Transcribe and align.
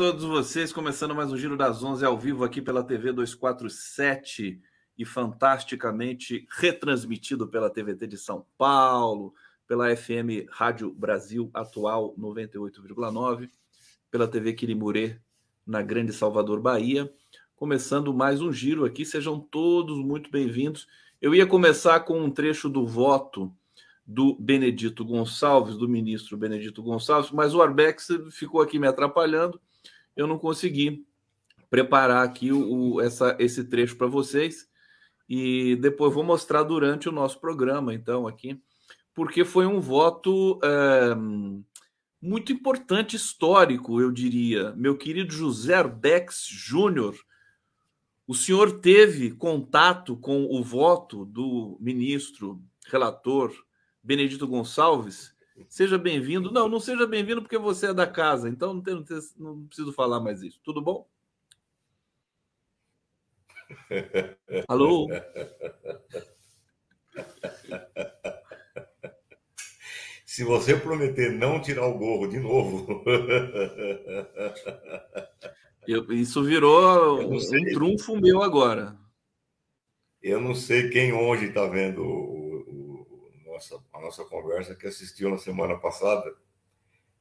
todos 0.00 0.24
vocês, 0.24 0.72
começando 0.72 1.14
mais 1.14 1.30
um 1.30 1.36
Giro 1.36 1.58
das 1.58 1.84
11 1.84 2.06
ao 2.06 2.16
vivo 2.16 2.42
aqui 2.42 2.62
pela 2.62 2.82
TV 2.82 3.12
247 3.12 4.58
e 4.96 5.04
fantasticamente 5.04 6.46
retransmitido 6.56 7.46
pela 7.46 7.68
TVT 7.68 8.06
de 8.06 8.16
São 8.16 8.46
Paulo, 8.56 9.34
pela 9.68 9.94
FM 9.94 10.48
Rádio 10.48 10.90
Brasil 10.90 11.50
Atual 11.52 12.14
98,9, 12.18 13.50
pela 14.10 14.26
TV 14.26 14.54
Quirimurê 14.54 15.20
na 15.66 15.82
Grande 15.82 16.14
Salvador, 16.14 16.62
Bahia. 16.62 17.12
Começando 17.54 18.14
mais 18.14 18.40
um 18.40 18.50
giro 18.50 18.86
aqui, 18.86 19.04
sejam 19.04 19.38
todos 19.38 19.98
muito 19.98 20.30
bem-vindos. 20.30 20.88
Eu 21.20 21.34
ia 21.34 21.46
começar 21.46 22.00
com 22.00 22.18
um 22.18 22.30
trecho 22.30 22.70
do 22.70 22.86
voto 22.86 23.54
do 24.06 24.34
Benedito 24.40 25.04
Gonçalves, 25.04 25.76
do 25.76 25.86
ministro 25.86 26.38
Benedito 26.38 26.82
Gonçalves, 26.82 27.30
mas 27.30 27.54
o 27.54 27.60
Arbex 27.60 28.08
ficou 28.30 28.62
aqui 28.62 28.78
me 28.78 28.86
atrapalhando, 28.86 29.60
eu 30.16 30.26
não 30.26 30.38
consegui 30.38 31.06
preparar 31.68 32.24
aqui 32.24 32.52
o, 32.52 33.00
essa, 33.00 33.36
esse 33.38 33.64
trecho 33.64 33.96
para 33.96 34.06
vocês 34.06 34.68
e 35.28 35.76
depois 35.76 36.12
vou 36.12 36.24
mostrar 36.24 36.64
durante 36.64 37.08
o 37.08 37.12
nosso 37.12 37.40
programa, 37.40 37.94
então, 37.94 38.26
aqui, 38.26 38.60
porque 39.14 39.44
foi 39.44 39.64
um 39.64 39.80
voto 39.80 40.58
é, 40.64 41.14
muito 42.20 42.52
importante, 42.52 43.14
histórico, 43.14 44.00
eu 44.00 44.10
diria. 44.10 44.72
Meu 44.72 44.96
querido 44.96 45.32
José 45.32 45.74
Arbex 45.74 46.46
Júnior, 46.48 47.16
o 48.26 48.34
senhor 48.34 48.80
teve 48.80 49.30
contato 49.30 50.16
com 50.16 50.44
o 50.44 50.62
voto 50.62 51.24
do 51.24 51.78
ministro 51.80 52.62
relator 52.86 53.52
Benedito 54.02 54.46
Gonçalves. 54.46 55.32
Seja 55.68 55.98
bem-vindo. 55.98 56.50
Não, 56.50 56.68
não 56.68 56.80
seja 56.80 57.06
bem-vindo 57.06 57.42
porque 57.42 57.58
você 57.58 57.88
é 57.88 57.94
da 57.94 58.06
casa, 58.06 58.48
então 58.48 58.74
não, 58.74 58.82
tem, 58.82 58.94
não, 58.94 59.04
tem, 59.04 59.18
não 59.36 59.66
preciso 59.66 59.92
falar 59.92 60.20
mais 60.20 60.42
isso. 60.42 60.60
Tudo 60.62 60.80
bom? 60.80 61.08
Alô? 64.68 65.08
Se 70.24 70.44
você 70.44 70.76
prometer 70.76 71.32
não 71.32 71.60
tirar 71.60 71.86
o 71.86 71.98
gorro 71.98 72.26
de 72.28 72.38
novo. 72.38 73.04
Eu, 75.86 76.12
isso 76.12 76.42
virou 76.44 77.20
um 77.20 77.38
trunfo 77.72 78.16
meu 78.16 78.42
agora. 78.42 78.96
Eu 80.22 80.40
não 80.40 80.54
sei 80.54 80.88
quem 80.90 81.12
hoje 81.12 81.46
está 81.46 81.66
vendo 81.66 82.02
nossa, 83.60 83.78
a 83.92 84.00
nossa 84.00 84.24
conversa 84.24 84.74
que 84.74 84.86
assistiu 84.86 85.28
na 85.28 85.36
semana 85.36 85.78
passada. 85.78 86.34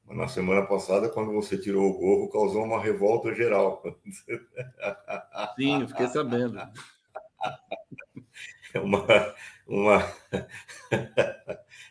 Mas 0.06 0.18
na 0.18 0.28
semana 0.30 0.66
passada, 0.66 1.10
quando 1.10 1.34
você 1.34 1.58
tirou 1.58 1.90
o 1.90 1.98
gorro, 1.98 2.30
causou 2.30 2.64
uma 2.64 2.82
revolta 2.82 3.36
geral. 3.36 3.84
Sim, 5.60 5.82
eu 5.82 5.88
fiquei 5.90 6.08
sabendo. 6.08 6.58
Uma, 8.84 9.04
uma, 9.66 9.98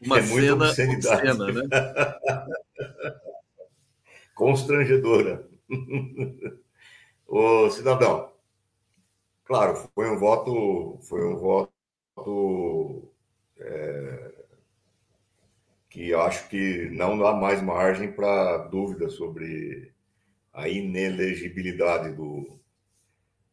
uma 0.01 0.19
é 0.19 0.23
cena, 0.23 0.73
cena, 1.03 1.53
né? 1.53 1.63
Constrangedora. 4.33 5.45
Ô, 7.27 7.69
cidadão, 7.69 8.33
claro, 9.45 9.91
foi 9.93 10.09
um 10.09 10.17
voto, 10.17 11.01
foi 11.03 11.27
um 11.27 11.37
voto 11.37 13.13
é, 13.59 14.38
que 15.89 16.11
eu 16.11 16.21
acho 16.21 16.49
que 16.49 16.89
não 16.91 17.19
dá 17.19 17.33
mais 17.33 17.63
margem 17.63 18.13
para 18.13 18.59
dúvida 18.59 19.09
sobre 19.09 19.93
a 20.53 20.69
inelegibilidade 20.69 22.15
do, 22.15 22.59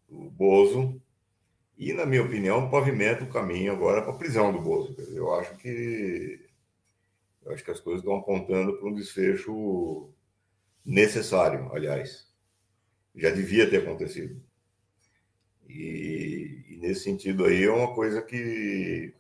do 0.10 0.30
Bozo 0.32 1.02
e, 1.78 1.94
na 1.94 2.06
minha 2.06 2.24
opinião, 2.24 2.70
pavimenta 2.70 3.24
o 3.24 3.30
caminho 3.30 3.72
agora 3.72 4.02
para 4.02 4.12
a 4.12 4.18
prisão 4.18 4.52
do 4.52 4.62
Bozo. 4.62 4.96
Eu 5.14 5.34
acho 5.34 5.56
que 5.58 6.46
eu 7.44 7.52
acho 7.54 7.64
que 7.64 7.72
as 7.72 7.80
coisas 7.80 8.02
estão 8.02 8.18
apontando 8.18 8.76
para 8.78 8.90
um 8.90 8.94
desfecho 8.94 10.10
necessário, 10.84 11.72
aliás. 11.72 12.28
Já 13.16 13.30
devia 13.30 13.70
ter 13.70 13.78
acontecido. 13.78 14.42
E, 15.68 16.66
e 16.70 16.78
nesse 16.78 17.02
sentido 17.02 17.46
aí 17.46 17.64
é 17.64 17.72
uma 17.72 17.94
coisa 17.94 18.22
que 18.22 19.14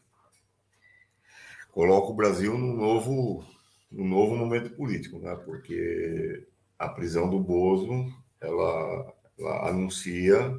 coloca 1.76 2.08
o 2.08 2.16
Brasil 2.16 2.58
num 2.58 2.74
novo, 2.74 3.46
num 3.92 4.08
novo 4.08 4.34
momento 4.34 4.70
político, 4.70 5.20
né? 5.20 5.36
porque 5.44 6.48
a 6.80 6.88
prisão 6.88 7.30
do 7.30 7.38
Bozo 7.38 8.08
ela, 8.40 9.14
ela 9.38 9.68
anuncia 9.68 10.58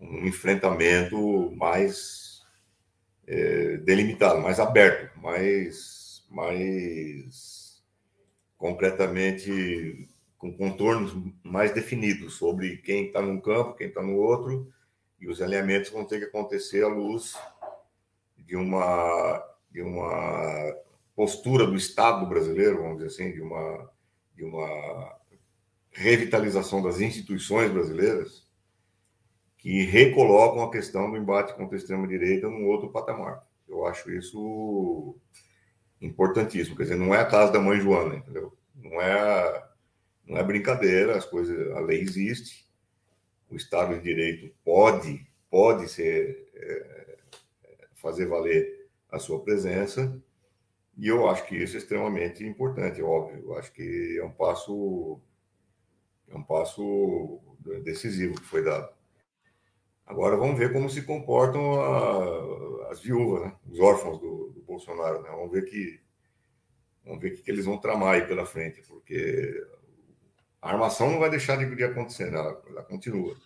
um 0.00 0.24
enfrentamento 0.24 1.50
mais 1.56 2.42
é, 3.26 3.78
delimitado, 3.78 4.40
mais 4.40 4.60
aberto, 4.60 5.18
mais, 5.18 6.24
mais 6.30 7.82
concretamente 8.56 10.08
com 10.38 10.56
contornos 10.56 11.12
mais 11.42 11.74
definidos 11.74 12.34
sobre 12.34 12.76
quem 12.76 13.06
está 13.06 13.20
num 13.20 13.40
campo, 13.40 13.74
quem 13.74 13.88
está 13.88 14.00
no 14.00 14.14
outro, 14.14 14.72
e 15.20 15.28
os 15.28 15.42
alinhamentos 15.42 15.90
vão 15.90 16.04
ter 16.04 16.20
que 16.20 16.26
acontecer 16.26 16.84
à 16.84 16.88
luz 16.88 17.36
de 18.38 18.54
uma 18.54 19.49
de 19.70 19.82
uma 19.82 20.74
postura 21.14 21.66
do 21.66 21.76
Estado 21.76 22.26
brasileiro, 22.26 22.82
vamos 22.82 22.98
dizer 22.98 23.08
assim, 23.08 23.32
de 23.32 23.40
uma, 23.40 23.90
de 24.34 24.44
uma 24.44 25.16
revitalização 25.90 26.82
das 26.82 27.00
instituições 27.00 27.70
brasileiras 27.70 28.48
que 29.58 29.82
recolocam 29.82 30.62
a 30.62 30.70
questão 30.70 31.10
do 31.10 31.16
embate 31.16 31.54
contra 31.54 31.76
a 31.76 31.78
extrema-direita 31.78 32.48
num 32.48 32.66
outro 32.66 32.90
patamar. 32.90 33.46
Eu 33.68 33.86
acho 33.86 34.10
isso 34.10 35.14
importantíssimo. 36.00 36.76
Quer 36.76 36.84
dizer, 36.84 36.96
não 36.96 37.14
é 37.14 37.18
a 37.18 37.26
casa 37.26 37.52
da 37.52 37.60
mãe 37.60 37.78
Joana, 37.78 38.16
entendeu? 38.16 38.56
Não 38.74 39.00
é, 39.00 39.68
não 40.26 40.38
é 40.38 40.42
brincadeira, 40.42 41.16
as 41.16 41.26
coisas, 41.26 41.70
a 41.72 41.80
lei 41.80 42.00
existe, 42.00 42.66
o 43.50 43.56
Estado 43.56 43.94
de 43.94 44.02
Direito 44.02 44.54
pode, 44.64 45.26
pode 45.50 45.88
ser, 45.88 46.48
é, 46.54 47.18
fazer 47.96 48.26
valer 48.26 48.79
a 49.10 49.18
sua 49.18 49.40
presença. 49.42 50.20
E 50.96 51.08
eu 51.08 51.28
acho 51.28 51.46
que 51.46 51.56
isso 51.56 51.76
é 51.76 51.78
extremamente 51.78 52.44
importante, 52.44 53.02
óbvio. 53.02 53.42
Eu 53.44 53.58
acho 53.58 53.72
que 53.72 54.18
é 54.18 54.24
um 54.24 54.32
passo 54.32 55.20
é 56.28 56.36
um 56.36 56.42
passo 56.42 57.40
decisivo 57.82 58.40
que 58.40 58.46
foi 58.46 58.62
dado. 58.62 58.88
Agora 60.06 60.36
vamos 60.36 60.58
ver 60.58 60.72
como 60.72 60.90
se 60.90 61.02
comportam 61.02 61.80
a, 61.80 62.90
as 62.90 63.00
viúvas, 63.00 63.44
né? 63.44 63.56
os 63.68 63.78
órfãos 63.78 64.18
do, 64.18 64.50
do 64.50 64.60
Bolsonaro. 64.62 65.22
Né? 65.22 65.30
Vamos 65.30 65.52
ver 65.52 65.64
que 65.64 66.00
vamos 67.04 67.20
ver 67.20 67.32
o 67.32 67.42
que 67.42 67.50
eles 67.50 67.64
vão 67.64 67.78
tramar 67.78 68.14
aí 68.14 68.26
pela 68.26 68.44
frente, 68.44 68.82
porque 68.82 69.66
a 70.60 70.72
armação 70.72 71.10
não 71.10 71.18
vai 71.18 71.30
deixar 71.30 71.56
de, 71.56 71.74
de 71.74 71.84
acontecer, 71.84 72.30
né? 72.30 72.38
ela, 72.38 72.62
ela 72.68 72.82
continua. 72.82 73.36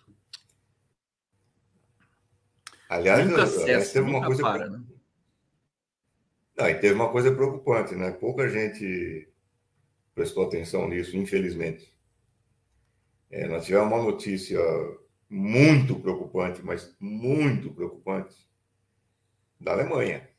Aliás, 2.89 3.27
nunca 3.27 3.47
cessa, 3.47 3.93
teve 3.93 4.09
uma 4.09 4.25
coisa. 4.25 4.41
Para, 4.41 4.69
né? 4.69 4.83
Ah, 6.57 6.69
e 6.69 6.75
teve 6.79 6.93
uma 6.93 7.11
coisa 7.11 7.33
preocupante, 7.33 7.95
né? 7.95 8.11
Pouca 8.11 8.47
gente 8.47 9.27
prestou 10.13 10.45
atenção 10.45 10.87
nisso, 10.87 11.17
infelizmente. 11.17 11.93
É, 13.29 13.47
nós 13.47 13.65
tivemos 13.65 13.87
uma 13.87 14.01
notícia 14.01 14.59
muito 15.29 15.99
preocupante, 15.99 16.61
mas 16.63 16.95
muito 16.99 17.73
preocupante, 17.73 18.35
da 19.59 19.73
Alemanha, 19.73 20.29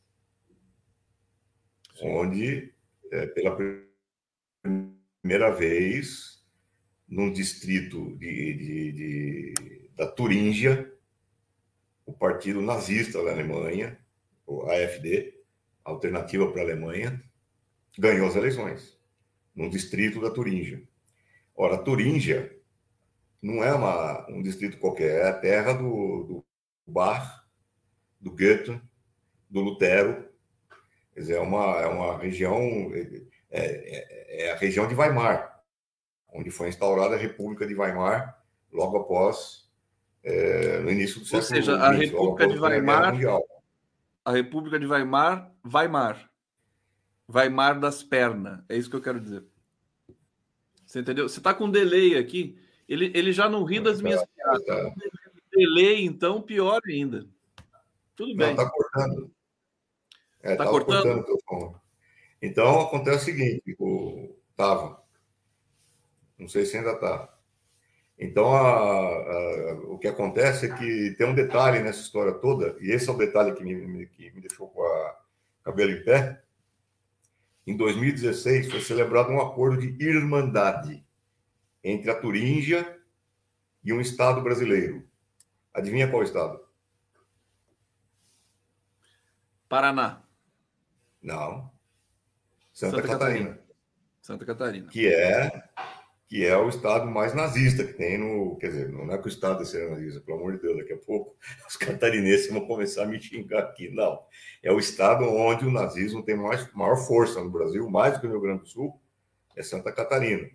Sim. 1.97 2.09
onde, 2.09 2.75
é, 3.11 3.27
pela 3.27 3.57
primeira 4.63 5.51
vez, 5.51 6.43
num 7.09 7.31
distrito 7.31 8.17
de, 8.17 8.55
de, 8.55 8.93
de, 8.93 9.91
da 9.95 10.07
Turíngia, 10.07 10.91
o 12.07 12.13
partido 12.13 12.63
nazista 12.63 13.23
da 13.23 13.33
Alemanha, 13.33 13.99
o 14.47 14.63
AFD, 14.63 15.36
alternativa 15.91 16.51
para 16.51 16.61
a 16.61 16.65
Alemanha, 16.65 17.23
ganhou 17.99 18.29
as 18.29 18.37
eleições 18.37 18.99
no 19.55 19.71
distrito 19.71 20.21
da 20.21 20.31
Turíngia. 20.31 20.83
Ora, 21.55 21.79
Turíngia 21.79 22.55
não 23.41 23.63
é 23.63 23.73
uma, 23.73 24.27
um 24.31 24.43
distrito 24.43 24.79
qualquer, 24.79 25.23
é 25.23 25.29
a 25.29 25.33
terra 25.33 25.73
do, 25.73 26.25
do 26.25 26.45
Bach, 26.87 27.45
do 28.21 28.31
Goethe, 28.31 28.81
do 29.49 29.61
Lutero. 29.61 30.29
Quer 31.15 31.21
dizer, 31.21 31.37
é 31.37 31.41
uma, 31.41 31.81
é 31.81 31.87
uma 31.87 32.19
região, 32.19 32.61
é, 32.93 33.23
é, 33.51 34.47
é 34.47 34.53
a 34.53 34.57
região 34.57 34.87
de 34.87 34.95
Weimar, 34.95 35.63
onde 36.29 36.51
foi 36.51 36.69
instaurada 36.69 37.15
a 37.15 37.19
República 37.19 37.67
de 37.67 37.75
Weimar 37.75 38.37
logo 38.71 38.99
após, 38.99 39.71
é, 40.23 40.81
no 40.81 40.91
início 40.91 41.21
do 41.21 41.27
século 41.27 41.43
XX. 41.43 41.57
Ou 41.57 41.65
seja, 41.65 41.77
a 41.79 41.91
República 41.93 42.49
de 42.49 42.59
Weimar 42.59 43.15
a 44.27 44.33
República 44.33 44.77
de 44.77 44.87
Weimar, 44.87 45.53
Weimar. 45.65 46.29
Weimar 47.33 47.79
das 47.79 48.03
pernas. 48.03 48.61
É 48.69 48.77
isso 48.77 48.91
que 48.91 48.97
eu 48.97 49.01
quero 49.01 49.21
dizer. 49.21 49.45
Você 50.85 50.99
entendeu? 50.99 51.29
Você 51.29 51.39
está 51.39 51.55
com 51.55 51.71
delay 51.71 52.19
aqui. 52.19 52.59
Ele, 52.89 53.13
ele 53.15 53.31
já 53.31 53.49
não 53.49 53.63
ri 53.63 53.79
das 53.79 54.01
minhas 54.01 54.25
piadas. 54.27 54.65
Tá. 54.67 54.95
Delay, 55.53 56.05
então, 56.05 56.43
pior 56.43 56.81
ainda. 56.85 57.25
Tudo 58.17 58.35
bem. 58.35 58.49
Não, 58.49 58.57
tá 58.57 58.69
cortando. 58.69 59.31
É, 60.43 60.57
tá 60.57 60.67
cortando? 60.67 61.25
cortando 61.25 61.81
então, 62.43 62.81
acontece 62.81 63.31
o 63.31 63.37
seguinte, 63.37 63.77
o 63.79 64.37
tava. 64.57 65.01
Não 66.37 66.49
sei 66.49 66.67
se 66.67 66.77
ainda 66.77 66.93
está. 66.93 67.33
Então, 68.19 68.55
a, 68.55 68.61
a, 68.61 69.73
o 69.89 69.99
que 69.99 70.09
acontece 70.09 70.67
é 70.67 70.75
que 70.75 71.15
tem 71.19 71.27
um 71.27 71.35
detalhe 71.35 71.81
nessa 71.81 72.01
história 72.01 72.33
toda, 72.33 72.77
e 72.81 72.91
esse 72.91 73.09
é 73.09 73.13
o 73.13 73.19
detalhe 73.19 73.55
que 73.55 73.63
me, 73.63 74.07
que 74.07 74.31
me 74.31 74.41
deixou 74.41 74.69
com 74.69 74.83
a 74.83 75.19
cabelo 75.63 75.93
em 75.93 76.03
pé. 76.03 76.43
Em 77.67 77.77
2016, 77.77 78.71
foi 78.71 78.81
celebrado 78.81 79.31
um 79.31 79.41
acordo 79.41 79.81
de 79.81 80.05
irmandade 80.05 81.05
entre 81.83 82.11
a 82.11 82.19
Turíngia 82.19 82.99
e 83.85 83.93
um 83.93 84.01
estado 84.01 84.41
brasileiro. 84.41 85.07
Adivinha 85.75 86.09
qual 86.09 86.23
estado? 86.23 86.65
Paraná. 89.69 90.23
Não. 91.21 91.71
Santa, 92.73 92.97
Santa 92.97 93.09
Catarina. 93.09 93.39
Catarina. 93.51 93.67
Santa 94.23 94.47
Catarina. 94.47 94.89
Que 94.89 95.13
é 95.13 95.69
que 96.29 96.45
é 96.45 96.57
o 96.57 96.69
estado 96.69 97.07
mais 97.07 97.35
nazista 97.35 97.85
que 97.85 97.93
tem 97.93 98.19
no. 98.19 98.57
Quer 98.57 98.69
dizer, 98.69 98.89
não 98.91 99.13
é 99.13 99.19
que 99.19 99.27
o 99.27 99.29
estado 99.29 99.65
ser 99.65 99.89
nazista, 99.91 100.21
pelo 100.21 100.39
amor 100.39 100.53
de 100.53 100.63
Deus, 100.63 100.77
daqui 100.79 100.93
a 100.93 100.99
pouco 100.99 101.37
os 101.69 101.77
catarinenses 101.77 102.51
vão 102.51 102.67
começar 102.67 103.05
a 103.05 103.07
me 103.07 103.21
xingar 103.21 103.61
aqui. 103.61 103.89
Não. 103.89 104.21
É 104.63 104.73
o 104.73 104.79
estado 104.79 105.25
onde 105.25 105.65
o 105.65 105.71
nazismo 105.71 106.23
tem 106.23 106.37
mais, 106.37 106.73
maior 106.75 106.97
força 106.97 107.43
no 107.43 107.51
Brasil, 107.51 107.89
mais 107.89 108.15
do 108.15 108.21
que 108.21 108.27
no 108.27 108.33
Rio 108.33 108.43
Grande 108.43 108.63
do 108.63 108.69
Sul, 108.69 109.01
é 109.57 109.63
Santa 109.63 109.93
Catarina. 109.93 110.49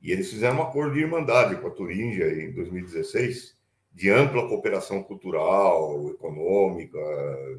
E 0.00 0.12
eles 0.12 0.30
fizeram 0.30 0.58
um 0.58 0.62
acordo 0.62 0.94
de 0.94 1.00
irmandade 1.00 1.56
com 1.56 1.66
a 1.66 1.70
Turíngia 1.70 2.32
em 2.32 2.52
2016, 2.52 3.58
de 3.92 4.08
ampla 4.08 4.48
cooperação 4.48 5.02
cultural, 5.02 6.08
econômica, 6.10 6.98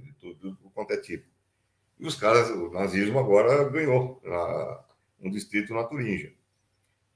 de 0.02 0.14
tudo, 0.14 0.56
tudo 0.56 0.72
quanto 0.74 0.94
é 0.94 0.98
tipo. 0.98 1.28
E 2.00 2.08
os 2.08 2.16
caras, 2.16 2.50
o 2.50 2.72
nazismo 2.72 3.20
agora 3.20 3.70
ganhou 3.70 4.20
na, 4.24 4.84
um 5.20 5.30
distrito 5.30 5.74
na 5.74 5.84
Turíngia. 5.84 6.34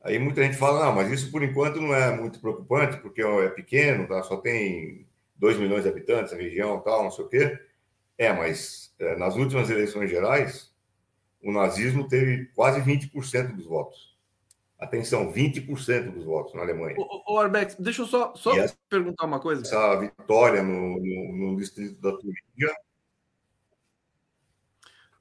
Aí 0.06 0.20
muita 0.20 0.44
gente 0.44 0.56
fala, 0.56 0.86
não, 0.86 0.94
mas 0.94 1.12
isso 1.12 1.32
por 1.32 1.42
enquanto 1.42 1.82
não 1.82 1.94
é 1.94 2.16
muito 2.16 2.40
preocupante, 2.40 2.98
porque 2.98 3.24
é 3.24 3.50
pequeno, 3.50 4.08
tá? 4.08 4.22
só 4.22 4.38
tem 4.38 5.08
2 5.36 5.58
milhões 5.58 5.82
de 5.82 5.90
habitantes 5.90 6.32
a 6.32 6.38
região, 6.38 6.80
tal, 6.80 7.04
não 7.04 7.10
sei 7.10 7.26
o 7.26 7.28
quê. 7.28 7.60
É, 8.16 8.32
mas 8.32 8.94
é, 9.00 9.16
nas 9.16 9.36
últimas 9.36 9.68
eleições 9.68 10.08
gerais, 10.08 10.72
o 11.42 11.52
nazismo 11.52 12.08
teve 12.08 12.46
quase 12.54 12.82
20% 12.82 13.56
dos 13.56 13.66
votos. 13.66 14.16
Atenção, 14.78 15.34
20% 15.34 16.12
dos 16.12 16.24
votos 16.24 16.54
na 16.54 16.62
Alemanha. 16.62 16.96
Ô, 17.00 17.34
ô 17.34 17.40
Arbex, 17.40 17.76
deixa 17.80 18.04
eu 18.04 18.06
só, 18.06 18.36
só 18.36 18.56
essa, 18.56 18.78
perguntar 18.88 19.26
uma 19.26 19.40
coisa. 19.40 19.64
Essa 19.64 19.96
vitória 19.96 20.62
no, 20.62 21.00
no, 21.00 21.34
no 21.34 21.58
distrito 21.58 22.00
da 22.00 22.12
Turingia. 22.12 22.76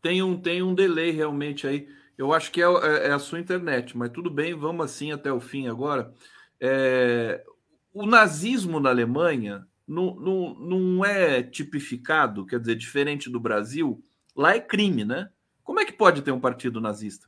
Tem 0.02 0.22
um, 0.22 0.38
tem 0.38 0.62
um 0.62 0.74
delay 0.74 1.10
realmente 1.10 1.66
aí. 1.66 1.88
Eu 2.16 2.32
acho 2.32 2.50
que 2.52 2.62
é, 2.62 2.64
é, 2.64 3.08
é, 3.08 3.12
a 3.12 3.18
sua 3.18 3.40
internet, 3.40 3.96
mas 3.96 4.10
tudo 4.10 4.30
bem, 4.30 4.54
vamos 4.54 4.84
assim 4.84 5.10
até 5.10 5.32
o 5.32 5.40
fim 5.40 5.66
agora. 5.66 6.12
É, 6.60 7.44
o 7.92 8.06
nazismo 8.06 8.78
na 8.78 8.90
Alemanha 8.90 9.66
não, 9.86 10.14
não, 10.14 10.54
não 10.54 11.04
é 11.04 11.42
tipificado, 11.42 12.46
quer 12.46 12.60
dizer, 12.60 12.76
diferente 12.76 13.28
do 13.28 13.40
Brasil, 13.40 14.02
lá 14.34 14.54
é 14.54 14.60
crime, 14.60 15.04
né? 15.04 15.30
Como 15.62 15.80
é 15.80 15.84
que 15.84 15.92
pode 15.92 16.22
ter 16.22 16.30
um 16.30 16.40
partido 16.40 16.80
nazista? 16.80 17.26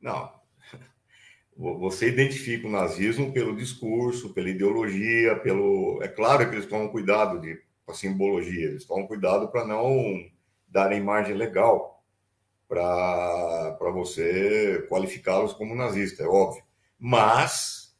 Não. 0.00 0.32
Você 1.56 2.08
identifica 2.08 2.68
o 2.68 2.70
nazismo 2.70 3.32
pelo 3.32 3.56
discurso, 3.56 4.32
pela 4.32 4.48
ideologia, 4.48 5.36
pelo. 5.40 6.00
É 6.02 6.08
claro 6.08 6.48
que 6.48 6.54
eles 6.54 6.66
tomam 6.66 6.88
cuidado 6.88 7.40
de, 7.40 7.60
com 7.84 7.92
a 7.92 7.94
simbologia, 7.94 8.68
eles 8.68 8.84
tomam 8.84 9.06
cuidado 9.06 9.48
para 9.48 9.66
não 9.66 10.24
darem 10.68 11.02
margem 11.02 11.34
legal 11.34 11.99
para 12.70 13.90
você 13.92 14.86
qualificá-los 14.88 15.52
como 15.54 15.74
nazista, 15.74 16.22
é 16.22 16.26
óbvio. 16.26 16.62
Mas, 16.96 17.96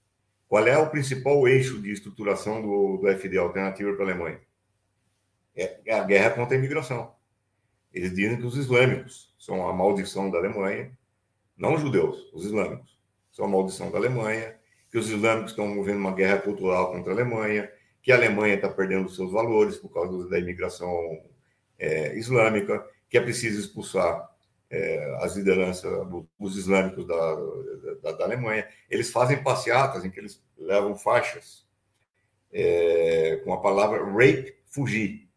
qual 0.48 0.64
é 0.64 0.78
o 0.78 0.88
principal 0.88 1.48
eixo 1.48 1.82
de 1.82 1.90
estruturação 1.90 2.62
do, 2.62 2.98
do 2.98 3.08
FD, 3.08 3.36
Alternativa 3.36 3.92
para 3.94 4.04
a 4.04 4.08
Alemanha? 4.08 4.40
É, 5.56 5.92
a 5.92 6.04
guerra 6.04 6.30
contra 6.30 6.54
a 6.54 6.58
imigração. 6.58 7.12
Eles 7.92 8.14
dizem 8.14 8.36
que 8.36 8.46
os 8.46 8.56
islâmicos 8.56 9.34
são 9.36 9.68
a 9.68 9.72
maldição 9.72 10.30
da 10.30 10.38
Alemanha, 10.38 10.96
não 11.56 11.74
os 11.74 11.80
judeus, 11.80 12.30
os 12.32 12.44
islâmicos 12.44 12.96
são 13.32 13.46
a 13.46 13.48
maldição 13.48 13.90
da 13.90 13.98
Alemanha, 13.98 14.56
que 14.88 14.98
os 14.98 15.10
islâmicos 15.10 15.50
estão 15.50 15.66
movendo 15.66 15.98
uma 15.98 16.14
guerra 16.14 16.38
cultural 16.38 16.92
contra 16.92 17.10
a 17.10 17.14
Alemanha, 17.16 17.68
que 18.00 18.12
a 18.12 18.14
Alemanha 18.16 18.54
está 18.54 18.68
perdendo 18.68 19.10
seus 19.10 19.32
valores 19.32 19.76
por 19.76 19.88
causa 19.92 20.28
da 20.28 20.38
imigração 20.38 21.20
é, 21.76 22.16
islâmica, 22.16 22.86
que 23.08 23.18
é 23.18 23.20
preciso 23.20 23.58
expulsar 23.58 24.30
é, 24.70 25.16
as 25.20 25.36
lideranças, 25.36 25.90
os 26.38 26.56
islâmicos 26.56 27.04
da, 27.06 27.34
da, 28.02 28.12
da, 28.12 28.24
Alemanha, 28.24 28.68
eles 28.88 29.10
fazem 29.10 29.42
passeatas 29.42 30.04
em 30.04 30.10
que 30.10 30.20
eles 30.20 30.40
levam 30.56 30.96
faixas 30.96 31.66
é, 32.52 33.40
com 33.44 33.52
a 33.52 33.60
palavra 33.60 34.04
rape, 34.04 34.54
fugir, 34.66 35.28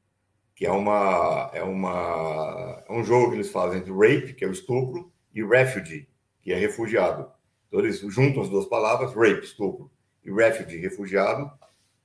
que 0.56 0.66
é 0.66 0.72
uma 0.72 1.50
é 1.54 1.64
uma 1.64 2.84
é 2.88 2.94
um 2.94 3.04
jogo 3.04 3.32
que 3.32 3.38
eles 3.38 3.52
fazem 3.52 3.80
entre 3.80 3.92
rape, 3.92 4.34
que 4.34 4.46
é 4.46 4.48
o 4.48 4.52
estupro, 4.52 5.12
e 5.34 5.44
refugee, 5.44 6.08
que 6.42 6.54
é 6.54 6.56
refugiado. 6.56 7.32
Então 7.68 7.80
eles 7.80 8.00
juntam 8.02 8.44
as 8.44 8.50
duas 8.50 8.68
palavras, 8.68 9.16
rape, 9.16 9.46
estupro, 9.46 9.92
e 10.24 10.32
refugee, 10.32 10.78
refugiado, 10.78 11.52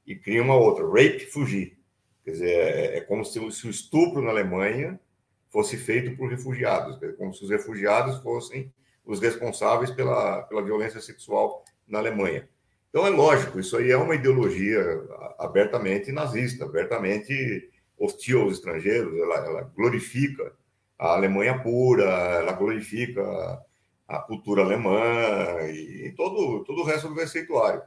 e 0.07 0.17
criam 0.17 0.47
uma 0.47 0.57
outra, 0.57 0.87
rape, 0.87 1.27
fugir. 1.27 1.79
Quer 2.25 2.31
dizer, 2.31 2.51
é, 2.51 2.97
é 2.97 3.01
como 3.03 3.23
se, 3.23 3.39
se 3.53 3.67
o 3.67 3.71
estupro 3.71 4.23
na 4.23 4.31
Alemanha 4.31 4.99
fosse 5.51 5.77
feito 5.77 6.17
por 6.17 6.29
refugiados, 6.29 6.99
como 7.17 7.33
se 7.33 7.45
os 7.45 7.51
refugiados 7.51 8.19
fossem 8.19 8.73
os 9.05 9.21
responsáveis 9.21 9.91
pela, 9.91 10.43
pela 10.43 10.63
violência 10.63 11.01
sexual 11.01 11.65
na 11.87 11.99
Alemanha. 11.99 12.49
Então 12.91 13.07
é 13.07 13.11
lógico, 13.11 13.59
isso 13.59 13.77
aí 13.77 13.91
é 13.91 13.97
uma 13.97 14.15
ideologia 14.15 14.81
abertamente 15.39 16.13
nazista, 16.13 16.65
abertamente 16.65 17.71
hostil 17.99 18.43
aos 18.43 18.55
estrangeiros, 18.55 19.19
ela, 19.19 19.35
ela 19.37 19.63
glorifica 19.75 20.53
a 20.99 21.15
Alemanha 21.15 21.59
pura, 21.63 22.05
ela 22.05 22.53
glorifica 22.53 23.23
a 24.07 24.19
cultura 24.21 24.63
alemã 24.63 25.61
e 25.71 26.13
todo, 26.17 26.65
todo 26.65 26.81
o 26.81 26.85
resto 26.85 27.09
do 27.09 27.15
receituário. 27.15 27.83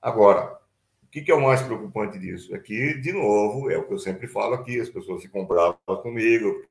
Agora, 0.00 0.58
o 1.02 1.06
que, 1.10 1.22
que 1.22 1.30
é 1.30 1.34
o 1.34 1.42
mais 1.42 1.62
preocupante 1.62 2.18
disso? 2.18 2.54
É 2.54 2.58
que, 2.58 2.94
de 2.94 3.12
novo, 3.12 3.70
é 3.70 3.76
o 3.76 3.86
que 3.86 3.92
eu 3.92 3.98
sempre 3.98 4.26
falo 4.26 4.54
aqui, 4.54 4.80
as 4.80 4.88
pessoas 4.88 5.22
se 5.22 5.28
compravam 5.28 5.76
comigo, 6.02 6.64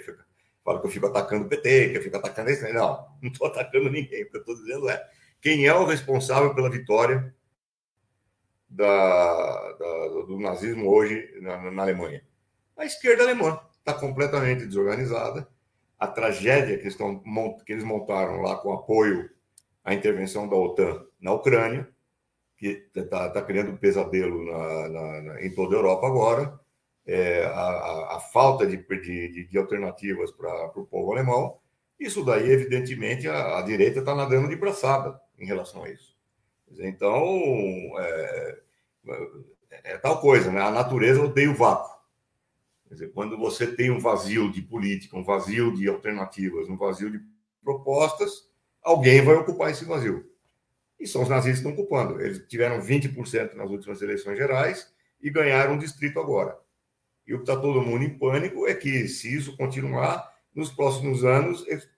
que 0.00 0.16
fala 0.64 0.80
que 0.80 0.86
eu 0.86 0.90
fico 0.90 1.06
atacando 1.06 1.46
o 1.46 1.48
PT, 1.48 1.90
que 1.90 1.98
eu 1.98 2.02
fico 2.02 2.16
atacando 2.16 2.50
esse. 2.50 2.72
Não, 2.72 3.08
não 3.20 3.30
estou 3.30 3.46
atacando 3.46 3.90
ninguém. 3.90 4.24
O 4.24 4.30
que 4.30 4.36
eu 4.36 4.40
estou 4.40 4.54
dizendo 4.56 4.88
é 4.88 5.04
quem 5.40 5.66
é 5.66 5.74
o 5.74 5.84
responsável 5.84 6.54
pela 6.54 6.70
vitória 6.70 7.34
da, 8.68 9.72
da, 9.72 10.08
do 10.26 10.38
nazismo 10.38 10.88
hoje 10.88 11.38
na, 11.40 11.70
na 11.70 11.82
Alemanha? 11.82 12.24
A 12.76 12.84
esquerda 12.84 13.24
alemã 13.24 13.60
está 13.78 13.92
completamente 13.94 14.66
desorganizada. 14.66 15.48
A 15.98 16.06
tragédia 16.06 16.78
que, 16.78 16.88
estão, 16.88 17.22
que 17.64 17.72
eles 17.72 17.84
montaram 17.84 18.40
lá 18.40 18.56
com 18.56 18.72
apoio 18.72 19.30
à 19.84 19.94
intervenção 19.94 20.48
da 20.48 20.56
OTAN 20.56 21.04
na 21.20 21.32
Ucrânia, 21.32 21.88
que 22.56 22.88
está 22.94 23.30
tá 23.30 23.42
criando 23.42 23.72
um 23.72 23.76
pesadelo 23.76 24.44
na, 24.44 24.88
na, 25.22 25.42
em 25.42 25.52
toda 25.54 25.74
a 25.74 25.78
Europa 25.78 26.06
agora, 26.06 26.60
é, 27.06 27.44
a, 27.44 28.16
a, 28.16 28.20
falta 28.32 28.66
de, 28.66 28.76
de, 28.76 29.44
de 29.46 29.58
alternativas 29.58 30.30
para 30.30 30.72
o 30.76 30.86
povo 30.86 31.12
alemão, 31.12 31.58
isso 31.98 32.24
daí, 32.24 32.50
evidentemente, 32.50 33.28
a, 33.28 33.58
a 33.58 33.62
direita 33.62 34.00
está 34.00 34.14
nadando 34.14 34.48
de 34.48 34.56
braçada 34.56 35.20
em 35.38 35.46
relação 35.46 35.84
a 35.84 35.90
isso. 35.90 36.16
Então, 36.78 37.18
é, 37.98 38.58
é, 39.70 39.92
é, 39.92 39.98
tal 39.98 40.20
coisa, 40.20 40.50
né? 40.50 40.60
A 40.60 40.70
natureza 40.70 41.22
odeia 41.22 41.50
o 41.50 41.54
vácuo. 41.54 41.92
Quer 42.88 42.94
dizer, 42.94 43.12
quando 43.12 43.38
você 43.38 43.66
tem 43.66 43.90
um 43.90 43.98
vazio 43.98 44.50
de 44.50 44.62
política, 44.62 45.16
um 45.16 45.24
vazio 45.24 45.74
de 45.74 45.88
alternativas, 45.88 46.68
um 46.68 46.76
vazio 46.76 47.10
de 47.10 47.20
propostas, 47.62 48.50
alguém 48.82 49.22
vai 49.22 49.34
ocupar 49.34 49.70
esse 49.70 49.84
vazio. 49.84 50.30
E 50.98 51.06
são 51.06 51.22
os 51.22 51.28
nazistas 51.28 51.62
que 51.62 51.68
estão 51.68 51.84
ocupando. 51.84 52.20
Eles 52.20 52.46
tiveram 52.46 52.80
20% 52.80 53.54
nas 53.54 53.70
últimas 53.70 54.00
eleições 54.02 54.36
gerais 54.36 54.92
e 55.20 55.30
ganharam 55.30 55.74
um 55.74 55.78
distrito 55.78 56.20
agora. 56.20 56.56
E 57.26 57.34
o 57.34 57.38
que 57.38 57.42
está 57.44 57.60
todo 57.60 57.82
mundo 57.82 58.04
em 58.04 58.18
pânico 58.18 58.66
é 58.66 58.74
que, 58.74 59.08
se 59.08 59.34
isso 59.34 59.56
continuar, 59.56 60.32
nos 60.54 60.70
próximos 60.70 61.24
anos, 61.24 61.64
eles, 61.66 61.88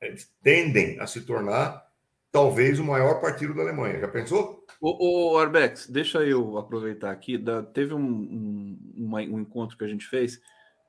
eles 0.00 0.32
tendem 0.42 1.00
a 1.00 1.06
se 1.06 1.22
tornar 1.22 1.90
talvez 2.30 2.78
o 2.78 2.84
maior 2.84 3.20
partido 3.20 3.54
da 3.54 3.62
Alemanha. 3.62 4.00
Já 4.00 4.08
pensou? 4.08 4.64
O, 4.80 5.34
o 5.34 5.38
Arbex, 5.38 5.86
deixa 5.86 6.24
eu 6.24 6.56
aproveitar 6.56 7.10
aqui. 7.10 7.36
Da, 7.36 7.62
teve 7.62 7.92
um, 7.92 8.00
um, 8.00 8.78
uma, 8.96 9.20
um, 9.20 9.40
encontro 9.40 9.76
que 9.76 9.84
a 9.84 9.88
gente 9.88 10.06
fez 10.06 10.40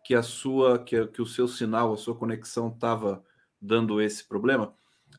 que 0.06 0.16
a 0.16 0.22
sua, 0.22 0.80
que, 0.80 1.06
que 1.08 1.22
o 1.22 1.26
seu 1.26 1.48
sinal, 1.48 1.94
a 1.94 1.98
sua 1.98 2.16
conexão 2.16 2.70
estava 2.70 3.24
dando 3.62 4.02
esse 4.02 4.24
problema. 4.28 4.74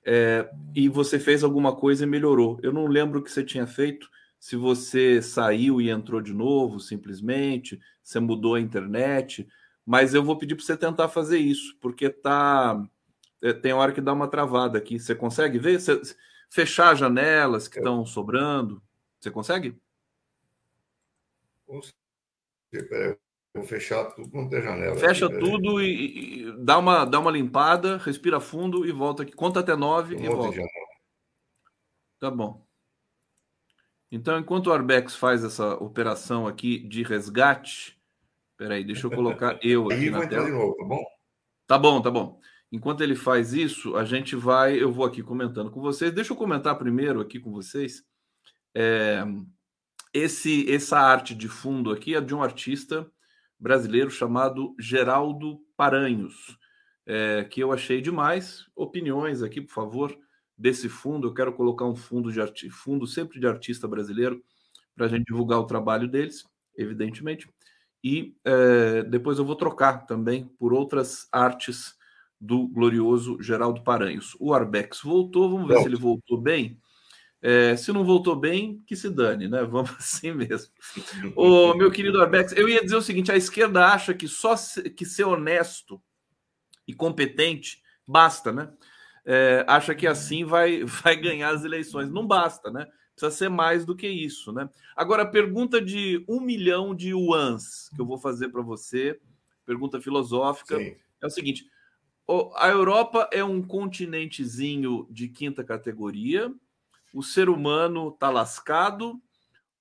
é, 0.05 0.51
e 0.75 0.89
você 0.89 1.19
fez 1.19 1.45
alguma 1.45 1.75
coisa 1.77 2.05
e 2.05 2.07
melhorou. 2.07 2.59
Eu 2.63 2.73
não 2.73 2.87
lembro 2.87 3.21
o 3.21 3.23
que 3.23 3.31
você 3.31 3.45
tinha 3.45 3.67
feito, 3.67 4.11
se 4.45 4.57
você 4.57 5.23
saiu 5.23 5.81
e 5.81 5.89
entrou 5.89 6.21
de 6.21 6.35
novo, 6.35 6.79
simplesmente, 6.79 7.81
você 8.03 8.21
mudou 8.21 8.57
a 8.57 8.61
internet, 8.61 9.49
mas 9.87 10.13
eu 10.13 10.23
vou 10.23 10.37
pedir 10.37 10.55
para 10.55 10.63
você 10.63 10.77
tentar 10.77 11.09
fazer 11.09 11.39
isso, 11.39 11.75
porque 11.81 12.11
tá 12.11 12.79
é, 13.41 13.55
tem 13.55 13.73
hora 13.73 13.91
que 13.91 14.03
dá 14.03 14.13
uma 14.13 14.29
travada 14.29 14.77
aqui. 14.77 14.99
Você 14.99 15.15
consegue 15.15 15.59
ver? 15.59 15.81
Você, 15.81 15.99
fechar 16.51 16.95
janelas 16.95 17.69
que 17.69 17.79
estão 17.79 18.05
sobrando. 18.05 18.83
Você 19.19 19.31
consegue? 19.31 19.81
Vou 21.67 23.65
fechar 23.65 24.05
tudo 24.13 24.29
quanto 24.29 24.55
é 24.57 24.61
janela. 24.61 24.97
Fecha 24.97 25.25
aqui, 25.25 25.39
tudo 25.39 25.81
e, 25.81 26.43
e, 26.43 26.53
dá, 26.63 26.77
uma, 26.77 27.07
dá 27.07 27.19
uma 27.19 27.31
limpada, 27.31 27.97
respira 27.97 28.39
fundo 28.41 28.85
e 28.85 28.93
volta 28.93 29.23
aqui. 29.23 29.33
Conta 29.33 29.61
até 29.61 29.75
nove 29.75 30.17
um 30.17 30.21
e 30.23 30.29
volta. 30.29 30.61
Tá 32.21 32.31
bom. 32.31 32.64
Então, 34.11 34.39
enquanto 34.39 34.69
o 34.69 34.73
Arbex 34.73 35.17
faz 35.17 35.43
essa 35.43 35.75
operação 35.75 36.47
aqui 36.47 36.79
de 36.79 37.03
resgate, 37.03 37.99
peraí, 38.57 38.85
deixa 38.85 39.07
eu 39.07 39.11
colocar 39.11 39.59
eu 39.63 39.91
aqui 39.91 40.11
na 40.11 40.27
tela. 40.27 40.45
De 40.45 40.53
novo, 40.53 40.77
tá 40.77 40.85
bom? 40.85 41.05
Tá 41.67 41.79
bom, 41.79 42.03
tá 42.03 42.11
bom. 42.11 42.41
Enquanto 42.71 43.03
ele 43.03 43.15
faz 43.15 43.53
isso, 43.53 43.97
a 43.97 44.05
gente 44.05 44.35
vai, 44.35 44.81
eu 44.81 44.93
vou 44.93 45.05
aqui 45.05 45.23
comentando 45.23 45.71
com 45.71 45.81
vocês. 45.81 46.13
Deixa 46.13 46.33
eu 46.33 46.37
comentar 46.37 46.77
primeiro 46.77 47.21
aqui 47.21 47.39
com 47.39 47.53
vocês. 47.53 48.05
É, 48.75 49.25
esse, 50.13 50.71
essa 50.73 50.99
arte 50.99 51.35
de 51.35 51.49
fundo 51.49 51.91
aqui 51.91 52.15
é 52.15 52.21
de 52.21 52.35
um 52.35 52.43
artista 52.43 53.11
brasileiro 53.59 54.11
chamado 54.11 54.75
Geraldo 54.79 55.61
Paranhos, 55.77 56.59
é, 57.07 57.45
que 57.45 57.61
eu 57.61 57.73
achei 57.73 58.01
demais. 58.01 58.67
Opiniões 58.77 59.43
aqui, 59.43 59.61
por 59.61 59.73
favor, 59.73 60.19
desse 60.57 60.89
fundo. 60.89 61.29
Eu 61.29 61.35
quero 61.35 61.53
colocar 61.53 61.85
um 61.85 61.97
fundo 61.97 62.33
de 62.33 62.41
arti 62.41 62.71
fundo 62.71 63.07
sempre 63.07 63.41
de 63.41 63.47
artista 63.47 63.89
brasileiro 63.89 64.43
para 64.95 65.07
a 65.07 65.09
gente 65.09 65.25
divulgar 65.25 65.59
o 65.59 65.67
trabalho 65.67 66.09
deles, 66.09 66.45
evidentemente. 66.77 67.49
E 68.03 68.37
é, 68.45 69.03
depois 69.03 69.39
eu 69.39 69.45
vou 69.45 69.57
trocar 69.57 70.07
também 70.07 70.47
por 70.59 70.73
outras 70.73 71.27
artes 71.33 71.95
do 72.41 72.69
glorioso 72.69 73.41
Geraldo 73.41 73.83
Paranhos. 73.83 74.37
O 74.39 74.53
Arbex 74.53 75.01
voltou, 75.03 75.51
vamos 75.51 75.69
ver 75.69 75.79
se 75.79 75.87
ele 75.87 75.97
voltou 75.97 76.39
bem. 76.39 76.79
É, 77.41 77.77
se 77.77 77.93
não 77.93 78.05
voltou 78.05 78.35
bem, 78.35 78.83
que 78.87 78.97
se 78.97 79.11
dane, 79.11 79.49
né? 79.49 79.65
Vamos 79.71 79.91
assim 79.99 80.33
mesmo. 80.33 80.73
Ô, 81.37 81.75
meu 81.75 81.91
querido 81.91 82.19
Arbex, 82.21 82.53
eu 82.53 82.67
ia 82.67 82.83
dizer 82.83 82.97
o 82.97 83.03
seguinte: 83.03 83.31
a 83.31 83.37
esquerda 83.37 83.87
acha 83.87 84.15
que 84.15 84.27
só 84.27 84.57
se, 84.57 84.89
que 84.89 85.05
ser 85.05 85.25
honesto 85.25 86.03
e 86.89 86.95
competente 86.95 87.83
basta, 88.07 88.51
né? 88.51 88.73
É, 89.25 89.65
acha 89.67 89.95
que 89.95 90.07
assim 90.07 90.45
vai, 90.45 90.85
vai 90.85 91.17
ganhar 91.17 91.51
as 91.51 91.65
eleições. 91.65 92.11
Não 92.11 92.27
basta, 92.27 92.71
né? 92.71 92.87
Precisa 93.15 93.31
ser 93.31 93.49
mais 93.49 93.87
do 93.87 93.95
que 93.95 94.09
isso, 94.09 94.53
né? 94.53 94.69
Agora, 94.97 95.25
pergunta 95.25 95.81
de 95.81 96.25
um 96.29 96.41
milhão 96.41 96.95
de 96.95 97.11
yuans 97.11 97.89
que 97.95 98.01
eu 98.01 98.07
vou 98.07 98.19
fazer 98.19 98.49
para 98.49 98.63
você, 98.63 99.21
pergunta 99.65 100.01
filosófica, 100.01 100.77
Sim. 100.79 100.97
é 101.23 101.27
o 101.27 101.31
seguinte: 101.31 101.65
a 102.57 102.69
Europa 102.69 103.29
é 103.33 103.45
um 103.45 103.63
continentezinho 103.63 105.07
de 105.11 105.29
quinta 105.29 105.63
categoria 105.63 106.53
o 107.15 107.23
ser 107.23 107.49
humano 107.49 108.09
está 108.09 108.29
lascado 108.29 109.23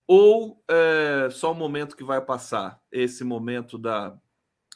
ou 0.07 0.63
é 0.69 1.29
só 1.31 1.51
o 1.51 1.55
momento 1.55 1.97
que 1.97 2.03
vai 2.03 2.23
passar 2.23 2.79
esse 2.91 3.23
momento 3.23 3.77
da 3.77 4.15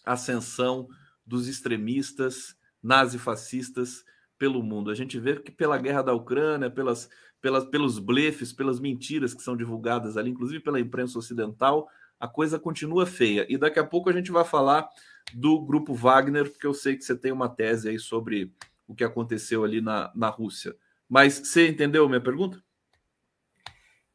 ascensão 0.04 0.88
dos 1.24 1.48
extremistas 1.48 2.58
nazifascistas 2.82 4.04
pelo 4.38 4.64
mundo. 4.64 4.92
A 4.92 4.96
gente 4.96 5.20
vê 5.20 5.36
que 5.38 5.52
pela 5.52 5.78
guerra 5.78 6.02
da 6.02 6.14
Ucrânia, 6.14 6.70
pelas, 6.70 7.10
pelas, 7.42 7.66
pelos 7.66 8.00
blefes, 8.00 8.54
pelas 8.54 8.80
mentiras 8.80 9.34
que 9.34 9.42
são 9.42 9.56
divulgadas 9.56 10.18
ali, 10.18 10.30
inclusive 10.30 10.62
pela 10.62 10.80
imprensa 10.80 11.18
ocidental, 11.18 11.88
a 12.20 12.28
coisa 12.28 12.60
continua 12.60 13.06
feia. 13.06 13.46
E 13.50 13.58
daqui 13.58 13.80
a 13.80 13.86
pouco 13.86 14.10
a 14.10 14.14
gente 14.14 14.32
vai 14.32 14.44
falar 14.44 14.88
do 15.34 15.60
grupo 15.62 15.94
Wagner, 15.94 16.50
porque 16.50 16.68
eu 16.68 16.74
sei 16.74 16.96
que 16.96 17.04
você 17.04 17.16
tem 17.16 17.32
uma 17.32 17.50
tese 17.50 17.90
aí 17.90 18.00
sobre 18.00 18.52
o 18.88 18.96
que 18.96 19.04
aconteceu 19.04 19.64
ali 19.64 19.82
na, 19.82 20.12
na 20.16 20.30
Rússia. 20.30 20.76
Mas 21.08 21.36
você 21.40 21.68
entendeu 21.68 22.06
a 22.06 22.10
minha 22.10 22.22
pergunta? 22.22 22.62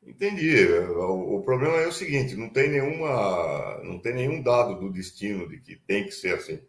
Entendi. 0.05 0.67
O, 0.67 1.37
o, 1.37 1.43
problema 1.43 1.77
é 1.77 1.87
o 1.87 1.93
seguinte: 1.93 2.35
não 2.35 2.49
tem 2.49 2.69
nenhuma, 2.69 3.81
não 3.85 3.99
tem 3.99 4.15
nenhum 4.15 4.43
dado 4.43 4.81
do 4.81 4.93
destino 4.93 5.49
de 5.49 5.61
que 5.61 5.77
tem 5.77 6.05
que 6.05 6.11
ser 6.11 6.35
assim. 6.35 6.61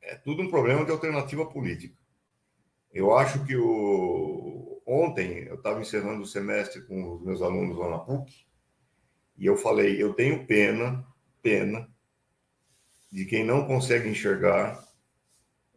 É 0.00 0.16
tudo 0.16 0.42
um 0.42 0.50
problema 0.50 0.84
de 0.84 0.90
alternativa 0.90 1.46
política. 1.46 1.96
Eu 2.92 3.16
acho 3.16 3.44
que 3.46 3.56
o 3.56 4.82
ontem 4.86 5.44
eu 5.44 5.54
estava 5.54 5.80
encerrando 5.80 6.22
o 6.22 6.26
semestre 6.26 6.82
com 6.82 7.14
os 7.14 7.22
meus 7.22 7.40
alunos 7.40 7.78
lá 7.78 7.88
na 7.88 7.98
PUC 7.98 8.46
e 9.38 9.46
eu 9.46 9.56
falei: 9.56 10.02
eu 10.02 10.12
tenho 10.12 10.46
pena, 10.46 11.06
pena 11.40 11.88
de 13.10 13.24
quem 13.24 13.44
não 13.44 13.66
consegue 13.66 14.08
enxergar 14.08 14.82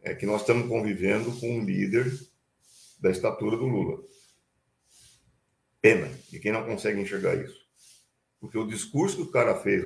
é 0.02 0.14
que 0.14 0.26
nós 0.26 0.42
estamos 0.42 0.68
convivendo 0.68 1.32
com 1.40 1.58
um 1.58 1.64
líder 1.64 2.12
da 3.00 3.10
estatura 3.10 3.56
do 3.56 3.66
Lula. 3.66 4.04
Pena 5.80 6.08
de 6.30 6.38
quem 6.38 6.52
não 6.52 6.64
consegue 6.64 7.00
enxergar 7.00 7.34
isso. 7.34 7.66
Porque 8.40 8.58
o 8.58 8.66
discurso 8.66 9.16
que 9.16 9.22
o 9.22 9.30
cara 9.30 9.56
fez 9.56 9.84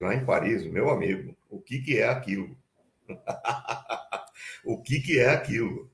lá 0.00 0.14
em 0.14 0.24
Paris, 0.24 0.64
meu 0.66 0.90
amigo, 0.90 1.36
o 1.48 1.60
que, 1.60 1.80
que 1.80 1.98
é 1.98 2.08
aquilo? 2.08 2.56
o 4.64 4.82
que, 4.82 5.00
que 5.00 5.18
é 5.18 5.30
aquilo? 5.30 5.90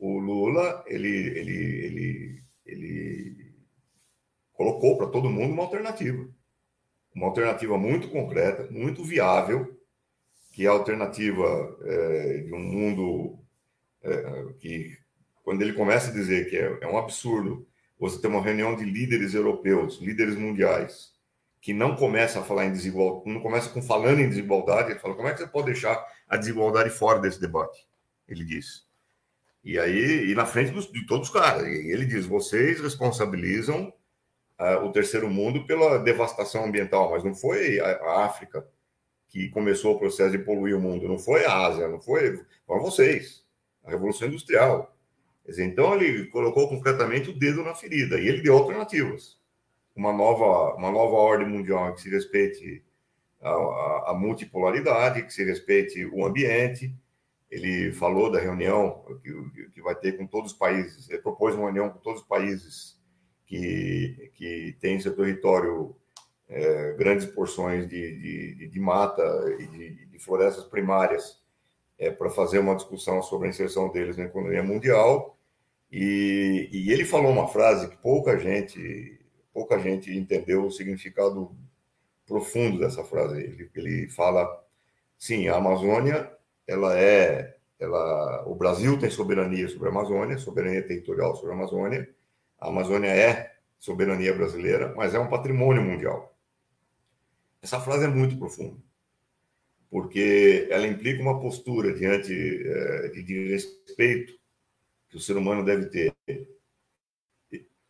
O 0.00 0.18
Lula, 0.18 0.82
ele, 0.86 1.08
ele, 1.08 1.52
ele, 1.84 2.42
ele 2.64 3.54
colocou 4.54 4.96
para 4.96 5.08
todo 5.08 5.28
mundo 5.28 5.52
uma 5.52 5.64
alternativa. 5.64 6.26
Uma 7.14 7.26
alternativa 7.26 7.76
muito 7.76 8.08
concreta, 8.08 8.66
muito 8.70 9.04
viável, 9.04 9.78
que 10.52 10.64
é 10.64 10.68
a 10.68 10.72
alternativa 10.72 11.78
é, 11.82 12.38
de 12.38 12.54
um 12.54 12.58
mundo 12.58 13.38
é, 14.02 14.54
que 14.58 14.96
quando 15.44 15.60
ele 15.60 15.74
começa 15.74 16.10
a 16.10 16.14
dizer 16.14 16.48
que 16.48 16.56
é, 16.56 16.78
é 16.80 16.86
um 16.86 16.96
absurdo 16.96 17.66
você 17.98 18.18
ter 18.18 18.28
uma 18.28 18.40
reunião 18.40 18.74
de 18.74 18.84
líderes 18.84 19.34
europeus, 19.34 20.00
líderes 20.00 20.34
mundiais, 20.34 21.12
que 21.60 21.74
não 21.74 21.94
começa 21.94 22.40
a 22.40 22.42
falar 22.42 22.64
em 22.64 22.72
desigualdade, 22.72 23.30
não 23.30 23.42
começa 23.42 23.68
com 23.68 23.82
falando 23.82 24.20
em 24.20 24.28
desigualdade, 24.30 24.92
ele 24.92 24.98
fala, 24.98 25.14
como 25.14 25.28
é 25.28 25.34
que 25.34 25.40
você 25.40 25.46
pode 25.46 25.66
deixar 25.66 26.02
a 26.26 26.38
desigualdade 26.38 26.88
fora 26.88 27.18
desse 27.18 27.38
debate? 27.38 27.86
Ele 28.26 28.44
diz. 28.44 28.88
E 29.62 29.78
aí, 29.78 30.30
e 30.30 30.34
na 30.34 30.46
frente 30.46 30.70
dos, 30.70 30.90
de 30.90 31.06
todos 31.06 31.28
os 31.28 31.34
caras, 31.34 31.66
e 31.66 31.90
ele 31.90 32.06
diz, 32.06 32.24
vocês 32.24 32.80
responsabilizam 32.80 33.92
uh, 34.58 34.84
o 34.84 34.92
terceiro 34.92 35.28
mundo 35.28 35.66
pela 35.66 35.98
devastação 35.98 36.64
ambiental, 36.64 37.10
mas 37.10 37.22
não 37.22 37.34
foi 37.34 37.78
a, 37.80 37.86
a, 37.86 38.24
África 38.24 38.66
que 39.28 39.48
começou 39.50 39.94
o 39.94 39.98
processo 39.98 40.32
de 40.32 40.38
poluir 40.38 40.76
o 40.76 40.80
mundo, 40.80 41.06
não 41.06 41.18
foi 41.18 41.44
a 41.44 41.66
Ásia, 41.66 41.88
não 41.88 42.00
foi, 42.00 42.40
foram 42.66 42.82
vocês, 42.82 43.44
a 43.84 43.90
Revolução 43.90 44.28
Industrial. 44.28 44.94
Então 45.58 45.94
ele 45.94 46.26
colocou 46.26 46.68
concretamente 46.68 47.30
o 47.30 47.38
dedo 47.38 47.62
na 47.62 47.74
ferida 47.74 48.18
e 48.18 48.28
ele 48.28 48.42
deu 48.42 48.56
alternativas. 48.56 49.38
Uma 49.94 50.12
nova, 50.12 50.74
uma 50.76 50.90
nova 50.90 51.16
ordem 51.16 51.48
mundial 51.48 51.94
que 51.94 52.02
se 52.02 52.08
respeite 52.08 52.82
a, 53.40 53.50
a, 53.50 54.10
a 54.10 54.14
multipolaridade, 54.14 55.22
que 55.22 55.32
se 55.32 55.44
respeite 55.44 56.04
o 56.06 56.24
ambiente. 56.24 56.94
Ele 57.50 57.92
falou 57.92 58.30
da 58.30 58.38
reunião 58.38 59.04
que, 59.22 59.70
que 59.74 59.82
vai 59.82 59.94
ter 59.94 60.16
com 60.16 60.26
todos 60.26 60.52
os 60.52 60.58
países, 60.58 61.10
ele 61.10 61.20
propôs 61.20 61.54
uma 61.54 61.64
reunião 61.64 61.90
com 61.90 61.98
todos 61.98 62.20
os 62.20 62.26
países 62.26 63.00
que, 63.44 64.30
que 64.34 64.76
têm 64.80 64.96
em 64.96 65.00
seu 65.00 65.14
território 65.16 65.96
é, 66.48 66.92
grandes 66.92 67.26
porções 67.26 67.88
de, 67.88 68.54
de, 68.54 68.68
de 68.68 68.80
mata 68.80 69.22
e 69.58 69.66
de, 69.66 70.06
de, 70.06 70.18
florestas 70.18 70.64
primárias 70.64 71.40
é, 71.98 72.10
para 72.10 72.30
fazer 72.30 72.58
uma 72.58 72.74
discussão 72.74 73.22
sobre 73.22 73.46
a 73.46 73.50
inserção 73.50 73.90
deles 73.90 74.16
na 74.16 74.24
economia 74.24 74.62
mundial. 74.62 75.36
E, 75.90 76.68
e, 76.72 76.92
ele 76.92 77.04
falou 77.04 77.32
uma 77.32 77.48
frase 77.48 77.88
que 77.88 77.96
pouca 77.96 78.38
gente, 78.38 79.20
pouca 79.52 79.78
gente 79.78 80.16
entendeu 80.16 80.64
o 80.64 80.70
significado 80.70 81.56
profundo 82.26 82.78
dessa 82.78 83.02
frase. 83.02 83.40
Ele, 83.40 83.70
ele 83.74 84.08
fala, 84.10 84.48
sim, 85.18 85.48
a 85.48 85.56
Amazônia, 85.56 86.30
ela 86.70 86.96
é, 86.98 87.56
ela, 87.78 88.44
o 88.46 88.54
Brasil 88.54 88.98
tem 88.98 89.10
soberania 89.10 89.68
sobre 89.68 89.88
a 89.88 89.90
Amazônia, 89.90 90.38
soberania 90.38 90.86
territorial 90.86 91.34
sobre 91.34 91.50
a 91.50 91.54
Amazônia. 91.54 92.08
A 92.60 92.68
Amazônia 92.68 93.08
é 93.08 93.56
soberania 93.78 94.32
brasileira, 94.32 94.94
mas 94.96 95.14
é 95.14 95.18
um 95.18 95.28
patrimônio 95.28 95.82
mundial. 95.82 96.36
Essa 97.60 97.80
frase 97.80 98.04
é 98.04 98.08
muito 98.08 98.38
profunda, 98.38 98.76
porque 99.90 100.68
ela 100.70 100.86
implica 100.86 101.20
uma 101.20 101.40
postura 101.40 101.92
diante 101.92 102.32
é, 102.32 103.08
de 103.08 103.48
respeito 103.48 104.38
que 105.08 105.16
o 105.16 105.20
ser 105.20 105.36
humano 105.36 105.64
deve 105.64 105.86
ter 105.86 106.14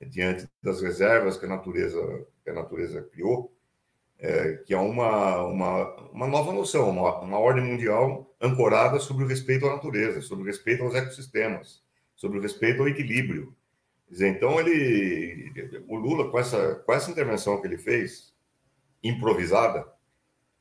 diante 0.01 0.49
das 0.63 0.81
reservas 0.81 1.37
que 1.37 1.45
a 1.45 1.49
natureza, 1.49 2.27
que 2.43 2.51
a 2.51 2.55
natureza 2.55 3.03
criou, 3.03 3.55
é, 4.21 4.59
que 4.67 4.75
é 4.75 4.79
uma, 4.79 5.43
uma, 5.45 6.11
uma 6.13 6.27
nova 6.27 6.53
noção, 6.53 6.91
uma, 6.91 7.21
uma 7.21 7.39
ordem 7.39 7.65
mundial 7.65 8.31
ancorada 8.41 9.01
sobre 9.01 9.25
o 9.25 9.27
respeito 9.27 9.67
à 9.67 9.73
natureza, 9.75 10.21
sobre 10.21 10.45
o 10.45 10.47
respeito 10.47 10.83
aos 10.83 10.95
ecossistemas, 10.95 11.83
sobre 12.15 12.39
o 12.39 12.43
respeito 12.43 12.83
ao 12.83 12.89
equilíbrio. 12.89 13.57
Dizer, 14.11 14.29
então, 14.29 14.61
ele, 14.61 15.53
o 15.89 15.97
Lula, 15.97 16.31
com 16.31 16.39
essa, 16.39 16.75
com 16.85 16.93
essa 16.93 17.11
intervenção 17.11 17.61
que 17.61 17.67
ele 17.67 17.79
fez, 17.79 18.35
improvisada, 19.03 19.87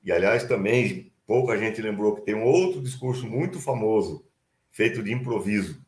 e 0.04 0.12
aliás, 0.12 0.46
também 0.46 1.12
pouca 1.28 1.58
gente 1.58 1.82
lembrou 1.82 2.16
que 2.16 2.22
tem 2.22 2.36
um 2.36 2.44
outro 2.44 2.82
discurso 2.82 3.28
muito 3.28 3.60
famoso, 3.60 4.26
feito 4.72 5.04
de 5.04 5.12
improviso, 5.12 5.84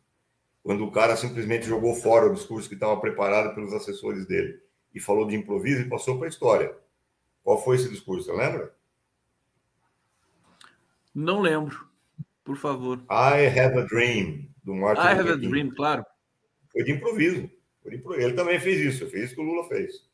quando 0.62 0.84
o 0.86 0.92
cara 0.92 1.16
simplesmente 1.16 1.66
jogou 1.66 1.96
fora 1.96 2.28
o 2.28 2.34
discurso 2.34 2.68
que 2.68 2.76
estava 2.76 3.00
preparado 3.00 3.56
pelos 3.56 3.74
assessores 3.74 4.26
dele 4.26 4.60
e 4.94 5.00
falou 5.00 5.26
de 5.26 5.36
improviso 5.36 5.82
e 5.82 5.90
passou 5.90 6.18
para 6.18 6.28
a 6.28 6.30
história. 6.30 6.76
Qual 7.44 7.62
foi 7.62 7.76
esse 7.76 7.90
discurso, 7.90 8.26
você 8.26 8.32
lembra? 8.32 8.74
Não 11.14 11.42
lembro. 11.42 11.88
Por 12.44 12.56
favor. 12.56 13.00
I 13.10 13.48
Have 13.48 13.80
a 13.80 13.86
Dream, 13.86 14.50
do 14.64 14.74
Martin 14.74 15.02
I 15.02 15.20
Have 15.20 15.30
a 15.30 15.36
Dream, 15.36 15.70
claro. 15.72 16.06
Foi 16.72 16.84
de 16.84 16.92
improviso. 16.92 17.50
Foi 17.82 17.92
de 17.92 17.98
improviso. 17.98 18.28
Ele 18.28 18.34
também 18.34 18.60
fez 18.60 18.80
isso. 18.80 19.10
Fez 19.10 19.26
isso 19.26 19.36
que 19.36 19.42
o 19.42 19.44
Lula 19.44 19.68
fez. 19.68 20.10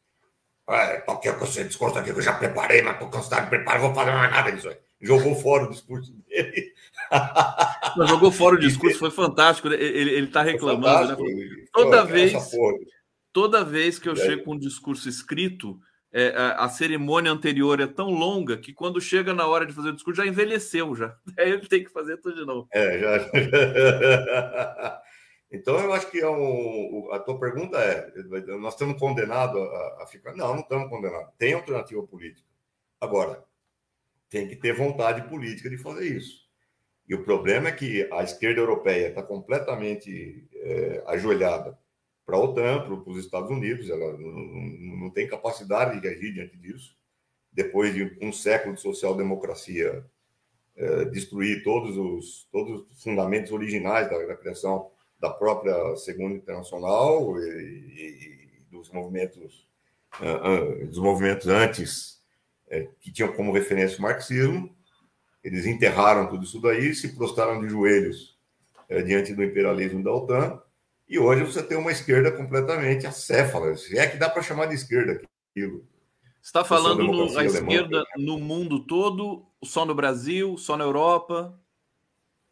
É, 0.69 0.97
qualquer 0.97 1.37
coisa, 1.39 1.63
discurso 1.63 1.97
aqui 1.97 2.11
que 2.11 2.19
eu 2.19 2.23
já 2.23 2.33
preparei, 2.33 2.81
mas 2.81 2.93
estou 2.93 3.09
cansado 3.09 3.45
de 3.45 3.49
preparar, 3.51 3.79
não 3.79 3.87
vou 3.87 3.95
fazer 3.95 4.11
mais 4.11 4.31
nada 4.31 4.51
disso 4.51 4.67
aí. 4.67 4.77
Jogou 4.99 5.33
fora 5.35 5.63
o 5.63 5.69
discurso 5.69 6.11
dele. 6.27 6.73
Mas 7.95 8.09
jogou 8.09 8.31
fora 8.31 8.55
o 8.55 8.59
discurso, 8.59 8.99
foi 8.99 9.11
fantástico. 9.11 9.69
Ele 9.69 10.25
está 10.25 10.41
reclamando. 10.41 11.23
Né? 11.23 11.65
Toda 11.71 12.03
vez, 12.03 12.33
toda 13.31 13.63
vez 13.63 13.97
que 13.97 14.09
eu 14.09 14.15
chego 14.15 14.43
com 14.43 14.55
um 14.55 14.59
discurso 14.59 15.07
escrito, 15.07 15.79
é, 16.19 16.35
a, 16.35 16.65
a, 16.65 16.69
cerimônia 16.69 17.31
anterior 17.31 17.79
é 17.79 17.85
tão 17.85 18.09
longa 18.09 18.57
que 18.57 18.73
quando 18.73 18.99
chega 18.99 19.35
na 19.35 19.45
hora 19.45 19.67
de 19.67 19.73
fazer 19.73 19.89
o 19.89 19.93
discurso 19.93 20.19
já 20.19 20.27
envelheceu 20.27 20.95
já. 20.95 21.15
Aí 21.37 21.51
ele 21.51 21.67
tem 21.67 21.83
que 21.83 21.91
fazer 21.91 22.17
tudo 22.17 22.37
de 22.37 22.43
novo. 22.43 22.67
É, 22.71 22.97
já. 22.97 23.29
então 25.51 25.79
eu 25.79 25.93
acho 25.93 26.09
que 26.09 26.19
é 26.19 26.27
um, 26.27 27.09
a 27.11 27.19
tua 27.19 27.39
pergunta 27.39 27.77
é: 27.77 28.11
nós 28.57 28.73
estamos 28.73 28.99
condenados 28.99 29.61
a, 29.61 30.03
a 30.03 30.07
ficar? 30.07 30.35
Não, 30.35 30.55
não 30.55 30.61
estamos 30.61 30.89
condenados. 30.89 31.31
Tem 31.37 31.53
alternativa 31.53 32.01
política. 32.01 32.47
Agora, 32.99 33.43
tem 34.27 34.47
que 34.47 34.55
ter 34.55 34.73
vontade 34.73 35.21
política 35.29 35.69
de 35.69 35.77
fazer 35.77 36.07
isso. 36.07 36.47
E 37.07 37.13
o 37.13 37.23
problema 37.23 37.69
é 37.69 37.73
que 37.73 38.09
a 38.11 38.23
esquerda 38.23 38.59
europeia 38.59 39.09
está 39.09 39.21
completamente 39.21 40.49
é, 40.51 41.03
ajoelhada 41.05 41.77
para 42.27 42.35
a 42.35 42.41
OTAN, 42.41 42.81
para 42.81 43.09
os 43.09 43.17
Estados 43.17 43.49
Unidos, 43.49 43.89
ela 43.89 44.17
não, 44.17 44.99
não, 44.99 45.09
tem 45.09 45.29
capacidade 45.29 46.01
de 46.01 46.09
agir 46.09 46.33
diante 46.33 46.57
disso. 46.57 46.93
Depois 47.53 47.93
de 47.93 48.17
um 48.21 48.33
século 48.33 48.75
de 48.75 48.81
social-democracia 48.81 50.05
é, 50.75 51.05
destruir 51.05 51.63
todos 51.63 51.97
os, 51.97 52.45
todos 52.51 52.85
os 52.91 53.01
fundamentos 53.01 53.53
originais 53.53 54.09
da, 54.09 54.25
da 54.25 54.35
criação 54.35 54.91
da 55.17 55.29
própria 55.29 55.95
Segunda 55.95 56.35
Internacional 56.35 57.39
e, 57.39 57.45
e, 57.45 58.57
e 58.57 58.61
dos 58.69 58.91
movimentos 58.91 59.65
uh, 60.19 60.83
uh, 60.83 60.87
dos 60.87 60.99
movimentos 60.99 61.47
antes 61.47 62.21
é, 62.69 62.89
que 62.99 63.09
tinham 63.09 63.31
como 63.31 63.53
referência 63.53 63.99
o 63.99 64.01
marxismo, 64.01 64.75
eles 65.41 65.65
enterraram 65.65 66.27
tudo 66.27 66.43
isso 66.43 66.61
daí, 66.61 66.93
se 66.93 67.15
prostraram 67.15 67.61
de 67.61 67.69
joelhos 67.69 68.37
é, 68.89 69.01
diante 69.01 69.33
do 69.33 69.41
imperialismo 69.41 70.03
da 70.03 70.13
OTAN 70.13 70.61
e 71.07 71.17
hoje 71.17 71.43
você 71.43 71.63
tem 71.63 71.77
uma 71.77 71.91
esquerda 71.91 72.31
completamente 72.31 73.07
acéfala. 73.07 73.75
Se 73.75 73.97
é 73.97 74.07
que 74.07 74.17
dá 74.17 74.29
para 74.29 74.41
chamar 74.41 74.65
de 74.65 74.75
esquerda 74.75 75.21
aquilo. 75.51 75.85
Você 76.41 76.49
está 76.49 76.63
falando 76.63 77.03
no, 77.03 77.37
a 77.37 77.45
esquerda 77.45 78.03
no 78.17 78.39
mundo 78.39 78.79
todo, 78.85 79.45
só 79.63 79.85
no 79.85 79.95
Brasil, 79.95 80.57
só 80.57 80.77
na 80.77 80.83
Europa? 80.83 81.57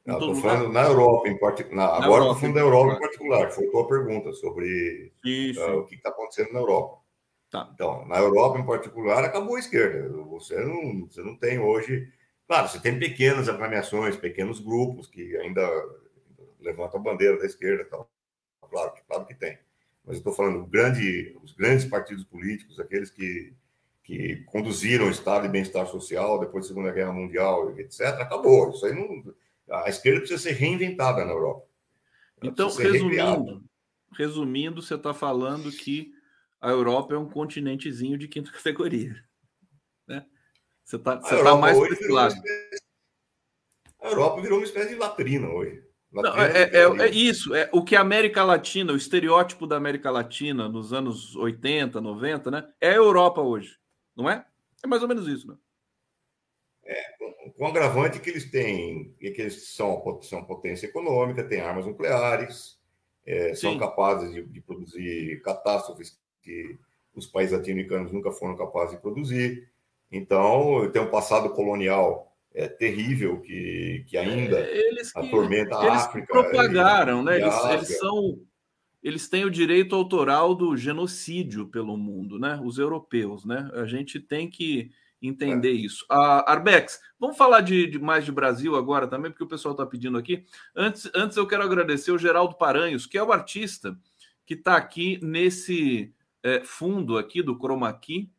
Estou 0.06 0.36
falando 0.36 0.72
na 0.72 0.84
Europa, 0.84 1.28
em 1.28 1.38
particular. 1.39 2.04
Agora 2.04 2.24
estou 2.24 2.36
falando 2.36 2.56
da 2.56 2.62
Europa 2.62 2.94
em 2.94 3.00
particular. 3.00 3.52
Foi 3.52 3.68
a 3.68 3.72
tua 3.72 3.88
pergunta 3.88 4.32
sobre 4.34 5.12
uh, 5.58 5.80
o 5.80 5.86
que 5.86 5.96
está 5.96 6.10
acontecendo 6.10 6.54
na 6.54 6.60
Europa. 6.60 7.02
Tá. 7.50 7.70
Então, 7.74 8.06
na 8.06 8.18
Europa 8.20 8.60
em 8.60 8.65
particular, 8.65 9.24
acabou 9.24 9.56
a 9.56 9.60
esquerda. 9.60 10.10
Você 10.26 10.60
não, 10.63 11.08
você 11.08 11.24
não 11.24 11.36
tem 11.36 11.60
hoje. 11.60 12.08
Claro, 12.48 12.68
você 12.68 12.80
tem 12.80 13.00
pequenas 13.00 13.50
agremiações, 13.50 14.15
pequenos 14.15 14.60
grupos 14.60 15.08
que 15.08 15.36
ainda 15.38 15.68
levantam 16.60 17.00
a 17.00 17.04
bandeira 17.04 17.39
da 17.39 17.46
esquerda 17.46 17.82
e 17.82 17.86
tal. 17.86 18.10
Claro, 18.69 18.93
claro 19.08 19.25
que 19.25 19.36
tem. 19.36 19.58
Mas 20.06 20.15
eu 20.15 20.19
estou 20.19 20.34
falando 20.34 20.65
grande, 20.65 21.36
os 21.43 21.54
grandes 21.54 21.86
partidos 21.86 22.23
políticos, 22.23 22.80
aqueles 22.80 23.10
que, 23.10 23.54
que 24.04 24.38
conduziram 24.45 25.08
o 25.08 25.12
estado 25.12 25.43
de 25.43 25.49
bem-estar 25.49 25.88
social 25.88 26.39
depois 26.39 26.65
da 26.65 26.67
Segunda 26.69 26.91
Guerra 26.91 27.12
Mundial, 27.12 27.78
etc. 27.80 28.01
Acabou. 28.19 28.71
Isso 28.71 28.86
aí 28.86 28.93
não. 28.93 29.34
A 29.69 29.89
esquerda 29.89 30.19
precisa 30.19 30.41
ser 30.41 30.51
reinventada 30.51 31.25
na 31.25 31.32
Europa. 31.32 31.65
Ela 32.41 32.51
então, 32.51 32.69
resumindo, 32.69 33.63
resumindo, 34.12 34.82
você 34.82 34.95
está 34.95 35.13
falando 35.13 35.71
que 35.71 36.13
a 36.62 36.69
Europa 36.69 37.15
é 37.15 37.17
um 37.17 37.30
continentezinho 37.30 38.17
de 38.17 38.28
quinta 38.28 38.51
categoria. 38.54 39.15
Né? 40.08 40.25
Você 40.84 40.97
está 40.97 41.17
tá 41.17 41.56
mais 41.56 41.78
para 41.78 41.93
esse 41.93 42.08
lado. 42.08 42.36
A 44.01 44.10
Europa 44.10 44.41
virou 44.41 44.60
uma 44.60 44.65
espécie 44.65 44.89
de 44.89 44.95
latrina 44.95 45.47
hoje. 45.47 45.85
Não, 46.21 46.38
é, 46.38 46.63
é, 46.63 47.08
é, 47.08 47.10
isso, 47.10 47.54
é 47.54 47.69
o 47.73 47.84
que 47.84 47.95
a 47.95 48.01
América 48.01 48.43
Latina, 48.43 48.93
o 48.93 48.97
estereótipo 48.97 49.67
da 49.67 49.75
América 49.75 50.10
Latina 50.10 50.69
nos 50.69 50.93
anos 50.93 51.36
80, 51.36 51.99
90, 51.99 52.51
né? 52.51 52.67
É 52.80 52.91
a 52.91 52.95
Europa 52.95 53.41
hoje, 53.41 53.78
não 54.15 54.30
é? 54.30 54.45
É 54.84 54.88
mais 54.88 55.01
ou 55.01 55.08
menos 55.08 55.28
isso, 55.28 55.47
né? 55.47 55.56
É, 56.86 57.01
com, 57.17 57.51
com 57.51 57.67
agravante 57.67 58.19
que 58.19 58.30
eles 58.30 58.49
têm, 58.49 59.13
que 59.19 59.34
eles 59.41 59.69
são, 59.69 60.21
são 60.21 60.45
potência 60.45 60.86
econômica, 60.86 61.43
têm 61.43 61.62
armas 61.62 61.86
nucleares, 61.86 62.80
é, 63.25 63.56
são 63.56 63.78
capazes 63.78 64.32
de, 64.32 64.43
de, 64.43 64.62
produzir 64.62 65.41
catástrofes 65.41 66.19
que 66.43 66.78
os 67.15 67.25
países 67.25 67.58
latino-americanos 67.58 68.12
nunca 68.12 68.32
foram 68.32 68.56
capazes 68.56 68.95
de 68.95 69.01
produzir. 69.01 69.67
Então, 70.12 70.89
tem 70.91 71.01
um 71.01 71.10
passado 71.10 71.49
colonial 71.49 72.35
é, 72.56 72.70
terrível 72.70 73.41
que, 73.41 74.06
que 74.08 74.18
ainda 74.18 74.58
é, 74.58 74.88
eles 74.88 75.12
que, 75.12 75.20
atormenta 75.20 75.78
a 75.78 75.88
eles 75.88 76.02
África. 76.04 76.28
propagaram, 76.28 77.22
né? 77.22 77.41
Eles, 77.41 77.65
eles, 77.65 77.98
são. 77.98 78.39
Eles 79.04 79.28
têm 79.28 79.44
o 79.44 79.52
direito 79.52 79.94
autoral 79.94 80.56
do 80.56 80.76
genocídio 80.78 81.68
pelo 81.68 81.98
mundo, 81.98 82.39
né? 82.39 82.60
Os 82.63 82.78
europeus, 82.78 83.46
né? 83.46 83.70
A 83.74 83.86
gente 83.86 84.20
tem 84.20 84.50
que 84.50 84.89
entender 85.22 85.72
é. 85.72 85.74
isso. 85.74 86.06
A 86.10 86.50
Arbex, 86.50 87.00
vamos 87.20 87.38
falar 87.38 87.60
de, 87.60 87.88
de, 87.88 88.00
mais 88.00 88.24
de 88.24 88.32
Brasil 88.32 88.76
agora 88.76 89.06
também, 89.06 89.32
porque 89.32 89.44
o 89.44 89.50
pessoal 89.50 89.74
está 89.74 89.86
pedindo 89.86 90.18
aqui. 90.18 90.46
Antes, 90.74 91.10
antes 91.13 91.36
eu 91.36 91.48
quero 91.48 91.63
agradecer 91.63 92.12
o 92.12 92.18
Geraldo 92.18 92.58
Paranhos, 92.58 93.06
que 93.06 93.18
é 93.18 93.24
o 93.24 93.34
artista 93.34 93.98
que 94.46 94.54
está 94.54 94.78
aqui 94.78 95.20
nesse 95.22 96.13
é, 96.41 96.62
fundo 96.63 97.18
aqui 97.18 97.41
do 97.41 97.58
Chroma 97.58 97.91
Key, 97.91 98.30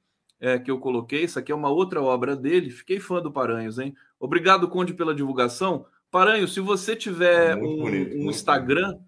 é, 0.40 0.58
que 0.58 0.70
eu 0.70 0.78
coloquei. 0.78 1.24
Isso 1.24 1.38
aqui 1.38 1.52
é 1.52 1.54
uma 1.54 1.70
outra 1.70 2.02
obra 2.02 2.36
dele. 2.36 2.70
Fiquei 2.70 3.00
fã 3.00 3.20
do 3.20 3.32
Paranhos, 3.32 3.78
hein? 3.78 3.94
Obrigado, 4.18 4.68
Conde, 4.68 4.94
pela 4.94 5.14
divulgação. 5.14 5.86
Paranho, 6.10 6.46
se 6.46 6.60
você 6.60 6.94
tiver 6.94 7.52
é 7.52 7.54
um, 7.56 7.76
bonito, 7.78 8.16
um 8.16 8.30
Instagram 8.30 8.98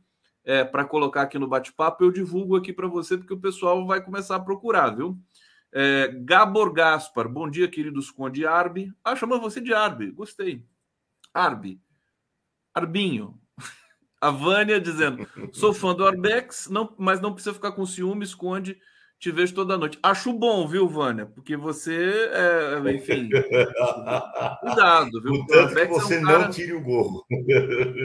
é, 0.45 0.65
para 0.65 0.85
colocar 0.85 1.23
aqui 1.23 1.39
no 1.39 1.49
bate-papo, 1.49 2.05
eu 2.05 2.11
divulgo 2.11 2.57
aqui 2.57 2.73
para 2.73 2.89
você, 2.89 3.17
porque 3.17 3.33
o 3.33 3.41
pessoal 3.41 3.87
vai 3.87 4.03
começar 4.03 4.37
a 4.37 4.41
procurar, 4.41 4.91
viu? 4.91 5.19
É, 5.71 6.09
Gabor 6.23 6.73
Gaspar, 6.73 7.29
bom 7.29 7.49
dia, 7.49 7.69
queridos 7.69 8.11
Conde 8.11 8.47
Arbi. 8.47 8.93
Ah, 9.05 9.15
chamou 9.15 9.41
você 9.41 9.61
de 9.61 9.75
Arbi, 9.75 10.11
gostei. 10.11 10.65
Arbi. 11.33 11.81
Arbinho. 12.75 13.39
A 14.21 14.31
Vânia 14.31 14.81
dizendo: 14.81 15.29
sou 15.53 15.73
fã 15.73 15.95
do 15.95 16.07
Arbex, 16.07 16.69
não, 16.69 16.95
mas 16.99 17.21
não 17.21 17.33
precisa 17.33 17.55
ficar 17.55 17.73
com 17.73 17.87
ciúmes, 17.87 18.35
Conde 18.35 18.79
te 19.19 19.31
vejo 19.33 19.55
toda 19.55 19.77
noite. 19.77 19.99
Acho 20.03 20.33
bom, 20.33 20.67
viu, 20.67 20.89
Vânia? 20.89 21.27
Porque 21.27 21.57
você, 21.57 22.31
é, 22.33 22.93
enfim. 22.93 23.29
cuidado, 24.61 25.11
viu? 25.23 25.39
Contanto 25.39 25.75
que 25.75 25.87
você 25.87 26.17
é 26.17 26.21
um 26.21 26.25
cara... 26.25 26.39
não 26.39 26.51
tire 26.51 26.73
o 26.73 26.83
gol. 26.83 27.27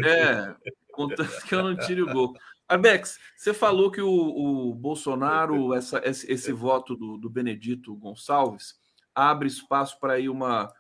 É, 0.06 0.56
contanto 0.92 1.46
que 1.48 1.54
eu 1.54 1.64
não 1.64 1.78
tire 1.78 2.02
o 2.02 2.12
gol. 2.12 2.34
Arbex, 2.68 3.20
você 3.36 3.54
falou 3.54 3.92
que 3.92 4.02
o, 4.02 4.10
o 4.10 4.74
Bolsonaro, 4.74 5.74
essa, 5.76 6.02
esse, 6.04 6.32
esse 6.32 6.52
voto 6.52 6.96
do, 6.96 7.18
do 7.18 7.30
Benedito 7.30 7.96
Gonçalves, 7.96 8.76
abre 9.14 9.48
espaço 9.48 10.00
para 10.00 10.20
ir 10.20 10.30
uma 10.30 10.74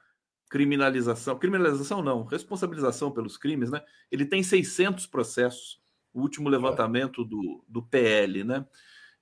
criminalização. 0.49 1.37
Criminalização 1.37 2.01
não, 2.01 2.23
responsabilização 2.23 3.11
pelos 3.11 3.37
crimes, 3.37 3.69
né? 3.69 3.81
Ele 4.11 4.25
tem 4.25 4.41
600 4.41 5.05
processos, 5.05 5.79
o 6.11 6.21
último 6.21 6.49
levantamento 6.49 7.23
do, 7.23 7.63
do 7.67 7.83
PL, 7.83 8.43
né? 8.43 8.65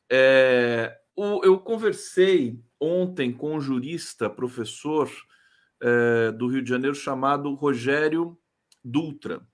É, 0.09 1.00
o, 1.15 1.43
eu 1.43 1.59
conversei 1.59 2.59
ontem 2.79 3.31
com 3.31 3.55
um 3.55 3.61
jurista, 3.61 4.29
professor 4.29 5.09
é, 5.81 6.31
do 6.31 6.47
Rio 6.47 6.61
de 6.61 6.69
Janeiro, 6.69 6.95
chamado 6.95 7.53
Rogério 7.53 8.37
Dutra. 8.83 9.45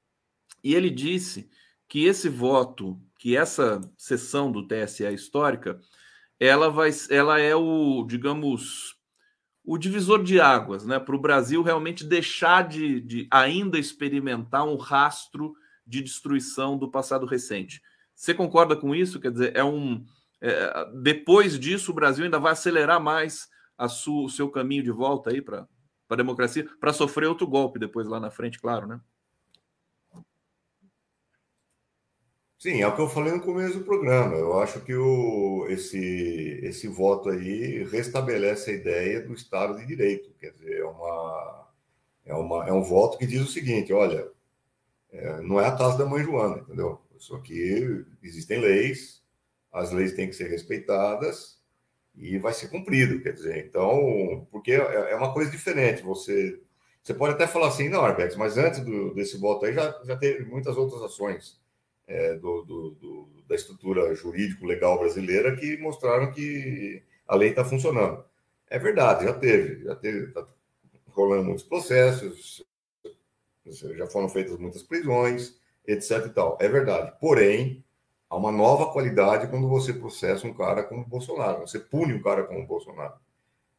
E 0.64 0.74
ele 0.74 0.90
disse 0.90 1.50
que 1.88 2.06
esse 2.06 2.30
voto, 2.30 3.02
que 3.20 3.36
essa 3.36 3.82
sessão 3.98 4.52
do 4.52 4.68
TSE 4.68 5.06
histórica, 5.14 5.80
ela 6.40 6.70
vai, 6.70 6.92
ela 7.10 7.40
é 7.40 7.56
o, 7.56 8.04
digamos, 8.04 8.96
o 9.64 9.78
divisor 9.78 10.24
de 10.24 10.40
águas, 10.40 10.86
né, 10.86 11.00
para 11.00 11.16
o 11.16 11.20
Brasil 11.20 11.62
realmente 11.62 12.04
deixar 12.04 12.68
de, 12.68 13.02
de 13.02 13.28
ainda 13.30 13.78
experimentar 13.78 14.66
um 14.66 14.78
rastro 14.78 15.54
de 15.86 16.02
destruição 16.02 16.78
do 16.78 16.90
passado 16.90 17.26
recente. 17.26 17.82
Você 18.14 18.34
concorda 18.34 18.76
com 18.76 18.96
isso? 18.96 19.20
Quer 19.20 19.32
dizer, 19.32 19.56
é 19.56 19.64
um. 19.64 20.06
É, 20.42 20.86
depois 21.02 21.60
disso, 21.60 21.92
o 21.92 21.96
Brasil 21.96 22.26
ainda 22.26 22.40
vai 22.40 22.52
acelerar 22.52 23.02
mais 23.02 23.48
sua, 23.90 24.26
o 24.26 24.30
seu 24.30 24.50
caminho 24.50 24.84
de 24.84 24.92
volta 24.92 25.32
aí 25.32 25.42
para 25.42 25.68
a 26.10 26.16
democracia, 26.16 26.68
para 26.80 26.94
sofrer 26.94 27.28
outro 27.28 27.48
golpe 27.48 27.80
depois 27.80 28.08
lá 28.08 28.20
na 28.20 28.32
frente, 28.32 28.60
claro, 28.60 28.88
né? 28.88 29.00
Sim, 32.60 32.82
é 32.82 32.88
o 32.88 32.96
que 32.96 33.02
eu 33.02 33.08
falei 33.08 33.34
no 33.34 33.42
começo 33.42 33.78
do 33.78 33.86
programa. 33.86 34.36
Eu 34.36 34.60
acho 34.60 34.82
que 34.82 34.96
o, 34.96 35.68
esse, 35.70 36.60
esse 36.64 36.88
voto 36.88 37.30
aí 37.30 37.84
restabelece 37.84 38.72
a 38.72 38.74
ideia 38.74 39.22
do 39.22 39.34
Estado 39.34 39.78
de 39.78 39.86
Direito. 39.86 40.34
Quer 40.40 40.54
dizer, 40.54 40.80
é, 40.80 40.84
uma, 40.84 41.68
é, 42.26 42.34
uma, 42.34 42.68
é 42.68 42.74
um 42.74 42.82
voto 42.82 43.18
que 43.20 43.28
diz 43.28 43.42
o 43.42 43.52
seguinte: 43.52 43.94
olha, 43.94 44.28
é, 45.12 45.42
não 45.42 45.60
é 45.62 45.68
a 45.68 45.76
taça 45.76 46.00
da 46.00 46.06
mãe 46.06 46.24
Joana, 46.24 46.58
entendeu? 46.58 47.00
Só 47.20 47.38
que 47.40 48.06
existem 48.24 48.60
leis, 48.60 49.24
as 49.72 49.92
leis 49.92 50.14
têm 50.14 50.28
que 50.28 50.36
ser 50.36 50.50
respeitadas 50.50 51.58
e 52.16 52.38
vai 52.38 52.54
ser 52.54 52.70
cumprido. 52.70 53.22
Quer 53.22 53.34
dizer, 53.34 53.66
então, 53.66 54.48
porque 54.52 54.74
é, 54.74 55.12
é 55.12 55.16
uma 55.16 55.34
coisa 55.34 55.52
diferente. 55.52 56.02
Você, 56.04 56.60
você 57.02 57.14
pode 57.14 57.34
até 57.36 57.48
falar 57.48 57.68
assim, 57.68 57.90
não, 57.90 58.04
Arbex, 58.04 58.36
mas 58.36 58.58
antes 58.58 58.80
do, 58.80 59.14
desse 59.14 59.38
voto 59.38 59.66
aí 59.66 59.74
já, 59.74 60.00
já 60.04 60.18
teve 60.18 60.46
muitas 60.46 60.78
outras 60.78 61.02
ações 61.02 61.60
é, 62.08 62.36
do, 62.36 62.64
do, 62.64 62.92
do, 62.92 63.30
da 63.48 63.56
estrutura 63.56 64.14
jurídico-legal 64.16 64.98
brasileira 64.98 65.56
que 65.56 65.78
mostraram 65.78 66.32
que 66.32 67.04
a 67.28 67.36
lei 67.36 67.50
está 67.50 67.64
funcionando. 67.64 68.24
É 68.70 68.80
verdade, 68.80 69.26
já 69.26 69.34
teve, 69.34 69.84
já 69.84 69.96
teve, 69.96 70.28
está 70.28 70.46
rolando 71.08 71.46
muitos 71.46 71.64
processos, 71.64 72.66
já 73.66 74.08
foram 74.08 74.30
feitas 74.30 74.58
muitas 74.58 74.84
prisões, 74.84 75.60
etc. 75.86 76.26
E 76.26 76.30
tal. 76.30 76.58
É 76.60 76.68
verdade. 76.68 77.14
Porém, 77.20 77.84
há 78.30 78.36
uma 78.36 78.52
nova 78.52 78.92
qualidade 78.92 79.48
quando 79.48 79.68
você 79.68 79.94
processa 79.94 80.48
um 80.48 80.54
cara 80.54 80.84
como 80.84 81.02
o 81.02 81.08
Bolsonaro, 81.08 81.62
você 81.62 81.80
pune 81.80 82.14
um 82.14 82.22
cara 82.22 82.44
como 82.44 82.60
o 82.60 82.68
Bolsonaro. 82.68 83.16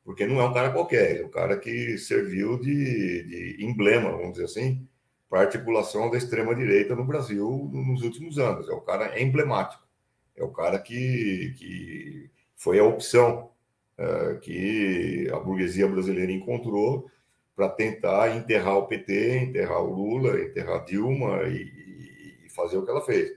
Porque 0.04 0.26
não 0.26 0.40
é 0.40 0.48
um 0.48 0.54
cara 0.54 0.72
qualquer, 0.72 1.20
é 1.20 1.24
um 1.24 1.30
cara 1.30 1.56
que 1.58 1.98
serviu 1.98 2.58
de, 2.58 3.24
de 3.24 3.64
emblema, 3.64 4.10
vamos 4.10 4.32
dizer 4.32 4.44
assim, 4.44 4.88
para 5.28 5.40
a 5.40 5.42
articulação 5.42 6.10
da 6.10 6.16
extrema-direita 6.16 6.96
no 6.96 7.04
Brasil 7.04 7.68
nos 7.72 8.02
últimos 8.02 8.38
anos. 8.38 8.68
É 8.68 8.72
o 8.72 8.80
cara 8.80 9.20
emblemático. 9.20 9.86
É 10.34 10.42
o 10.42 10.50
cara 10.50 10.78
que, 10.78 11.54
que 11.58 12.30
foi 12.56 12.78
a 12.78 12.84
opção 12.84 13.50
é, 13.98 14.34
que 14.36 15.28
a 15.32 15.38
burguesia 15.40 15.88
brasileira 15.88 16.32
encontrou 16.32 17.10
para 17.56 17.68
tentar 17.68 18.36
enterrar 18.36 18.78
o 18.78 18.86
PT, 18.86 19.38
enterrar 19.38 19.82
o 19.82 19.92
Lula, 19.92 20.40
enterrar 20.40 20.84
Dilma 20.84 21.42
e, 21.48 22.44
e, 22.46 22.50
fazer 22.50 22.78
o 22.78 22.84
que 22.84 22.90
ela 22.90 23.04
fez. 23.04 23.36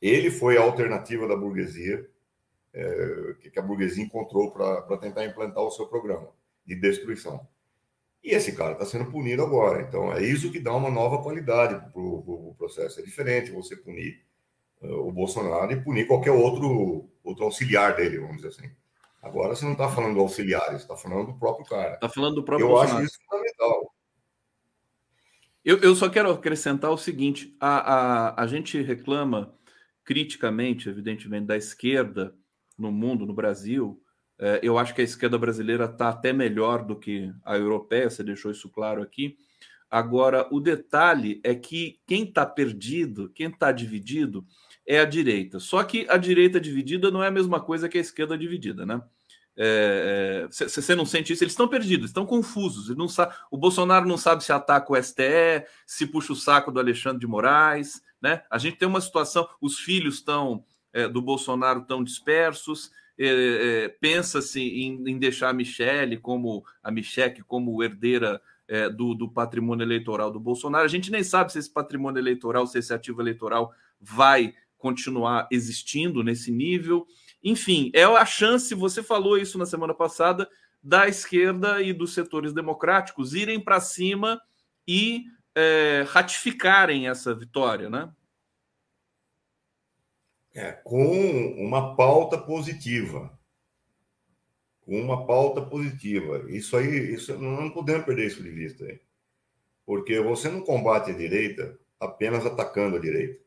Ele 0.00 0.30
foi 0.30 0.56
a 0.56 0.62
alternativa 0.62 1.26
da 1.28 1.36
burguesia, 1.36 2.08
é, 2.72 3.34
que 3.52 3.58
a 3.58 3.62
burguesia 3.62 4.04
encontrou 4.04 4.50
para 4.52 4.96
tentar 4.98 5.24
implantar 5.24 5.62
o 5.62 5.70
seu 5.70 5.86
programa 5.86 6.28
de 6.64 6.74
destruição. 6.74 7.46
E 8.22 8.30
esse 8.30 8.52
cara 8.52 8.72
está 8.72 8.84
sendo 8.84 9.10
punido 9.10 9.42
agora. 9.42 9.82
Então, 9.82 10.12
é 10.12 10.22
isso 10.22 10.52
que 10.52 10.60
dá 10.60 10.74
uma 10.74 10.90
nova 10.90 11.22
qualidade 11.22 11.74
para 11.90 12.00
o 12.00 12.22
pro 12.22 12.54
processo. 12.58 13.00
É 13.00 13.02
diferente 13.02 13.50
você 13.50 13.74
punir 13.76 14.22
uh, 14.82 15.08
o 15.08 15.12
Bolsonaro 15.12 15.72
e 15.72 15.80
punir 15.82 16.06
qualquer 16.06 16.30
outro, 16.30 17.08
outro 17.24 17.44
auxiliar 17.44 17.96
dele, 17.96 18.18
vamos 18.18 18.36
dizer 18.36 18.48
assim. 18.48 18.70
Agora 19.22 19.54
você 19.54 19.64
não 19.64 19.72
está 19.72 19.88
falando 19.88 20.14
do 20.14 20.20
auxiliar, 20.20 20.66
você 20.66 20.76
está 20.76 20.96
falando 20.96 21.26
do 21.26 21.38
próprio 21.38 21.66
cara. 21.66 21.94
Está 21.94 22.08
falando 22.08 22.36
do 22.36 22.42
próprio 22.42 22.64
Eu 22.66 22.70
Bolsonaro. 22.70 23.04
acho 23.04 23.06
isso 23.06 23.18
fundamental. 23.28 23.94
Eu, 25.62 25.78
eu 25.78 25.94
só 25.94 26.08
quero 26.08 26.30
acrescentar 26.30 26.90
o 26.90 26.96
seguinte: 26.96 27.54
a, 27.60 27.94
a, 27.94 28.42
a 28.42 28.46
gente 28.46 28.80
reclama 28.80 29.54
criticamente, 30.10 30.88
evidentemente, 30.88 31.46
da 31.46 31.56
esquerda 31.56 32.34
no 32.76 32.90
mundo, 32.90 33.24
no 33.24 33.32
Brasil, 33.32 34.02
é, 34.40 34.58
eu 34.60 34.76
acho 34.76 34.92
que 34.92 35.00
a 35.00 35.04
esquerda 35.04 35.38
brasileira 35.38 35.84
está 35.84 36.08
até 36.08 36.32
melhor 36.32 36.84
do 36.84 36.98
que 36.98 37.32
a 37.44 37.56
europeia, 37.56 38.10
você 38.10 38.24
deixou 38.24 38.50
isso 38.50 38.68
claro 38.68 39.02
aqui. 39.02 39.36
Agora, 39.88 40.48
o 40.50 40.58
detalhe 40.58 41.40
é 41.44 41.54
que 41.54 42.00
quem 42.08 42.24
está 42.24 42.44
perdido, 42.44 43.30
quem 43.32 43.50
está 43.50 43.70
dividido, 43.70 44.44
é 44.84 44.98
a 44.98 45.04
direita. 45.04 45.60
Só 45.60 45.84
que 45.84 46.04
a 46.08 46.16
direita 46.16 46.60
dividida 46.60 47.08
não 47.08 47.22
é 47.22 47.28
a 47.28 47.30
mesma 47.30 47.60
coisa 47.60 47.88
que 47.88 47.96
a 47.96 48.00
esquerda 48.00 48.36
dividida, 48.36 48.84
né? 48.84 49.00
Você 49.56 50.90
é, 50.90 50.92
é, 50.92 50.96
não 50.96 51.04
sente 51.04 51.32
isso? 51.32 51.44
Eles 51.44 51.52
estão 51.52 51.68
perdidos, 51.68 52.10
estão 52.10 52.24
confusos. 52.24 52.94
Não 52.96 53.08
sabe, 53.08 53.34
o 53.50 53.58
Bolsonaro 53.58 54.06
não 54.06 54.16
sabe 54.16 54.44
se 54.44 54.52
ataca 54.52 54.92
o 54.92 55.02
STE, 55.02 55.66
se 55.86 56.06
puxa 56.06 56.32
o 56.32 56.36
saco 56.36 56.72
do 56.72 56.80
Alexandre 56.80 57.20
de 57.20 57.26
Moraes, 57.26 58.02
né? 58.22 58.42
A 58.50 58.58
gente 58.58 58.76
tem 58.76 58.88
uma 58.88 59.00
situação, 59.00 59.48
os 59.60 59.78
filhos 59.78 60.16
estão 60.16 60.64
é, 60.92 61.08
do 61.08 61.22
Bolsonaro 61.22 61.80
estão 61.80 62.02
dispersos. 62.02 62.90
É, 63.18 63.26
é, 63.84 63.88
pensa-se 63.88 64.60
em, 64.60 65.10
em, 65.10 65.18
deixar 65.18 65.50
a 65.50 65.52
Michele 65.52 66.16
como 66.16 66.64
a 66.82 66.90
Michele 66.90 67.42
como 67.46 67.82
herdeira 67.82 68.40
é, 68.66 68.88
do, 68.88 69.14
do, 69.14 69.28
patrimônio 69.28 69.84
eleitoral 69.84 70.30
do 70.30 70.40
Bolsonaro. 70.40 70.84
A 70.84 70.88
gente 70.88 71.10
nem 71.10 71.22
sabe 71.22 71.52
se 71.52 71.58
esse 71.58 71.70
patrimônio 71.70 72.18
eleitoral, 72.18 72.66
se 72.66 72.78
esse 72.78 72.94
ativo 72.94 73.20
eleitoral 73.20 73.74
vai 74.00 74.54
continuar 74.78 75.46
existindo 75.50 76.24
nesse 76.24 76.50
nível. 76.50 77.06
Enfim, 77.42 77.90
é 77.94 78.04
a 78.04 78.26
chance, 78.26 78.74
você 78.74 79.02
falou 79.02 79.38
isso 79.38 79.58
na 79.58 79.66
semana 79.66 79.94
passada, 79.94 80.48
da 80.82 81.08
esquerda 81.08 81.82
e 81.82 81.92
dos 81.92 82.14
setores 82.14 82.52
democráticos 82.52 83.34
irem 83.34 83.60
para 83.60 83.80
cima 83.80 84.40
e 84.86 85.24
é, 85.54 86.04
ratificarem 86.08 87.08
essa 87.08 87.34
vitória, 87.34 87.88
né? 87.90 88.12
É, 90.54 90.72
com 90.72 91.54
uma 91.58 91.94
pauta 91.94 92.36
positiva. 92.36 93.38
Com 94.82 95.00
uma 95.00 95.26
pauta 95.26 95.62
positiva. 95.62 96.44
Isso 96.50 96.76
aí, 96.76 97.14
isso, 97.14 97.38
não 97.38 97.70
podemos 97.70 98.04
perder 98.04 98.26
isso 98.26 98.42
de 98.42 98.50
vista. 98.50 98.84
Aí. 98.84 99.00
Porque 99.86 100.18
você 100.20 100.48
não 100.48 100.60
combate 100.60 101.10
a 101.10 101.16
direita 101.16 101.78
apenas 101.98 102.44
atacando 102.44 102.96
a 102.96 103.00
direita. 103.00 103.40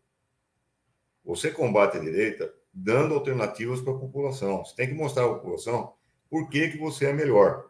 Você 1.26 1.52
combate 1.52 1.98
a 1.98 2.02
direita 2.02 2.54
dando 2.74 3.14
alternativas 3.14 3.82
para 3.82 3.94
a 3.94 4.00
população. 4.00 4.66
Você 4.66 4.76
tem 4.76 4.88
que 4.88 4.94
mostrar 4.94 5.26
à 5.26 5.30
população 5.30 5.94
por 6.30 6.50
que, 6.50 6.70
que 6.70 6.78
você 6.78 7.06
é 7.06 7.14
melhor. 7.14 7.70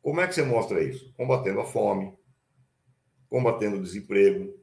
Como 0.00 0.20
é 0.20 0.26
que 0.26 0.34
você 0.34 0.42
mostra 0.42 0.82
isso? 0.82 1.12
Combatendo 1.16 1.60
a 1.60 1.64
fome, 1.64 2.12
combatendo 3.28 3.76
o 3.76 3.82
desemprego, 3.82 4.54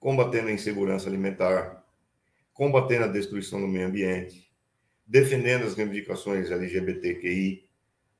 combatendo 0.00 0.48
a 0.48 0.52
insegurança 0.52 1.08
alimentar, 1.08 1.84
combatendo 2.52 3.04
a 3.04 3.08
destruição 3.08 3.60
do 3.60 3.68
meio 3.68 3.86
ambiente, 3.86 4.50
defendendo 5.06 5.64
as 5.64 5.74
reivindicações 5.74 6.50
LGBTQI, 6.50 7.68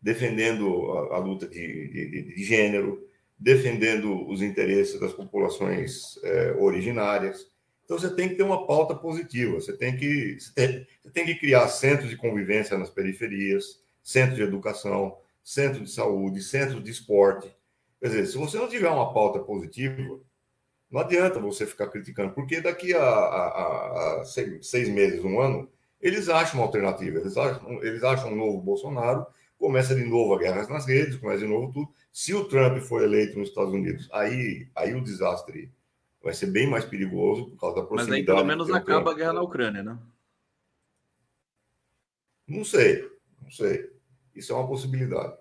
defendendo 0.00 0.92
a, 0.92 1.16
a 1.16 1.18
luta 1.18 1.46
de, 1.46 1.88
de, 1.88 2.34
de, 2.34 2.44
gênero, 2.44 3.06
defendendo 3.38 4.28
os 4.28 4.42
interesses 4.42 4.98
das 5.00 5.12
populações 5.12 6.18
é, 6.22 6.52
originárias. 6.58 7.46
Então 7.88 7.98
você 7.98 8.14
tem 8.14 8.28
que 8.28 8.34
ter 8.34 8.42
uma 8.42 8.66
pauta 8.66 8.94
positiva, 8.94 9.54
você 9.54 9.74
tem 9.74 9.96
que, 9.96 10.38
você 10.38 10.52
tem, 10.52 10.86
você 11.02 11.10
tem 11.10 11.24
que 11.24 11.36
criar 11.36 11.66
centros 11.68 12.10
de 12.10 12.18
convivência 12.18 12.76
nas 12.76 12.90
periferias, 12.90 13.80
centros 14.02 14.36
de 14.36 14.42
educação, 14.42 15.16
centro 15.42 15.82
de 15.82 15.90
saúde, 15.90 16.42
centro 16.42 16.82
de 16.82 16.90
esporte. 16.90 17.50
Quer 17.98 18.08
dizer, 18.08 18.26
se 18.26 18.36
você 18.36 18.58
não 18.58 18.68
tiver 18.68 18.90
uma 18.90 19.14
pauta 19.14 19.38
positiva, 19.38 20.20
não 20.90 21.00
adianta 21.00 21.40
você 21.40 21.64
ficar 21.64 21.88
criticando, 21.88 22.34
porque 22.34 22.60
daqui 22.60 22.92
a, 22.92 23.02
a, 23.02 24.20
a 24.20 24.24
seis, 24.26 24.66
seis, 24.66 24.86
meses, 24.90 25.24
um 25.24 25.40
ano, 25.40 25.66
eles 25.98 26.28
acham 26.28 26.60
uma 26.60 26.66
alternativa, 26.66 27.18
eles 27.18 27.38
acham, 27.38 27.82
eles 27.82 28.04
acham 28.04 28.32
um 28.32 28.36
novo 28.36 28.60
Bolsonaro, 28.60 29.26
começa 29.58 29.94
de 29.94 30.04
novo 30.04 30.34
a 30.34 30.38
guerra 30.38 30.68
nas 30.68 30.84
redes, 30.84 31.16
começa 31.16 31.40
de 31.40 31.48
novo 31.48 31.72
tudo. 31.72 31.88
Se 32.12 32.34
o 32.34 32.44
Trump 32.44 32.82
for 32.82 33.02
eleito 33.02 33.38
nos 33.38 33.48
Estados 33.48 33.72
Unidos, 33.72 34.10
aí, 34.12 34.68
aí 34.76 34.94
o 34.94 35.02
desastre 35.02 35.72
vai 36.22 36.34
ser 36.34 36.46
bem 36.46 36.66
mais 36.66 36.84
perigoso 36.84 37.50
por 37.50 37.60
causa 37.60 37.76
da 37.76 37.86
proximidade. 37.86 38.22
Mas 38.26 38.30
aí 38.30 38.36
pelo 38.36 38.46
menos 38.46 38.70
acaba 38.70 39.12
a 39.12 39.14
guerra 39.14 39.32
na 39.32 39.42
Ucrânia, 39.42 39.82
né? 39.82 39.98
Não 42.46 42.64
sei, 42.64 43.06
não 43.42 43.50
sei. 43.50 43.90
Isso 44.34 44.52
é 44.52 44.56
uma 44.56 44.66
possibilidade. 44.66 45.36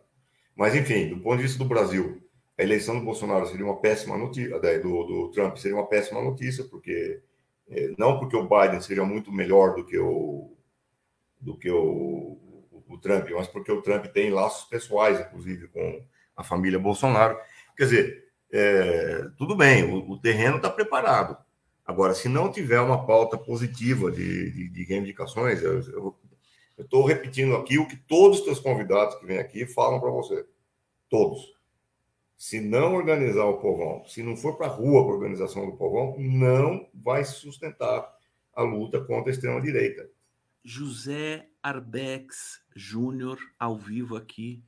Mas, 0.56 0.76
enfim, 0.76 1.10
do 1.10 1.20
ponto 1.20 1.38
de 1.38 1.44
vista 1.44 1.58
do 1.58 1.66
Brasil, 1.70 2.22
a 2.58 2.64
eleição 2.64 2.98
do 2.98 3.06
Bolsonaro 3.06 3.46
seria 3.48 3.66
uma 3.66 3.80
péssima 3.80 4.18
notícia, 4.18 4.60
do, 4.60 5.04
do 5.04 5.32
Trump 5.32 5.56
seria 5.58 5.78
uma 5.78 5.88
péssima 5.88 6.22
notícia, 6.22 6.64
porque 6.64 7.22
é, 7.70 7.94
não 7.98 8.20
porque 8.20 8.36
o 8.36 8.48
Biden 8.48 8.82
seja 8.82 9.04
muito 9.04 9.32
melhor 9.32 9.76
do 9.76 9.86
que 9.86 9.98
o 9.98 10.54
do 11.40 11.56
que 11.56 11.70
o, 11.70 12.40
o 12.88 12.98
Trump, 12.98 13.30
mas 13.30 13.48
porque 13.48 13.72
o 13.72 13.82
Trump 13.82 14.08
tem 14.08 14.32
laços 14.32 14.68
pessoais, 14.68 15.20
inclusive 15.20 15.68
com 15.68 16.04
a 16.36 16.44
família 16.44 16.80
Bolsonaro. 16.80 17.38
Quer 17.76 17.84
dizer, 17.84 18.27
é, 18.52 19.28
tudo 19.38 19.56
bem, 19.56 19.84
o, 19.84 20.12
o 20.12 20.20
terreno 20.20 20.58
está 20.58 20.70
preparado. 20.70 21.38
Agora, 21.86 22.14
se 22.14 22.28
não 22.28 22.52
tiver 22.52 22.80
uma 22.82 23.06
pauta 23.06 23.38
positiva 23.38 24.12
de, 24.12 24.52
de, 24.52 24.70
de 24.70 24.84
reivindicações, 24.84 25.62
eu 25.62 26.16
estou 26.78 27.06
repetindo 27.06 27.56
aqui 27.56 27.78
o 27.78 27.88
que 27.88 27.96
todos 27.96 28.40
os 28.40 28.46
teus 28.46 28.60
convidados 28.60 29.16
que 29.16 29.26
vêm 29.26 29.40
aqui 29.40 29.66
falam 29.66 30.00
para 30.00 30.12
você. 30.12 30.46
Todos 31.10 31.58
se 32.38 32.62
não 32.62 32.94
organizar 32.94 33.46
o 33.46 33.58
povão, 33.58 34.06
se 34.06 34.22
não 34.22 34.38
for 34.38 34.56
para 34.56 34.68
a 34.68 34.70
rua 34.70 35.04
para 35.04 35.12
a 35.12 35.16
organização 35.16 35.66
do 35.66 35.76
povão, 35.76 36.16
não 36.20 36.88
vai 36.94 37.26
sustentar 37.26 38.08
a 38.54 38.62
luta 38.62 39.04
contra 39.04 39.32
a 39.32 39.34
extrema-direita. 39.34 40.08
José 40.64 41.50
Arbex 41.64 42.62
Júnior, 42.76 43.40
ao 43.58 43.76
vivo 43.76 44.16
aqui 44.16 44.64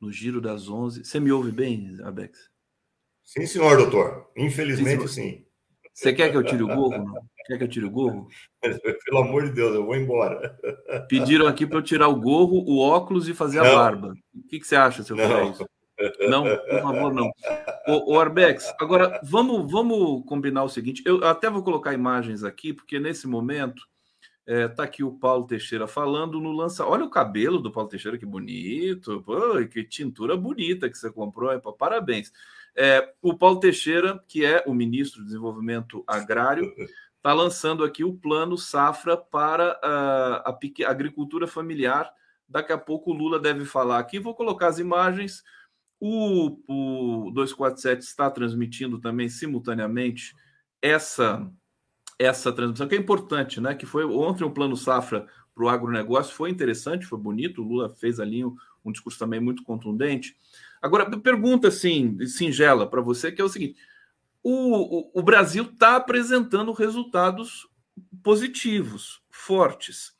no 0.00 0.10
Giro 0.10 0.40
das 0.40 0.68
Onze. 0.68 1.04
Você 1.04 1.20
me 1.20 1.30
ouve 1.30 1.52
bem, 1.52 1.96
Arbex? 2.02 2.50
Sim, 3.24 3.46
senhor, 3.46 3.76
doutor. 3.76 4.30
Infelizmente, 4.36 5.08
sim. 5.08 5.22
sim. 5.22 5.46
Você 5.94 6.12
quer 6.12 6.30
que 6.30 6.36
eu 6.36 6.42
tire 6.42 6.62
o 6.62 6.68
gorro? 6.68 7.04
Não? 7.04 7.32
Quer 7.46 7.58
que 7.58 7.64
eu 7.64 7.68
tire 7.68 7.84
o 7.84 7.90
gorro? 7.90 8.28
Pelo 9.04 9.18
amor 9.18 9.44
de 9.44 9.52
Deus, 9.52 9.74
eu 9.74 9.84
vou 9.84 9.96
embora. 9.96 10.56
Pediram 11.08 11.46
aqui 11.46 11.66
para 11.66 11.78
eu 11.78 11.82
tirar 11.82 12.08
o 12.08 12.20
gorro, 12.20 12.64
o 12.66 12.78
óculos 12.78 13.28
e 13.28 13.34
fazer 13.34 13.60
não. 13.60 13.66
a 13.66 13.74
barba. 13.74 14.14
O 14.34 14.48
que, 14.48 14.60
que 14.60 14.66
você 14.66 14.76
acha 14.76 15.02
se 15.02 15.12
eu 15.12 15.16
fizer 15.16 15.44
isso? 15.46 15.66
Não, 16.28 16.44
por 16.44 16.82
favor, 16.82 17.14
não. 17.14 17.30
O, 17.86 18.14
o 18.14 18.20
Arbex, 18.20 18.72
agora 18.80 19.20
vamos, 19.22 19.70
vamos 19.70 20.24
combinar 20.26 20.64
o 20.64 20.68
seguinte: 20.68 21.02
eu 21.04 21.24
até 21.24 21.48
vou 21.48 21.62
colocar 21.62 21.92
imagens 21.92 22.42
aqui, 22.42 22.72
porque 22.72 22.98
nesse 22.98 23.26
momento 23.26 23.82
é, 24.46 24.66
tá 24.66 24.82
aqui 24.82 25.04
o 25.04 25.12
Paulo 25.12 25.46
Teixeira 25.46 25.86
falando 25.86 26.40
no 26.40 26.52
lança. 26.52 26.84
Olha 26.84 27.04
o 27.04 27.10
cabelo 27.10 27.58
do 27.58 27.70
Paulo 27.70 27.88
Teixeira, 27.88 28.18
que 28.18 28.26
bonito. 28.26 29.22
Pô, 29.22 29.64
que 29.66 29.84
tintura 29.84 30.36
bonita 30.36 30.90
que 30.90 30.98
você 30.98 31.10
comprou. 31.10 31.50
Parabéns. 31.74 32.32
É, 32.76 33.12
o 33.20 33.36
Paulo 33.36 33.60
Teixeira, 33.60 34.22
que 34.26 34.44
é 34.44 34.64
o 34.66 34.74
ministro 34.74 35.20
do 35.20 35.26
Desenvolvimento 35.26 36.02
Agrário, 36.06 36.72
está 37.16 37.32
lançando 37.32 37.84
aqui 37.84 38.02
o 38.02 38.14
plano 38.14 38.56
Safra 38.56 39.16
para 39.16 39.78
a, 39.82 40.50
a, 40.50 40.50
a 40.50 40.90
agricultura 40.90 41.46
familiar. 41.46 42.10
Daqui 42.48 42.72
a 42.72 42.78
pouco 42.78 43.10
o 43.10 43.14
Lula 43.14 43.38
deve 43.38 43.64
falar 43.64 43.98
aqui. 43.98 44.18
Vou 44.18 44.34
colocar 44.34 44.68
as 44.68 44.78
imagens. 44.78 45.42
O, 46.00 46.58
o 46.66 47.30
247 47.30 48.02
está 48.02 48.30
transmitindo 48.30 49.00
também 49.00 49.28
simultaneamente 49.28 50.34
essa 50.80 51.48
essa 52.18 52.52
transmissão, 52.52 52.86
que 52.86 52.94
é 52.94 52.98
importante, 52.98 53.60
né? 53.60 53.74
Que 53.74 53.86
foi 53.86 54.04
ontem 54.04 54.44
um 54.44 54.50
plano 54.50 54.76
safra 54.76 55.26
para 55.54 55.64
o 55.64 55.68
agronegócio, 55.68 56.34
foi 56.34 56.50
interessante, 56.50 57.06
foi 57.06 57.18
bonito. 57.18 57.62
O 57.62 57.66
Lula 57.66 57.94
fez 57.96 58.20
ali 58.20 58.44
um, 58.44 58.54
um 58.84 58.92
discurso 58.92 59.18
também 59.18 59.40
muito 59.40 59.64
contundente. 59.64 60.36
Agora, 60.82 61.08
pergunta 61.18 61.68
assim, 61.68 62.18
singela 62.26 62.86
para 62.86 63.00
você, 63.00 63.30
que 63.30 63.40
é 63.40 63.44
o 63.44 63.48
seguinte: 63.48 63.78
o, 64.42 64.98
o, 64.98 65.20
o 65.20 65.22
Brasil 65.22 65.64
está 65.64 65.96
apresentando 65.96 66.72
resultados 66.72 67.68
positivos, 68.22 69.22
fortes. 69.30 70.12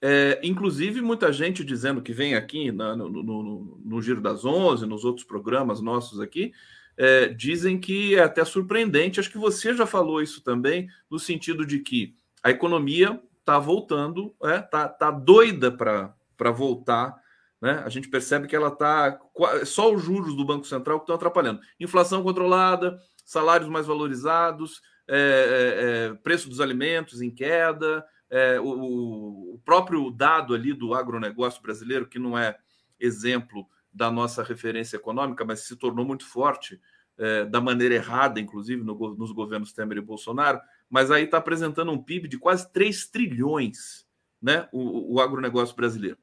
É, 0.00 0.40
inclusive, 0.42 1.00
muita 1.00 1.32
gente 1.32 1.64
dizendo 1.64 2.02
que 2.02 2.12
vem 2.12 2.34
aqui 2.34 2.70
na, 2.72 2.96
no, 2.96 3.08
no, 3.08 3.80
no, 3.84 4.02
Giro 4.02 4.20
das 4.20 4.44
Onze, 4.44 4.86
nos 4.86 5.04
outros 5.04 5.26
programas 5.26 5.80
nossos 5.80 6.20
aqui, 6.20 6.52
é, 6.96 7.28
dizem 7.28 7.78
que 7.78 8.14
é 8.14 8.22
até 8.22 8.44
surpreendente. 8.44 9.20
Acho 9.20 9.30
que 9.30 9.38
você 9.38 9.74
já 9.74 9.86
falou 9.86 10.22
isso 10.22 10.42
também, 10.42 10.88
no 11.10 11.18
sentido 11.18 11.66
de 11.66 11.80
que 11.80 12.14
a 12.42 12.50
economia 12.50 13.20
está 13.40 13.58
voltando, 13.58 14.34
está 14.40 14.50
é, 14.50 14.58
tá, 14.60 14.88
tá 14.88 15.10
doida 15.10 15.70
para 15.70 16.50
voltar. 16.52 17.14
Né? 17.60 17.82
A 17.84 17.88
gente 17.88 18.08
percebe 18.08 18.46
que 18.46 18.54
ela 18.54 18.68
está. 18.68 19.18
Só 19.64 19.92
os 19.92 20.02
juros 20.02 20.36
do 20.36 20.44
Banco 20.44 20.66
Central 20.66 20.98
que 20.98 21.04
estão 21.04 21.16
atrapalhando. 21.16 21.60
Inflação 21.80 22.22
controlada, 22.22 22.98
salários 23.24 23.68
mais 23.68 23.86
valorizados, 23.86 24.80
é, 25.08 25.16
é, 25.16 26.10
é 26.10 26.14
preço 26.22 26.48
dos 26.48 26.60
alimentos 26.60 27.22
em 27.22 27.30
queda 27.30 28.04
é, 28.30 28.58
o, 28.60 29.54
o, 29.54 29.60
próprio 29.64 30.10
dado 30.10 30.54
ali 30.54 30.72
do 30.72 30.94
agronegócio 30.94 31.62
brasileiro, 31.62 32.08
que 32.08 32.18
não 32.18 32.36
é 32.36 32.56
exemplo 32.98 33.66
da 33.92 34.10
nossa 34.10 34.42
referência 34.42 34.96
econômica, 34.96 35.44
mas 35.44 35.60
se 35.60 35.76
tornou 35.76 36.04
muito 36.04 36.26
forte, 36.26 36.80
é, 37.18 37.46
da 37.46 37.60
maneira 37.60 37.94
errada, 37.94 38.38
inclusive, 38.38 38.82
no, 38.82 38.94
nos 39.16 39.32
governos 39.32 39.72
Temer 39.72 39.98
e 39.98 40.02
Bolsonaro, 40.02 40.60
mas 40.88 41.10
aí 41.10 41.24
está 41.24 41.38
apresentando 41.38 41.90
um 41.90 42.02
PIB 42.02 42.28
de 42.28 42.38
quase 42.38 42.70
3 42.72 43.06
trilhões, 43.06 44.06
né? 44.40 44.68
O, 44.70 45.14
o 45.14 45.20
agronegócio 45.20 45.74
brasileiro. 45.74 46.18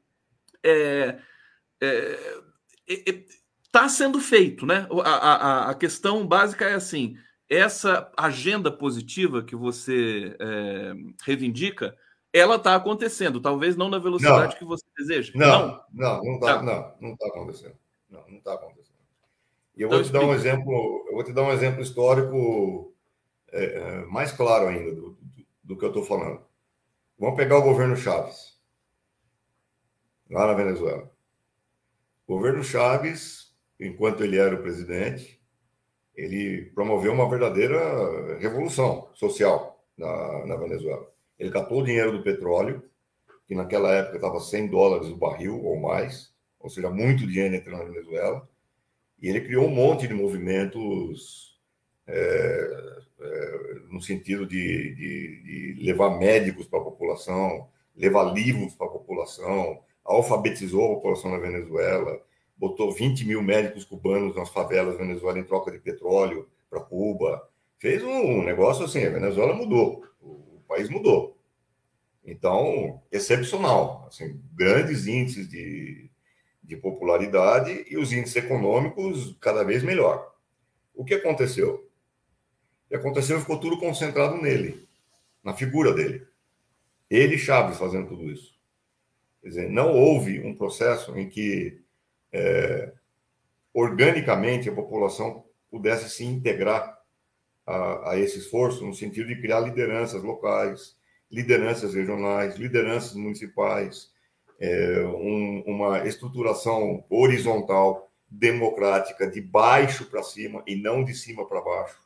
É, 0.64 1.18
está 3.66 3.86
é, 3.86 3.90
sendo 3.90 4.20
feito, 4.20 4.66
né? 4.66 4.88
A, 5.04 5.10
a, 5.10 5.70
a 5.72 5.76
questão 5.76 6.26
básica 6.26 6.66
é 6.66 6.74
assim: 6.74 7.18
essa 7.50 8.12
agenda 8.18 8.72
positiva 8.72 9.44
que 9.44 9.56
você 9.56 10.36
é, 10.40 10.94
reivindica, 11.24 11.96
ela 12.32 12.56
está 12.56 12.76
acontecendo, 12.76 13.40
talvez 13.40 13.76
não 13.76 13.90
na 13.90 14.00
velocidade 14.00 14.54
não, 14.54 14.60
que 14.60 14.66
você 14.66 14.86
deseja. 14.98 15.32
Não, 15.36 15.82
não, 15.92 16.24
não 16.24 16.34
está, 16.36 16.56
tá. 16.56 16.64
não, 16.64 16.96
não 17.00 17.14
está 17.14 17.28
acontecendo. 17.28 17.76
Não, 18.10 18.24
não 18.28 18.38
está 18.38 18.54
acontecendo. 18.54 18.94
E 19.76 19.82
eu 19.82 19.88
então, 19.88 20.00
vou 20.00 20.08
te 20.08 20.12
dar 20.12 20.26
um 20.26 20.34
exemplo, 20.34 21.06
eu 21.08 21.14
vou 21.14 21.24
te 21.24 21.34
dar 21.34 21.44
um 21.44 21.52
exemplo 21.52 21.82
histórico 21.82 22.94
é, 23.52 23.66
é 23.66 24.06
mais 24.06 24.32
claro 24.32 24.68
ainda 24.68 24.94
do, 24.94 25.12
do, 25.12 25.46
do 25.64 25.78
que 25.78 25.86
eu 25.86 25.90
estou 25.90 26.04
falando. 26.04 26.42
Vamos 27.18 27.38
pegar 27.38 27.58
o 27.58 27.64
governo 27.64 27.96
Chaves, 27.96 28.53
lá 30.30 30.48
na 30.48 30.54
Venezuela. 30.54 31.12
O 32.26 32.36
governo 32.36 32.64
Chaves, 32.64 33.54
enquanto 33.80 34.24
ele 34.24 34.38
era 34.38 34.56
o 34.56 34.62
presidente, 34.62 35.42
ele 36.16 36.72
promoveu 36.74 37.12
uma 37.12 37.30
verdadeira 37.30 38.38
revolução 38.38 39.10
social 39.14 39.84
na, 39.98 40.46
na 40.46 40.56
Venezuela. 40.56 41.12
Ele 41.38 41.52
captou 41.52 41.82
o 41.82 41.86
dinheiro 41.86 42.12
do 42.12 42.24
petróleo, 42.24 42.84
que 43.48 43.56
naquela 43.56 43.92
época 43.92 44.16
estava 44.16 44.40
100 44.40 44.68
dólares 44.68 45.10
o 45.10 45.18
barril 45.18 45.64
ou 45.64 45.80
mais, 45.80 46.34
ou 46.60 46.70
seja, 46.70 46.90
muito 46.90 47.28
dinheiro 47.28 47.56
entrando 47.56 47.80
na 47.80 47.90
Venezuela, 47.90 48.48
e 49.22 49.28
ele 49.28 49.42
criou 49.42 49.66
um 49.66 49.74
monte 49.74 50.08
de 50.08 50.14
movimentos 50.14 51.60
é, 52.08 53.04
é, 53.20 53.80
no 53.90 54.02
sentido 54.02 54.46
de, 54.46 54.96
de, 54.96 55.76
de 55.76 55.84
levar 55.86 56.18
médicos 56.18 56.68
para 56.68 56.80
a 56.80 56.84
população, 56.84 57.70
levar 57.96 58.34
livros 58.34 58.76
para 58.76 58.88
a 58.88 58.92
população, 58.92 59.82
alfabetizou 60.04 60.86
a 60.86 60.96
população 60.96 61.32
na 61.32 61.38
Venezuela, 61.38 62.22
botou 62.58 62.92
20 62.92 63.26
mil 63.26 63.42
médicos 63.42 63.86
cubanos 63.86 64.36
nas 64.36 64.50
favelas 64.50 64.98
da 64.98 65.04
Venezuela 65.04 65.40
em 65.40 65.44
troca 65.44 65.72
de 65.72 65.80
petróleo 65.80 66.48
para 66.70 66.82
Cuba. 66.82 67.48
Fez 67.78 68.04
um 68.04 68.44
negócio 68.44 68.86
assim, 68.86 69.04
a 69.04 69.10
Venezuela 69.10 69.54
mudou, 69.54 70.06
o 70.22 70.62
país 70.68 70.90
mudou. 70.90 71.38
Então, 72.26 73.02
excepcional. 73.12 74.06
Assim, 74.08 74.40
grandes 74.54 75.08
índices 75.08 75.50
de, 75.50 76.10
de 76.64 76.78
popularidade 76.78 77.86
e 77.90 77.98
os 77.98 78.14
índices 78.14 78.38
econômicos 78.38 79.38
cada 79.42 79.64
vez 79.64 79.84
melhor. 79.84 80.34
O 80.94 81.04
que 81.04 81.16
aconteceu? 81.16 81.90
O 82.86 82.90
que 82.90 82.96
aconteceu 82.96 83.40
ficou 83.40 83.60
tudo 83.60 83.80
concentrado 83.80 84.42
nele, 84.42 84.88
na 85.44 85.54
figura 85.54 85.92
dele. 85.92 86.26
Ele 87.10 87.36
e 87.36 87.40
Chaves 87.40 87.78
fazendo 87.78 88.08
tudo 88.08 88.32
isso. 88.32 88.53
Quer 89.44 89.50
dizer, 89.50 89.70
não 89.70 89.94
houve 89.94 90.40
um 90.40 90.56
processo 90.56 91.20
em 91.20 91.28
que 91.28 91.82
é, 92.32 92.94
organicamente 93.74 94.70
a 94.70 94.74
população 94.74 95.44
pudesse 95.70 96.10
se 96.10 96.24
integrar 96.24 96.98
a, 97.68 98.12
a, 98.12 98.18
esse 98.18 98.40
esforço, 98.40 98.86
no 98.86 98.94
sentido 98.94 99.28
de 99.28 99.42
criar 99.42 99.60
lideranças 99.60 100.24
locais, 100.24 100.96
lideranças 101.30 101.94
regionais, 101.94 102.56
lideranças 102.56 103.16
municipais, 103.16 104.14
é, 104.62 105.02
um, 105.08 105.62
uma 105.68 106.08
estruturação 106.08 107.04
horizontal, 107.10 108.10
democrática, 108.30 109.30
de 109.30 109.42
baixo 109.42 110.06
para 110.06 110.24
cima 110.24 110.64
e 110.66 110.74
não 110.74 111.04
de 111.04 111.14
cima 111.14 111.46
para 111.46 111.60
baixo. 111.60 112.02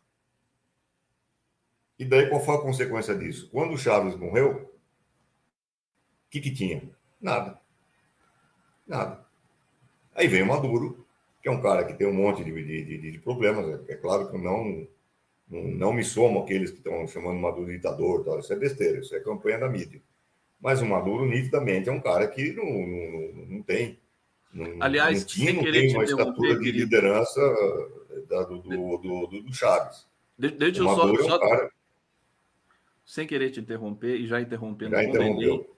E 2.00 2.04
daí 2.04 2.30
qual 2.30 2.44
foi 2.44 2.56
a 2.56 2.62
consequência 2.62 3.16
disso? 3.16 3.48
Quando 3.52 3.74
o 3.74 3.78
Chaves 3.78 4.16
morreu, 4.16 4.54
o 4.54 6.30
que, 6.32 6.42
que 6.42 6.52
tinha? 6.52 6.97
Nada. 7.22 7.60
Nada. 8.88 9.26
Aí 10.16 10.28
vem 10.28 10.44
o 10.44 10.48
Maduro, 10.48 11.06
que 11.42 11.50
é 11.50 11.52
um 11.52 11.62
cara 11.62 11.84
que 11.84 11.94
tem 11.94 12.08
um 12.08 12.14
monte 12.14 12.44
de, 12.44 12.52
de, 12.52 12.84
de, 12.84 13.12
de 13.12 13.20
problemas. 13.20 13.82
É, 13.88 13.96
claro 13.96 14.32
que 14.32 14.38
não, 14.38 14.88
não, 15.50 15.64
não 15.64 15.94
me 15.94 16.04
somo 16.04 16.40
aqueles 16.40 16.72
que 16.72 16.78
estão 16.78 17.08
chamando 17.08 17.40
Maduro 17.40 17.68
de 17.68 17.74
ditador. 17.74 18.24
Tal. 18.24 18.40
Isso 18.40 18.54
é 18.54 18.56
besteira, 18.56 19.00
isso 19.00 19.16
é 19.16 19.20
campanha 19.20 19.60
da 19.60 19.70
mídia. 19.70 20.02
Mas 20.60 20.82
o 20.82 20.86
Maduro, 20.86 21.26
nitidamente, 21.26 21.90
é 21.90 21.92
um 21.92 22.02
cara 22.02 22.28
que 22.28 22.54
não, 22.54 22.66
não, 22.66 23.46
não 23.48 23.62
tem. 23.62 24.00
Não, 24.54 24.82
Aliás, 24.82 25.20
não, 25.20 25.28
tinha, 25.28 25.54
não 25.54 25.64
tem 25.64 25.94
uma 25.94 26.04
estatura 26.04 26.60
de 26.60 26.72
liderança 26.72 27.40
da, 28.28 28.44
do, 28.44 28.60
do, 28.60 28.98
do, 28.98 29.42
do, 29.44 29.54
Chaves. 29.54 30.08
deixa 30.38 30.82
eu 30.82 30.86
só. 30.86 31.08
É 31.08 31.12
um 31.12 31.24
só... 31.24 31.40
Cara... 31.40 31.72
Sem 33.06 33.28
querer 33.28 33.52
te 33.52 33.60
interromper 33.60 34.16
e 34.16 34.26
já 34.26 34.42
interrompendo. 34.42 34.92
Já 34.92 35.04
interrompeu 35.04 35.77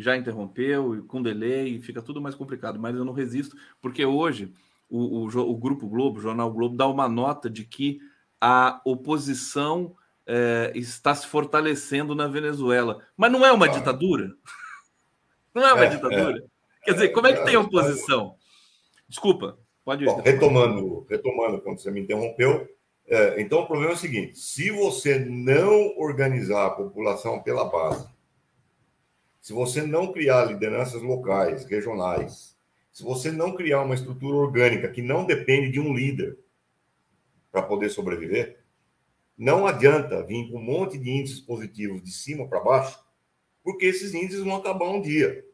já 0.00 0.16
interrompeu, 0.16 1.04
com 1.06 1.22
delay, 1.22 1.80
fica 1.80 2.02
tudo 2.02 2.20
mais 2.20 2.34
complicado, 2.34 2.78
mas 2.78 2.96
eu 2.96 3.04
não 3.04 3.12
resisto, 3.12 3.56
porque 3.80 4.04
hoje 4.04 4.52
o, 4.88 5.24
o, 5.24 5.26
o 5.26 5.56
Grupo 5.56 5.86
Globo, 5.86 6.18
o 6.18 6.22
Jornal 6.22 6.52
Globo, 6.52 6.76
dá 6.76 6.86
uma 6.86 7.08
nota 7.08 7.48
de 7.48 7.64
que 7.64 8.00
a 8.40 8.80
oposição 8.84 9.94
é, 10.26 10.72
está 10.74 11.14
se 11.14 11.26
fortalecendo 11.26 12.14
na 12.14 12.26
Venezuela. 12.26 13.02
Mas 13.16 13.30
não 13.30 13.44
é 13.44 13.52
uma 13.52 13.68
ditadura? 13.68 14.32
Não 15.52 15.66
é 15.66 15.74
uma 15.74 15.84
é, 15.84 15.88
ditadura? 15.88 16.38
É. 16.38 16.84
Quer 16.84 16.92
dizer, 16.92 17.08
como 17.08 17.26
é 17.26 17.32
que 17.32 17.44
tem 17.44 17.56
oposição? 17.56 18.36
Desculpa, 19.08 19.58
Pode 19.84 20.04
ir. 20.04 20.06
Bom, 20.06 20.20
retomando, 20.20 21.06
retomando, 21.08 21.60
quando 21.60 21.80
você 21.80 21.90
me 21.90 22.00
interrompeu, 22.00 22.68
é, 23.08 23.40
então 23.40 23.60
o 23.60 23.66
problema 23.66 23.92
é 23.92 23.94
o 23.94 23.98
seguinte: 23.98 24.38
se 24.38 24.70
você 24.70 25.18
não 25.18 25.98
organizar 25.98 26.66
a 26.66 26.70
população 26.70 27.42
pela 27.42 27.64
base, 27.64 28.06
se 29.40 29.52
você 29.52 29.82
não 29.82 30.12
criar 30.12 30.44
lideranças 30.44 31.02
locais, 31.02 31.64
regionais, 31.64 32.56
se 32.92 33.02
você 33.02 33.30
não 33.30 33.54
criar 33.54 33.82
uma 33.82 33.94
estrutura 33.94 34.36
orgânica 34.36 34.88
que 34.88 35.00
não 35.00 35.24
depende 35.24 35.70
de 35.70 35.80
um 35.80 35.94
líder 35.94 36.38
para 37.50 37.62
poder 37.62 37.88
sobreviver, 37.88 38.60
não 39.36 39.66
adianta 39.66 40.22
vir 40.22 40.50
com 40.50 40.58
um 40.58 40.62
monte 40.62 40.98
de 40.98 41.10
índices 41.10 41.40
positivos 41.40 42.02
de 42.02 42.12
cima 42.12 42.46
para 42.46 42.60
baixo, 42.60 43.02
porque 43.62 43.86
esses 43.86 44.12
índices 44.12 44.44
vão 44.44 44.56
acabar 44.56 44.90
um 44.90 45.00
dia. 45.00 45.44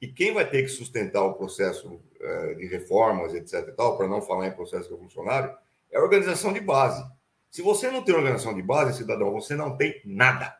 E 0.00 0.08
quem 0.08 0.32
vai 0.32 0.48
ter 0.48 0.62
que 0.62 0.68
sustentar 0.68 1.22
o 1.22 1.34
processo 1.34 2.00
eh, 2.18 2.54
de 2.54 2.66
reformas, 2.66 3.34
etc. 3.34 3.68
e 3.68 3.72
tal, 3.72 3.96
para 3.96 4.08
não 4.08 4.22
falar 4.22 4.48
em 4.48 4.52
processo 4.52 4.90
revolucionário, 4.90 5.54
é 5.90 5.98
a 5.98 6.02
organização 6.02 6.52
de 6.52 6.60
base. 6.60 7.04
Se 7.50 7.62
você 7.62 7.90
não 7.90 8.02
tem 8.02 8.14
organização 8.14 8.54
de 8.54 8.62
base, 8.62 8.96
cidadão, 8.96 9.30
você 9.30 9.54
não 9.54 9.76
tem 9.76 10.00
nada. 10.04 10.56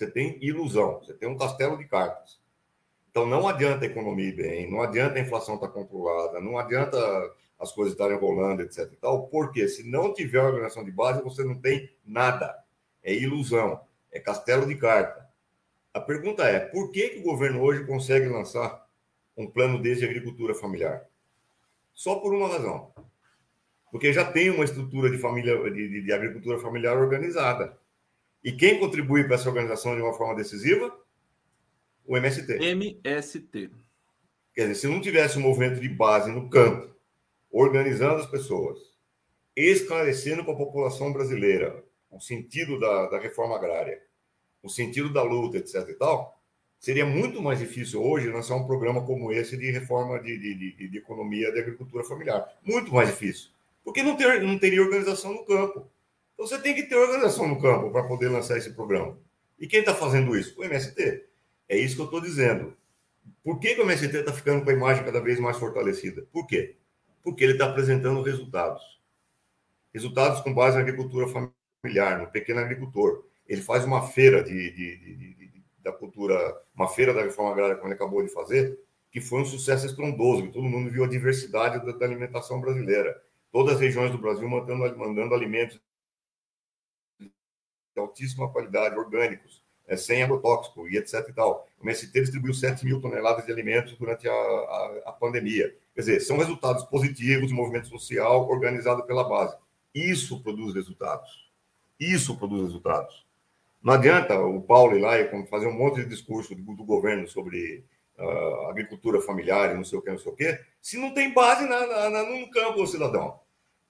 Você 0.00 0.10
tem 0.10 0.38
ilusão, 0.40 0.98
você 0.98 1.12
tem 1.12 1.28
um 1.28 1.36
castelo 1.36 1.76
de 1.76 1.84
cartas. 1.84 2.40
Então 3.10 3.26
não 3.26 3.46
adianta 3.46 3.84
a 3.84 3.86
economia 3.86 4.30
ir 4.30 4.34
bem, 4.34 4.70
não 4.70 4.80
adianta 4.80 5.18
a 5.18 5.20
inflação 5.20 5.56
estar 5.56 5.68
controlada, 5.68 6.40
não 6.40 6.56
adianta 6.56 6.96
as 7.58 7.70
coisas 7.70 7.92
estarem 7.92 8.16
rolando, 8.16 8.62
etc. 8.62 8.90
Tal, 8.98 9.28
porque 9.28 9.68
se 9.68 9.86
não 9.86 10.14
tiver 10.14 10.40
organização 10.40 10.82
de 10.82 10.90
base, 10.90 11.22
você 11.22 11.44
não 11.44 11.54
tem 11.54 11.94
nada. 12.02 12.64
É 13.02 13.12
ilusão, 13.12 13.78
é 14.10 14.18
castelo 14.18 14.66
de 14.66 14.74
carta. 14.76 15.28
A 15.92 16.00
pergunta 16.00 16.44
é: 16.44 16.60
por 16.60 16.90
que, 16.90 17.10
que 17.10 17.18
o 17.18 17.24
governo 17.24 17.60
hoje 17.60 17.84
consegue 17.84 18.26
lançar 18.26 18.82
um 19.36 19.46
plano 19.46 19.82
desse 19.82 20.00
de 20.00 20.06
agricultura 20.06 20.54
familiar? 20.54 21.04
Só 21.92 22.14
por 22.14 22.32
uma 22.32 22.48
razão. 22.48 22.90
Porque 23.90 24.14
já 24.14 24.24
tem 24.32 24.48
uma 24.48 24.64
estrutura 24.64 25.10
de, 25.10 25.18
família, 25.18 25.62
de, 25.70 25.88
de, 25.90 26.00
de 26.00 26.12
agricultura 26.14 26.58
familiar 26.58 26.96
organizada. 26.96 27.78
E 28.42 28.52
quem 28.52 28.78
contribui 28.78 29.24
para 29.24 29.34
essa 29.34 29.48
organização 29.48 29.94
de 29.94 30.02
uma 30.02 30.14
forma 30.14 30.34
decisiva? 30.34 30.96
O 32.06 32.16
MST. 32.16 32.54
MST. 32.54 33.70
Quer 34.54 34.62
dizer, 34.62 34.74
se 34.74 34.88
não 34.88 35.00
tivesse 35.00 35.38
um 35.38 35.42
movimento 35.42 35.80
de 35.80 35.88
base 35.88 36.30
no 36.30 36.48
campo, 36.48 36.94
organizando 37.50 38.16
as 38.16 38.26
pessoas, 38.26 38.78
esclarecendo 39.54 40.44
para 40.44 40.54
a 40.54 40.56
população 40.56 41.12
brasileira 41.12 41.84
o 42.10 42.20
sentido 42.20 42.78
da, 42.78 43.06
da 43.06 43.18
reforma 43.18 43.56
agrária, 43.56 44.02
o 44.62 44.68
sentido 44.68 45.12
da 45.12 45.22
luta, 45.22 45.58
etc. 45.58 45.88
e 45.88 45.94
tal, 45.94 46.40
seria 46.78 47.06
muito 47.06 47.40
mais 47.40 47.58
difícil 47.58 48.02
hoje 48.02 48.28
lançar 48.28 48.56
um 48.56 48.66
programa 48.66 49.04
como 49.04 49.32
esse 49.32 49.56
de 49.56 49.70
reforma 49.70 50.18
de, 50.18 50.36
de, 50.38 50.54
de, 50.74 50.88
de 50.88 50.98
economia 50.98 51.52
de 51.52 51.60
agricultura 51.60 52.02
familiar. 52.04 52.46
Muito 52.64 52.92
mais 52.92 53.08
difícil. 53.08 53.50
Porque 53.84 54.02
não, 54.02 54.16
ter, 54.16 54.42
não 54.42 54.58
teria 54.58 54.82
organização 54.82 55.32
no 55.32 55.44
campo. 55.44 55.86
Então 56.40 56.48
você 56.48 56.58
tem 56.58 56.74
que 56.74 56.84
ter 56.84 56.96
organização 56.96 57.46
no 57.46 57.60
campo 57.60 57.90
para 57.90 58.04
poder 58.04 58.30
lançar 58.30 58.56
esse 58.56 58.72
programa. 58.72 59.18
E 59.58 59.66
quem 59.66 59.80
está 59.80 59.94
fazendo 59.94 60.34
isso? 60.34 60.58
O 60.58 60.64
MST. 60.64 61.26
É 61.68 61.76
isso 61.76 61.96
que 61.96 62.00
eu 62.00 62.06
estou 62.06 62.18
dizendo. 62.18 62.74
Por 63.44 63.60
que, 63.60 63.74
que 63.74 63.80
o 63.82 63.84
MST 63.84 64.16
está 64.16 64.32
ficando 64.32 64.64
com 64.64 64.70
a 64.70 64.72
imagem 64.72 65.04
cada 65.04 65.20
vez 65.20 65.38
mais 65.38 65.58
fortalecida? 65.58 66.26
Por 66.32 66.46
quê? 66.46 66.76
Porque 67.22 67.44
ele 67.44 67.52
está 67.52 67.66
apresentando 67.66 68.22
resultados. 68.22 68.80
Resultados 69.92 70.40
com 70.40 70.54
base 70.54 70.76
na 70.76 70.82
agricultura 70.82 71.26
familiar, 71.28 72.20
no 72.20 72.28
pequeno 72.28 72.60
agricultor. 72.60 73.22
Ele 73.46 73.60
faz 73.60 73.84
uma 73.84 74.08
feira 74.08 74.42
de, 74.42 74.70
de, 74.70 74.96
de, 74.96 75.34
de 75.34 75.62
da 75.80 75.92
cultura, 75.92 76.34
uma 76.74 76.88
feira 76.88 77.12
da 77.12 77.20
reforma 77.20 77.52
agrária, 77.52 77.74
como 77.76 77.88
ele 77.88 77.96
acabou 77.96 78.22
de 78.22 78.32
fazer, 78.32 78.78
que 79.12 79.20
foi 79.20 79.42
um 79.42 79.44
sucesso 79.44 79.84
estrondoso, 79.84 80.44
que 80.44 80.54
todo 80.54 80.64
mundo 80.64 80.90
viu 80.90 81.04
a 81.04 81.08
diversidade 81.08 81.84
da, 81.84 81.92
da 81.92 82.06
alimentação 82.06 82.62
brasileira. 82.62 83.20
Todas 83.52 83.74
as 83.74 83.80
regiões 83.80 84.10
do 84.10 84.16
Brasil 84.16 84.48
mandando, 84.48 84.96
mandando 84.96 85.34
alimentos 85.34 85.78
altíssima 88.00 88.50
qualidade, 88.50 88.98
orgânicos, 88.98 89.62
é, 89.86 89.96
sem 89.96 90.22
agrotóxico 90.22 90.88
e 90.88 90.96
etc. 90.96 91.26
E 91.28 91.32
tal. 91.32 91.66
O 91.80 91.84
MST 91.84 92.20
distribuiu 92.20 92.54
7 92.54 92.84
mil 92.84 93.00
toneladas 93.00 93.44
de 93.44 93.52
alimentos 93.52 93.96
durante 93.96 94.28
a, 94.28 94.32
a, 94.32 95.02
a 95.06 95.12
pandemia. 95.12 95.74
Quer 95.94 96.00
dizer, 96.00 96.20
são 96.20 96.38
resultados 96.38 96.84
positivos 96.84 97.48
de 97.48 97.54
movimento 97.54 97.88
social 97.88 98.48
organizado 98.48 99.02
pela 99.04 99.28
base. 99.28 99.56
Isso 99.94 100.42
produz 100.42 100.74
resultados. 100.74 101.50
Isso 101.98 102.36
produz 102.36 102.62
resultados. 102.62 103.26
Não 103.82 103.94
adianta 103.94 104.38
o 104.38 104.60
Paulo 104.62 104.96
ir 104.96 105.00
lá 105.00 105.18
e 105.18 105.46
fazer 105.46 105.66
um 105.66 105.76
monte 105.76 106.02
de 106.02 106.08
discurso 106.08 106.54
do, 106.54 106.74
do 106.74 106.84
governo 106.84 107.26
sobre 107.26 107.84
uh, 108.18 108.68
agricultura 108.68 109.20
familiar 109.20 109.70
e 109.70 109.74
não 109.74 109.84
sei 109.84 109.98
o 109.98 110.02
que, 110.02 110.10
não 110.10 110.18
sei 110.18 110.32
o 110.32 110.36
que, 110.36 110.60
se 110.80 110.98
não 110.98 111.12
tem 111.12 111.32
base 111.32 111.66
na, 111.66 112.10
na, 112.10 112.22
no 112.22 112.50
campo, 112.50 112.86
cidadão. 112.86 113.40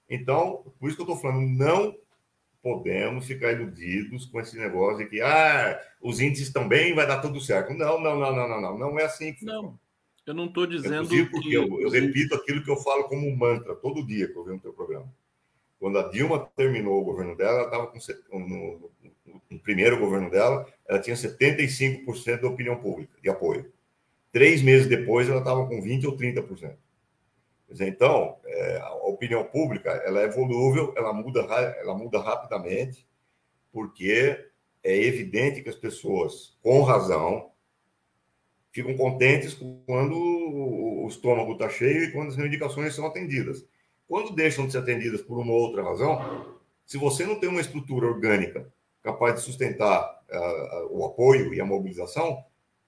Então, 0.09 0.65
por 0.79 0.87
isso 0.87 0.95
que 0.95 1.01
eu 1.01 1.13
estou 1.13 1.17
falando, 1.17 1.47
não 1.47 1.95
podemos 2.61 3.25
ficar 3.25 3.51
iludidos 3.51 4.25
com 4.25 4.39
esse 4.39 4.57
negócio 4.57 4.99
de 4.99 5.09
que 5.09 5.21
ah, 5.21 5.79
os 6.01 6.19
índices 6.19 6.47
estão 6.47 6.67
bem, 6.67 6.93
vai 6.93 7.07
dar 7.07 7.19
tudo 7.19 7.41
certo. 7.41 7.73
Não, 7.73 7.99
não, 7.99 8.17
não, 8.17 8.35
não, 8.35 8.47
não, 8.47 8.61
não, 8.61 8.77
não 8.77 8.99
é 8.99 9.03
assim 9.03 9.33
que 9.33 9.43
Não, 9.43 9.77
eu 10.25 10.33
não 10.33 10.45
estou 10.45 10.67
dizendo. 10.67 11.07
porque 11.07 11.49
que... 11.49 11.53
eu, 11.53 11.81
eu 11.81 11.89
repito 11.89 12.35
aquilo 12.35 12.63
que 12.63 12.69
eu 12.69 12.77
falo 12.77 13.05
como 13.05 13.27
um 13.27 13.35
mantra 13.35 13.75
todo 13.75 14.05
dia 14.05 14.27
que 14.27 14.35
eu 14.35 14.43
vejo 14.43 14.55
no 14.55 14.61
teu 14.61 14.73
programa. 14.73 15.11
Quando 15.79 15.97
a 15.97 16.09
Dilma 16.09 16.47
terminou 16.55 17.01
o 17.01 17.03
governo 17.03 17.35
dela, 17.35 17.57
ela 17.57 17.65
estava 17.65 17.87
com 17.87 18.39
no, 18.39 18.91
no, 19.49 19.59
primeiro 19.59 19.99
governo 19.99 20.29
dela, 20.29 20.67
ela 20.87 20.99
tinha 20.99 21.15
75% 21.15 22.41
da 22.41 22.47
opinião 22.47 22.75
pública 22.75 23.11
de 23.21 23.29
apoio. 23.29 23.71
Três 24.31 24.61
meses 24.61 24.87
depois, 24.87 25.27
ela 25.27 25.39
estava 25.39 25.65
com 25.65 25.81
20 25.81 26.05
ou 26.05 26.15
30%. 26.15 26.75
Então, 27.79 28.37
é, 28.45 28.79
a 28.79 28.93
opinião 28.95 29.43
pública 29.45 29.89
ela 30.05 30.21
é 30.21 30.27
volúvel, 30.27 30.93
ela 30.97 31.13
muda, 31.13 31.41
ela 31.41 31.95
muda 31.95 32.19
rapidamente, 32.19 33.07
porque 33.71 34.45
é 34.83 34.97
evidente 34.97 35.61
que 35.61 35.69
as 35.69 35.75
pessoas, 35.75 36.57
com 36.61 36.81
razão, 36.81 37.51
ficam 38.71 38.95
contentes 38.95 39.53
quando 39.85 40.15
o 40.15 41.07
estômago 41.07 41.53
está 41.53 41.69
cheio 41.69 42.05
e 42.05 42.11
quando 42.11 42.29
as 42.29 42.35
reivindicações 42.35 42.95
são 42.95 43.05
atendidas. 43.05 43.65
Quando 44.07 44.35
deixam 44.35 44.65
de 44.65 44.73
ser 44.73 44.79
atendidas 44.79 45.21
por 45.21 45.39
uma 45.39 45.53
outra 45.53 45.83
razão, 45.83 46.59
se 46.85 46.97
você 46.97 47.25
não 47.25 47.39
tem 47.39 47.49
uma 47.49 47.61
estrutura 47.61 48.07
orgânica 48.07 48.71
capaz 49.01 49.35
de 49.35 49.41
sustentar 49.41 50.21
uh, 50.29 50.97
o 50.97 51.05
apoio 51.05 51.53
e 51.53 51.61
a 51.61 51.65
mobilização, 51.65 52.43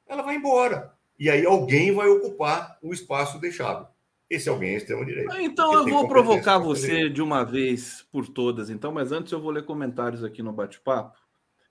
ela 0.08 0.22
vai 0.22 0.36
embora. 0.36 0.94
E 1.18 1.30
aí 1.30 1.46
alguém 1.46 1.94
vai 1.94 2.08
ocupar 2.08 2.78
o 2.82 2.94
espaço 2.94 3.40
deixado. 3.40 3.88
Esse 4.34 4.50
alguém 4.50 4.72
é 4.72 4.78
extremo-direita. 4.78 5.40
Então 5.44 5.72
eu 5.74 5.86
vou 5.86 6.08
provocar 6.08 6.58
você 6.58 7.08
de 7.08 7.22
uma 7.22 7.44
vez 7.44 8.04
por 8.12 8.28
todas, 8.28 8.72
então, 8.72 8.92
mas 8.92 9.12
antes 9.12 9.32
eu 9.32 9.40
vou 9.40 9.52
ler 9.52 9.64
comentários 9.64 10.24
aqui 10.24 10.42
no 10.42 10.52
bate-papo. 10.52 11.20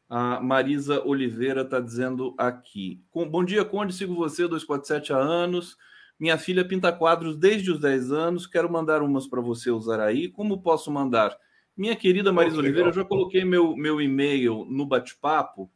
A 0.09 0.41
Marisa 0.41 1.03
Oliveira 1.05 1.63
está 1.63 1.81
dizendo 1.81 2.37
aqui. 2.39 3.03
Bom 3.13 3.43
dia, 3.43 3.65
Conde, 3.65 3.93
sigo 3.93 4.15
você, 4.15 4.47
247 4.47 5.13
há 5.13 5.17
anos. 5.17 5.77
Minha 6.21 6.39
filha 6.39 6.65
pinta 6.65 6.93
quadros 6.93 7.37
desde 7.37 7.73
os 7.73 7.81
10 7.81 8.13
anos. 8.13 8.47
Quero 8.47 8.71
mandar 8.71 9.03
umas 9.03 9.27
para 9.27 9.41
você 9.41 9.69
usar 9.73 9.99
aí. 9.99 10.29
Como 10.29 10.63
posso 10.63 10.89
mandar? 10.89 11.37
Minha 11.77 11.97
querida 11.97 12.33
Marisa 12.33 12.59
Oliveira, 12.59 12.91
eu 12.91 12.95
já 12.95 13.05
coloquei 13.05 13.45
meu, 13.45 13.75
meu 13.75 14.01
e-mail 14.01 14.65
no 14.71 14.87
bate-papo 14.87 15.69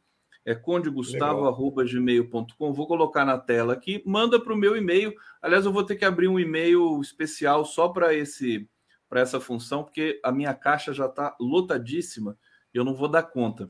é 0.47 0.55
condegustavo.gmail.com. 0.55 2.73
Vou 2.73 2.87
colocar 2.87 3.23
na 3.25 3.37
tela 3.37 3.73
aqui. 3.73 4.01
Manda 4.05 4.39
para 4.39 4.53
o 4.53 4.57
meu 4.57 4.77
e-mail. 4.77 5.13
Aliás, 5.41 5.65
eu 5.65 5.73
vou 5.73 5.83
ter 5.83 5.97
que 5.97 6.05
abrir 6.05 6.29
um 6.29 6.39
e-mail 6.39 7.01
especial 7.01 7.65
só 7.65 7.89
para 7.89 8.13
esse 8.13 8.65
para 9.09 9.21
essa 9.21 9.39
função, 9.39 9.83
porque 9.83 10.19
a 10.21 10.33
minha 10.33 10.53
caixa 10.53 10.93
já 10.93 11.05
está 11.05 11.33
lotadíssima 11.39 12.37
e 12.73 12.77
eu 12.77 12.83
não 12.83 12.93
vou 12.93 13.07
dar 13.07 13.23
conta. 13.23 13.69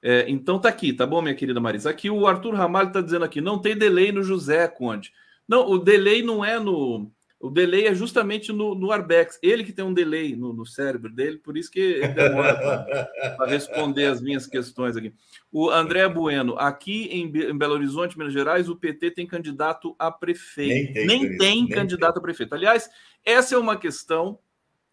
É, 0.00 0.24
então 0.28 0.60
tá 0.60 0.68
aqui, 0.68 0.92
tá 0.92 1.04
bom, 1.04 1.20
minha 1.20 1.34
querida 1.34 1.60
Marisa? 1.60 1.90
Aqui 1.90 2.08
o 2.08 2.24
Arthur 2.26 2.54
Ramalho 2.54 2.88
está 2.88 3.00
dizendo 3.00 3.24
aqui: 3.24 3.40
não 3.40 3.60
tem 3.60 3.76
delay 3.76 4.10
no 4.10 4.22
José 4.22 4.66
Conde. 4.68 5.12
Não, 5.46 5.68
o 5.68 5.78
delay 5.78 6.22
não 6.22 6.44
é 6.44 6.58
no, 6.58 7.10
o 7.38 7.50
delay 7.50 7.86
é 7.86 7.94
justamente 7.94 8.50
no, 8.50 8.74
no 8.74 8.90
Arbex. 8.90 9.38
Ele 9.42 9.62
que 9.62 9.72
tem 9.72 9.84
um 9.84 9.92
delay 9.92 10.34
no, 10.34 10.54
no 10.54 10.64
cérebro 10.64 11.12
dele, 11.12 11.38
por 11.38 11.56
isso 11.56 11.70
que 11.70 11.80
ele 11.80 12.08
demora 12.08 12.54
para 13.36 13.50
responder 13.50 14.06
as 14.06 14.22
minhas 14.22 14.46
questões 14.46 14.96
aqui. 14.96 15.12
O 15.52 15.70
André 15.70 16.08
Bueno, 16.08 16.56
aqui 16.58 17.04
em, 17.08 17.24
em, 17.24 17.56
Belo 17.56 17.74
Horizonte, 17.74 18.16
Minas 18.16 18.32
Gerais, 18.32 18.68
o 18.68 18.76
PT 18.76 19.10
tem 19.10 19.26
candidato 19.26 19.94
a 19.98 20.10
prefeito. 20.10 20.94
Nem 20.94 20.94
tem, 20.94 21.06
nem 21.06 21.36
tem 21.36 21.68
candidato 21.68 22.14
tem. 22.14 22.20
a 22.20 22.22
prefeito. 22.22 22.54
Aliás, 22.54 22.88
essa 23.22 23.54
é 23.54 23.58
uma 23.58 23.76
questão, 23.76 24.38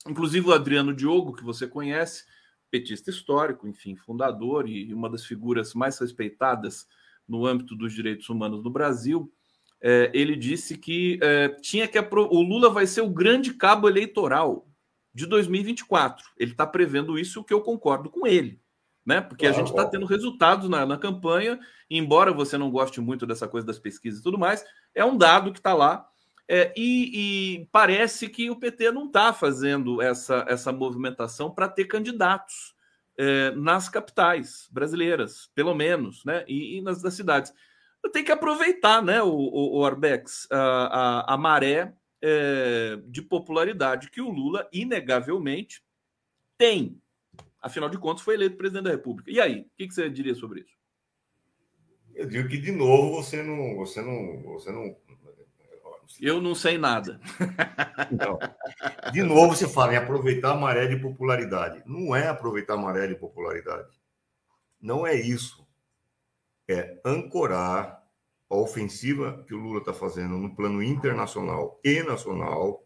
inclusive 0.07 0.47
o 0.47 0.53
Adriano 0.53 0.93
Diogo, 0.93 1.33
que 1.33 1.43
você 1.43 1.65
conhece, 1.65 2.25
petista 2.69 3.09
histórico, 3.09 3.67
enfim, 3.67 3.95
fundador 3.95 4.67
e 4.67 4.93
uma 4.93 5.09
das 5.09 5.25
figuras 5.25 5.73
mais 5.73 5.97
respeitadas 5.97 6.87
no 7.25 7.45
âmbito 7.45 7.73
dos 7.73 7.93
direitos 7.93 8.27
humanos 8.27 8.61
no 8.61 8.69
Brasil 8.69 9.31
é, 9.85 10.09
ele 10.13 10.37
disse 10.37 10.77
que 10.77 11.19
é, 11.21 11.49
tinha 11.49 11.89
que 11.89 11.97
apro... 11.97 12.29
o 12.31 12.41
Lula 12.41 12.69
vai 12.69 12.87
ser 12.87 13.01
o 13.01 13.09
grande 13.09 13.53
cabo 13.53 13.89
eleitoral 13.89 14.65
de 15.13 15.25
2024. 15.25 16.25
Ele 16.37 16.51
está 16.51 16.65
prevendo 16.65 17.19
isso, 17.19 17.41
o 17.41 17.43
que 17.43 17.53
eu 17.53 17.59
concordo 17.59 18.09
com 18.09 18.25
ele, 18.25 18.61
né? 19.05 19.19
Porque 19.19 19.45
a 19.45 19.51
gente 19.51 19.71
está 19.71 19.85
tendo 19.85 20.05
resultados 20.05 20.69
na, 20.69 20.85
na 20.85 20.97
campanha, 20.97 21.59
embora 21.89 22.31
você 22.31 22.57
não 22.57 22.71
goste 22.71 23.01
muito 23.01 23.27
dessa 23.27 23.45
coisa 23.45 23.67
das 23.67 23.77
pesquisas 23.77 24.21
e 24.21 24.23
tudo 24.23 24.39
mais, 24.39 24.63
é 24.95 25.03
um 25.03 25.17
dado 25.17 25.51
que 25.51 25.59
está 25.59 25.73
lá. 25.73 26.07
É, 26.47 26.73
e, 26.77 27.59
e, 27.59 27.69
parece 27.71 28.29
que 28.29 28.49
o 28.49 28.55
PT 28.55 28.91
não 28.91 29.07
está 29.07 29.33
fazendo 29.33 30.01
essa, 30.01 30.45
essa 30.47 30.71
movimentação 30.71 31.51
para 31.51 31.67
ter 31.67 31.85
candidatos 31.85 32.73
é, 33.17 33.51
nas 33.51 33.89
capitais 33.89 34.67
brasileiras, 34.71 35.49
pelo 35.53 35.73
menos, 35.73 36.23
né? 36.23 36.45
E, 36.47 36.77
e 36.77 36.81
nas, 36.81 37.03
nas 37.03 37.13
cidades. 37.13 37.53
Tem 38.11 38.23
que 38.23 38.31
aproveitar, 38.31 39.01
né, 39.01 39.21
o, 39.21 39.29
o, 39.29 39.79
o 39.79 39.85
Arbex, 39.85 40.47
a, 40.51 40.57
a, 40.57 41.33
a 41.33 41.37
maré 41.37 41.93
é, 42.21 42.99
de 43.07 43.21
popularidade 43.21 44.09
que 44.09 44.21
o 44.21 44.29
Lula, 44.29 44.67
inegavelmente, 44.71 45.83
tem. 46.57 47.01
Afinal 47.61 47.89
de 47.89 47.97
contas, 47.97 48.23
foi 48.23 48.35
eleito 48.35 48.57
presidente 48.57 48.83
da 48.85 48.91
República. 48.91 49.31
E 49.31 49.39
aí, 49.39 49.61
o 49.61 49.69
que, 49.77 49.87
que 49.87 49.93
você 49.93 50.09
diria 50.09 50.35
sobre 50.35 50.61
isso? 50.61 50.77
Eu 52.13 52.27
digo 52.27 52.47
que, 52.47 52.57
de 52.57 52.71
novo, 52.71 53.15
você 53.15 53.41
não, 53.41 53.75
você 53.77 54.01
não, 54.01 54.43
você 54.43 54.71
não 54.71 54.95
eu 56.21 56.41
não 56.41 56.53
sei 56.53 56.77
nada. 56.77 57.19
Então, 58.11 58.37
de 59.11 59.23
novo, 59.23 59.55
você 59.55 59.67
fala 59.67 59.93
em 59.93 59.97
aproveitar 59.97 60.51
a 60.51 60.55
maré 60.55 60.87
de 60.87 60.97
popularidade. 60.97 61.81
Não 61.85 62.15
é 62.15 62.27
aproveitar 62.27 62.73
a 62.73 62.77
maré 62.77 63.07
de 63.07 63.15
popularidade. 63.15 63.89
Não 64.81 65.07
é 65.07 65.15
isso. 65.15 65.62
É 66.73 67.01
ancorar 67.05 68.03
a 68.49 68.55
ofensiva 68.55 69.43
que 69.47 69.53
o 69.53 69.59
Lula 69.59 69.79
está 69.79 69.93
fazendo 69.93 70.37
no 70.37 70.55
plano 70.55 70.81
internacional 70.81 71.79
e 71.83 72.01
nacional 72.03 72.83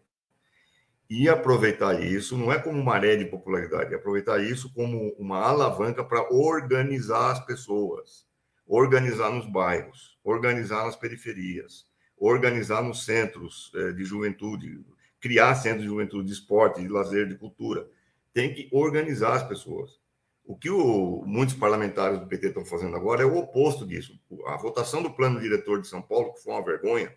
e 1.10 1.30
aproveitar 1.30 2.04
isso, 2.04 2.38
não 2.38 2.52
é 2.52 2.60
como 2.60 2.84
maré 2.84 3.16
de 3.16 3.26
popularidade, 3.26 3.94
é 3.94 3.98
aproveitar 3.98 4.44
isso 4.44 4.74
como 4.74 5.14
uma 5.18 5.40
alavanca 5.40 6.04
para 6.04 6.34
organizar 6.34 7.32
as 7.32 7.46
pessoas, 7.46 8.28
organizar 8.66 9.32
nos 9.32 9.46
bairros, 9.50 10.18
organizar 10.24 10.86
nas 10.86 10.98
periferias, 10.98 11.88
organizar 12.18 12.84
nos 12.84 13.06
centros 13.06 13.72
é, 13.76 13.94
de 13.94 14.04
juventude, 14.04 14.84
criar 15.20 15.56
centros 15.56 15.84
de 15.84 15.88
juventude, 15.88 16.28
de 16.28 16.34
esporte, 16.34 16.82
de 16.82 16.90
lazer, 16.90 17.28
de 17.28 17.36
cultura. 17.36 17.88
Tem 18.34 18.54
que 18.54 18.68
organizar 18.72 19.34
as 19.34 19.44
pessoas. 19.44 20.00
O 20.48 20.56
que 20.56 20.70
o, 20.70 21.24
muitos 21.26 21.54
parlamentares 21.54 22.20
do 22.22 22.26
PT 22.26 22.48
estão 22.48 22.64
fazendo 22.64 22.96
agora 22.96 23.22
é 23.22 23.26
o 23.26 23.38
oposto 23.38 23.86
disso. 23.86 24.18
A 24.48 24.56
votação 24.56 25.04
do 25.04 25.14
plano 25.14 25.42
diretor 25.42 25.82
de 25.82 25.88
São 25.90 26.02
Paulo, 26.02 26.34
que 26.34 26.42
foi 26.42 26.54
uma 26.54 26.64
vergonha, 26.64 27.14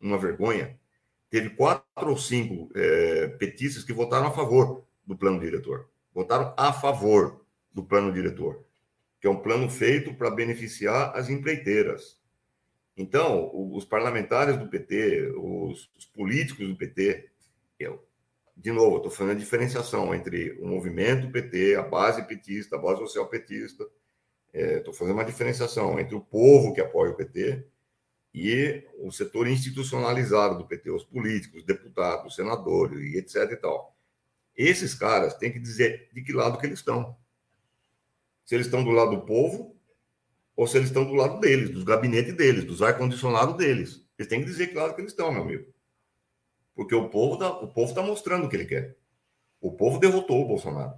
uma 0.00 0.16
vergonha, 0.16 0.78
teve 1.28 1.50
quatro 1.50 2.08
ou 2.08 2.16
cinco 2.16 2.70
é, 2.76 3.26
petistas 3.26 3.82
que 3.82 3.92
votaram 3.92 4.28
a 4.28 4.30
favor 4.30 4.84
do 5.04 5.16
plano 5.16 5.40
diretor. 5.40 5.88
Votaram 6.14 6.54
a 6.56 6.72
favor 6.72 7.44
do 7.74 7.82
plano 7.82 8.12
diretor, 8.12 8.64
que 9.20 9.26
é 9.26 9.30
um 9.30 9.40
plano 9.40 9.68
feito 9.68 10.14
para 10.14 10.30
beneficiar 10.30 11.16
as 11.16 11.28
empreiteiras. 11.28 12.20
Então, 12.96 13.50
os 13.52 13.84
parlamentares 13.84 14.56
do 14.56 14.68
PT, 14.68 15.32
os, 15.36 15.90
os 15.98 16.04
políticos 16.04 16.68
do 16.68 16.76
PT, 16.76 17.28
eu, 17.80 18.06
de 18.56 18.70
novo, 18.70 18.98
estou 18.98 19.10
fazendo 19.10 19.32
a 19.32 19.38
diferenciação 19.38 20.14
entre 20.14 20.52
o 20.60 20.66
movimento 20.66 21.30
PT, 21.30 21.74
a 21.76 21.82
base 21.82 22.22
petista, 22.26 22.76
a 22.76 22.78
base 22.78 23.00
social 23.00 23.26
petista, 23.28 23.84
estou 24.52 24.92
é, 24.92 24.96
fazendo 24.96 25.14
uma 25.14 25.24
diferenciação 25.24 25.98
entre 25.98 26.14
o 26.14 26.20
povo 26.20 26.74
que 26.74 26.80
apoia 26.80 27.12
o 27.12 27.16
PT 27.16 27.64
e 28.34 28.84
o 28.98 29.10
setor 29.10 29.48
institucionalizado 29.48 30.58
do 30.58 30.66
PT, 30.66 30.90
os 30.90 31.04
políticos, 31.04 31.64
deputados, 31.64 32.34
senadores 32.34 32.98
e 33.00 33.18
etc 33.18 33.50
e 33.52 33.56
tal. 33.56 33.96
Esses 34.56 34.94
caras 34.94 35.34
têm 35.34 35.52
que 35.52 35.58
dizer 35.58 36.08
de 36.12 36.22
que 36.22 36.32
lado 36.32 36.58
que 36.58 36.66
eles 36.66 36.78
estão. 36.78 37.16
Se 38.44 38.54
eles 38.54 38.66
estão 38.66 38.84
do 38.84 38.90
lado 38.90 39.12
do 39.12 39.22
povo 39.22 39.74
ou 40.54 40.66
se 40.66 40.76
eles 40.76 40.88
estão 40.88 41.04
do 41.04 41.14
lado 41.14 41.40
deles, 41.40 41.70
dos 41.70 41.84
gabinetes 41.84 42.34
deles, 42.34 42.64
dos 42.64 42.82
ar-condicionados 42.82 43.56
deles. 43.56 44.06
Eles 44.18 44.28
têm 44.28 44.40
que 44.40 44.46
dizer 44.46 44.68
que 44.68 44.74
lado 44.74 44.94
que 44.94 45.00
eles 45.00 45.12
estão, 45.12 45.32
meu 45.32 45.42
amigo. 45.42 45.72
Porque 46.74 46.94
o 46.94 47.08
povo 47.08 47.34
está 47.34 47.50
o 47.50 47.68
povo 47.68 47.94
tá 47.94 48.02
mostrando 48.02 48.46
o 48.46 48.48
que 48.48 48.56
ele 48.56 48.66
quer. 48.66 48.96
O 49.60 49.72
povo 49.72 49.98
derrotou 49.98 50.42
o 50.42 50.48
Bolsonaro. 50.48 50.94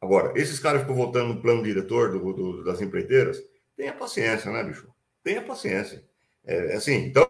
Agora, 0.00 0.32
esses 0.38 0.60
caras 0.60 0.82
ficam 0.82 0.94
votando 0.94 1.34
no 1.34 1.40
plano 1.40 1.62
diretor 1.62 2.12
do, 2.12 2.32
do, 2.32 2.64
das 2.64 2.80
empreiteiras, 2.80 3.42
tenha 3.76 3.92
paciência, 3.92 4.50
né, 4.50 4.62
bicho? 4.62 4.88
Tenha 5.22 5.42
paciência. 5.42 6.04
É, 6.44 6.72
é 6.72 6.76
assim, 6.76 7.06
então, 7.06 7.28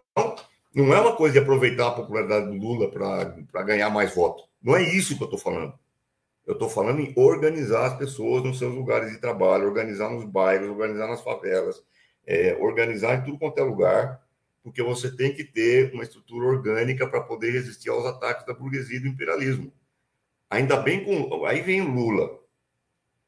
não 0.75 0.93
é 0.93 0.99
uma 0.99 1.15
coisa 1.15 1.33
de 1.33 1.39
aproveitar 1.39 1.87
a 1.87 1.91
popularidade 1.91 2.45
do 2.45 2.53
Lula 2.53 2.91
para 2.91 3.63
ganhar 3.63 3.89
mais 3.89 4.13
voto. 4.13 4.43
Não 4.61 4.75
é 4.75 4.83
isso 4.83 5.17
que 5.17 5.23
eu 5.23 5.25
estou 5.25 5.39
falando. 5.39 5.73
Eu 6.45 6.53
estou 6.53 6.69
falando 6.69 7.01
em 7.01 7.13
organizar 7.15 7.87
as 7.87 7.97
pessoas 7.97 8.43
nos 8.43 8.59
seus 8.59 8.73
lugares 8.73 9.11
de 9.11 9.17
trabalho, 9.17 9.67
organizar 9.67 10.09
nos 10.09 10.23
bairros, 10.23 10.69
organizar 10.69 11.07
nas 11.07 11.21
favelas, 11.21 11.83
é, 12.25 12.55
organizar 12.59 13.15
em 13.15 13.23
tudo 13.23 13.39
quanto 13.39 13.57
é 13.59 13.63
lugar, 13.63 14.21
porque 14.67 14.83
você 14.83 15.09
tem 15.09 15.33
que 15.33 15.45
ter 15.45 15.93
uma 15.93 16.03
estrutura 16.03 16.45
orgânica 16.45 17.07
para 17.07 17.21
poder 17.21 17.51
resistir 17.51 17.89
aos 17.89 18.05
ataques 18.05 18.45
da 18.45 18.53
burguesia 18.53 18.97
e 18.97 18.99
do 18.99 19.07
imperialismo. 19.07 19.71
Ainda 20.49 20.75
bem 20.75 21.05
com. 21.05 21.45
Aí 21.45 21.61
vem 21.61 21.79
Lula, 21.79 22.37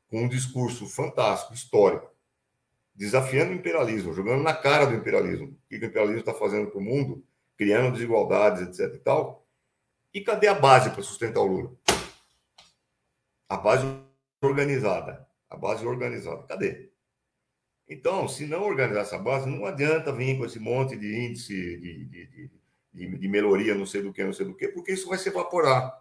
com 0.08 0.24
um 0.24 0.28
discurso 0.28 0.86
fantástico, 0.86 1.54
histórico, 1.54 2.12
desafiando 2.94 3.52
o 3.52 3.56
imperialismo, 3.56 4.14
jogando 4.14 4.44
na 4.44 4.54
cara 4.54 4.86
do 4.86 4.96
imperialismo. 4.96 5.48
O 5.48 5.70
que 5.70 5.78
o 5.78 5.86
imperialismo 5.86 6.20
está 6.20 6.34
fazendo 6.34 6.70
para 6.70 6.78
o 6.78 6.84
mundo, 6.84 7.26
criando 7.56 7.94
desigualdades, 7.94 8.62
etc. 8.62 8.96
e 8.96 9.00
tal. 9.00 9.48
E 10.14 10.20
cadê 10.20 10.50
a 10.50 10.54
base 10.54 10.90
para 10.90 11.02
sustentar 11.02 11.40
o 11.40 11.48
Lula? 11.48 11.72
A 13.48 13.56
base 13.56 13.86
organizada. 14.42 15.26
A 15.50 15.56
base 15.56 15.88
organizada. 15.88 16.44
Cadê? 16.44 16.89
Então, 17.90 18.28
se 18.28 18.46
não 18.46 18.64
organizar 18.64 19.02
essa 19.02 19.18
base, 19.18 19.50
não 19.50 19.66
adianta 19.66 20.14
vir 20.14 20.38
com 20.38 20.46
esse 20.46 20.60
monte 20.60 20.96
de 20.96 21.26
índice 21.26 21.54
de, 21.54 22.06
de, 22.06 22.52
de, 22.94 23.18
de 23.18 23.28
melhoria, 23.28 23.74
não 23.74 23.86
sei 23.86 24.04
do 24.04 24.14
que, 24.14 24.24
não 24.24 24.34
sei 24.34 24.46
do 24.46 24.56
que, 24.56 24.68
porque 24.68 24.92
isso 24.92 25.10
vai 25.10 25.18
se 25.18 25.30
evaporar. 25.30 25.92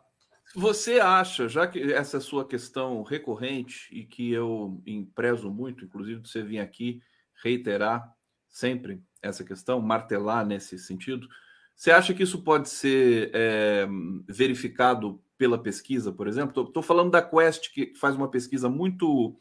Você 0.55 1.01
acha, 1.01 1.49
já 1.49 1.67
que 1.67 1.93
essa 1.93 2.19
é 2.19 2.21
sua 2.21 2.47
questão 2.47 3.03
recorrente 3.03 3.89
e 3.91 4.05
que 4.05 4.33
eu 4.33 4.83
prezo 5.15 5.51
muito, 5.51 5.85
inclusive 5.85 6.21
de 6.21 6.29
você 6.29 6.43
vir 6.43 6.59
aqui 6.59 7.01
reiterar 7.43 8.13
sempre 8.49 9.03
essa 9.23 9.45
questão, 9.45 9.81
martelar 9.81 10.47
nesse 10.47 10.79
sentido, 10.79 11.27
você 11.75 11.91
acha 11.91 12.13
que 12.13 12.23
isso 12.23 12.43
pode 12.43 12.69
ser 12.69 13.31
é, 13.33 13.87
verificado 14.27 15.23
pela 15.37 15.63
pesquisa, 15.63 16.13
por 16.13 16.27
exemplo. 16.27 16.65
Estou 16.65 16.83
falando 16.83 17.13
da 17.13 17.23
Quest, 17.23 17.73
que 17.73 17.95
faz 17.95 18.17
uma 18.17 18.31
pesquisa 18.31 18.69
muito 18.69 19.37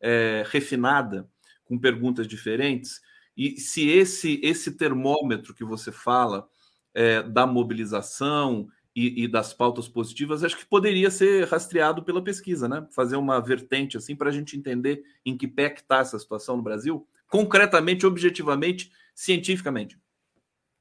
é, 0.00 0.42
refinada, 0.46 1.28
com 1.64 1.78
perguntas 1.78 2.26
diferentes. 2.26 3.00
E 3.36 3.58
se 3.58 3.88
esse, 3.88 4.40
esse 4.42 4.76
termômetro 4.76 5.54
que 5.54 5.64
você 5.64 5.90
fala 5.90 6.46
é, 6.94 7.22
da 7.22 7.46
mobilização 7.46 8.68
e, 8.94 9.24
e, 9.24 9.28
das 9.28 9.54
pautas 9.54 9.88
positivas, 9.88 10.44
acho 10.44 10.58
que 10.58 10.66
poderia 10.66 11.10
ser 11.10 11.48
rastreado 11.48 12.02
pela 12.02 12.22
pesquisa, 12.22 12.68
né? 12.68 12.86
Fazer 12.94 13.16
uma 13.16 13.40
vertente 13.40 13.96
assim 13.96 14.14
para 14.14 14.28
a 14.28 14.32
gente 14.32 14.56
entender 14.56 15.02
em 15.24 15.36
que 15.36 15.48
pé 15.48 15.72
está 15.72 16.00
essa 16.00 16.18
situação 16.18 16.58
no 16.58 16.62
Brasil, 16.62 17.06
concretamente, 17.26 18.04
objetivamente, 18.04 18.92
cientificamente. 19.14 19.98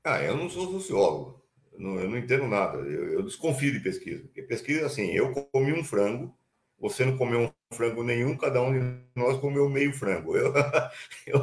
Ah, 0.03 0.21
eu 0.21 0.36
não 0.36 0.49
sou 0.49 0.69
sociólogo, 0.71 1.41
não, 1.77 1.99
eu 1.99 2.09
não 2.09 2.17
entendo 2.17 2.47
nada. 2.47 2.79
Eu, 2.79 3.13
eu, 3.13 3.23
desconfio 3.23 3.71
de 3.71 3.79
pesquisa. 3.79 4.23
Porque 4.23 4.41
pesquisa, 4.41 4.86
assim, 4.86 5.11
eu 5.11 5.32
comi 5.51 5.71
um 5.71 5.84
frango, 5.84 6.36
você 6.77 7.05
não 7.05 7.17
comeu 7.17 7.53
frango 7.72 8.03
nenhum, 8.03 8.38
cada 8.38 8.61
um 8.61 8.72
de 8.74 8.99
nós 9.15 9.39
comeu 9.39 9.69
meio 9.69 9.93
frango. 9.93 10.36
Eu, 10.36 10.53
eu, 11.26 11.39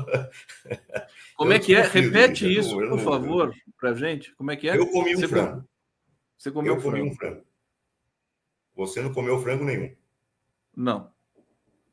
Como 1.37 1.53
é 1.53 1.59
que 1.59 1.74
é? 1.74 1.83
Repete 1.83 2.47
isso, 2.53 2.76
por 2.76 3.01
favor, 3.01 3.55
para 3.79 3.95
gente. 3.95 4.35
Como 4.35 4.51
é 4.51 4.57
que 4.57 4.68
é? 4.68 4.76
Eu 4.76 4.91
comi 4.91 5.14
um 5.14 5.20
você 5.20 5.29
frango. 5.29 5.68
Você 6.37 6.51
comeu 6.51 6.74
eu 6.74 6.83
comi 6.83 6.99
frango. 6.99 7.12
um 7.12 7.16
frango. 7.16 7.43
Você 8.76 9.03
não 9.03 9.12
comeu 9.12 9.41
frango 9.43 9.64
nenhum. 9.64 9.95
Não. 10.76 11.11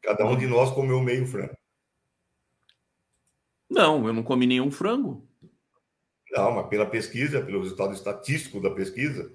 Cada 0.01 0.25
um 0.25 0.37
de 0.37 0.45
nós 0.45 0.69
comeu 0.71 1.01
meio 1.01 1.25
frango. 1.25 1.57
Não, 3.69 4.05
eu 4.05 4.13
não 4.13 4.21
comi 4.21 4.45
nenhum 4.45 4.69
frango. 4.69 5.27
Não, 6.31 6.51
mas 6.51 6.67
pela 6.67 6.85
pesquisa, 6.85 7.41
pelo 7.41 7.61
resultado 7.61 7.93
estatístico 7.93 8.61
da 8.61 8.69
pesquisa. 8.69 9.31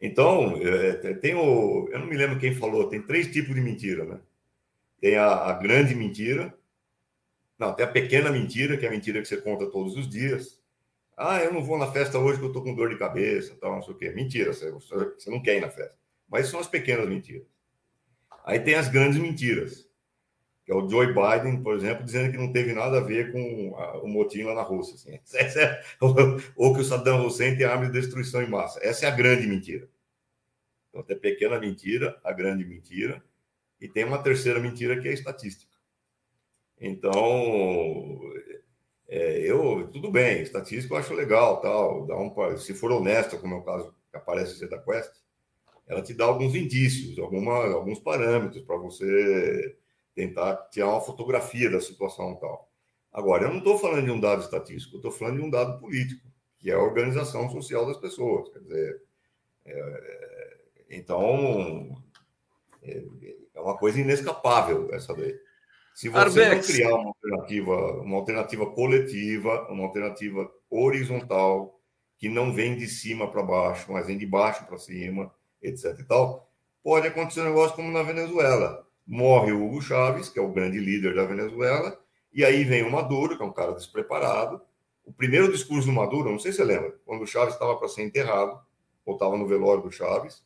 Então, 0.00 0.56
é, 0.62 1.14
tem 1.14 1.34
o. 1.34 1.88
Eu 1.90 1.98
não 1.98 2.06
me 2.06 2.16
lembro 2.16 2.38
quem 2.38 2.54
falou, 2.54 2.88
tem 2.88 3.02
três 3.02 3.30
tipos 3.32 3.54
de 3.54 3.60
mentira, 3.60 4.04
né? 4.04 4.20
Tem 5.06 5.14
a, 5.14 5.28
a 5.28 5.52
grande 5.52 5.94
mentira, 5.94 6.52
não, 7.56 7.72
tem 7.72 7.86
a 7.86 7.88
pequena 7.88 8.28
mentira, 8.28 8.76
que 8.76 8.84
é 8.84 8.88
a 8.88 8.90
mentira 8.90 9.22
que 9.22 9.28
você 9.28 9.36
conta 9.36 9.70
todos 9.70 9.96
os 9.96 10.08
dias. 10.08 10.60
Ah, 11.16 11.38
eu 11.44 11.52
não 11.52 11.62
vou 11.62 11.78
na 11.78 11.92
festa 11.92 12.18
hoje 12.18 12.40
porque 12.40 12.48
eu 12.48 12.52
tô 12.52 12.60
com 12.60 12.74
dor 12.74 12.88
de 12.88 12.98
cabeça, 12.98 13.56
tal, 13.60 13.76
não 13.76 13.82
sei 13.82 13.94
o 13.94 13.96
quê. 13.96 14.10
Mentira, 14.10 14.52
você, 14.52 14.68
você 14.68 15.30
não 15.30 15.40
quer 15.40 15.58
ir 15.58 15.60
na 15.60 15.70
festa. 15.70 15.96
Mas 16.28 16.48
são 16.48 16.58
as 16.58 16.66
pequenas 16.66 17.08
mentiras. 17.08 17.46
Aí 18.44 18.58
tem 18.58 18.74
as 18.74 18.88
grandes 18.88 19.20
mentiras 19.20 19.88
que 20.64 20.72
é 20.72 20.74
o 20.74 20.88
Joe 20.88 21.06
Biden, 21.06 21.62
por 21.62 21.76
exemplo, 21.76 22.04
dizendo 22.04 22.32
que 22.32 22.36
não 22.36 22.52
teve 22.52 22.72
nada 22.72 22.98
a 22.98 23.00
ver 23.00 23.30
com 23.30 23.70
o 24.02 24.08
motim 24.08 24.42
lá 24.42 24.56
na 24.56 24.62
Rússia. 24.62 24.96
Assim. 24.96 25.20
É, 25.60 25.84
ou 26.56 26.74
que 26.74 26.80
o 26.80 26.84
Saddam 26.84 27.24
Hussein 27.24 27.56
tem 27.56 27.64
arma 27.64 27.86
de 27.86 27.92
destruição 27.92 28.42
em 28.42 28.50
massa. 28.50 28.80
Essa 28.82 29.06
é 29.06 29.08
a 29.08 29.14
grande 29.14 29.46
mentira. 29.46 29.88
Então, 30.88 31.04
tem 31.04 31.16
a 31.16 31.20
pequena 31.20 31.60
mentira, 31.60 32.18
a 32.24 32.32
grande 32.32 32.64
mentira, 32.64 33.22
e 33.80 33.88
tem 33.88 34.04
uma 34.04 34.22
terceira 34.22 34.60
mentira 34.60 35.00
que 35.00 35.08
é 35.08 35.12
estatística. 35.12 35.74
Então, 36.80 38.20
É, 39.08 39.38
eu, 39.50 39.88
tudo 39.92 40.10
bem, 40.10 40.42
estatística 40.42 40.92
eu 40.94 40.98
acho 40.98 41.14
legal, 41.14 41.60
tal, 41.60 42.06
dá 42.06 42.16
um, 42.18 42.58
se 42.58 42.74
for 42.74 42.90
honesta, 42.92 43.38
como 43.38 43.54
é 43.54 43.58
o 43.58 43.62
caso 43.64 43.94
que 44.10 44.16
aparece 44.16 44.62
no 44.62 44.68
da 44.70 44.78
Quest, 44.82 45.12
ela 45.86 46.02
te 46.02 46.14
dá 46.14 46.24
alguns 46.26 46.54
indícios, 46.56 47.18
alguma, 47.18 47.54
alguns 47.72 48.00
parâmetros 48.00 48.62
para 48.64 48.76
você 48.76 49.76
tentar 50.14 50.56
tirar 50.70 50.88
uma 50.90 51.00
fotografia 51.00 51.70
da 51.70 51.80
situação 51.80 52.36
tal. 52.36 52.70
Agora, 53.12 53.44
eu 53.44 53.50
não 53.50 53.58
estou 53.58 53.78
falando 53.78 54.06
de 54.06 54.10
um 54.10 54.20
dado 54.20 54.42
estatístico, 54.42 54.96
eu 54.96 54.98
estou 54.98 55.12
falando 55.12 55.38
de 55.40 55.46
um 55.46 55.50
dado 55.50 55.78
político, 55.80 56.26
que 56.58 56.70
é 56.70 56.74
a 56.74 56.82
organização 56.82 57.48
social 57.50 57.86
das 57.86 57.98
pessoas. 57.98 58.48
Quer 58.52 58.60
dizer, 58.60 59.02
é, 59.66 60.58
então, 60.90 62.02
é, 62.86 63.60
uma 63.60 63.76
coisa 63.76 64.00
inescapável 64.00 64.88
essa 64.92 65.12
lei. 65.12 65.34
Se 65.94 66.08
você 66.08 66.42
Arbex. 66.42 66.68
não 66.68 66.74
criar 66.74 66.94
uma 66.94 67.08
alternativa, 67.08 68.02
uma 68.02 68.16
alternativa 68.16 68.66
coletiva, 68.66 69.66
uma 69.70 69.84
alternativa 69.84 70.50
horizontal, 70.68 71.80
que 72.18 72.28
não 72.28 72.52
vem 72.52 72.76
de 72.76 72.86
cima 72.86 73.30
para 73.30 73.42
baixo, 73.42 73.90
mas 73.92 74.06
vem 74.06 74.18
de 74.18 74.26
baixo 74.26 74.66
para 74.66 74.78
cima, 74.78 75.32
etc. 75.62 75.98
e 75.98 76.04
tal, 76.04 76.50
pode 76.82 77.06
acontecer 77.06 77.40
um 77.40 77.44
negócio 77.44 77.74
como 77.76 77.90
na 77.90 78.02
Venezuela. 78.02 78.86
Morre 79.06 79.52
o 79.52 79.64
Hugo 79.64 79.80
Chávez, 79.80 80.28
que 80.28 80.38
é 80.38 80.42
o 80.42 80.52
grande 80.52 80.78
líder 80.78 81.14
da 81.14 81.24
Venezuela, 81.24 81.98
e 82.32 82.44
aí 82.44 82.64
vem 82.64 82.82
o 82.82 82.90
Maduro, 82.90 83.36
que 83.36 83.42
é 83.42 83.46
um 83.46 83.52
cara 83.52 83.72
despreparado. 83.72 84.60
O 85.04 85.12
primeiro 85.12 85.50
discurso 85.50 85.86
do 85.86 85.92
Maduro, 85.92 86.30
não 86.30 86.38
sei 86.38 86.52
se 86.52 86.58
você 86.58 86.64
lembra, 86.64 86.94
quando 87.04 87.22
o 87.22 87.26
Chávez 87.26 87.54
estava 87.54 87.76
para 87.76 87.88
ser 87.88 88.02
enterrado, 88.02 88.60
ou 89.04 89.14
estava 89.14 89.36
no 89.36 89.46
velório 89.46 89.82
do 89.82 89.92
Chávez, 89.92 90.44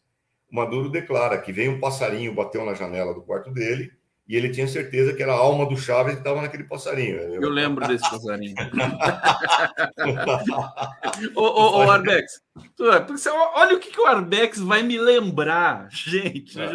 Maduro 0.51 0.89
declara 0.89 1.39
que 1.39 1.53
veio 1.53 1.73
um 1.73 1.81
passarinho, 1.81 2.35
bateu 2.35 2.65
na 2.65 2.75
janela 2.75 3.15
do 3.15 3.23
quarto 3.23 3.51
dele, 3.51 3.93
e 4.31 4.37
ele 4.37 4.49
tinha 4.51 4.69
certeza 4.69 5.13
que 5.13 5.23
era 5.23 5.33
a 5.33 5.37
alma 5.37 5.67
do 5.67 5.77
Chaves 5.77 6.15
que 6.15 6.21
estava 6.21 6.41
naquele 6.41 6.63
passarinho. 6.63 7.17
Eu 7.17 7.51
lembro 7.51 7.85
desse 7.89 8.09
passarinho. 8.09 8.55
ô, 11.35 11.43
ô, 11.43 11.79
ô, 11.79 11.91
Arbex, 11.91 12.41
olha 12.79 13.77
o 13.77 13.81
que, 13.81 13.91
que 13.91 14.01
o 14.01 14.07
Arbex 14.07 14.61
vai 14.61 14.85
me 14.85 14.97
lembrar, 14.99 15.89
gente. 15.91 16.61
É. 16.61 16.69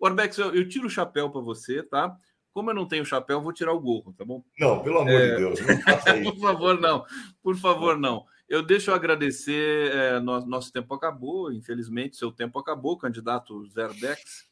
O 0.00 0.06
Arbex, 0.06 0.38
eu, 0.38 0.54
eu 0.54 0.66
tiro 0.66 0.86
o 0.86 0.90
chapéu 0.90 1.28
para 1.28 1.42
você, 1.42 1.82
tá? 1.82 2.10
Como 2.54 2.70
eu 2.70 2.74
não 2.74 2.88
tenho 2.88 3.04
chapéu, 3.04 3.42
vou 3.42 3.52
tirar 3.52 3.74
o 3.74 3.80
gorro, 3.80 4.14
tá 4.16 4.24
bom? 4.24 4.42
Não, 4.58 4.82
pelo 4.82 5.00
amor 5.00 5.12
é... 5.12 5.30
de 5.30 5.36
Deus, 5.36 5.60
não 5.60 5.78
faça 5.82 6.16
isso. 6.16 6.32
por 6.32 6.40
favor, 6.40 6.80
não. 6.80 7.04
Por 7.42 7.56
favor, 7.56 7.98
não. 7.98 8.24
Eu 8.54 8.62
deixo 8.62 8.92
eu 8.92 8.94
agradecer. 8.94 9.90
É, 9.92 10.20
nosso, 10.20 10.46
nosso 10.46 10.72
tempo 10.72 10.94
acabou, 10.94 11.52
infelizmente, 11.52 12.16
seu 12.16 12.30
tempo 12.30 12.56
acabou, 12.56 12.96
candidato 12.96 13.66
Zerdex. 13.66 14.44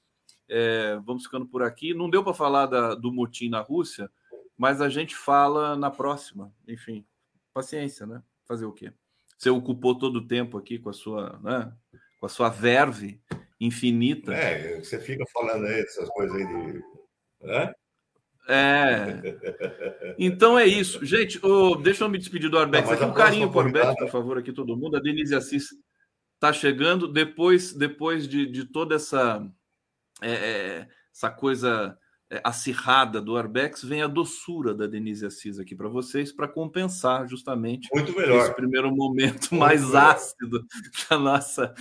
É, 0.49 0.97
vamos 1.05 1.23
ficando 1.23 1.47
por 1.47 1.63
aqui. 1.63 1.95
Não 1.95 2.11
deu 2.11 2.25
para 2.25 2.35
falar 2.35 2.67
da, 2.67 2.97
do 2.97 3.13
motim 3.13 3.49
na 3.49 3.61
Rússia, 3.61 4.11
mas 4.59 4.81
a 4.81 4.89
gente 4.89 5.15
fala 5.15 5.77
na 5.77 5.89
próxima. 5.89 6.53
Enfim, 6.67 7.07
paciência, 7.55 8.05
né? 8.05 8.21
Fazer 8.45 8.67
o 8.67 8.73
quê? 8.73 8.93
Você 9.39 9.51
ocupou 9.51 9.97
todo 9.97 10.17
o 10.17 10.27
tempo 10.27 10.59
aqui 10.59 10.81
com 10.81 10.91
a 10.91 10.93
sua, 10.93 11.39
né? 11.41 11.73
com 12.19 12.27
a 12.27 12.29
sua 12.29 12.49
verve 12.49 13.23
infinita. 13.61 14.35
É, 14.35 14.81
você 14.81 14.99
fica 14.99 15.25
falando 15.33 15.67
aí 15.67 15.79
essas 15.79 16.09
coisas 16.09 16.37
aí 16.37 16.45
de. 16.45 16.83
Né? 17.41 17.73
É. 18.49 20.15
Então 20.19 20.59
é 20.59 20.67
isso. 20.67 21.05
Gente, 21.05 21.39
oh, 21.43 21.77
deixa 21.77 22.05
eu 22.05 22.09
me 22.09 22.19
despedir 22.19 22.51
do 22.51 22.59
Arbex. 22.59 22.91
Aqui 22.91 23.05
um 23.05 23.13
carinho 23.13 23.51
para 23.51 23.59
o 23.59 23.61
Arbex, 23.61 23.95
por 23.97 24.11
favor, 24.11 24.39
aqui 24.39 24.53
todo 24.53 24.77
mundo. 24.77 24.97
A 24.97 25.01
Denise 25.01 25.35
Assis 25.35 25.69
está 26.35 26.53
chegando. 26.53 27.07
Depois, 27.07 27.73
depois 27.73 28.27
de, 28.27 28.47
de 28.47 28.65
toda 28.65 28.97
essa, 28.97 29.47
é, 30.21 30.33
é, 30.33 30.89
essa 31.15 31.31
coisa 31.31 31.97
é, 32.31 32.41
acirrada 32.43 33.21
do 33.21 33.37
Arbex, 33.37 33.85
vem 33.85 34.03
a 34.03 34.09
doçura 34.09 34.75
da 34.75 34.87
Denise 34.87 35.25
Assis 35.25 35.59
aqui 35.59 35.77
para 35.77 35.89
vocês, 35.89 36.33
para 36.33 36.49
compensar 36.49 37.29
justamente 37.29 37.89
Muito 37.95 38.17
melhor. 38.17 38.41
esse 38.45 38.55
primeiro 38.55 38.91
momento 38.91 39.51
Muito 39.51 39.55
mais 39.57 39.83
melhor. 39.83 40.15
ácido 40.15 40.65
da 41.09 41.19
nossa. 41.19 41.75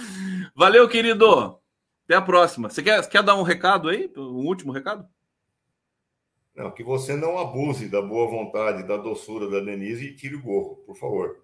Valeu, 0.55 0.87
querido. 0.87 1.57
Até 2.05 2.15
a 2.15 2.21
próxima. 2.21 2.69
Você 2.69 2.83
quer, 2.83 3.07
quer 3.09 3.23
dar 3.23 3.35
um 3.35 3.43
recado 3.43 3.89
aí? 3.89 4.11
Um 4.15 4.45
último 4.45 4.71
recado? 4.71 5.07
Não, 6.61 6.69
que 6.69 6.83
você 6.83 7.15
não 7.15 7.39
abuse 7.39 7.89
da 7.89 8.03
boa 8.03 8.29
vontade, 8.29 8.87
da 8.87 8.95
doçura 8.95 9.49
da 9.49 9.59
Denise 9.59 10.05
e 10.05 10.15
tire 10.15 10.35
o 10.35 10.41
gorro, 10.43 10.75
por 10.85 10.95
favor. 10.95 11.43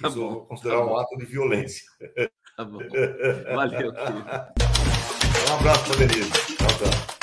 Tá 0.00 0.06
Isso 0.06 0.18
bom, 0.18 0.24
eu 0.24 0.30
vou 0.30 0.46
considerar 0.46 0.76
tá 0.76 0.84
um 0.84 0.96
ato 0.96 1.16
de 1.16 1.26
violência. 1.26 1.84
Tá 2.56 2.64
bom. 2.64 2.78
Valeu, 3.54 3.92
querido. 3.92 4.30
Um 5.50 5.54
abraço 5.54 5.84
para 5.88 6.06
Denise. 6.06 6.30
Tchau, 6.30 6.68
tchau. 6.78 7.15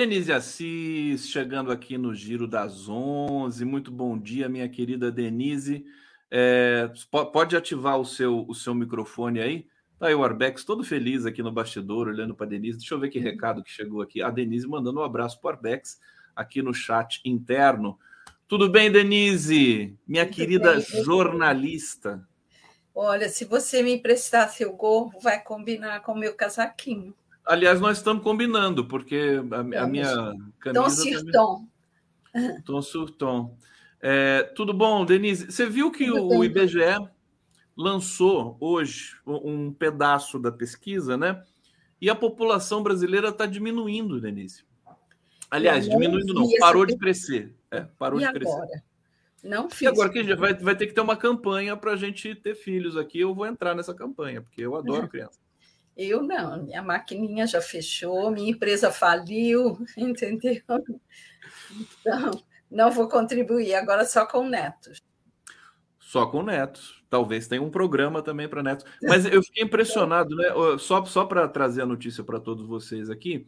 Denise 0.00 0.32
Assis, 0.32 1.28
chegando 1.28 1.70
aqui 1.70 1.98
no 1.98 2.14
Giro 2.14 2.48
das 2.48 2.88
11. 2.88 3.62
Muito 3.66 3.92
bom 3.92 4.18
dia, 4.18 4.48
minha 4.48 4.66
querida 4.66 5.12
Denise. 5.12 5.84
É, 6.30 6.90
pode 7.30 7.54
ativar 7.54 8.00
o 8.00 8.04
seu, 8.06 8.46
o 8.48 8.54
seu 8.54 8.74
microfone 8.74 9.42
aí. 9.42 9.66
Tá 9.98 10.06
aí 10.06 10.14
o 10.14 10.24
Arbex 10.24 10.64
todo 10.64 10.82
feliz 10.82 11.26
aqui 11.26 11.42
no 11.42 11.52
bastidor, 11.52 12.08
olhando 12.08 12.34
para 12.34 12.46
a 12.46 12.48
Denise. 12.48 12.78
Deixa 12.78 12.94
eu 12.94 12.98
ver 12.98 13.10
que 13.10 13.18
recado 13.18 13.62
que 13.62 13.70
chegou 13.70 14.00
aqui. 14.00 14.22
A 14.22 14.30
Denise 14.30 14.66
mandando 14.66 15.00
um 15.00 15.04
abraço 15.04 15.38
para 15.38 15.48
o 15.48 15.50
Arbex 15.50 16.00
aqui 16.34 16.62
no 16.62 16.72
chat 16.72 17.20
interno. 17.22 17.98
Tudo 18.48 18.70
bem, 18.70 18.90
Denise? 18.90 19.98
Minha 20.08 20.24
Tudo 20.24 20.34
querida 20.34 20.76
bem. 20.76 21.04
jornalista. 21.04 22.26
Olha, 22.94 23.28
se 23.28 23.44
você 23.44 23.82
me 23.82 23.92
emprestar 23.92 24.48
seu 24.48 24.72
gorro, 24.72 25.20
vai 25.20 25.42
combinar 25.42 26.00
com 26.00 26.12
o 26.12 26.18
meu 26.18 26.34
casaquinho. 26.34 27.14
Aliás, 27.46 27.80
nós 27.80 27.98
estamos 27.98 28.22
combinando, 28.22 28.86
porque 28.86 29.40
a, 29.50 29.60
a 29.60 29.86
minha 29.86 30.34
camisa. 30.58 30.72
Tom 30.74 30.90
Surton. 30.90 31.68
Tom 32.64 32.82
Surton. 32.82 33.56
É, 34.00 34.42
tudo 34.54 34.72
bom, 34.72 35.04
Denise? 35.04 35.50
Você 35.50 35.66
viu 35.66 35.90
que 35.90 36.10
o, 36.10 36.42
IBGE 36.42 36.98
lançou 37.76 38.56
hoje 38.60 39.16
um 39.26 39.72
pedaço 39.72 40.38
da 40.38 40.50
pesquisa, 40.50 41.16
né? 41.16 41.42
E 42.00 42.08
a 42.08 42.14
população 42.14 42.82
brasileira 42.82 43.28
está 43.28 43.44
diminuindo, 43.44 44.20
Denise. 44.20 44.64
Aliás, 45.50 45.88
diminuindo 45.88 46.32
não, 46.32 46.48
parou 46.58 46.86
de 46.86 46.96
crescer. 46.96 47.54
É, 47.70 47.80
parou 47.98 48.18
e 48.18 48.22
de 48.22 48.28
agora? 48.28 48.66
crescer. 48.66 48.84
Não 49.42 49.68
fiz. 49.68 49.82
E 49.82 49.86
agora 49.86 50.08
que 50.10 50.22
vai, 50.34 50.54
vai 50.54 50.76
ter 50.76 50.86
que 50.86 50.92
ter 50.92 51.00
uma 51.00 51.16
campanha 51.16 51.76
para 51.76 51.92
a 51.92 51.96
gente 51.96 52.34
ter 52.34 52.54
filhos 52.54 52.96
aqui. 52.96 53.20
Eu 53.20 53.34
vou 53.34 53.46
entrar 53.46 53.74
nessa 53.74 53.94
campanha, 53.94 54.40
porque 54.40 54.62
eu 54.62 54.76
adoro 54.76 55.08
criança. 55.08 55.39
Eu 56.02 56.22
não, 56.22 56.64
minha 56.64 56.82
maquininha 56.82 57.46
já 57.46 57.60
fechou, 57.60 58.30
minha 58.30 58.50
empresa 58.50 58.90
faliu, 58.90 59.76
entendeu? 59.98 60.62
Então, 62.00 62.42
não 62.70 62.90
vou 62.90 63.06
contribuir, 63.06 63.74
agora 63.74 64.06
só 64.06 64.24
com 64.24 64.48
netos. 64.48 64.98
Só 65.98 66.24
com 66.24 66.42
netos. 66.42 67.04
Talvez 67.10 67.46
tenha 67.46 67.60
um 67.60 67.70
programa 67.70 68.22
também 68.22 68.48
para 68.48 68.62
netos. 68.62 68.86
Mas 69.04 69.26
eu 69.26 69.42
fiquei 69.42 69.64
impressionado, 69.64 70.34
né? 70.34 70.46
Só, 70.78 71.04
só 71.04 71.26
para 71.26 71.46
trazer 71.46 71.82
a 71.82 71.86
notícia 71.86 72.24
para 72.24 72.40
todos 72.40 72.66
vocês 72.66 73.10
aqui, 73.10 73.46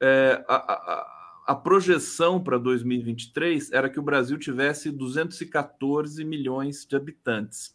é, 0.00 0.44
a, 0.48 0.56
a, 0.56 1.42
a 1.46 1.54
projeção 1.54 2.42
para 2.42 2.58
2023 2.58 3.70
era 3.70 3.88
que 3.88 4.00
o 4.00 4.02
Brasil 4.02 4.36
tivesse 4.36 4.90
214 4.90 6.24
milhões 6.24 6.84
de 6.84 6.96
habitantes. 6.96 7.72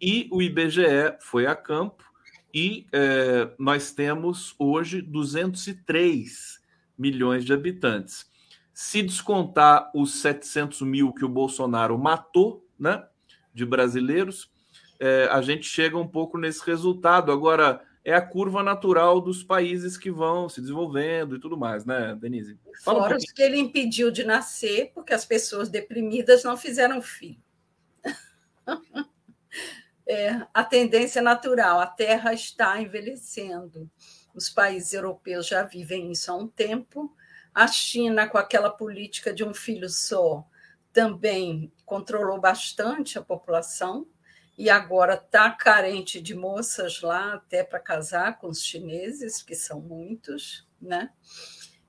E 0.00 0.28
o 0.30 0.40
IBGE 0.40 1.16
foi 1.18 1.46
a 1.48 1.56
campo 1.56 2.06
e 2.56 2.86
é, 2.90 3.50
nós 3.58 3.92
temos 3.92 4.54
hoje 4.58 5.02
203 5.02 6.58
milhões 6.96 7.44
de 7.44 7.52
habitantes. 7.52 8.24
Se 8.72 9.02
descontar 9.02 9.90
os 9.94 10.22
700 10.22 10.80
mil 10.80 11.12
que 11.12 11.22
o 11.22 11.28
Bolsonaro 11.28 11.98
matou, 11.98 12.66
né, 12.78 13.06
de 13.52 13.66
brasileiros, 13.66 14.50
é, 14.98 15.28
a 15.30 15.42
gente 15.42 15.66
chega 15.66 15.98
um 15.98 16.08
pouco 16.08 16.38
nesse 16.38 16.64
resultado. 16.64 17.30
Agora, 17.30 17.82
é 18.02 18.14
a 18.14 18.22
curva 18.22 18.62
natural 18.62 19.20
dos 19.20 19.42
países 19.42 19.98
que 19.98 20.10
vão 20.10 20.48
se 20.48 20.62
desenvolvendo 20.62 21.36
e 21.36 21.38
tudo 21.38 21.58
mais, 21.58 21.84
né, 21.84 22.16
Denise? 22.18 22.58
Fala 22.82 23.00
Fora 23.00 23.14
um 23.16 23.18
os 23.18 23.32
que 23.32 23.42
ele 23.42 23.58
impediu 23.58 24.10
de 24.10 24.24
nascer, 24.24 24.92
porque 24.94 25.12
as 25.12 25.26
pessoas 25.26 25.68
deprimidas 25.68 26.42
não 26.42 26.56
fizeram 26.56 27.02
filho. 27.02 27.36
é, 30.06 30.46
a 30.54 30.62
tendência 30.62 31.20
natural, 31.20 31.80
a 31.80 31.86
Terra 31.86 32.32
está 32.32 32.80
envelhecendo. 32.80 33.90
Os 34.34 34.48
países 34.48 34.92
europeus 34.92 35.46
já 35.46 35.62
vivem 35.62 36.12
isso 36.12 36.30
há 36.30 36.36
um 36.36 36.46
tempo. 36.46 37.14
A 37.54 37.66
China, 37.66 38.28
com 38.28 38.38
aquela 38.38 38.70
política 38.70 39.32
de 39.32 39.42
um 39.42 39.52
filho 39.52 39.88
só, 39.88 40.46
também 40.92 41.72
controlou 41.84 42.40
bastante 42.40 43.18
a 43.18 43.22
população 43.22 44.06
e 44.56 44.70
agora 44.70 45.14
está 45.14 45.50
carente 45.50 46.20
de 46.20 46.34
moças 46.34 47.00
lá 47.00 47.34
até 47.34 47.62
para 47.64 47.80
casar 47.80 48.38
com 48.38 48.48
os 48.48 48.62
chineses, 48.62 49.42
que 49.42 49.54
são 49.54 49.80
muitos, 49.80 50.66
né? 50.80 51.10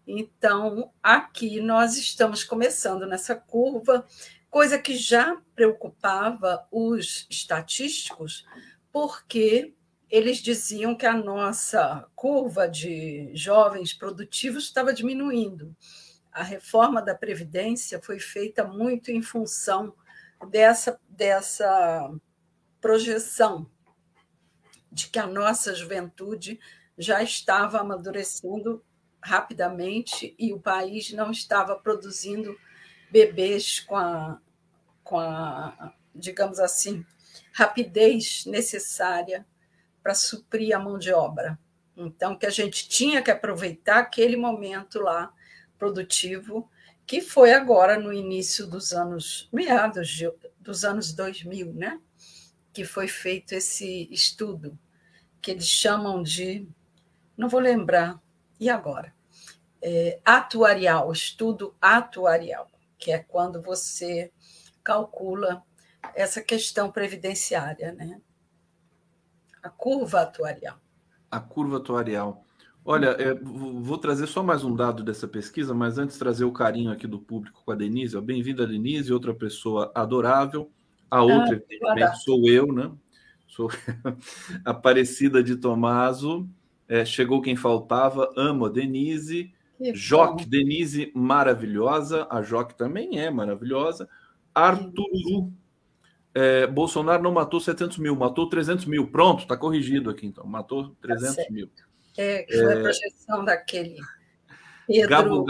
Então, 0.06 0.92
aqui 1.04 1.60
nós 1.60 1.98
estamos 1.98 2.44
começando 2.44 3.06
nessa 3.06 3.36
curva 3.36 4.06
coisa 4.50 4.80
que 4.80 4.96
já 4.96 5.42
preocupava 5.56 6.68
os 6.72 7.28
estatísticos, 7.30 8.46
porque 8.92 9.74
eles 10.10 10.38
diziam 10.38 10.96
que 10.96 11.06
a 11.06 11.16
nossa 11.16 12.08
curva 12.16 12.68
de 12.68 13.30
jovens 13.34 13.94
produtivos 13.94 14.64
estava 14.64 14.94
diminuindo. 14.94 15.76
A 16.32 16.44
reforma 16.44 17.02
da 17.02 17.14
Previdência 17.14 18.02
foi 18.02 18.20
feita 18.20 18.64
muito 18.64 19.12
em 19.12 19.22
função 19.22 19.94
dessa, 20.50 21.00
dessa 21.10 22.12
projeção 22.80 23.70
de 24.92 25.10
que 25.10 25.20
a 25.20 25.28
nossa 25.28 25.76
juventude 25.76 26.60
já 26.98 27.22
estava 27.22 27.80
amadurecendo 27.80 28.84
rapidamente 29.22 30.36
e 30.40 30.54
o 30.54 30.60
país 30.60 31.12
não 31.12 31.32
estava 31.32 31.76
produzindo 31.76 32.58
bebês 33.12 33.80
com 33.80 33.96
a, 33.96 34.40
com 35.04 35.20
a 35.20 35.94
digamos 36.14 36.60
assim, 36.60 37.06
rapidez 37.54 38.46
necessária 38.46 39.46
para 40.02 40.14
suprir 40.14 40.76
a 40.76 40.80
mão 40.80 40.98
de 40.98 41.12
obra. 41.12 41.60
Então, 41.96 42.38
que 42.38 42.46
a 42.46 42.50
gente 42.52 42.88
tinha 42.88 43.22
que 43.22 43.32
aproveitar 43.32 44.00
aquele 44.00 44.36
momento 44.36 45.00
lá 45.00 45.34
produtivo, 45.78 46.70
que 47.06 47.22
foi 47.22 47.54
agora 47.54 48.00
no 48.00 48.12
início 48.14 48.68
dos 48.68 48.92
anos, 48.92 49.50
meados 49.52 50.10
de, 50.10 50.32
dos 50.60 50.84
anos 50.84 51.14
2000, 51.14 51.74
né? 51.74 52.00
que 52.78 52.86
foi 52.86 53.08
feito 53.08 53.54
esse 53.54 54.08
estudo, 54.12 54.78
que 55.42 55.50
eles 55.50 55.68
chamam 55.68 56.22
de, 56.22 56.68
não 57.36 57.50
vou 57.50 57.60
lembrar, 57.60 58.22
e 58.60 58.70
agora? 58.70 59.16
É, 59.82 60.20
atuarial, 60.24 61.12
estudo 61.12 61.76
atuarial, 61.82 62.70
que 62.98 63.12
é 63.12 63.20
quando 63.20 63.62
você 63.62 64.32
calcula 64.84 65.64
essa 66.16 66.42
questão 66.42 66.92
previdenciária, 66.92 67.92
né? 67.94 68.22
a 69.62 69.70
curva 69.70 70.22
atuarial. 70.22 70.80
A 71.30 71.40
curva 71.40 71.78
atuarial. 71.78 72.44
Olha, 72.86 73.08
é, 73.20 73.34
vou 73.34 73.98
trazer 73.98 74.28
só 74.28 74.42
mais 74.42 74.64
um 74.64 74.74
dado 74.74 75.04
dessa 75.04 75.28
pesquisa, 75.28 75.74
mas 75.74 75.98
antes 75.98 76.18
trazer 76.18 76.46
o 76.46 76.54
carinho 76.54 76.90
aqui 76.90 77.06
do 77.06 77.20
público 77.20 77.62
com 77.66 77.72
a 77.72 77.76
Denise. 77.76 78.20
Bem-vinda, 78.22 78.66
Denise, 78.66 79.12
outra 79.12 79.34
pessoa 79.34 79.92
adorável. 79.94 80.72
A 81.12 81.22
outra, 81.22 81.56
ah, 81.56 81.62
evidentemente, 81.70 82.24
sou 82.24 82.48
eu, 82.48 82.72
né? 82.72 82.90
Sou 83.46 83.70
Aparecida 84.64 85.44
de 85.44 85.58
Tomaso. 85.58 86.48
É, 86.88 87.04
chegou 87.04 87.42
quem 87.42 87.58
faltava, 87.58 88.32
amo 88.38 88.66
a 88.66 88.70
Denise. 88.70 89.54
Joque, 89.94 90.46
Denise, 90.46 91.12
maravilhosa. 91.14 92.28
A 92.30 92.42
Joque 92.42 92.76
também 92.76 93.20
é 93.20 93.30
maravilhosa. 93.30 94.10
Arturo 94.54 95.52
é, 96.34 96.68
Bolsonaro 96.68 97.24
não 97.24 97.32
matou 97.32 97.60
700 97.60 97.98
mil, 97.98 98.16
matou 98.16 98.48
300 98.48 98.86
mil. 98.86 99.08
Pronto, 99.08 99.42
está 99.42 99.58
corrigido 99.58 100.10
aqui 100.10 100.26
então. 100.28 100.46
Matou 100.46 100.96
300 101.02 101.36
tá 101.36 101.44
mil. 101.50 101.68
É, 102.16 102.44
que 102.44 102.58
foi 102.58 102.74
é... 102.74 102.78
a 102.78 102.82
projeção 102.82 103.46
daquele 103.46 103.98
Pedro. 104.88 105.10
Gabo... 105.10 105.46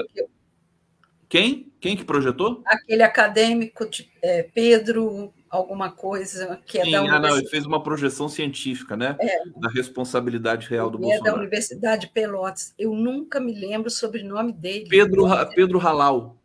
Quem? 1.30 1.74
Quem 1.82 1.98
que 1.98 2.06
projetou? 2.06 2.64
Aquele 2.66 3.04
acadêmico 3.04 3.90
de 3.90 4.10
é, 4.22 4.44
Pedro 4.44 5.34
alguma 5.50 5.92
coisa 5.92 6.60
que 6.66 6.80
é 6.80 6.86
Sim, 6.86 6.92
da 6.92 7.02
universidade. 7.02 7.26
Ah, 7.26 7.30
não, 7.30 7.38
ele 7.38 7.48
fez 7.48 7.66
uma 7.66 7.82
projeção 7.82 8.28
científica, 8.30 8.96
né? 8.96 9.16
É. 9.20 9.44
Da 9.60 9.70
responsabilidade 9.70 10.68
real 10.68 10.90
do 10.90 10.98
Bolsonaro. 10.98 11.28
É 11.28 11.32
da 11.32 11.38
Universidade 11.38 12.08
de 12.08 12.14
Pelotas. 12.14 12.74
Eu 12.78 12.94
nunca 12.94 13.40
me 13.40 13.54
lembro 13.54 13.88
o 13.88 13.92
sobrenome 13.92 14.54
dele. 14.54 14.88
Pedro, 14.90 15.26
Pedro 15.54 15.80
Halal. 15.80 16.38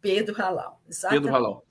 Pedro 0.00 0.40
Halal, 0.40 0.80
exatamente. 0.88 1.22
Pedro 1.22 1.36
Halal. 1.36 1.66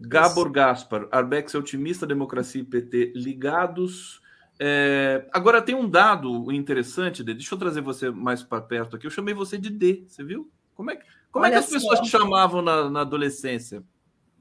Gabor 0.00 0.50
Gaspar, 0.50 1.08
Arbex 1.10 1.54
é 1.54 1.58
otimista, 1.58 2.06
democracia 2.06 2.62
e 2.62 2.64
PT 2.64 3.12
ligados. 3.14 4.20
É, 4.58 5.26
agora 5.32 5.60
tem 5.60 5.74
um 5.74 5.88
dado 5.88 6.50
interessante, 6.52 7.22
D. 7.22 7.34
Deixa 7.34 7.54
eu 7.54 7.58
trazer 7.58 7.80
você 7.80 8.10
mais 8.10 8.42
para 8.42 8.62
perto 8.62 8.96
aqui. 8.96 9.06
Eu 9.06 9.10
chamei 9.10 9.34
você 9.34 9.58
de 9.58 9.70
D, 9.70 10.04
você 10.06 10.24
viu? 10.24 10.50
Como 10.74 10.90
é, 10.90 10.98
como 11.30 11.44
é 11.44 11.50
que 11.50 11.56
as 11.56 11.66
só. 11.66 11.72
pessoas 11.72 12.00
te 12.00 12.08
chamavam 12.08 12.62
na, 12.62 12.90
na 12.90 13.00
adolescência? 13.02 13.82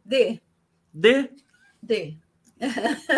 D. 0.04 0.42
D? 0.94 1.30
D. 1.82 2.18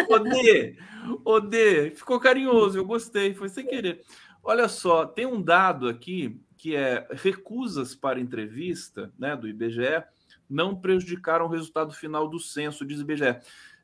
O 0.10 0.20
D. 0.20 0.78
O 1.26 1.40
D. 1.40 1.92
Ficou 1.92 2.20
carinhoso, 2.20 2.78
eu 2.78 2.86
gostei, 2.86 3.34
foi 3.34 3.50
sem 3.50 3.66
querer. 3.66 4.04
Olha 4.44 4.68
só, 4.68 5.06
tem 5.06 5.26
um 5.26 5.42
dado 5.42 5.88
aqui 5.88 6.40
que 6.58 6.76
é 6.76 7.08
recusas 7.12 7.96
para 7.96 8.20
entrevista, 8.20 9.12
né, 9.18 9.36
do 9.36 9.48
IBGE 9.48 10.04
não 10.52 10.76
prejudicaram 10.76 11.46
o 11.46 11.50
resultado 11.50 11.94
final 11.94 12.28
do 12.28 12.38
censo, 12.38 12.86
diz 12.86 13.00
o 13.00 13.04
IBGE. 13.04 13.40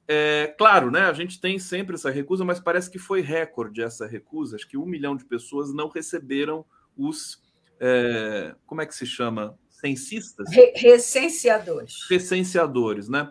É, 0.07 0.53
claro, 0.57 0.91
né, 0.91 1.01
a 1.01 1.13
gente 1.13 1.39
tem 1.39 1.57
sempre 1.57 1.95
essa 1.95 2.11
recusa, 2.11 2.43
mas 2.43 2.59
parece 2.59 2.91
que 2.91 2.99
foi 2.99 3.21
recorde 3.21 3.81
essa 3.81 4.05
recusa. 4.05 4.57
Acho 4.57 4.67
que 4.67 4.77
um 4.77 4.85
milhão 4.85 5.15
de 5.15 5.25
pessoas 5.25 5.73
não 5.73 5.87
receberam 5.87 6.65
os. 6.97 7.41
É, 7.79 8.53
como 8.65 8.81
é 8.81 8.85
que 8.85 8.95
se 8.95 9.05
chama? 9.05 9.57
Censistas? 9.69 10.49
Re 10.51 10.73
recenseadores. 10.75 12.05
Recenseadores, 12.09 13.07
né? 13.07 13.29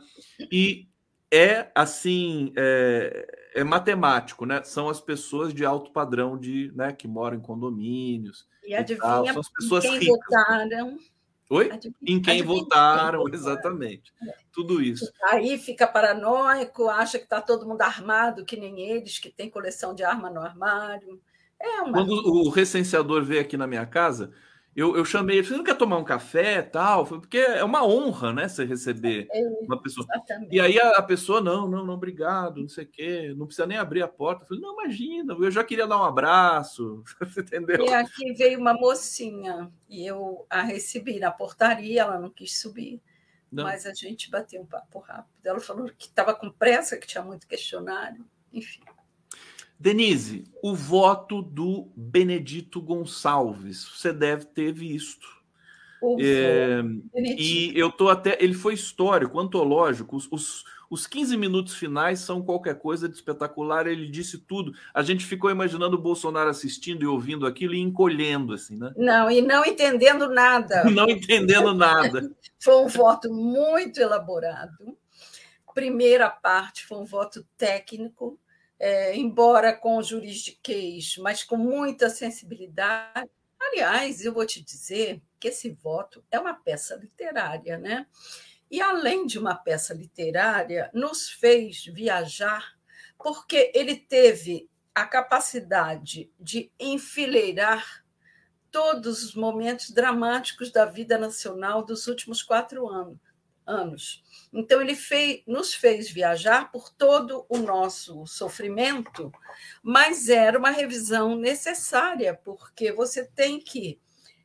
E 0.50 0.86
é 1.32 1.70
assim, 1.74 2.52
é, 2.56 3.50
é, 3.54 3.64
matemático, 3.64 4.46
né? 4.46 4.62
São 4.62 4.88
as 4.88 5.00
pessoas 5.00 5.52
de 5.52 5.64
alto 5.64 5.90
padrão 5.90 6.38
de, 6.38 6.72
né, 6.74 6.92
que 6.92 7.08
moram 7.08 7.36
em 7.36 7.40
condomínios. 7.40 8.46
E 8.64 8.74
adivinha 8.74 9.24
e 9.24 9.32
São 9.32 9.40
as 9.40 9.48
pessoas 9.48 9.84
quem 9.84 9.98
ricas, 9.98 10.16
votaram? 10.16 10.98
Oi? 11.48 11.70
Em 12.04 12.20
quem 12.20 12.42
votaram, 12.42 13.24
quem 13.24 13.34
exatamente. 13.34 14.12
É. 14.22 14.34
Tudo 14.52 14.82
isso. 14.82 15.10
Aí 15.24 15.56
fica 15.58 15.86
paranoico, 15.86 16.88
acha 16.88 17.18
que 17.18 17.24
está 17.24 17.40
todo 17.40 17.66
mundo 17.66 17.82
armado, 17.82 18.44
que 18.44 18.56
nem 18.56 18.80
eles, 18.80 19.18
que 19.18 19.30
tem 19.30 19.48
coleção 19.48 19.94
de 19.94 20.02
arma 20.02 20.28
no 20.28 20.40
armário. 20.40 21.20
É 21.60 21.82
uma... 21.82 21.92
Quando 21.92 22.10
o 22.10 22.50
recenseador 22.50 23.22
veio 23.22 23.40
aqui 23.40 23.56
na 23.56 23.66
minha 23.66 23.86
casa, 23.86 24.32
eu, 24.76 24.94
eu 24.94 25.06
chamei 25.06 25.38
ele, 25.38 25.46
você 25.46 25.56
não 25.56 25.64
quer 25.64 25.78
tomar 25.78 25.96
um 25.96 26.04
café 26.04 26.60
tal? 26.60 27.06
Porque 27.06 27.38
é 27.38 27.64
uma 27.64 27.82
honra, 27.82 28.30
né? 28.30 28.46
Você 28.46 28.62
receber 28.62 29.26
é, 29.32 29.40
uma 29.62 29.80
pessoa. 29.80 30.06
E 30.50 30.60
aí 30.60 30.78
a, 30.78 31.02
pessoa, 31.02 31.40
não, 31.40 31.66
não, 31.66 31.82
não, 31.82 31.94
obrigado, 31.94 32.60
não 32.60 32.68
sei 32.68 32.84
o 32.84 32.88
quê, 32.88 33.34
não 33.34 33.46
precisa 33.46 33.66
nem 33.66 33.78
abrir 33.78 34.02
a 34.02 34.08
porta. 34.08 34.44
Eu 34.44 34.48
falei, 34.48 34.62
não, 34.62 34.74
imagina, 34.74 35.32
eu 35.32 35.50
já 35.50 35.64
queria 35.64 35.86
dar 35.86 35.98
um 35.98 36.04
abraço, 36.04 37.02
você 37.18 37.40
entendeu? 37.40 37.86
E 37.86 37.94
aqui 37.94 38.34
veio 38.34 38.60
uma 38.60 38.74
mocinha 38.74 39.72
e 39.88 40.04
eu 40.04 40.46
a 40.50 40.60
recebi 40.60 41.18
na 41.18 41.30
portaria, 41.30 42.02
ela 42.02 42.20
não 42.20 42.28
quis 42.28 42.60
subir. 42.60 43.00
Não. 43.50 43.64
Mas 43.64 43.86
a 43.86 43.94
gente 43.94 44.30
bateu 44.30 44.60
um 44.60 44.66
papo 44.66 44.98
rápido. 44.98 45.30
Ela 45.42 45.60
falou 45.60 45.86
que 45.96 46.06
estava 46.06 46.34
com 46.34 46.50
pressa, 46.50 46.98
que 46.98 47.06
tinha 47.06 47.24
muito 47.24 47.46
questionário, 47.46 48.26
enfim. 48.52 48.82
Denise, 49.78 50.44
o 50.62 50.74
voto 50.74 51.42
do 51.42 51.88
Benedito 51.94 52.80
Gonçalves, 52.80 53.84
você 53.84 54.12
deve 54.12 54.46
ter 54.46 54.72
visto. 54.72 55.36
É, 56.20 56.82
e 57.38 57.72
eu 57.74 57.90
tô 57.90 58.08
até. 58.08 58.36
Ele 58.42 58.54
foi 58.54 58.74
histórico, 58.74 59.40
antológico. 59.40 60.16
Os, 60.16 60.28
os, 60.30 60.64
os 60.90 61.06
15 61.06 61.36
minutos 61.36 61.74
finais 61.74 62.20
são 62.20 62.42
qualquer 62.42 62.78
coisa 62.78 63.08
de 63.08 63.14
espetacular. 63.14 63.86
Ele 63.86 64.06
disse 64.06 64.38
tudo. 64.38 64.72
A 64.94 65.02
gente 65.02 65.24
ficou 65.24 65.50
imaginando 65.50 65.96
o 65.96 66.00
Bolsonaro 66.00 66.50
assistindo 66.50 67.02
e 67.02 67.06
ouvindo 67.06 67.46
aquilo 67.46 67.74
e 67.74 67.80
encolhendo, 67.80 68.52
assim, 68.52 68.76
né? 68.76 68.92
Não, 68.96 69.30
e 69.30 69.40
não 69.40 69.64
entendendo 69.64 70.28
nada. 70.28 70.84
não 70.90 71.08
entendendo 71.08 71.74
nada. 71.74 72.30
foi 72.60 72.76
um 72.76 72.88
voto 72.88 73.32
muito 73.32 74.00
elaborado. 74.00 74.96
Primeira 75.74 76.30
parte 76.30 76.86
foi 76.86 76.98
um 76.98 77.04
voto 77.04 77.44
técnico 77.58 78.38
é, 78.78 79.16
embora 79.16 79.74
com 79.74 80.02
juridiquês, 80.02 81.16
mas 81.18 81.42
com 81.42 81.56
muita 81.56 82.10
sensibilidade. 82.10 83.28
Aliás, 83.58 84.24
eu 84.24 84.32
vou 84.32 84.46
te 84.46 84.62
dizer 84.62 85.20
que 85.40 85.48
esse 85.48 85.70
voto 85.70 86.24
é 86.30 86.38
uma 86.38 86.54
peça 86.54 86.94
literária, 86.96 87.78
né? 87.78 88.06
E 88.70 88.80
além 88.80 89.26
de 89.26 89.38
uma 89.38 89.54
peça 89.54 89.94
literária, 89.94 90.90
nos 90.92 91.30
fez 91.30 91.84
viajar, 91.84 92.76
porque 93.16 93.70
ele 93.74 93.96
teve 93.96 94.68
a 94.94 95.06
capacidade 95.06 96.30
de 96.38 96.70
enfileirar 96.78 98.04
todos 98.70 99.22
os 99.22 99.34
momentos 99.34 99.90
dramáticos 99.90 100.70
da 100.70 100.84
vida 100.84 101.16
nacional 101.16 101.84
dos 101.84 102.06
últimos 102.06 102.42
quatro 102.42 102.88
anos 102.88 103.18
anos. 103.66 104.22
Então, 104.52 104.80
ele 104.80 104.94
fez, 104.94 105.42
nos 105.46 105.74
fez 105.74 106.10
viajar 106.10 106.70
por 106.70 106.90
todo 106.90 107.44
o 107.48 107.58
nosso 107.58 108.26
sofrimento, 108.26 109.32
mas 109.82 110.28
era 110.28 110.58
uma 110.58 110.70
revisão 110.70 111.36
necessária, 111.36 112.34
porque 112.44 112.92
você 112.92 113.24
tem 113.24 113.60
que 113.60 114.00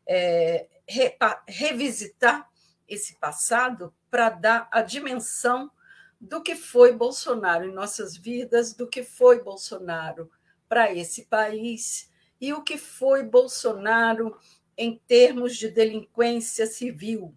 é, 0.08 0.68
re, 0.88 1.16
revisitar 1.47 2.49
esse 2.88 3.18
passado 3.20 3.93
para 4.10 4.30
dar 4.30 4.68
a 4.72 4.82
dimensão 4.82 5.72
do 6.20 6.41
que 6.41 6.56
foi 6.56 6.91
Bolsonaro 6.91 7.66
em 7.66 7.74
nossas 7.74 8.18
vidas, 8.18 8.74
do 8.74 8.88
que 8.88 9.02
foi 9.02 9.41
Bolsonaro 9.41 10.30
para 10.68 10.93
esse 10.93 11.26
país 11.26 12.12
e 12.39 12.54
o 12.54 12.62
que 12.62 12.78
foi 12.78 13.24
Bolsonaro 13.24 14.38
em 14.78 14.97
termos 15.08 15.56
de 15.58 15.70
delinquência 15.70 16.66
civil, 16.66 17.36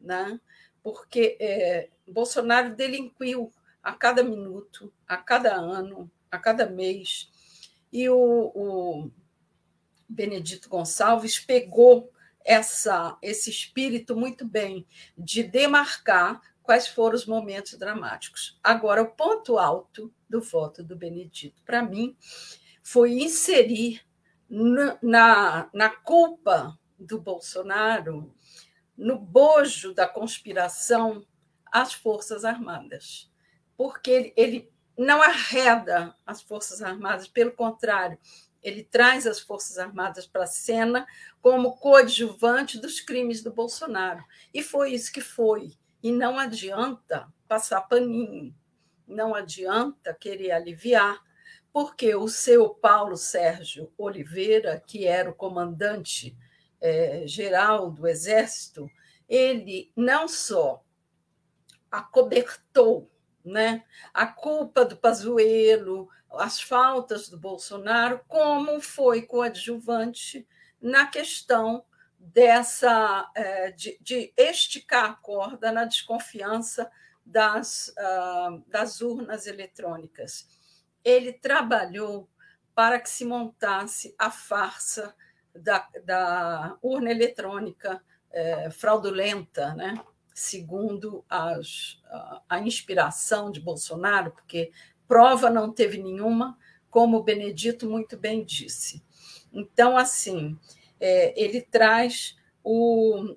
né? 0.00 0.40
Porque 0.82 1.36
é, 1.40 1.88
Bolsonaro 2.06 2.74
delinquiu 2.74 3.52
a 3.82 3.92
cada 3.92 4.22
minuto, 4.22 4.92
a 5.06 5.16
cada 5.16 5.54
ano, 5.54 6.10
a 6.30 6.38
cada 6.38 6.66
mês. 6.66 7.30
E 7.92 8.08
o, 8.08 8.52
o 8.54 9.10
Benedito 10.08 10.68
Gonçalves 10.68 11.38
pegou 11.38 12.12
essa, 12.44 13.16
esse 13.22 13.50
espírito 13.50 14.16
muito 14.16 14.46
bem 14.46 14.86
de 15.16 15.42
demarcar 15.42 16.40
quais 16.62 16.86
foram 16.86 17.16
os 17.16 17.26
momentos 17.26 17.78
dramáticos. 17.78 18.58
Agora, 18.62 19.02
o 19.02 19.10
ponto 19.10 19.58
alto 19.58 20.12
do 20.28 20.40
voto 20.40 20.82
do 20.82 20.96
Benedito, 20.96 21.62
para 21.64 21.82
mim, 21.82 22.16
foi 22.82 23.20
inserir 23.20 24.00
na, 24.48 24.98
na, 25.02 25.70
na 25.72 25.90
culpa 25.90 26.78
do 26.98 27.20
Bolsonaro, 27.20 28.32
no 28.96 29.18
bojo 29.18 29.94
da 29.94 30.06
conspiração, 30.06 31.26
as 31.66 31.92
Forças 31.92 32.44
Armadas. 32.44 33.30
Porque 33.76 34.10
ele, 34.10 34.32
ele 34.36 34.72
não 34.96 35.22
arreda 35.22 36.14
as 36.26 36.42
Forças 36.42 36.82
Armadas, 36.82 37.26
pelo 37.26 37.52
contrário, 37.52 38.18
ele 38.62 38.84
traz 38.84 39.26
as 39.26 39.40
Forças 39.40 39.78
Armadas 39.78 40.26
para 40.26 40.44
a 40.44 40.46
cena 40.46 41.06
como 41.40 41.76
coadjuvante 41.76 42.78
dos 42.78 43.00
crimes 43.00 43.42
do 43.42 43.52
Bolsonaro. 43.52 44.24
E 44.54 44.62
foi 44.62 44.92
isso 44.92 45.12
que 45.12 45.20
foi. 45.20 45.72
E 46.02 46.12
não 46.12 46.38
adianta 46.38 47.28
passar 47.48 47.80
paninho, 47.82 48.54
não 49.06 49.34
adianta 49.34 50.14
querer 50.14 50.52
aliviar, 50.52 51.20
porque 51.72 52.14
o 52.14 52.28
seu 52.28 52.70
Paulo 52.70 53.16
Sérgio 53.16 53.92
Oliveira, 53.98 54.82
que 54.86 55.06
era 55.06 55.30
o 55.30 55.34
comandante 55.34 56.36
é, 56.82 57.26
geral 57.26 57.90
do 57.90 58.06
Exército, 58.08 58.90
ele 59.28 59.90
não 59.96 60.26
só 60.26 60.84
acobertou 61.90 63.08
né, 63.44 63.84
a 64.12 64.26
culpa 64.26 64.84
do 64.84 64.96
Pazuello, 64.96 66.08
as 66.32 66.60
faltas 66.60 67.28
do 67.28 67.38
Bolsonaro, 67.38 68.20
como 68.26 68.80
foi 68.80 69.22
coadjuvante 69.22 70.46
na 70.80 71.06
questão 71.06 71.84
dessa 72.18 73.30
é, 73.34 73.70
de, 73.72 73.98
de, 74.00 74.32
esticar 74.36 75.10
a 75.10 75.14
corda 75.14 75.70
na 75.70 75.84
desconfiança 75.84 76.90
das, 77.24 77.88
uh, 77.98 78.62
das 78.68 79.00
urnas 79.00 79.46
eletrônicas. 79.46 80.48
Ele 81.04 81.32
trabalhou 81.32 82.28
para 82.74 82.98
que 82.98 83.10
se 83.10 83.24
montasse 83.24 84.14
a 84.18 84.30
farsa 84.30 85.14
da, 85.54 85.88
da 86.04 86.76
urna 86.82 87.10
eletrônica 87.10 88.02
é, 88.30 88.70
fraudulenta, 88.70 89.74
né? 89.74 90.02
segundo 90.34 91.24
as, 91.28 92.00
a, 92.06 92.42
a 92.48 92.60
inspiração 92.60 93.50
de 93.50 93.60
Bolsonaro, 93.60 94.30
porque 94.30 94.72
prova 95.06 95.50
não 95.50 95.72
teve 95.72 95.98
nenhuma, 95.98 96.58
como 96.90 97.18
o 97.18 97.22
Benedito 97.22 97.88
muito 97.88 98.16
bem 98.16 98.44
disse. 98.44 99.02
Então, 99.52 99.96
assim, 99.96 100.58
é, 100.98 101.38
ele 101.40 101.60
traz 101.60 102.36
o 102.64 103.36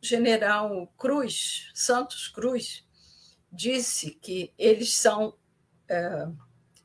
general 0.00 0.86
Cruz, 0.96 1.70
Santos 1.74 2.28
Cruz, 2.28 2.86
disse 3.50 4.12
que 4.12 4.52
eles 4.56 4.94
são 4.94 5.34
é, 5.88 6.28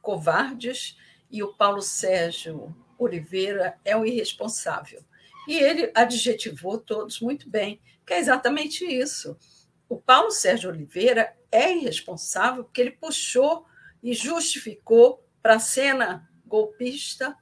covardes 0.02 0.97
e 1.30 1.43
o 1.43 1.54
Paulo 1.54 1.82
Sérgio 1.82 2.76
Oliveira 3.04 3.78
é 3.84 3.95
um 3.95 4.06
irresponsável. 4.06 5.04
E 5.47 5.56
ele 5.56 5.91
adjetivou 5.95 6.78
todos 6.78 7.20
muito 7.20 7.49
bem, 7.49 7.82
que 8.06 8.14
é 8.14 8.20
exatamente 8.20 8.86
isso. 8.86 9.38
O 9.89 9.97
Paulo 9.97 10.32
Sérgio 10.32 10.70
Oliveira 10.70 11.36
é 11.52 11.76
irresponsável 11.76 12.64
porque 12.64 12.82
ele 12.82 12.91
puxou 12.91 13.66
e 14.02 14.14
justificou 14.14 15.26
para 15.41 15.56
a 15.56 15.60
cena 15.60 16.30
golpista 16.45 17.36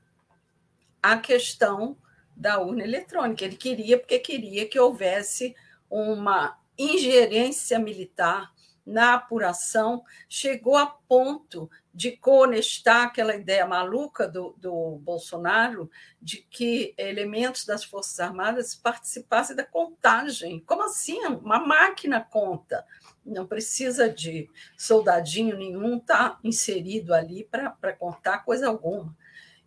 a 1.01 1.17
questão 1.17 1.97
da 2.35 2.59
urna 2.59 2.83
eletrônica. 2.83 3.43
Ele 3.43 3.55
queria, 3.55 3.99
porque 3.99 4.19
queria 4.19 4.65
que 4.67 4.79
houvesse 4.79 5.55
uma 5.89 6.57
ingerência 6.77 7.77
militar 7.77 8.51
na 8.85 9.13
apuração, 9.15 10.03
chegou 10.27 10.75
a 10.75 10.87
ponto 10.87 11.69
de 11.93 12.15
conectar 12.15 13.03
aquela 13.03 13.35
ideia 13.35 13.65
maluca 13.65 14.27
do, 14.27 14.55
do 14.57 14.99
Bolsonaro 14.99 15.89
de 16.21 16.37
que 16.49 16.93
elementos 16.97 17.65
das 17.65 17.83
Forças 17.83 18.19
Armadas 18.19 18.75
participassem 18.75 19.55
da 19.55 19.65
contagem. 19.65 20.59
Como 20.61 20.83
assim? 20.83 21.19
Uma 21.25 21.59
máquina 21.59 22.21
conta. 22.21 22.85
Não 23.25 23.47
precisa 23.47 24.09
de 24.09 24.49
soldadinho 24.77 25.57
nenhum 25.57 25.97
estar 25.97 26.29
tá 26.29 26.39
inserido 26.43 27.13
ali 27.13 27.43
para 27.43 27.93
contar 27.93 28.39
coisa 28.39 28.67
alguma. 28.67 29.15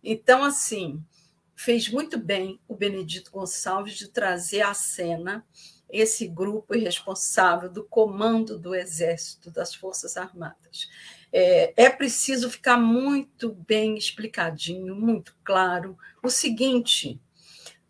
Então, 0.03 0.43
assim, 0.43 1.03
fez 1.55 1.89
muito 1.89 2.17
bem 2.17 2.59
o 2.67 2.75
Benedito 2.75 3.31
Gonçalves 3.31 3.95
de 3.95 4.07
trazer 4.07 4.61
à 4.61 4.73
cena 4.73 5.45
esse 5.89 6.27
grupo 6.27 6.75
irresponsável 6.75 7.69
do 7.69 7.83
comando 7.83 8.57
do 8.57 8.73
Exército, 8.73 9.51
das 9.51 9.75
Forças 9.75 10.17
Armadas. 10.17 10.89
É, 11.35 11.73
é 11.85 11.89
preciso 11.89 12.47
ficar 12.47 12.77
muito 12.77 13.53
bem 13.67 13.97
explicadinho, 13.97 14.95
muito 14.95 15.35
claro, 15.43 15.97
o 16.21 16.29
seguinte: 16.29 17.19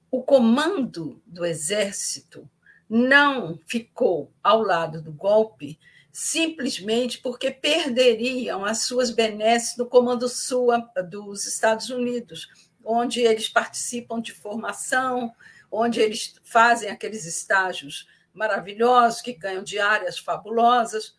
o 0.10 0.24
comando 0.24 1.22
do 1.26 1.46
Exército 1.46 2.50
não 2.90 3.60
ficou 3.68 4.32
ao 4.42 4.62
lado 4.62 5.02
do 5.02 5.12
golpe 5.12 5.78
simplesmente 6.14 7.18
porque 7.18 7.50
perderiam 7.50 8.64
as 8.64 8.84
suas 8.84 9.10
benesses 9.10 9.76
no 9.76 9.88
Comando 9.88 10.30
Sul 10.30 10.68
dos 11.10 11.48
Estados 11.48 11.90
Unidos, 11.90 12.48
onde 12.86 13.22
eles 13.22 13.50
participam 13.50 14.22
de 14.22 14.32
formação, 14.32 15.34
onde 15.72 16.00
eles 16.00 16.36
fazem 16.44 16.92
aqueles 16.92 17.26
estágios 17.26 18.08
maravilhosos, 18.32 19.22
que 19.22 19.34
ganham 19.34 19.64
diárias 19.64 20.20
fabulosas. 20.20 21.16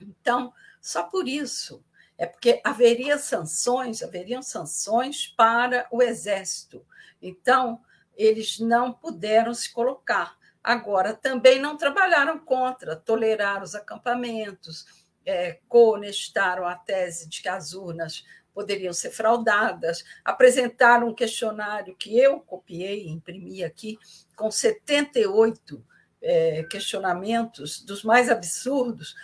Então, 0.00 0.52
só 0.80 1.04
por 1.04 1.28
isso, 1.28 1.84
é 2.16 2.26
porque 2.26 2.60
haveria 2.64 3.18
sanções, 3.18 4.02
haveriam 4.02 4.42
sanções 4.42 5.26
para 5.26 5.86
o 5.90 6.02
exército. 6.02 6.84
Então, 7.20 7.80
eles 8.16 8.58
não 8.58 8.92
puderam 8.92 9.54
se 9.54 9.72
colocar. 9.72 10.36
Agora, 10.62 11.14
também 11.14 11.58
não 11.58 11.76
trabalharam 11.76 12.38
contra, 12.38 12.94
toleraram 12.94 13.62
os 13.62 13.74
acampamentos, 13.74 14.84
é, 15.24 15.58
conestaram 15.68 16.66
a 16.66 16.74
tese 16.74 17.28
de 17.28 17.40
que 17.40 17.48
as 17.48 17.72
urnas 17.72 18.24
poderiam 18.52 18.92
ser 18.92 19.10
fraudadas, 19.10 20.04
apresentaram 20.24 21.08
um 21.08 21.14
questionário 21.14 21.96
que 21.96 22.18
eu 22.18 22.40
copiei 22.40 23.04
e 23.04 23.10
imprimi 23.10 23.64
aqui, 23.64 23.98
com 24.36 24.50
78 24.50 25.82
é, 26.20 26.64
questionamentos, 26.64 27.80
dos 27.80 28.04
mais 28.04 28.28
absurdos, 28.28 29.14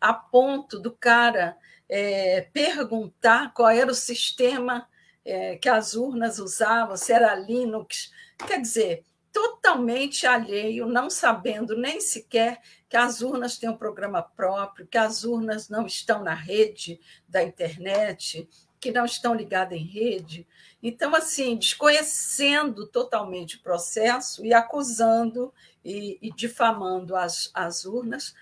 a 0.00 0.12
ponto 0.12 0.78
do 0.78 0.90
cara 0.90 1.56
é, 1.88 2.48
perguntar 2.52 3.52
qual 3.54 3.68
era 3.68 3.90
o 3.90 3.94
sistema 3.94 4.88
é, 5.24 5.56
que 5.56 5.68
as 5.68 5.94
urnas 5.94 6.38
usavam, 6.38 6.96
se 6.96 7.12
era 7.12 7.34
Linux. 7.34 8.12
Quer 8.46 8.60
dizer, 8.60 9.04
totalmente 9.32 10.26
alheio, 10.26 10.86
não 10.86 11.10
sabendo 11.10 11.76
nem 11.76 12.00
sequer 12.00 12.60
que 12.88 12.96
as 12.96 13.20
urnas 13.20 13.58
têm 13.58 13.68
um 13.68 13.76
programa 13.76 14.22
próprio, 14.22 14.86
que 14.86 14.96
as 14.96 15.24
urnas 15.24 15.68
não 15.68 15.84
estão 15.86 16.22
na 16.22 16.34
rede 16.34 17.00
da 17.28 17.42
internet, 17.42 18.48
que 18.80 18.92
não 18.92 19.04
estão 19.04 19.34
ligadas 19.34 19.76
em 19.76 19.84
rede. 19.84 20.46
Então, 20.82 21.14
assim, 21.14 21.56
desconhecendo 21.56 22.86
totalmente 22.86 23.56
o 23.56 23.62
processo 23.62 24.44
e 24.46 24.54
acusando 24.54 25.52
e, 25.84 26.18
e 26.22 26.30
difamando 26.32 27.16
as, 27.16 27.50
as 27.52 27.84
urnas 27.84 28.34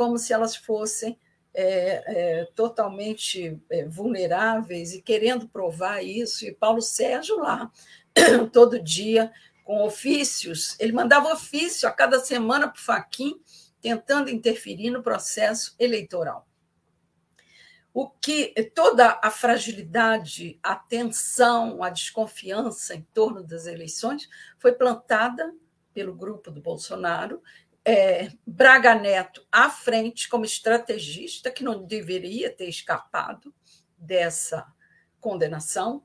como 0.00 0.16
se 0.16 0.32
elas 0.32 0.56
fossem 0.56 1.18
é, 1.52 1.60
é, 2.06 2.44
totalmente 2.54 3.60
é, 3.68 3.84
vulneráveis 3.84 4.94
e 4.94 5.02
querendo 5.02 5.46
provar 5.46 6.02
isso. 6.02 6.46
E 6.46 6.54
Paulo 6.54 6.80
Sérgio 6.80 7.36
lá, 7.36 7.70
todo 8.50 8.82
dia, 8.82 9.30
com 9.62 9.84
ofícios, 9.84 10.74
ele 10.80 10.92
mandava 10.92 11.30
ofício 11.34 11.86
a 11.86 11.92
cada 11.92 12.18
semana 12.18 12.66
para 12.66 12.78
o 12.78 12.82
Faquim, 12.82 13.42
tentando 13.78 14.30
interferir 14.30 14.88
no 14.88 15.02
processo 15.02 15.76
eleitoral 15.78 16.48
o 17.92 18.08
que 18.08 18.54
toda 18.74 19.20
a 19.22 19.30
fragilidade, 19.30 20.58
a 20.62 20.76
tensão, 20.76 21.82
a 21.82 21.90
desconfiança 21.90 22.94
em 22.94 23.02
torno 23.12 23.42
das 23.42 23.66
eleições 23.66 24.30
foi 24.58 24.72
plantada 24.72 25.52
pelo 25.92 26.14
grupo 26.14 26.50
do 26.50 26.60
Bolsonaro. 26.60 27.42
É, 27.84 28.30
Braga 28.46 28.94
Neto 28.94 29.46
à 29.50 29.70
frente 29.70 30.28
como 30.28 30.44
estrategista, 30.44 31.50
que 31.50 31.64
não 31.64 31.84
deveria 31.84 32.50
ter 32.50 32.68
escapado 32.68 33.54
dessa 33.96 34.66
condenação, 35.20 36.04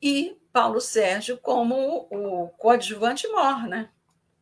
e 0.00 0.38
Paulo 0.52 0.80
Sérgio 0.80 1.38
como 1.38 2.06
o 2.10 2.48
coadjuvante 2.50 3.26
mor, 3.28 3.66
né? 3.66 3.90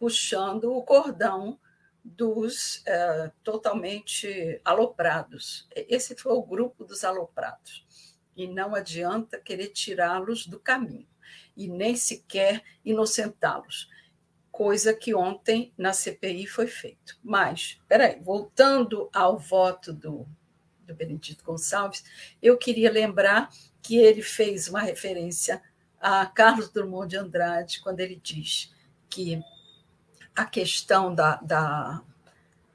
puxando 0.02 0.74
o 0.74 0.82
cordão 0.82 1.56
dos 2.04 2.82
é, 2.84 3.30
totalmente 3.44 4.60
aloprados. 4.64 5.68
Esse 5.76 6.16
foi 6.16 6.32
o 6.32 6.42
grupo 6.42 6.84
dos 6.84 7.04
aloprados. 7.04 7.86
E 8.36 8.48
não 8.48 8.74
adianta 8.74 9.38
querer 9.38 9.68
tirá-los 9.68 10.44
do 10.44 10.58
caminho 10.58 11.06
e 11.56 11.68
nem 11.68 11.94
sequer 11.94 12.64
inocentá-los, 12.84 13.88
coisa 14.52 14.92
que 14.92 15.14
ontem 15.14 15.72
na 15.76 15.94
CPI 15.94 16.46
foi 16.46 16.66
feito. 16.66 17.18
Mas, 17.24 17.80
peraí, 17.88 18.20
voltando 18.20 19.08
ao 19.12 19.38
voto 19.38 19.92
do, 19.92 20.28
do 20.86 20.94
Benedito 20.94 21.42
Gonçalves, 21.42 22.04
eu 22.40 22.58
queria 22.58 22.92
lembrar 22.92 23.48
que 23.80 23.96
ele 23.96 24.22
fez 24.22 24.68
uma 24.68 24.80
referência 24.80 25.60
a 25.98 26.26
Carlos 26.26 26.68
Drummond 26.68 27.08
de 27.08 27.16
Andrade, 27.16 27.80
quando 27.80 28.00
ele 28.00 28.20
diz 28.22 28.72
que 29.08 29.42
a 30.34 30.44
questão 30.44 31.14
da, 31.14 31.36
da 31.36 32.02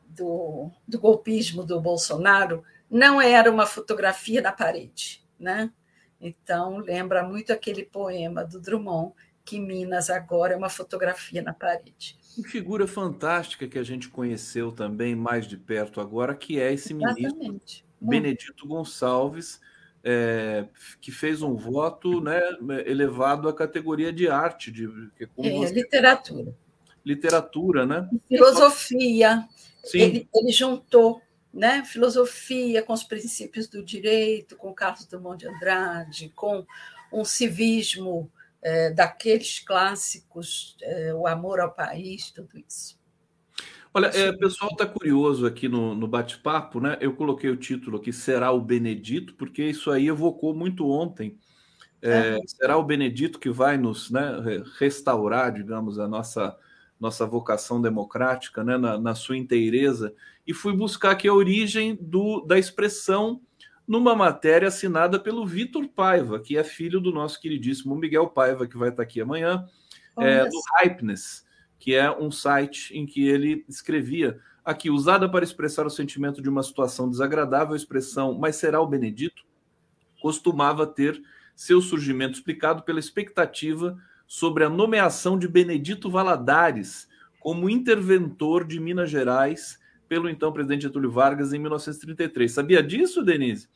do, 0.07 0.71
do, 0.87 0.99
golpismo 0.99 1.63
do 1.63 1.79
Bolsonaro 1.79 2.63
não 2.89 3.21
era 3.21 3.51
uma 3.51 3.65
fotografia 3.65 4.41
na 4.41 4.51
parede. 4.51 5.23
Né? 5.39 5.71
Então, 6.19 6.77
lembra 6.77 7.23
muito 7.23 7.51
aquele 7.51 7.83
poema 7.83 8.43
do 8.45 8.59
Drummond, 8.59 9.13
que 9.47 9.61
Minas 9.61 10.09
agora 10.09 10.53
é 10.53 10.57
uma 10.57 10.69
fotografia 10.69 11.41
na 11.41 11.53
parede. 11.53 12.17
Uma 12.37 12.45
figura 12.49 12.85
fantástica 12.85 13.65
que 13.65 13.79
a 13.79 13.83
gente 13.83 14.09
conheceu 14.09 14.73
também 14.73 15.15
mais 15.15 15.47
de 15.47 15.55
perto 15.55 16.01
agora, 16.01 16.35
que 16.35 16.59
é 16.59 16.73
esse 16.73 16.93
Exatamente. 16.93 17.37
ministro 17.39 17.85
Benedito 18.01 18.67
Gonçalves, 18.67 19.61
é, 20.03 20.65
que 20.99 21.13
fez 21.13 21.41
um 21.41 21.55
voto 21.55 22.19
né, 22.19 22.41
elevado 22.85 23.47
à 23.47 23.53
categoria 23.53 24.11
de 24.11 24.27
arte, 24.27 24.69
de, 24.69 24.85
é, 25.17 25.25
é 25.47 25.71
literatura. 25.71 26.53
Literatura, 27.05 27.85
né? 27.85 28.09
Filosofia. 28.27 29.47
Sim. 29.81 29.99
Ele, 29.99 30.29
ele 30.35 30.51
juntou 30.51 31.21
né, 31.53 31.85
filosofia 31.85 32.83
com 32.83 32.91
os 32.91 33.03
princípios 33.05 33.69
do 33.69 33.81
direito, 33.81 34.57
com 34.57 34.73
Carlos 34.73 35.05
Drummond 35.05 35.39
de 35.39 35.47
Andrade, 35.47 36.33
com 36.35 36.65
um 37.13 37.23
civismo 37.23 38.29
é, 38.61 38.91
daqueles 38.91 39.59
clássicos, 39.59 40.75
é, 40.81 41.13
o 41.13 41.27
amor 41.27 41.59
ao 41.59 41.71
país, 41.71 42.31
tudo 42.31 42.57
isso. 42.57 42.97
Olha, 43.93 44.07
é, 44.07 44.29
o 44.29 44.37
pessoal 44.37 44.69
está 44.71 44.85
curioso 44.85 45.45
aqui 45.45 45.67
no, 45.67 45.95
no 45.95 46.07
bate-papo, 46.07 46.79
né? 46.79 46.97
Eu 47.01 47.15
coloquei 47.15 47.49
o 47.49 47.57
título 47.57 47.97
aqui, 47.97 48.13
Será 48.13 48.51
o 48.51 48.61
Benedito, 48.61 49.33
porque 49.35 49.63
isso 49.63 49.89
aí 49.89 50.07
evocou 50.07 50.53
muito 50.53 50.87
ontem. 50.87 51.37
É, 52.01 52.37
é. 52.37 52.39
Será 52.45 52.77
o 52.77 52.83
Benedito 52.83 53.39
que 53.39 53.49
vai 53.49 53.77
nos 53.77 54.11
né, 54.11 54.21
restaurar, 54.79 55.51
digamos, 55.51 55.97
a 55.97 56.07
nossa, 56.07 56.55
nossa 56.99 57.25
vocação 57.25 57.81
democrática 57.81 58.63
né, 58.63 58.77
na, 58.77 58.99
na 58.99 59.15
sua 59.15 59.35
inteireza. 59.35 60.13
E 60.45 60.53
fui 60.53 60.75
buscar 60.75 61.11
aqui 61.11 61.27
a 61.27 61.33
origem 61.33 61.97
do, 61.99 62.41
da 62.41 62.59
expressão 62.59 63.41
numa 63.87 64.15
matéria 64.15 64.67
assinada 64.67 65.19
pelo 65.19 65.45
Vitor 65.45 65.87
Paiva, 65.87 66.39
que 66.39 66.57
é 66.57 66.63
filho 66.63 66.99
do 66.99 67.11
nosso 67.11 67.39
queridíssimo 67.39 67.95
Miguel 67.95 68.27
Paiva, 68.27 68.67
que 68.67 68.77
vai 68.77 68.89
estar 68.89 69.03
aqui 69.03 69.21
amanhã, 69.21 69.65
é, 70.17 70.45
do 70.45 70.59
Hypeness 70.79 71.47
que 71.79 71.93
é 71.95 72.11
um 72.11 72.31
site 72.31 72.97
em 72.97 73.05
que 73.05 73.27
ele 73.27 73.63
escrevia 73.67 74.39
aqui, 74.65 74.89
usada 74.89 75.29
para 75.29 75.43
expressar 75.43 75.85
o 75.85 75.89
sentimento 75.89 76.41
de 76.41 76.49
uma 76.49 76.63
situação 76.63 77.09
desagradável, 77.09 77.73
a 77.73 77.77
expressão 77.77 78.37
mas 78.37 78.55
será 78.55 78.81
o 78.81 78.87
Benedito? 78.87 79.45
costumava 80.19 80.87
ter 80.87 81.21
seu 81.55 81.79
surgimento 81.79 82.33
explicado 82.33 82.81
pela 82.81 82.99
expectativa 82.99 83.95
sobre 84.25 84.63
a 84.63 84.69
nomeação 84.69 85.37
de 85.37 85.47
Benedito 85.47 86.09
Valadares 86.09 87.07
como 87.39 87.69
interventor 87.69 88.65
de 88.65 88.79
Minas 88.79 89.11
Gerais 89.11 89.79
pelo 90.07 90.29
então 90.29 90.51
presidente 90.51 90.83
Getúlio 90.83 91.11
Vargas 91.11 91.53
em 91.53 91.59
1933. 91.59 92.51
Sabia 92.51 92.81
disso, 92.81 93.23
Denise? 93.23 93.67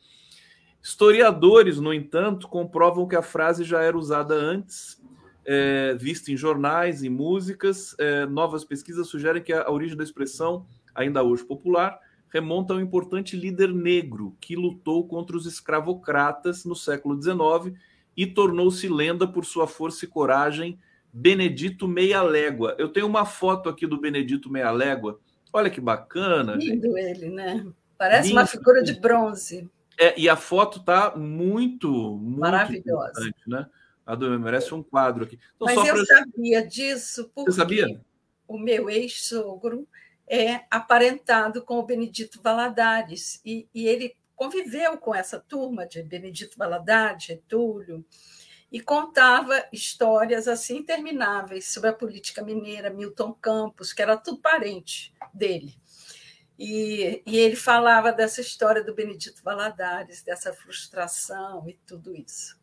Historiadores, 0.82 1.78
no 1.78 1.92
entanto, 1.92 2.48
comprovam 2.48 3.06
que 3.06 3.14
a 3.14 3.22
frase 3.22 3.64
já 3.64 3.80
era 3.80 3.96
usada 3.96 4.34
antes 4.34 5.00
é, 5.44 5.94
vista 5.98 6.30
em 6.30 6.36
jornais, 6.36 7.02
em 7.02 7.08
músicas. 7.08 7.94
É, 7.98 8.26
novas 8.26 8.64
pesquisas 8.64 9.08
sugerem 9.08 9.42
que 9.42 9.52
a 9.52 9.70
origem 9.70 9.96
da 9.96 10.04
expressão, 10.04 10.66
ainda 10.94 11.22
hoje 11.22 11.44
popular, 11.44 11.98
remonta 12.28 12.72
a 12.72 12.76
um 12.76 12.80
importante 12.80 13.36
líder 13.36 13.72
negro 13.72 14.36
que 14.40 14.56
lutou 14.56 15.06
contra 15.06 15.36
os 15.36 15.46
escravocratas 15.46 16.64
no 16.64 16.74
século 16.74 17.20
XIX 17.20 17.78
e 18.16 18.26
tornou-se 18.26 18.88
lenda 18.88 19.26
por 19.26 19.44
sua 19.44 19.66
força 19.66 20.04
e 20.04 20.08
coragem, 20.08 20.78
Benedito 21.12 21.86
Meia 21.86 22.22
Légua. 22.22 22.74
Eu 22.78 22.88
tenho 22.88 23.06
uma 23.06 23.26
foto 23.26 23.68
aqui 23.68 23.86
do 23.86 24.00
Benedito 24.00 24.50
Meia 24.50 24.70
Légua. 24.70 25.20
Olha 25.52 25.70
que 25.70 25.80
bacana. 25.80 26.54
Lindo 26.54 26.96
ele, 26.96 27.28
né? 27.28 27.66
Parece 27.98 28.28
Lindo. 28.28 28.40
uma 28.40 28.46
figura 28.46 28.82
de 28.82 28.94
bronze. 28.94 29.70
É, 29.98 30.18
e 30.18 30.28
a 30.28 30.36
foto 30.36 30.78
está 30.78 31.14
muito, 31.16 31.88
muito 31.90 32.40
maravilhosa, 32.40 33.30
né? 33.46 33.66
A 34.04 34.14
do 34.14 34.28
merece 34.40 34.74
um 34.74 34.82
quadro 34.82 35.24
aqui. 35.24 35.38
Então, 35.54 35.66
Mas 35.66 35.86
eu 35.86 35.94
pra... 35.94 36.04
sabia 36.04 36.66
disso 36.66 37.30
porque 37.34 37.52
Você 37.52 37.58
sabia? 37.58 38.00
o 38.48 38.58
meu 38.58 38.90
ex-sogro 38.90 39.86
é 40.26 40.62
aparentado 40.70 41.62
com 41.62 41.78
o 41.78 41.86
Benedito 41.86 42.40
Valadares 42.42 43.40
e, 43.44 43.68
e, 43.74 43.86
ele 43.86 44.16
conviveu 44.34 44.98
com 44.98 45.14
essa 45.14 45.38
turma 45.38 45.86
de 45.86 46.02
Benedito 46.02 46.58
Valadares, 46.58 47.24
Getúlio, 47.24 48.04
e 48.70 48.80
contava 48.80 49.64
histórias 49.72 50.48
assim 50.48 50.78
intermináveis 50.78 51.72
sobre 51.72 51.90
a 51.90 51.92
política 51.92 52.42
mineira, 52.42 52.90
Milton 52.90 53.32
Campos, 53.34 53.92
que 53.92 54.02
era 54.02 54.16
tudo 54.16 54.40
parente 54.40 55.11
dele. 55.32 55.74
E, 56.58 57.22
e 57.26 57.38
ele 57.38 57.56
falava 57.56 58.12
dessa 58.12 58.40
história 58.40 58.84
do 58.84 58.94
Benedito 58.94 59.42
Valadares, 59.42 60.22
dessa 60.22 60.52
frustração 60.52 61.68
e 61.68 61.74
tudo 61.86 62.14
isso. 62.14 62.60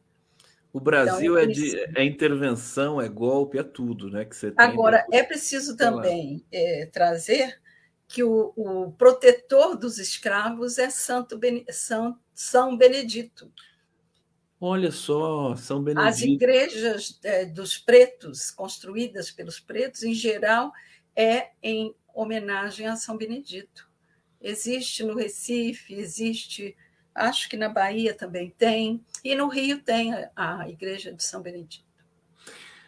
O 0.72 0.80
Brasil 0.80 1.38
então, 1.38 1.52
é, 1.52 1.54
de, 1.54 2.00
é 2.00 2.04
intervenção, 2.04 3.02
é 3.02 3.10
golpe, 3.10 3.58
é 3.58 3.64
tudo, 3.64 4.10
né? 4.10 4.24
Que 4.24 4.36
você 4.36 4.54
Agora, 4.56 5.06
é 5.12 5.24
preciso 5.24 5.76
também 5.76 6.46
é, 6.52 6.86
trazer 6.86 7.60
que 8.08 8.24
o, 8.24 8.54
o, 8.56 8.92
protetor 8.92 9.76
dos 9.76 10.00
escravos 10.00 10.78
é 10.78 10.90
Santo 10.90 11.38
ben, 11.38 11.66
São, 11.70 12.18
São 12.34 12.78
Benedito. 12.78 13.52
Olha 14.62 14.92
só, 14.92 15.56
São 15.56 15.82
Benedito. 15.84 16.08
As 16.08 16.22
igrejas 16.22 17.20
é, 17.24 17.46
dos 17.46 17.78
pretos, 17.78 18.52
construídas 18.52 19.32
pelos 19.32 19.60
pretos, 19.60 20.04
em 20.04 20.14
geral, 20.14 20.72
é 21.16 21.50
em 21.64 21.96
homenagem 22.14 22.88
a 22.88 22.96
São 22.96 23.18
Benedito. 23.18 23.90
Existe 24.42 25.04
no 25.04 25.16
Recife, 25.16 25.94
existe 25.94 26.76
Acho 27.20 27.50
que 27.50 27.58
na 27.58 27.68
Bahia 27.68 28.14
também 28.14 28.54
tem, 28.58 29.04
e 29.24 29.36
no 29.36 29.50
Rio 29.50 29.80
tem 29.80 30.14
a, 30.36 30.70
Igreja 30.70 31.12
de 31.12 31.22
São 31.22 31.42
Benedito. 31.42 31.84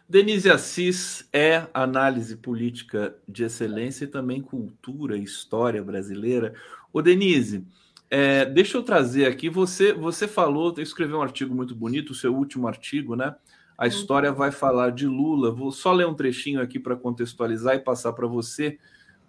Denise 0.08 0.50
Assis 0.50 1.28
é 1.34 1.68
análise 1.74 2.36
política 2.36 3.16
de 3.28 3.44
excelência 3.44 4.06
e 4.06 4.08
também 4.08 4.42
cultura 4.42 5.18
e 5.18 5.24
história 5.24 5.84
brasileira. 5.84 6.54
Ô, 6.94 7.02
Denise, 7.02 7.66
é, 8.10 8.46
deixa 8.46 8.78
eu 8.78 8.84
trazer 8.84 9.26
aqui. 9.26 9.50
Você, 9.50 9.94
você 9.94 10.28
falou, 10.28 10.74
escreveu 10.78 11.20
um 11.20 11.22
artigo 11.22 11.54
muito 11.54 11.76
bonito, 11.76 12.12
o 12.12 12.16
seu 12.16 12.36
último 12.36 12.68
artigo, 12.68 13.16
né? 13.16 13.36
A 13.78 13.88
história 13.88 14.30
uhum. 14.30 14.36
vai 14.36 14.52
falar 14.52 14.92
de 14.92 15.08
Lula. 15.08 15.52
Vou 15.52 15.72
só 15.72 15.92
ler 15.92 16.08
um 16.08 16.14
trechinho 16.14 16.62
aqui 16.62 16.80
para 16.80 16.96
contextualizar 16.96 17.76
e 17.76 17.80
passar 17.80 18.14
para 18.14 18.28
você. 18.28 18.78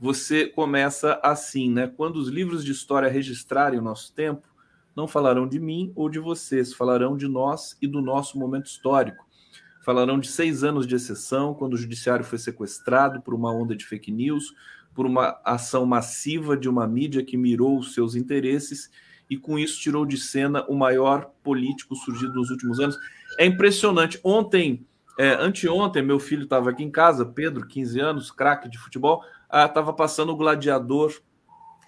Você 0.03 0.48
começa 0.48 1.20
assim, 1.22 1.70
né? 1.70 1.86
Quando 1.86 2.16
os 2.16 2.26
livros 2.26 2.64
de 2.64 2.72
história 2.72 3.09
registrarem 3.09 3.78
o 3.78 3.82
nosso 3.82 4.12
tempo, 4.12 4.48
não 4.96 5.07
falarão 5.07 5.46
de 5.46 5.61
mim 5.61 5.92
ou 5.94 6.09
de 6.09 6.18
vocês, 6.18 6.74
falarão 6.74 7.16
de 7.16 7.28
nós 7.28 7.78
e 7.80 7.86
do 7.86 8.03
nosso 8.03 8.36
momento 8.36 8.66
histórico. 8.66 9.24
Falarão 9.84 10.18
de 10.18 10.26
seis 10.26 10.64
anos 10.64 10.88
de 10.88 10.96
exceção, 10.96 11.55
quando 11.55 11.74
o 11.74 11.76
judiciário 11.76 12.24
foi 12.24 12.38
sequestrado 12.38 13.22
por 13.22 13.32
uma 13.32 13.55
onda 13.55 13.76
de 13.76 13.86
fake 13.86 14.11
news, 14.11 14.53
por 14.92 15.07
uma 15.07 15.40
ação 15.44 15.86
massiva 15.86 16.57
de 16.57 16.68
uma 16.68 16.84
mídia 16.84 17.24
que 17.24 17.36
mirou 17.36 17.78
os 17.78 17.94
seus 17.94 18.16
interesses 18.16 18.90
e 19.30 19.36
com 19.36 19.57
isso 19.57 19.80
tirou 19.80 20.05
de 20.05 20.16
cena 20.16 20.64
o 20.66 20.74
maior 20.74 21.30
político 21.44 21.94
surgido 21.94 22.34
nos 22.34 22.50
últimos 22.50 22.80
anos. 22.80 22.98
É 23.38 23.46
impressionante. 23.46 24.18
Ontem, 24.24 24.84
é, 25.16 25.34
anteontem, 25.34 26.03
meu 26.03 26.18
filho 26.18 26.42
estava 26.42 26.70
aqui 26.70 26.82
em 26.82 26.90
casa, 26.90 27.24
Pedro, 27.24 27.68
15 27.68 28.00
anos, 28.00 28.30
craque 28.32 28.68
de 28.68 28.78
futebol, 28.78 29.22
estava 29.53 29.90
ah, 29.90 29.94
passando 29.94 30.32
o 30.32 30.36
Gladiador 30.36 31.20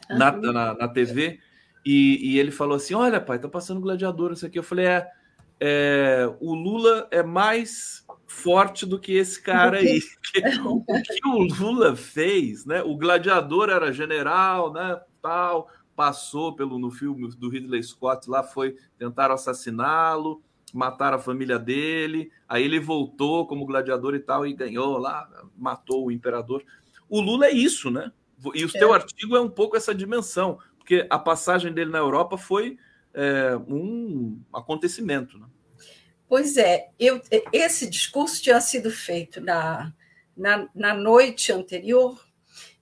na, 0.08 0.30
na, 0.32 0.74
na 0.74 0.88
TV 0.88 1.40
e, 1.84 2.32
e, 2.32 2.38
ele 2.38 2.50
falou 2.50 2.76
assim: 2.76 2.94
Olha, 2.94 3.20
pai, 3.20 3.38
tá 3.38 3.48
passando 3.48 3.80
gladiador 3.80 4.32
isso 4.32 4.46
aqui. 4.46 4.58
Eu 4.58 4.62
falei: 4.62 4.86
é, 4.86 5.10
é, 5.60 6.34
o 6.40 6.54
Lula 6.54 7.06
é 7.10 7.22
mais 7.22 8.04
forte 8.26 8.86
do 8.86 8.98
que 8.98 9.12
esse 9.12 9.42
cara 9.42 9.78
aí. 9.78 10.00
o 10.64 10.82
que 10.84 11.28
o 11.28 11.42
Lula 11.60 11.94
fez, 11.94 12.64
né? 12.64 12.82
O 12.82 12.96
gladiador 12.96 13.68
era 13.68 13.92
general, 13.92 14.72
né? 14.72 14.98
Tal, 15.20 15.68
passou 15.94 16.54
pelo 16.54 16.78
no 16.78 16.90
filme 16.90 17.28
do 17.36 17.48
Ridley 17.48 17.82
Scott 17.82 18.28
lá, 18.28 18.42
foi 18.42 18.76
tentar 18.98 19.30
assassiná-lo. 19.30 20.42
mataram 20.72 21.18
a 21.18 21.20
família 21.20 21.58
dele, 21.58 22.32
aí 22.48 22.64
ele 22.64 22.80
voltou 22.80 23.46
como 23.46 23.66
gladiador 23.66 24.14
e 24.14 24.20
tal, 24.20 24.46
e 24.46 24.54
ganhou 24.54 24.98
lá, 24.98 25.28
matou 25.56 26.06
o 26.06 26.10
imperador. 26.10 26.64
O 27.08 27.20
Lula 27.20 27.46
é 27.46 27.52
isso, 27.52 27.90
né? 27.90 28.12
E 28.54 28.64
o 28.64 28.68
é. 28.68 28.78
teu 28.78 28.92
artigo 28.92 29.36
é 29.36 29.40
um 29.40 29.48
pouco 29.48 29.76
essa 29.76 29.94
dimensão, 29.94 30.58
porque 30.78 31.06
a 31.08 31.18
passagem 31.18 31.72
dele 31.72 31.90
na 31.90 31.98
Europa 31.98 32.36
foi 32.36 32.78
é, 33.14 33.56
um 33.68 34.40
acontecimento. 34.52 35.38
Né? 35.38 35.46
Pois 36.28 36.56
é, 36.56 36.90
eu, 36.98 37.22
esse 37.52 37.88
discurso 37.88 38.42
tinha 38.42 38.60
sido 38.60 38.90
feito 38.90 39.40
na, 39.40 39.94
na, 40.36 40.68
na 40.74 40.94
noite 40.94 41.52
anterior, 41.52 42.22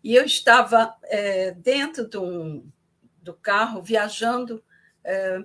e 0.03 0.15
eu 0.15 0.25
estava 0.25 0.97
é, 1.05 1.53
dentro 1.53 2.09
de 2.09 2.19
um, 2.19 2.69
do 3.23 3.35
carro, 3.35 3.83
viajando, 3.83 4.63
é, 5.05 5.45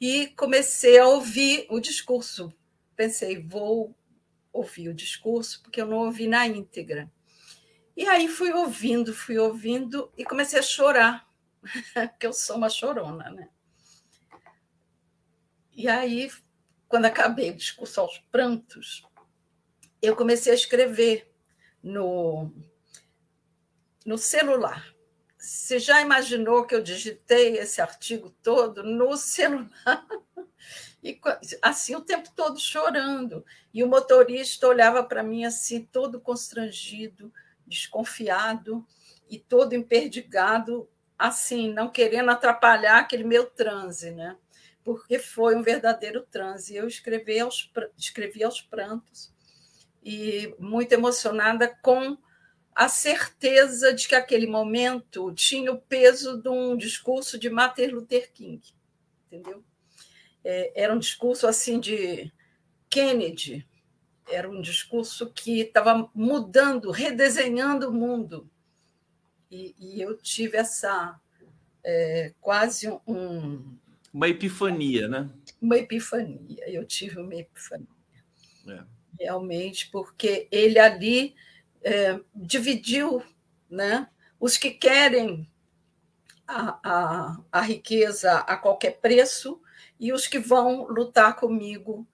e 0.00 0.28
comecei 0.28 0.98
a 0.98 1.06
ouvir 1.06 1.66
o 1.68 1.80
discurso. 1.80 2.52
Pensei, 2.94 3.42
vou 3.42 3.94
ouvir 4.52 4.88
o 4.88 4.94
discurso, 4.94 5.62
porque 5.62 5.80
eu 5.80 5.86
não 5.86 5.98
ouvi 5.98 6.28
na 6.28 6.46
íntegra. 6.46 7.10
E 8.00 8.08
aí 8.08 8.28
fui 8.28 8.50
ouvindo, 8.50 9.12
fui 9.12 9.36
ouvindo 9.36 10.10
e 10.16 10.24
comecei 10.24 10.58
a 10.58 10.62
chorar, 10.62 11.28
porque 11.92 12.26
eu 12.26 12.32
sou 12.32 12.56
uma 12.56 12.70
chorona, 12.70 13.28
né? 13.28 13.50
E 15.70 15.86
aí, 15.86 16.32
quando 16.88 17.04
acabei 17.04 17.50
o 17.50 17.56
discurso 17.56 18.00
aos 18.00 18.16
prantos, 18.32 19.06
eu 20.00 20.16
comecei 20.16 20.50
a 20.50 20.54
escrever 20.54 21.30
no, 21.82 22.50
no 24.06 24.16
celular. 24.16 24.82
Você 25.36 25.78
já 25.78 26.00
imaginou 26.00 26.64
que 26.64 26.74
eu 26.74 26.82
digitei 26.82 27.58
esse 27.58 27.82
artigo 27.82 28.30
todo 28.42 28.82
no 28.82 29.14
celular? 29.14 29.70
E 31.02 31.18
assim 31.62 31.96
o 31.96 32.02
tempo 32.02 32.30
todo 32.36 32.60
chorando. 32.60 33.42
E 33.72 33.82
o 33.82 33.88
motorista 33.88 34.68
olhava 34.68 35.02
para 35.02 35.22
mim 35.22 35.46
assim, 35.46 35.82
todo 35.82 36.20
constrangido, 36.20 37.32
desconfiado 37.70 38.84
e 39.30 39.38
todo 39.38 39.74
emperdigado, 39.74 40.90
assim, 41.16 41.72
não 41.72 41.88
querendo 41.88 42.30
atrapalhar 42.30 42.98
aquele 42.98 43.24
meu 43.24 43.46
transe, 43.46 44.10
né? 44.10 44.36
Porque 44.82 45.18
foi 45.18 45.54
um 45.54 45.62
verdadeiro 45.62 46.26
transe. 46.30 46.74
Eu 46.74 46.88
escrevi 46.88 47.38
aos, 47.38 47.70
escrevi 47.96 48.42
aos 48.42 48.60
prantos 48.60 49.32
e 50.02 50.54
muito 50.58 50.92
emocionada 50.92 51.68
com 51.68 52.18
a 52.74 52.88
certeza 52.88 53.92
de 53.92 54.08
que 54.08 54.14
aquele 54.14 54.46
momento 54.46 55.32
tinha 55.34 55.70
o 55.70 55.80
peso 55.80 56.40
de 56.40 56.48
um 56.48 56.76
discurso 56.76 57.38
de 57.38 57.50
Martin 57.50 57.86
Luther 57.86 58.32
King, 58.32 58.62
entendeu? 59.26 59.62
É, 60.42 60.72
era 60.74 60.94
um 60.94 60.98
discurso 60.98 61.46
assim 61.46 61.78
de 61.78 62.32
Kennedy, 62.88 63.68
era 64.30 64.48
um 64.48 64.60
discurso 64.60 65.30
que 65.30 65.60
estava 65.60 66.08
mudando, 66.14 66.90
redesenhando 66.90 67.88
o 67.88 67.92
mundo. 67.92 68.48
E, 69.50 69.74
e 69.78 70.00
eu 70.00 70.16
tive 70.16 70.56
essa 70.56 71.18
é, 71.84 72.32
quase 72.40 72.88
um. 73.06 73.76
Uma 74.12 74.28
epifania, 74.28 75.08
né? 75.08 75.30
Uma 75.60 75.76
epifania. 75.78 76.68
Eu 76.68 76.84
tive 76.84 77.18
uma 77.18 77.34
epifania. 77.34 77.86
É. 78.68 78.82
Realmente, 79.18 79.88
porque 79.90 80.48
ele 80.50 80.78
ali 80.78 81.34
é, 81.82 82.20
dividiu 82.34 83.22
né, 83.68 84.08
os 84.38 84.56
que 84.56 84.70
querem 84.70 85.48
a, 86.46 86.80
a, 86.82 87.40
a 87.52 87.60
riqueza 87.60 88.38
a 88.38 88.56
qualquer 88.56 88.98
preço 89.00 89.60
e 89.98 90.12
os 90.12 90.26
que 90.26 90.38
vão 90.38 90.86
lutar 90.88 91.36
comigo 91.36 92.06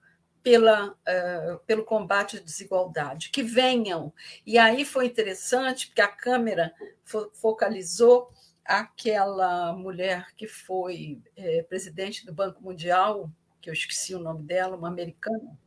pela, 0.47 0.91
uh, 0.91 1.59
pelo 1.65 1.83
combate 1.83 2.37
à 2.37 2.39
desigualdade, 2.39 3.31
que 3.31 3.43
venham. 3.43 4.13
E 4.45 4.57
aí 4.57 4.85
foi 4.85 5.05
interessante, 5.05 5.87
porque 5.87 5.99
a 5.99 6.07
câmera 6.07 6.73
fo 7.03 7.29
focalizou 7.33 8.31
aquela 8.63 9.73
mulher 9.73 10.27
que 10.37 10.47
foi 10.47 11.21
é, 11.35 11.63
presidente 11.63 12.25
do 12.25 12.33
Banco 12.33 12.63
Mundial, 12.63 13.29
que 13.59 13.69
eu 13.69 13.73
esqueci 13.73 14.15
o 14.15 14.19
nome 14.19 14.43
dela, 14.43 14.77
uma 14.77 14.87
americana, 14.87 15.59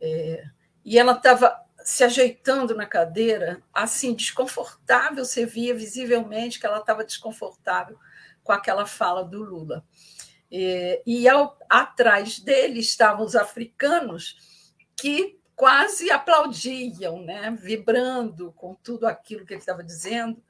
é, 0.00 0.44
e 0.84 0.96
ela 0.96 1.12
estava 1.12 1.60
se 1.82 2.04
ajeitando 2.04 2.76
na 2.76 2.86
cadeira, 2.86 3.60
assim, 3.74 4.14
desconfortável, 4.14 5.24
você 5.24 5.44
via 5.44 5.74
visivelmente 5.74 6.60
que 6.60 6.66
ela 6.66 6.78
estava 6.78 7.04
desconfortável 7.04 7.98
com 8.44 8.52
aquela 8.52 8.86
fala 8.86 9.24
do 9.24 9.42
Lula. 9.42 9.84
E, 10.50 11.02
e 11.06 11.28
ao, 11.28 11.58
atrás 11.68 12.40
dele 12.40 12.80
estavam 12.80 13.24
os 13.24 13.36
africanos 13.36 14.36
que 14.96 15.38
quase 15.54 16.10
aplaudiam, 16.10 17.22
né? 17.22 17.56
vibrando 17.60 18.52
com 18.52 18.74
tudo 18.74 19.06
aquilo 19.06 19.44
que 19.44 19.52
ele 19.52 19.60
estava 19.60 19.84
dizendo, 19.84 20.42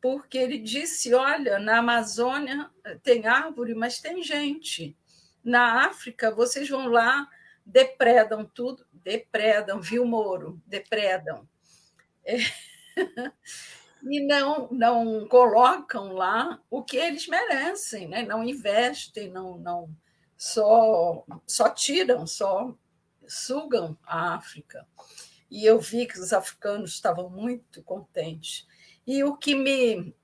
porque 0.00 0.38
ele 0.38 0.58
disse: 0.58 1.12
Olha, 1.12 1.58
na 1.58 1.78
Amazônia 1.78 2.70
tem 3.02 3.26
árvore, 3.26 3.74
mas 3.74 4.00
tem 4.00 4.22
gente. 4.22 4.96
Na 5.42 5.86
África, 5.86 6.30
vocês 6.30 6.68
vão 6.68 6.86
lá, 6.86 7.28
depredam 7.64 8.44
tudo, 8.44 8.86
depredam, 8.92 9.80
viu, 9.80 10.04
Moro? 10.04 10.60
Depredam. 10.66 11.48
É. 12.24 12.36
e 14.08 14.20
não, 14.24 14.68
não 14.70 15.26
colocam 15.26 16.12
lá 16.12 16.60
o 16.70 16.82
que 16.82 16.96
eles 16.96 17.26
merecem, 17.26 18.08
né? 18.08 18.22
não 18.22 18.42
investem, 18.44 19.30
não, 19.30 19.58
não 19.58 19.90
só, 20.36 21.24
só 21.46 21.70
tiram, 21.70 22.26
só 22.26 22.74
sugam 23.26 23.98
a 24.04 24.34
África. 24.34 24.86
E 25.50 25.64
eu 25.64 25.80
vi 25.80 26.06
que 26.06 26.18
os 26.18 26.32
africanos 26.32 26.92
estavam 26.92 27.30
muito 27.30 27.82
contentes. 27.82 28.66
E 29.06 29.22
o 29.24 29.36
que 29.36 29.54
me 29.54 30.14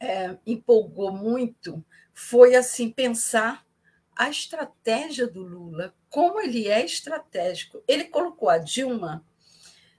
é, 0.00 0.36
empolgou 0.46 1.12
muito 1.12 1.84
foi 2.12 2.54
assim 2.54 2.90
pensar 2.90 3.64
a 4.16 4.28
estratégia 4.28 5.26
do 5.26 5.42
Lula, 5.42 5.94
como 6.08 6.40
ele 6.40 6.68
é 6.68 6.84
estratégico. 6.84 7.82
Ele 7.88 8.04
colocou 8.04 8.48
a 8.48 8.58
Dilma 8.58 9.24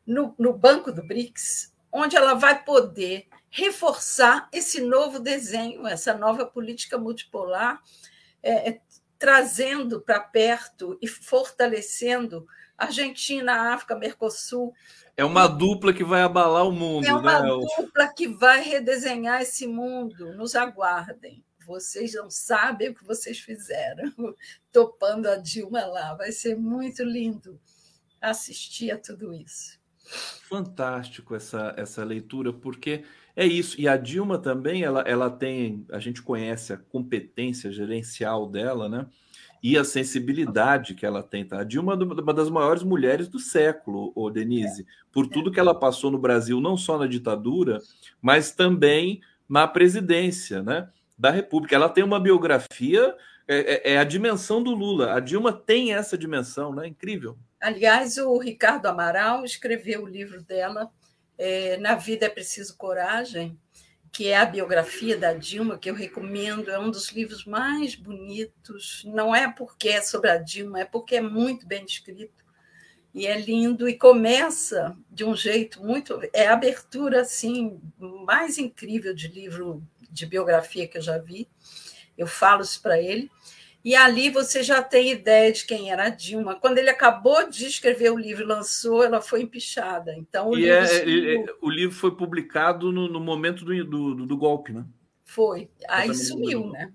no, 0.06 0.34
no 0.38 0.54
banco 0.54 0.91
do 0.91 1.06
BRICS 1.06 1.75
onde 1.96 2.18
ela 2.18 2.34
vai 2.34 2.62
poder 2.62 3.26
reforçar 3.50 4.50
esse 4.52 4.82
novo 4.82 5.18
desenho, 5.18 5.88
essa 5.88 6.14
nova 6.14 6.46
política 6.46 6.98
multipolar, 6.98 7.82
é, 8.43 8.70
é, 8.70 8.82
trazendo 9.18 10.02
para 10.02 10.20
perto 10.20 10.98
e 11.02 11.08
fortalecendo 11.08 12.46
Argentina, 12.78 13.74
África, 13.74 13.96
Mercosul. 13.96 14.74
É 15.16 15.24
uma 15.24 15.48
dupla 15.48 15.93
que 15.93 16.04
vai 16.04 16.22
abalar 16.22 16.68
o 16.68 16.72
mundo. 16.74 17.08
É 17.08 17.14
uma 17.14 17.41
né? 17.41 17.48
dupla 17.48 18.14
que 18.14 18.28
vai 18.28 18.62
redesenhar 18.62 19.41
esse 19.41 19.66
mundo. 19.66 20.34
Nos 20.34 20.54
aguardem. 20.54 21.46
Vocês 21.66 22.14
não 22.14 22.30
sabem 22.30 22.89
o 22.89 22.93
que 22.93 23.06
vocês 23.06 23.39
fizeram, 23.39 24.14
topando 24.70 25.28
a 25.28 25.38
Dilma 25.38 25.86
lá. 25.86 26.14
Vai 26.14 26.34
ser 26.34 26.58
muito 26.58 27.04
lindo 27.04 27.58
assistir 28.22 28.91
a 28.91 28.98
tudo 28.98 29.34
isso. 29.34 29.80
Fantástico 30.06 31.36
essa, 31.36 31.74
essa 31.76 32.03
leitura, 32.03 32.53
porque 32.53 33.03
é 33.36 33.45
isso. 33.45 33.80
E 33.80 33.88
a 33.88 33.97
Dilma 33.97 34.38
também, 34.38 34.84
ela, 34.84 35.01
ela 35.01 35.30
tem, 35.30 35.86
a 35.91 35.99
gente 35.99 36.22
conhece 36.22 36.72
a 36.72 36.78
competência 36.78 37.72
gerencial 37.72 38.47
dela, 38.47 38.88
né? 38.88 39.08
E 39.62 39.78
a 39.78 39.84
sensibilidade 39.84 40.93
que 40.93 41.06
ela 41.06 41.24
tem. 41.24 41.43
Tá? 41.43 41.60
A 41.62 41.64
Dilma 41.64 41.93
é 41.93 41.95
uma 41.95 42.34
das 42.34 42.49
maiores 42.49 42.84
mulheres 42.84 43.28
do 43.28 43.39
século, 43.39 44.14
o 44.16 44.30
Denise, 44.30 44.84
é. 44.84 44.86
por 45.12 45.28
tudo 45.28 45.51
que 45.51 45.60
ela 45.60 45.74
passou 45.74 46.12
no 46.12 46.20
Brasil, 46.20 46.62
não 46.62 46.78
só 46.78 46.99
na 46.99 47.08
ditadura, 47.08 47.82
mas 48.22 48.51
também 48.51 49.22
na 49.49 49.68
presidência, 49.68 50.62
né? 50.62 50.88
Da 51.18 51.32
República. 51.32 51.76
Ela 51.76 51.89
tem 51.89 52.03
uma 52.03 52.20
biografia, 52.20 53.16
é, 53.47 53.91
é, 53.91 53.93
é 53.93 53.97
a 53.97 54.03
dimensão 54.03 54.62
do 54.62 54.76
Lula. 54.76 55.14
A 55.14 55.20
Dilma 55.20 55.51
tem 55.51 55.93
essa 55.93 56.18
dimensão, 56.18 56.74
né? 56.74 56.88
Incrível. 56.88 57.38
Aliás, 57.66 58.20
o 58.20 58.38
Ricardo 58.38 58.86
Amaral 58.86 59.43
escreveu 59.43 60.03
o 60.03 60.07
livro 60.07 60.39
dela, 60.43 60.91
é, 61.36 61.78
Na 61.78 61.95
Vida 61.95 62.28
é 62.28 62.30
Preciso 62.30 62.78
Coragem, 62.78 63.59
que 64.11 64.28
é 64.28 64.38
a 64.38 64.45
biografia 64.45 65.18
da 65.18 65.34
Dilma, 65.34 65.76
que 65.76 65.89
eu 65.89 65.95
recomendo, 65.95 66.70
é 66.70 66.78
um 66.78 66.91
dos 66.91 67.09
livros 67.09 67.43
mais 67.43 67.95
bonitos. 67.95 69.01
Não 69.07 69.36
é 69.36 69.51
porque 69.51 69.89
é 69.89 69.99
sobre 69.99 70.30
a 70.30 70.38
Dilma, 70.38 70.82
é 70.82 70.86
porque 70.86 71.16
é 71.16 71.22
muito 71.22 71.66
bem 71.66 71.84
escrito. 71.84 72.45
E 73.11 73.26
é 73.26 73.36
lindo 73.36 73.89
e 73.89 73.97
começa 73.97 74.95
de 75.09 75.26
um 75.26 75.36
jeito 75.36 75.84
muito. 75.84 76.22
É 76.34 76.45
a 76.45 76.53
abertura 76.53 77.22
assim, 77.22 77.82
mais 77.97 78.59
incrível 78.59 79.11
de 79.11 79.28
livro 79.28 79.82
de 80.11 80.28
biografia 80.28 80.88
que 80.88 80.99
eu 80.99 81.01
já 81.01 81.18
vi. 81.18 81.49
Eu 82.16 82.28
falo 82.28 82.61
isso 82.61 82.80
para 82.80 83.01
ele. 83.01 83.32
E 83.86 83.96
ali 83.96 84.32
você 84.32 84.64
já 84.64 84.82
tem 84.82 85.12
ideia 85.12 85.54
de 85.54 85.64
quem 85.64 85.92
era 85.92 86.06
a 86.06 86.10
Dilma. 86.10 86.56
Quando 86.56 86.80
ele 86.80 86.90
acabou 86.90 87.48
de 87.48 87.68
escrever 87.68 88.12
o 88.12 88.18
livro, 88.18 88.44
lançou, 88.44 89.04
ela 89.04 89.22
foi 89.22 89.44
empichada. 89.44 90.12
Então 90.16 90.50
o, 90.50 90.56
livro, 90.56 90.74
é, 90.74 91.36
é, 91.36 91.46
o 91.62 91.70
livro 91.70 91.96
foi 91.96 92.10
publicado 92.16 92.92
no, 92.92 93.08
no 93.08 93.20
momento 93.20 93.64
do, 93.64 93.86
do, 93.86 94.26
do, 94.26 94.38
golpe, 94.38 94.74
né? 94.74 94.84
Foi. 95.24 95.70
Aí 95.88 96.16
sumiu, 96.16 96.72
né? 96.72 96.92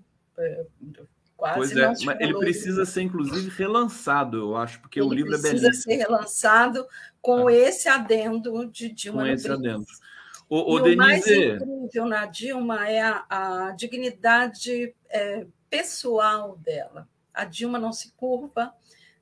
Quase 1.37 1.57
pois 1.57 1.77
é, 1.77 2.05
mas 2.05 2.19
ele 2.19 2.37
precisa 2.37 2.85
ser, 2.85 3.03
inclusive, 3.03 3.49
relançado, 3.57 4.37
eu 4.37 4.57
acho, 4.57 4.81
porque 4.81 4.99
ele 4.99 5.07
o 5.07 5.13
livro 5.13 5.33
é 5.33 5.37
belíssimo. 5.37 5.69
Precisa 5.69 5.83
ser 5.83 5.95
relançado 5.95 6.85
com 7.21 7.49
é. 7.49 7.55
esse 7.55 7.87
adendo 7.87 8.67
de 8.67 8.91
Dilma. 8.91 9.21
Com 9.21 9.27
esse 9.27 9.49
adendo. 9.49 9.85
O, 10.49 10.73
o, 10.73 10.79
Denise... 10.81 10.95
o 10.95 10.97
mais 10.97 11.25
incrível 11.25 12.05
na 12.05 12.25
Dilma 12.25 12.89
é 12.89 13.01
a, 13.01 13.25
a 13.29 13.71
dignidade 13.71 14.93
é, 15.11 15.47
pessoal 15.69 16.57
dela. 16.57 17.07
A 17.33 17.45
Dilma 17.45 17.79
não 17.79 17.93
se 17.93 18.11
curva, 18.13 18.73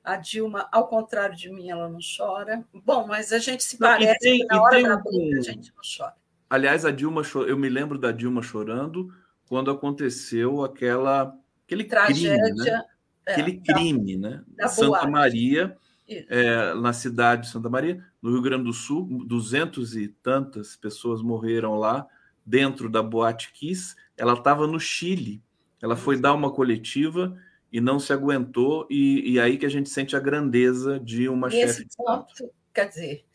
a 0.02 0.16
Dilma, 0.16 0.68
ao 0.72 0.88
contrário 0.88 1.36
de 1.36 1.50
mim, 1.50 1.70
ela 1.70 1.88
não 1.88 1.98
chora. 2.16 2.64
Bom, 2.84 3.06
mas 3.06 3.32
a 3.32 3.38
gente 3.38 3.62
se 3.62 3.76
parece 3.76 4.18
tem, 4.18 4.46
na 4.46 4.62
hora 4.62 4.82
da 4.82 4.96
briga 4.96 5.38
a 5.38 5.42
gente 5.42 5.72
não 5.74 5.82
chora. 5.96 6.14
Aliás, 6.48 6.84
a 6.84 6.90
Dilma, 6.90 7.22
eu 7.46 7.56
me 7.56 7.68
lembro 7.68 7.98
da 7.98 8.10
Dilma 8.10 8.42
chorando 8.42 9.14
quando 9.46 9.70
aconteceu 9.70 10.64
aquela 10.64 11.36
aquele 11.64 11.84
Tragédia, 11.84 12.36
crime, 12.36 12.58
né? 12.58 12.84
É, 13.26 13.32
aquele 13.32 13.60
crime, 13.60 14.16
da, 14.16 14.30
né? 14.30 14.44
Da 14.48 14.68
Santa 14.68 14.88
boate. 14.88 15.10
Maria, 15.10 15.76
é, 16.08 16.74
na 16.74 16.92
cidade 16.92 17.42
de 17.42 17.50
Santa 17.50 17.68
Maria, 17.68 18.04
no 18.20 18.32
Rio 18.32 18.42
Grande 18.42 18.64
do 18.64 18.72
Sul, 18.72 19.24
duzentos 19.24 19.94
e 19.94 20.08
tantas 20.08 20.74
pessoas 20.74 21.22
morreram 21.22 21.76
lá 21.76 22.06
dentro 22.44 22.88
da 22.88 23.02
Boate 23.02 23.52
Kiss. 23.52 23.94
Ela 24.16 24.32
estava 24.32 24.66
no 24.66 24.80
Chile. 24.80 25.40
Ela 25.82 25.96
foi 25.96 26.18
dar 26.18 26.34
uma 26.34 26.52
coletiva 26.52 27.36
e 27.72 27.80
não 27.80 27.98
se 27.98 28.12
aguentou, 28.12 28.86
e, 28.90 29.32
e 29.32 29.40
aí 29.40 29.56
que 29.56 29.66
a 29.66 29.70
gente 29.70 29.88
sente 29.88 30.16
a 30.16 30.20
grandeza 30.20 30.98
de 30.98 31.28
uma 31.28 31.48
chefe 31.48 31.84
de 31.84 31.96
ponto, 31.96 32.50
Quer 32.72 32.88
dizer, 32.88 33.26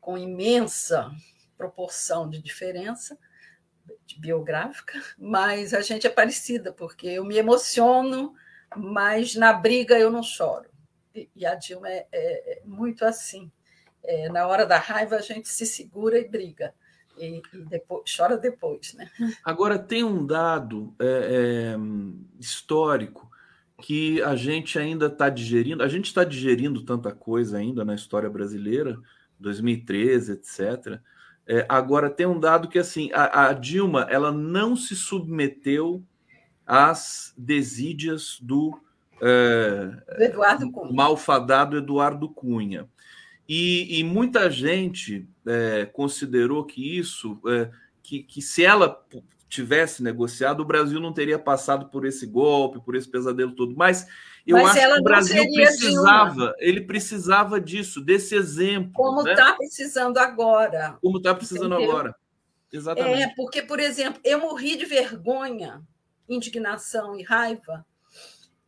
com 0.00 0.18
imensa 0.18 1.10
proporção 1.56 2.28
de 2.28 2.40
diferença 2.40 3.18
de 4.06 4.18
biográfica, 4.18 5.00
mas 5.18 5.74
a 5.74 5.80
gente 5.80 6.06
é 6.06 6.10
parecida, 6.10 6.72
porque 6.72 7.06
eu 7.06 7.24
me 7.24 7.36
emociono, 7.36 8.34
mas 8.76 9.34
na 9.34 9.52
briga 9.52 9.98
eu 9.98 10.10
não 10.10 10.22
choro. 10.22 10.70
E 11.34 11.44
a 11.44 11.54
Dilma 11.54 11.88
é, 11.88 12.06
é, 12.12 12.58
é 12.58 12.62
muito 12.64 13.04
assim. 13.04 13.50
É, 14.02 14.28
na 14.28 14.46
hora 14.46 14.64
da 14.64 14.78
raiva 14.78 15.16
a 15.16 15.20
gente 15.20 15.48
se 15.48 15.66
segura 15.66 16.18
e 16.18 16.26
briga. 16.26 16.74
E, 17.20 17.42
e 17.52 17.64
depois, 17.66 18.02
chora 18.16 18.36
depois. 18.36 18.94
Né? 18.94 19.10
Agora, 19.44 19.78
tem 19.78 20.02
um 20.02 20.26
dado 20.26 20.94
é, 20.98 21.04
é, 21.04 21.76
histórico 22.38 23.30
que 23.80 24.22
a 24.22 24.34
gente 24.34 24.78
ainda 24.78 25.06
está 25.06 25.28
digerindo. 25.28 25.82
A 25.82 25.88
gente 25.88 26.06
está 26.06 26.24
digerindo 26.24 26.84
tanta 26.84 27.12
coisa 27.12 27.58
ainda 27.58 27.84
na 27.84 27.94
história 27.94 28.28
brasileira, 28.30 28.98
2013, 29.38 30.32
etc. 30.32 31.00
É, 31.46 31.66
agora 31.68 32.10
tem 32.10 32.26
um 32.26 32.38
dado 32.38 32.68
que 32.68 32.78
assim 32.78 33.10
a, 33.12 33.48
a, 33.48 33.52
Dilma 33.52 34.06
ela 34.10 34.30
não 34.30 34.76
se 34.76 34.94
submeteu 34.94 36.04
às 36.66 37.34
desídias 37.36 38.38
do, 38.40 38.78
é, 39.20 40.24
Eduardo 40.24 40.70
Cunha. 40.70 40.92
malfadado 40.92 41.76
Eduardo 41.76 42.28
Cunha. 42.28 42.88
E, 43.48 43.98
e 43.98 44.04
muita 44.04 44.50
gente 44.50 45.28
é, 45.46 45.86
considerou 45.86 46.64
que 46.64 46.98
isso, 46.98 47.40
é, 47.46 47.70
que, 48.02 48.22
que 48.22 48.42
se 48.42 48.64
ela 48.64 49.04
tivesse 49.48 50.02
negociado, 50.02 50.60
o 50.60 50.64
Brasil 50.64 51.00
não 51.00 51.12
teria 51.12 51.38
passado 51.38 51.86
por 51.90 52.06
esse 52.06 52.26
golpe, 52.26 52.80
por 52.80 52.94
esse 52.94 53.08
pesadelo 53.08 53.52
todo. 53.52 53.74
Mas 53.76 54.06
eu 54.46 54.56
Mas 54.56 54.76
acho 54.76 54.94
que 54.94 55.00
o 55.00 55.02
Brasil 55.02 55.44
precisava, 55.52 56.54
ele 56.58 56.80
precisava 56.82 57.60
disso, 57.60 58.00
desse 58.00 58.34
exemplo. 58.34 58.92
Como 58.94 59.20
está 59.20 59.30
né? 59.30 59.50
Tá 59.50 59.56
precisando 59.56 60.18
agora. 60.18 60.96
Como 61.02 61.18
está 61.18 61.34
precisando 61.34 61.74
Entendeu? 61.74 61.90
agora. 61.90 62.16
Exatamente. 62.72 63.22
É, 63.22 63.34
porque, 63.34 63.62
por 63.62 63.80
exemplo, 63.80 64.20
eu 64.24 64.40
morri 64.40 64.76
de 64.76 64.86
vergonha, 64.86 65.82
indignação 66.28 67.18
e 67.18 67.24
raiva 67.24 67.84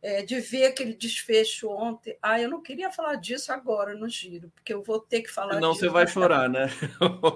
é, 0.03 0.21
de 0.21 0.41
ver 0.41 0.65
aquele 0.65 0.93
desfecho 0.93 1.69
ontem. 1.69 2.17
Ah, 2.21 2.39
eu 2.39 2.49
não 2.49 2.61
queria 2.61 2.91
falar 2.91 3.15
disso 3.15 3.53
agora 3.53 3.95
no 3.95 4.09
giro, 4.09 4.51
porque 4.53 4.73
eu 4.73 4.83
vou 4.83 4.99
ter 4.99 5.21
que 5.21 5.31
falar 5.31 5.61
Não, 5.61 5.73
você 5.73 5.87
vai 5.87 6.05
chorar, 6.05 6.49
né? 6.49 6.67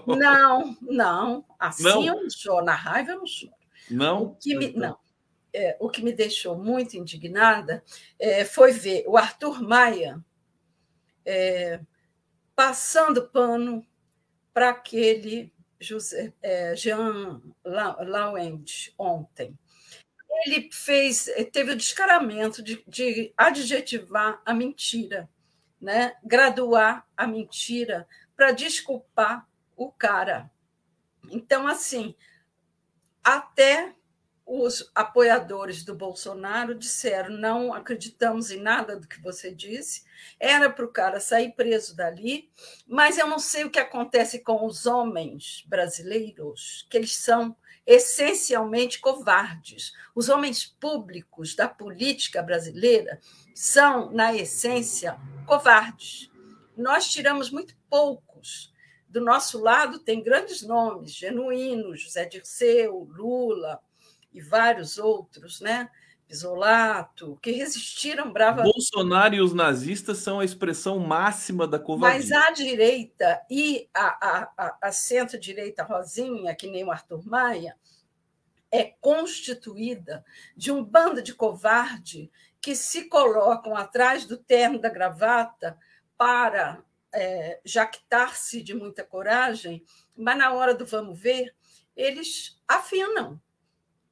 Não, 0.06 0.78
não. 0.82 1.46
Assim 1.58 1.84
não? 1.84 2.04
eu 2.04 2.22
não 2.22 2.30
choro. 2.30 2.66
Na 2.66 2.76
raiva 2.76 3.12
eu 3.12 3.20
não 3.20 3.26
choro. 3.26 3.54
Não? 3.90 4.24
O 4.24 4.36
que 4.36 4.54
me, 4.54 4.74
não. 4.74 4.98
É, 5.54 5.78
o 5.80 5.90
que 5.90 6.04
me 6.04 6.12
deixou 6.12 6.58
muito 6.58 6.98
indignada 6.98 7.82
é, 8.20 8.44
foi 8.44 8.74
ver 8.74 9.06
o 9.08 9.16
Arthur 9.16 9.64
Maia 9.64 10.22
é, 11.26 11.80
passando 12.54 13.30
pano 13.30 13.82
para 14.54 14.72
aquele 14.72 15.54
José, 15.80 16.34
é, 16.42 16.76
Jean 16.76 17.42
Lauend 17.64 18.94
ontem 18.98 19.58
ele 20.46 20.70
fez, 20.72 21.30
teve 21.52 21.72
o 21.72 21.76
descaramento 21.76 22.62
de, 22.62 22.84
de 22.88 23.34
adjetivar 23.36 24.42
a 24.46 24.54
mentira, 24.54 25.30
né? 25.80 26.16
graduar 26.24 27.08
a 27.16 27.26
mentira 27.26 28.08
para 28.36 28.52
desculpar 28.52 29.48
o 29.76 29.92
cara. 29.92 30.50
Então, 31.30 31.68
assim, 31.68 32.16
até 33.24 33.94
os 34.46 34.90
apoiadores 34.96 35.84
do 35.84 35.94
Bolsonaro 35.94 36.74
disseram: 36.74 37.36
não 37.36 37.74
acreditamos 37.74 38.50
em 38.50 38.62
nada 38.62 38.98
do 38.98 39.08
que 39.08 39.22
você 39.22 39.54
disse, 39.54 40.04
era 40.40 40.70
para 40.70 40.86
o 40.86 40.92
cara 40.92 41.20
sair 41.20 41.52
preso 41.52 41.96
dali, 41.96 42.50
mas 42.88 43.18
eu 43.18 43.28
não 43.28 43.40
sei 43.40 43.66
o 43.66 43.70
que 43.70 43.80
acontece 43.80 44.40
com 44.40 44.66
os 44.66 44.86
homens 44.86 45.66
brasileiros, 45.68 46.88
que 46.90 46.98
eles 46.98 47.16
são 47.16 47.56
essencialmente 47.88 49.00
covardes. 49.00 49.94
Os 50.14 50.28
homens 50.28 50.66
públicos 50.66 51.56
da 51.56 51.70
política 51.70 52.44
brasileira 52.44 53.20
são, 53.56 54.12
na 54.12 54.36
essência, 54.36 55.18
covardes. 55.46 56.30
Nós 56.76 57.10
tiramos 57.10 57.50
muito 57.50 57.74
poucos. 57.90 58.74
Do 59.08 59.22
nosso 59.22 59.58
lado 59.60 60.00
tem 60.00 60.22
grandes 60.22 60.62
nomes, 60.62 61.14
genuínos, 61.14 62.04
José 62.04 62.26
Dirceu, 62.26 63.08
Lula 63.10 63.80
e 64.34 64.42
vários 64.42 64.98
outros, 64.98 65.62
né? 65.62 65.90
Isolato, 66.30 67.40
que 67.42 67.52
resistiram 67.52 68.32
bravamente. 68.34 68.74
Bolsonaro 68.74 69.36
e 69.36 69.42
os 69.42 69.54
nazistas 69.54 70.18
são 70.18 70.40
a 70.40 70.46
expressão 70.46 71.00
máxima 71.00 71.66
da 71.66 71.80
covardia. 71.80 72.20
Mas 72.20 72.32
a 72.32 72.52
direita 72.52 73.42
e 73.50 73.90
a, 73.94 74.50
a, 74.58 74.78
a 74.82 74.92
centro-direita 74.92 75.84
Rosinha, 75.84 76.54
que 76.54 76.68
nem 76.68 76.84
o 76.84 76.92
Arthur 76.92 77.26
Maia, 77.26 77.78
é 78.70 78.84
constituída 79.00 80.26
de 80.56 80.72
um 80.72 80.84
bando 80.84 81.22
de 81.22 81.34
covarde 81.34 82.30
que 82.60 82.76
se 82.76 83.06
colocam 83.06 83.76
atrás 83.76 84.26
do 84.26 84.38
terno 84.38 84.80
da 84.80 84.90
gravata 84.90 85.78
para 86.18 86.84
é, 87.14 87.62
jactar-se 87.64 88.62
de 88.62 88.74
muita 88.74 89.04
coragem, 89.04 89.84
mas 90.16 90.38
na 90.38 90.52
hora 90.52 90.74
do 90.74 90.86
vamos 90.86 91.18
ver, 91.18 91.56
eles 91.96 92.62
afinam. 92.68 93.40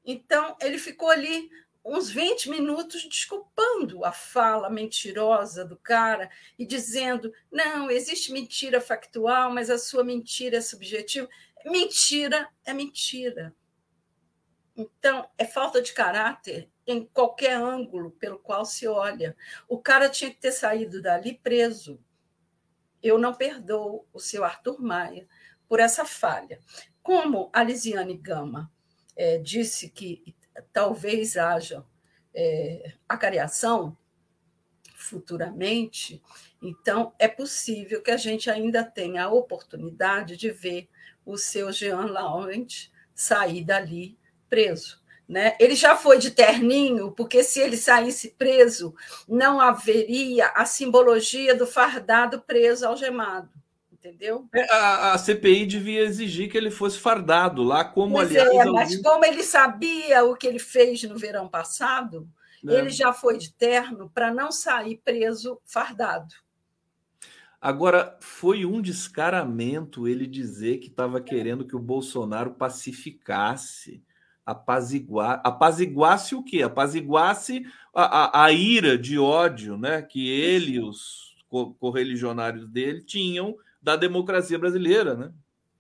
Então, 0.06 0.56
ele 0.62 0.78
ficou 0.78 1.10
ali 1.10 1.50
uns 1.86 2.10
20 2.10 2.50
minutos 2.50 3.08
desculpando 3.08 4.04
a 4.04 4.12
fala 4.12 4.72
mentirosa 4.72 5.64
do 5.64 5.78
cara 5.78 6.32
e 6.58 6.66
dizendo: 6.66 7.32
não, 7.52 7.92
existe 7.92 8.32
mentira 8.32 8.82
factual, 8.82 9.54
mas 9.54 9.70
a 9.70 9.78
sua 9.78 10.04
mentira 10.04 10.58
é 10.58 10.62
subjetiva. 10.62 11.30
Mentira 11.64 12.50
é 12.66 12.74
mentira. 12.74 13.56
Então, 14.76 15.30
é 15.38 15.46
falta 15.46 15.82
de 15.82 15.94
caráter 15.94 16.70
em 16.86 17.06
qualquer 17.06 17.56
ângulo 17.56 18.12
pelo 18.12 18.38
qual 18.38 18.66
se 18.66 18.88
olha. 18.88 19.36
O 19.68 19.80
cara 19.80 20.10
tinha 20.10 20.30
que 20.30 20.40
ter 20.40 20.52
saído 20.52 21.02
dali 21.02 21.40
preso. 21.42 22.00
Eu 23.02 23.18
não 23.18 23.34
perdoo 23.34 24.06
o 24.12 24.20
seu 24.20 24.44
Arthur 24.44 24.82
Maia 24.82 25.28
por 25.68 25.80
essa 25.80 26.04
falha. 26.04 26.60
Como 27.02 27.50
a 27.54 27.64
Lisiane 27.64 28.18
Gama 28.18 28.72
é, 29.16 29.38
disse 29.38 29.90
que 29.90 30.35
talvez 30.72 31.38
haja 31.38 31.86
é, 32.34 32.94
acariação 33.08 33.98
futuramente, 34.96 36.22
então 36.62 37.14
é 37.20 37.28
possível 37.28 38.02
que 38.02 38.12
a 38.12 38.18
gente 38.18 38.50
ainda 38.50 38.84
tenha 38.84 39.26
a 39.26 39.32
oportunidade 39.32 40.36
de 40.36 40.50
ver 40.50 40.90
o 41.26 41.38
seu 41.38 41.72
Jean 41.72 42.06
Laurent 42.06 42.90
sair 43.14 43.64
dali 43.64 44.18
preso. 44.50 45.04
Né? 45.28 45.56
Ele 45.60 45.76
já 45.76 45.96
foi 45.96 46.20
de 46.20 46.32
terninho, 46.32 47.12
porque 47.12 47.44
se 47.44 47.60
ele 47.60 47.78
saísse 47.78 48.32
preso, 48.32 48.96
não 49.28 49.60
haveria 49.60 50.48
a 50.50 50.66
simbologia 50.66 51.56
do 51.56 51.66
fardado 51.66 52.42
preso 52.42 52.88
algemado 52.88 53.50
entendeu? 54.06 54.48
É, 54.54 54.74
a, 54.74 55.14
a, 55.14 55.18
CPI 55.18 55.66
devia 55.66 56.02
exigir 56.02 56.50
que 56.50 56.58
ele 56.58 56.70
fosse 56.70 57.00
fardado 57.00 57.64
lá, 57.64 57.84
como 57.84 58.14
pois 58.14 58.30
aliás. 58.30 58.68
É, 58.68 58.72
mas 58.72 59.02
como 59.02 59.26
ele 59.26 59.44
sabia 59.44 60.24
o 60.24 60.36
que 60.36 60.46
ele 60.46 60.60
fez 60.60 61.04
no 61.04 61.18
verão 61.18 61.48
passado, 61.48 62.30
é. 62.68 62.74
ele 62.74 62.90
já 62.90 63.12
foi 63.12 63.38
de 63.38 63.52
terno 63.52 64.10
para 64.14 64.34
não 64.34 64.52
sair 64.52 65.02
preso 65.04 65.60
fardado. 65.66 66.36
Agora, 67.60 68.16
foi 68.22 68.64
um 68.64 68.80
descaramento 68.80 70.08
ele 70.08 70.28
dizer 70.28 70.78
que 70.78 70.88
estava 70.88 71.20
querendo 71.20 71.66
que 71.66 71.76
o 71.76 71.80
Bolsonaro 71.80 72.52
pacificasse. 72.52 74.04
apaziguar, 74.46 75.42
apaziguasse 75.44 76.36
o 76.36 76.44
quê? 76.44 76.62
Apaziguasse 76.62 77.66
a, 77.92 78.04
a, 78.04 78.46
a, 78.46 78.52
ira 78.52 78.96
de 78.96 79.18
ódio 79.18 79.76
né, 79.76 80.04
que 80.04 80.30
ele 80.30 80.74
e 80.74 80.80
os 80.80 81.34
correligionários 81.80 82.68
dele 82.68 83.02
tinham 83.04 83.56
da 83.86 83.96
democracia 83.96 84.58
brasileira. 84.58 85.14
Né? 85.16 85.32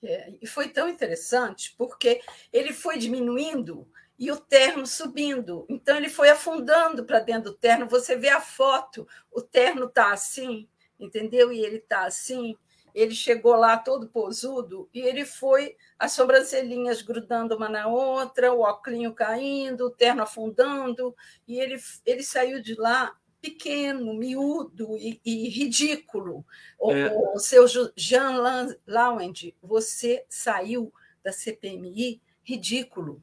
É, 0.03 0.34
e 0.40 0.45
foi 0.45 0.69
tão 0.69 0.88
interessante 0.88 1.73
porque 1.76 2.22
ele 2.53 2.72
foi 2.72 2.99
diminuindo 2.99 3.88
e 4.18 4.32
o 4.32 4.38
terno 4.38 4.86
subindo. 4.86 5.65
Então 5.68 5.98
ele 5.98 6.07
foi 6.07 6.30
afundando 6.30 7.03
para 7.03 7.19
dentro 7.19 7.52
do 7.52 7.57
terno. 7.57 7.90
Você 7.90 8.15
vê 8.15 8.30
a 8.30 8.40
foto, 8.40 9.07
o 9.32 9.41
terno 9.41 9.86
está 9.88 10.14
assim, 10.14 10.69
entendeu? 10.99 11.52
E 11.52 11.60
ele 11.60 11.77
está 11.77 12.06
assim 12.06 12.56
ele 12.95 13.14
chegou 13.14 13.57
lá 13.57 13.77
todo 13.77 14.07
posudo 14.07 14.90
e 14.94 15.02
ele 15.02 15.26
foi 15.26 15.76
as 15.99 16.14
sobrancelhinhas 16.14 17.02
grudando 17.02 17.53
uma 17.57 17.68
na 17.68 17.88
outra, 17.88 18.53
o 18.53 18.61
óculos 18.61 19.14
caindo, 19.14 19.88
o 19.88 19.91
terno 19.91 20.23
afundando, 20.23 21.14
e 21.45 21.60
ele, 21.60 21.76
ele 22.06 22.23
saiu 22.23 22.61
de 22.61 22.73
lá 22.73 23.14
pequeno, 23.46 24.14
miúdo 24.14 24.98
e, 24.98 25.20
e 25.26 25.50
ridículo. 25.50 26.46
É. 26.90 27.08
O, 27.08 27.36
o, 27.36 27.40
seu 27.40 27.66
Jean 27.96 28.42
Lawend, 28.88 29.56
você 29.62 30.26
saiu 30.30 30.94
da 31.24 31.32
CPMI 31.32 32.22
ridículo, 32.44 33.22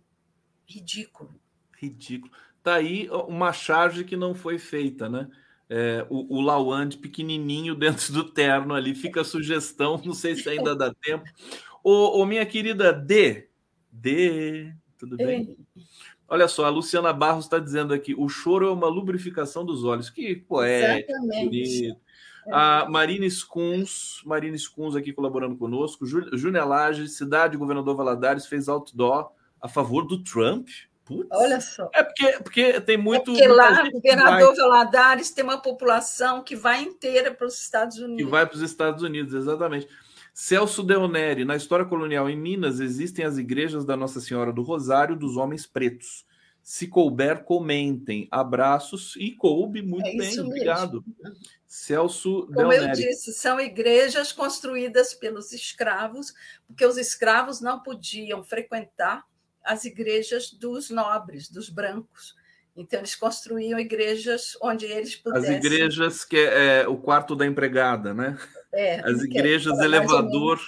ridículo. 0.66 1.34
Ridículo. 1.76 2.32
Está 2.58 2.74
aí 2.74 3.08
uma 3.10 3.52
charge 3.52 4.04
que 4.04 4.16
não 4.16 4.34
foi 4.34 4.58
feita, 4.58 5.08
né? 5.08 5.28
é, 5.74 6.06
o, 6.10 6.36
o 6.36 6.40
Lawand 6.42 6.90
pequenininho 7.00 7.74
dentro 7.74 8.12
do 8.12 8.24
terno 8.24 8.74
ali. 8.74 8.94
Fica 8.94 9.22
a 9.22 9.24
sugestão, 9.24 9.98
não 10.04 10.12
sei 10.12 10.34
se 10.34 10.46
ainda 10.46 10.76
dá 10.76 10.92
tempo. 10.92 11.24
Ô, 11.82 12.20
ô 12.20 12.26
minha 12.26 12.44
querida 12.44 12.92
D, 12.92 13.48
D, 13.90 14.70
tudo 14.98 15.16
bem? 15.16 15.56
Olha 16.32 16.48
só, 16.48 16.64
a 16.64 16.70
Luciana 16.70 17.12
Barros 17.12 17.44
está 17.44 17.58
dizendo 17.58 17.92
aqui: 17.92 18.14
o 18.16 18.26
choro 18.26 18.66
é 18.66 18.70
uma 18.72 18.86
lubrificação 18.86 19.66
dos 19.66 19.84
olhos. 19.84 20.08
Que 20.08 20.34
poético, 20.34 21.12
bonito. 21.28 22.00
A 22.50 22.86
Marina 22.88 23.26
Skuns, 23.26 24.22
Marina 24.24 24.56
Skuns 24.56 24.96
aqui 24.96 25.12
colaborando 25.12 25.54
conosco. 25.56 26.06
Júnior 26.06 26.66
Lage, 26.66 27.06
Cidade 27.06 27.58
Governador 27.58 27.94
Valadares, 27.94 28.46
fez 28.46 28.66
outdoor 28.66 29.30
a 29.60 29.68
favor 29.68 30.06
do 30.06 30.24
Trump. 30.24 30.68
Putz. 31.04 31.28
Olha 31.30 31.60
só. 31.60 31.90
É 31.92 32.02
porque, 32.02 32.32
porque 32.42 32.80
tem 32.80 32.96
muito. 32.96 33.32
É 33.32 33.34
porque 33.34 33.48
lá, 33.48 33.84
o 33.84 33.90
governador 33.90 34.56
vai... 34.56 34.56
Valadares 34.56 35.30
tem 35.32 35.44
uma 35.44 35.60
população 35.60 36.42
que 36.42 36.56
vai 36.56 36.80
inteira 36.82 37.34
para 37.34 37.46
os 37.46 37.60
Estados 37.60 37.98
Unidos. 37.98 38.24
Que 38.24 38.30
vai 38.30 38.46
para 38.46 38.56
os 38.56 38.62
Estados 38.62 39.02
Unidos, 39.02 39.34
exatamente. 39.34 39.86
Celso 40.32 40.82
Deoneri, 40.82 41.44
na 41.44 41.56
história 41.56 41.84
colonial 41.84 42.28
em 42.28 42.36
Minas, 42.36 42.80
existem 42.80 43.24
as 43.24 43.36
igrejas 43.36 43.84
da 43.84 43.96
Nossa 43.96 44.20
Senhora 44.20 44.52
do 44.52 44.62
Rosário 44.62 45.14
dos 45.14 45.36
Homens 45.36 45.66
Pretos. 45.66 46.24
Se 46.62 46.86
couber, 46.86 47.44
comentem. 47.44 48.28
Abraços 48.30 49.14
e 49.16 49.32
coube 49.32 49.82
muito 49.82 50.06
é 50.06 50.16
bem, 50.16 50.40
obrigado. 50.40 51.04
Celso 51.66 52.46
Como 52.46 52.68
Deoneri. 52.68 52.84
eu 52.84 53.08
disse, 53.08 53.32
são 53.32 53.60
igrejas 53.60 54.32
construídas 54.32 55.12
pelos 55.12 55.52
escravos, 55.52 56.32
porque 56.66 56.86
os 56.86 56.96
escravos 56.96 57.60
não 57.60 57.82
podiam 57.82 58.42
frequentar 58.44 59.24
as 59.64 59.84
igrejas 59.84 60.50
dos 60.50 60.88
nobres, 60.88 61.50
dos 61.50 61.68
brancos. 61.68 62.34
Então, 62.74 63.00
eles 63.00 63.14
construíam 63.14 63.78
igrejas 63.78 64.56
onde 64.62 64.86
eles 64.86 65.14
pudessem. 65.14 65.56
As 65.56 65.64
igrejas 65.64 66.24
que 66.24 66.36
é, 66.36 66.82
é 66.82 66.88
o 66.88 66.96
quarto 66.96 67.36
da 67.36 67.46
empregada, 67.46 68.14
né? 68.14 68.38
É, 68.72 69.00
As 69.00 69.22
igrejas 69.22 69.78
é, 69.78 69.84
elevador, 69.84 70.60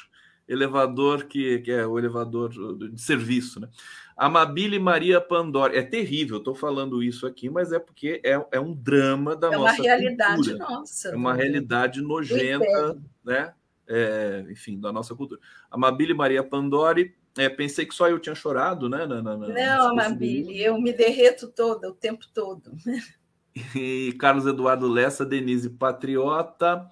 elevador 0.49 1.25
que, 1.25 1.61
que 1.61 1.71
é 1.71 1.87
o 1.87 1.99
elevador 1.99 2.51
de 2.91 3.01
serviço, 3.01 3.61
né? 3.61 3.69
Amabile 4.17 4.79
Maria 4.79 5.21
Pandora. 5.21 5.77
É 5.77 5.83
terrível, 5.83 6.39
estou 6.39 6.55
falando 6.55 7.03
isso 7.03 7.27
aqui, 7.27 7.51
mas 7.51 7.73
é 7.73 7.79
porque 7.79 8.21
é, 8.25 8.41
é 8.53 8.61
um 8.61 8.73
drama 8.73 9.35
da 9.35 9.49
é 9.49 9.57
nossa 9.57 9.77
cultura. 9.77 9.89
É 9.89 9.97
uma 9.97 9.97
realidade 9.97 10.37
cultura. 10.37 10.59
nossa. 10.59 11.09
É 11.09 11.17
uma 11.17 11.35
realidade 11.35 12.01
nojenta, 12.01 13.03
né? 13.25 13.53
É, 13.87 14.45
enfim, 14.51 14.79
da 14.81 14.93
nossa 14.93 15.15
cultura. 15.15 15.41
Amabile 15.71 16.15
Maria 16.15 16.43
Pandori 16.43 17.15
é, 17.37 17.49
pensei 17.49 17.85
que 17.85 17.95
só 17.95 18.09
eu 18.09 18.19
tinha 18.19 18.35
chorado, 18.35 18.89
né? 18.89 19.05
Na, 19.07 19.21
na, 19.21 19.37
Não, 19.37 19.89
Amabile, 19.91 20.63
eu 20.63 20.81
me 20.81 20.93
derreto 20.93 21.49
toda, 21.49 21.89
o 21.89 21.95
tempo 21.95 22.25
todo. 22.33 22.73
E 23.75 24.13
Carlos 24.19 24.47
Eduardo 24.47 24.89
Lessa, 24.89 25.25
Denise 25.25 25.71
Patriota. 25.71 26.89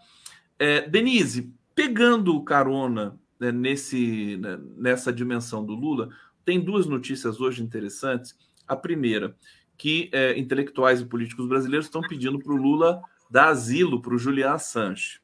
É, 0.62 0.88
Denise, 0.88 1.52
pegando 1.74 2.40
carona 2.44 3.18
né, 3.40 3.50
nesse, 3.50 4.36
né, 4.36 4.60
nessa 4.76 5.12
dimensão 5.12 5.66
do 5.66 5.74
Lula, 5.74 6.10
tem 6.44 6.60
duas 6.60 6.86
notícias 6.86 7.40
hoje 7.40 7.64
interessantes. 7.64 8.38
A 8.68 8.76
primeira, 8.76 9.36
que 9.76 10.08
é, 10.12 10.38
intelectuais 10.38 11.00
e 11.00 11.04
políticos 11.04 11.48
brasileiros 11.48 11.86
estão 11.86 12.00
pedindo 12.00 12.38
para 12.38 12.52
o 12.52 12.56
Lula 12.56 13.02
dar 13.28 13.48
asilo 13.48 14.00
para 14.00 14.14
o 14.14 14.18
Julian 14.18 14.52
Assange. 14.52 15.20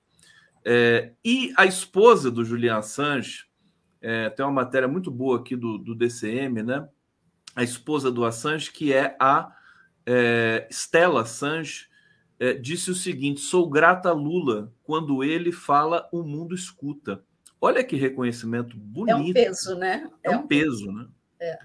É, 0.65 1.13
e 1.25 1.53
a 1.57 1.65
esposa 1.65 2.33
do 2.33 2.45
Julian 2.45 2.79
Assange, 2.79 3.45
é, 4.03 4.31
tem 4.31 4.45
uma 4.45 4.51
matéria 4.51 4.89
muito 4.89 5.09
boa 5.09 5.39
aqui 5.39 5.55
do, 5.55 5.79
do 5.79 5.95
DCM, 5.95 6.65
né? 6.65 6.89
A 7.55 7.63
esposa 7.63 8.11
do 8.11 8.25
Assange, 8.25 8.73
que 8.73 8.93
é 8.93 9.17
a 9.21 9.53
é, 10.05 10.67
Stella 10.69 11.23
Assange, 11.23 11.87
é, 12.41 12.55
disse 12.55 12.91
o 12.91 12.95
seguinte: 12.97 13.39
sou 13.39 13.71
grata 13.71 14.09
a 14.09 14.13
Lula 14.13 14.73
quando 14.89 15.23
ele 15.23 15.53
fala, 15.53 16.09
o 16.11 16.23
mundo 16.23 16.55
escuta. 16.55 17.23
Olha 17.61 17.85
que 17.85 17.95
reconhecimento 17.95 18.75
bonito. 18.75 19.11
É 19.11 19.17
um 19.17 19.33
peso, 19.35 19.75
né? 19.75 20.11
É, 20.25 20.33
é 20.33 20.37
um, 20.39 20.47
peso, 20.47 20.87
peso, 20.87 20.93
né? 20.93 21.09
É. 21.39 21.59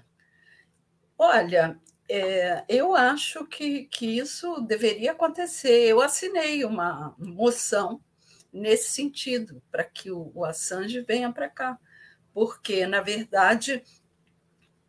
Olha, 1.16 1.80
é, 2.06 2.64
eu 2.68 2.94
acho 2.94 3.46
que, 3.46 3.84
que 3.84 4.18
isso 4.18 4.60
deveria 4.60 5.12
acontecer. 5.12 5.88
Eu 5.88 6.02
assinei 6.02 6.66
uma 6.66 7.14
moção 7.16 7.98
nesse 8.52 8.92
sentido, 8.92 9.62
para 9.72 9.84
que 9.84 10.10
o, 10.10 10.30
o 10.34 10.44
Assange 10.44 11.00
venha 11.00 11.32
para 11.32 11.48
cá 11.48 11.78
porque, 12.34 12.84
na 12.84 13.00
verdade, 13.00 13.82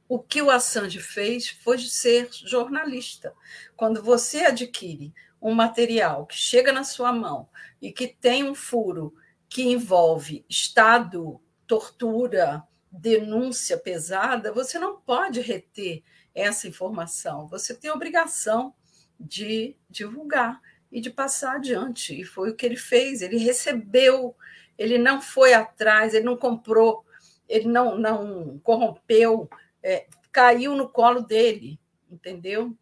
o 0.10 0.18
que 0.20 0.42
o 0.42 0.50
Assange 0.50 1.00
fez 1.00 1.48
foi 1.48 1.78
ser 1.78 2.28
jornalista. 2.32 3.34
Quando 3.78 4.02
você 4.02 4.40
adquire 4.40 5.14
um 5.46 5.54
material 5.54 6.26
que 6.26 6.36
chega 6.36 6.72
na 6.72 6.84
sua 6.84 7.12
mão 7.12 7.48
e 7.82 7.92
que 7.92 8.08
tem 8.08 8.44
um 8.44 8.56
furo 8.56 9.14
que 9.48 9.64
envolve 9.64 10.46
Estado, 10.50 11.40
tortura, 11.68 12.64
denúncia 12.92 13.78
pesada, 13.78 14.52
você 14.52 14.80
não 14.80 15.00
pode 15.00 15.42
reter 15.42 16.04
essa 16.34 16.68
informação. 16.68 17.48
Você 17.48 17.74
tem 17.74 17.92
obrigação 17.92 18.74
de 19.20 19.76
divulgar 19.90 20.62
e 20.92 21.00
de 21.00 21.10
passar 21.10 21.56
adiante. 21.56 22.20
E 22.20 22.24
foi 22.24 22.50
o 22.50 22.56
que 22.56 22.66
ele 22.66 22.78
fez. 22.78 23.22
Ele 23.22 23.38
recebeu, 23.38 24.36
ele 24.78 24.98
não 24.98 25.22
foi 25.22 25.54
atrás, 25.54 26.14
ele 26.14 26.26
não 26.26 26.38
comprou 26.38 27.06
ele 27.48 27.68
não, 27.68 27.98
não 27.98 28.60
corrompeu, 28.60 29.50
é, 29.82 30.08
caiu 30.32 30.76
no 30.76 30.90
colo 30.90 31.22
dele, 31.22 31.80
entendeu? 32.16 32.76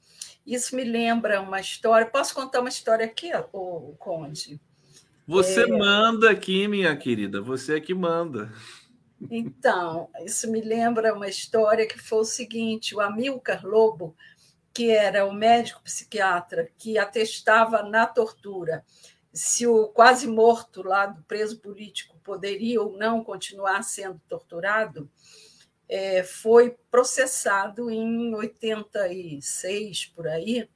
Isso 0.46 0.76
me 0.76 0.84
lembra 0.84 1.42
uma 1.42 1.60
história. 1.60 2.06
Posso 2.06 2.34
contar 2.34 2.60
uma 2.60 2.70
história 2.70 3.06
aqui, 3.06 3.32
o 3.52 3.96
Conde? 3.98 4.60
Você 5.28 5.64
é... 5.64 5.68
manda 5.68 6.30
aqui, 6.30 6.68
minha 6.68 6.96
querida, 6.96 7.42
você 7.42 7.78
é 7.78 7.82
que 7.82 7.94
manda. 7.94 8.52
Então, 9.32 10.10
isso 10.26 10.52
me 10.52 10.62
lembra 10.62 11.14
uma 11.14 11.28
história 11.28 11.88
que 11.88 11.98
foi 11.98 12.20
o 12.20 12.26
seguinte: 12.26 12.96
o 12.96 13.00
Amilcar 13.00 13.66
Lobo, 13.66 14.16
que 14.74 14.92
era 14.92 15.26
o 15.26 15.34
médico 15.34 15.82
psiquiatra 15.84 16.70
que 16.78 16.98
atestava 16.98 17.84
na 17.84 18.06
tortura 18.06 18.84
se 19.34 19.66
o 19.66 19.88
quase 19.88 20.28
morto 20.28 20.84
lá 20.84 21.08
do 21.08 21.24
preso 21.24 21.60
político 21.60 22.20
poderia 22.24 22.80
ou 22.80 22.96
não 22.96 23.24
continuar 23.24 23.82
sendo 23.82 24.22
torturado, 24.30 25.10
é, 25.88 26.24
foi 26.24 26.76
processado 26.90 27.90
em 27.90 28.34
86 28.34 30.08
por 30.08 30.28
aí 30.28 30.68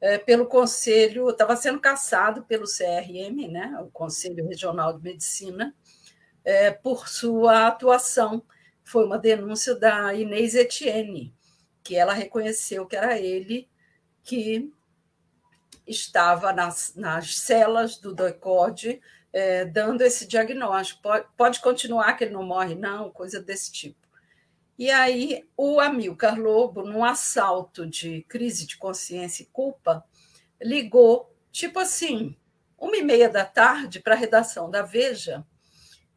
é, 0.00 0.18
pelo 0.18 0.46
Conselho, 0.46 1.28
estava 1.28 1.56
sendo 1.56 1.80
caçado 1.80 2.44
pelo 2.44 2.64
CRM, 2.64 3.48
né, 3.50 3.76
o 3.80 3.90
Conselho 3.90 4.46
Regional 4.46 4.96
de 4.96 5.02
Medicina, 5.02 5.74
é, 6.44 6.70
por 6.70 7.08
sua 7.08 7.66
atuação. 7.66 8.44
Foi 8.84 9.04
uma 9.04 9.18
denúncia 9.18 9.74
da 9.74 10.14
Inês 10.14 10.54
Etienne, 10.54 11.34
que 11.82 11.96
ela 11.96 12.12
reconheceu 12.12 12.86
que 12.86 12.96
era 12.96 13.18
ele 13.18 13.68
que 14.22 14.72
estava 15.86 16.52
nas, 16.52 16.94
nas 16.94 17.38
celas 17.38 17.98
do 17.98 18.14
DOICOD 18.14 19.00
é, 19.32 19.64
dando 19.64 20.02
esse 20.02 20.26
diagnóstico. 20.26 21.02
Pode, 21.02 21.26
pode 21.36 21.60
continuar 21.60 22.14
que 22.14 22.24
ele 22.24 22.32
não 22.32 22.42
morre, 22.42 22.74
não, 22.74 23.10
coisa 23.10 23.40
desse 23.40 23.72
tipo. 23.72 23.97
E 24.78 24.90
aí 24.92 25.48
o 25.56 25.80
Amilcar 25.80 26.38
Lobo, 26.38 26.82
num 26.82 27.04
assalto 27.04 27.84
de 27.84 28.22
crise 28.28 28.64
de 28.64 28.76
consciência 28.76 29.42
e 29.42 29.46
culpa, 29.46 30.04
ligou, 30.62 31.34
tipo 31.50 31.80
assim, 31.80 32.36
uma 32.78 32.96
e 32.96 33.02
meia 33.02 33.28
da 33.28 33.44
tarde 33.44 33.98
para 33.98 34.14
a 34.14 34.16
redação 34.16 34.70
da 34.70 34.82
Veja 34.82 35.44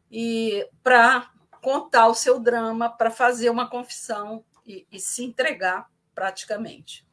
e 0.08 0.68
para 0.82 1.28
contar 1.60 2.06
o 2.06 2.14
seu 2.14 2.38
drama, 2.38 2.88
para 2.88 3.10
fazer 3.10 3.50
uma 3.50 3.68
confissão 3.68 4.44
e, 4.64 4.86
e 4.92 5.00
se 5.00 5.24
entregar 5.24 5.90
praticamente. 6.14 7.04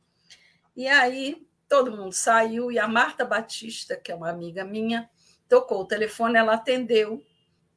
E 0.76 0.88
aí 0.88 1.48
todo 1.68 1.96
mundo 1.96 2.14
saiu 2.14 2.72
e 2.72 2.78
a 2.78 2.88
Marta 2.88 3.26
Batista, 3.26 3.96
que 3.96 4.12
é 4.12 4.16
uma 4.16 4.30
amiga 4.30 4.64
minha, 4.64 5.10
tocou 5.48 5.82
o 5.82 5.88
telefone, 5.88 6.38
ela 6.38 6.54
atendeu 6.54 7.24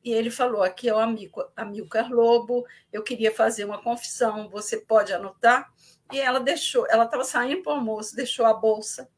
e 0.05 0.13
ele 0.13 0.31
falou: 0.31 0.63
Aqui 0.63 0.89
é 0.89 0.95
o 0.95 0.99
amigo 0.99 1.45
Amilcar 1.57 2.11
Lobo, 2.11 2.67
eu 2.93 3.03
queria 3.03 3.33
fazer 3.33 3.65
uma 3.65 3.83
confissão, 3.83 4.49
você 4.49 4.79
pode 4.79 5.13
anotar? 5.13 5.73
E 6.13 6.19
ela 6.19 6.41
deixou, 6.41 6.87
ela 6.91 7.05
estava 7.05 7.25
saindo 7.25 7.63
para 7.63 7.73
o 7.73 7.77
almoço, 7.77 8.17
deixou 8.17 8.45
a 8.45 8.53
bolsa 8.53 9.09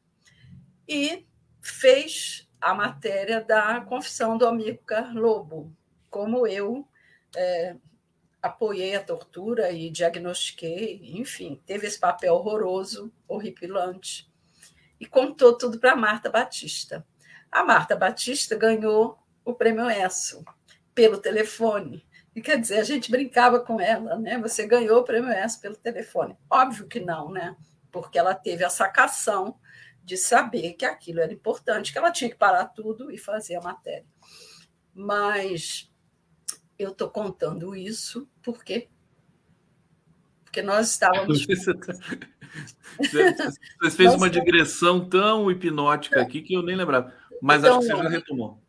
e 0.87 1.25
fez 1.61 2.47
a 2.61 2.73
matéria 2.73 3.41
da 3.41 3.81
confissão 3.81 4.37
do 4.37 4.47
Amilcar 4.47 5.13
Lobo, 5.13 5.75
como 6.09 6.47
eu 6.47 6.87
é, 7.35 7.75
apoiei 8.41 8.95
a 8.95 9.03
tortura 9.03 9.71
e 9.71 9.89
diagnostiquei, 9.89 11.01
enfim, 11.19 11.61
teve 11.65 11.87
esse 11.87 11.99
papel 11.99 12.35
horroroso, 12.35 13.11
horripilante, 13.27 14.31
e 14.99 15.05
contou 15.05 15.57
tudo 15.57 15.79
para 15.79 15.95
Marta 15.95 16.29
Batista. 16.29 17.05
A 17.51 17.63
Marta 17.63 17.95
Batista 17.95 18.55
ganhou 18.55 19.17
o 19.43 19.53
prêmio 19.53 19.89
ESSO 19.89 20.45
pelo 20.95 21.17
telefone. 21.17 22.03
E 22.33 22.41
quer 22.41 22.59
dizer, 22.59 22.79
a 22.79 22.83
gente 22.83 23.11
brincava 23.11 23.59
com 23.59 23.79
ela, 23.79 24.17
né? 24.17 24.39
Você 24.39 24.65
ganhou 24.65 24.99
o 24.99 25.03
prêmio 25.03 25.31
ESSO 25.31 25.61
pelo 25.61 25.75
telefone. 25.75 26.35
Óbvio 26.49 26.87
que 26.87 26.99
não, 26.99 27.29
né? 27.29 27.55
Porque 27.91 28.17
ela 28.17 28.33
teve 28.33 28.63
a 28.63 28.69
sacação 28.69 29.59
de 30.03 30.17
saber 30.17 30.73
que 30.73 30.85
aquilo 30.85 31.19
era 31.19 31.33
importante, 31.33 31.91
que 31.91 31.97
ela 31.97 32.11
tinha 32.11 32.29
que 32.29 32.35
parar 32.35 32.65
tudo 32.65 33.11
e 33.11 33.17
fazer 33.17 33.55
a 33.55 33.61
matéria. 33.61 34.05
Mas 34.93 35.91
eu 36.77 36.91
estou 36.91 37.09
contando 37.09 37.75
isso 37.75 38.29
porque 38.41 38.89
porque 40.43 40.61
nós 40.61 40.91
estávamos. 40.91 41.45
Você 43.81 43.91
fez 43.91 44.13
uma 44.13 44.29
digressão 44.29 45.09
tão 45.09 45.51
hipnótica 45.51 46.21
aqui 46.21 46.41
que 46.41 46.53
eu 46.53 46.61
nem 46.61 46.77
lembrava. 46.77 47.13
Mas 47.41 47.61
então, 47.61 47.79
acho 47.79 47.87
que 47.87 47.93
você 47.93 48.03
já 48.03 48.09
retomou. 48.09 48.64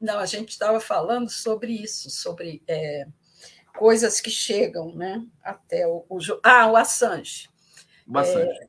Não, 0.00 0.18
a 0.18 0.26
gente 0.26 0.50
estava 0.50 0.80
falando 0.80 1.28
sobre 1.28 1.72
isso, 1.72 2.10
sobre 2.10 2.62
é, 2.66 3.06
coisas 3.76 4.20
que 4.20 4.30
chegam 4.30 4.94
né, 4.94 5.24
até 5.42 5.86
o, 5.86 6.04
o. 6.08 6.18
Ah, 6.42 6.70
o 6.70 6.76
Assange. 6.76 7.48
O 8.06 8.16
Assange. 8.16 8.58
É, 8.62 8.68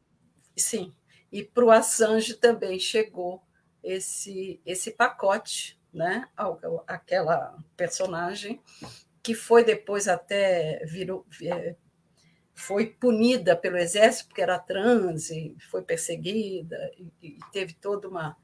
sim. 0.58 0.94
E 1.32 1.44
para 1.44 1.66
o 1.66 1.72
Assange 1.72 2.34
também 2.36 2.80
chegou 2.80 3.42
esse, 3.84 4.60
esse 4.66 4.92
pacote 4.92 5.80
né? 5.94 6.28
aquela 6.88 7.58
personagem 7.76 8.62
que 9.22 9.34
foi 9.34 9.64
depois 9.64 10.08
até 10.08 10.84
virou, 10.86 11.26
é, 11.44 11.76
foi 12.54 12.88
punida 12.88 13.56
pelo 13.56 13.78
exército 13.78 14.30
porque 14.30 14.42
era 14.42 14.60
trans 14.60 15.30
e 15.30 15.56
foi 15.70 15.82
perseguida 15.82 16.92
e, 16.98 17.12
e 17.22 17.40
teve 17.52 17.74
todo 17.74 18.10
uma, 18.10 18.38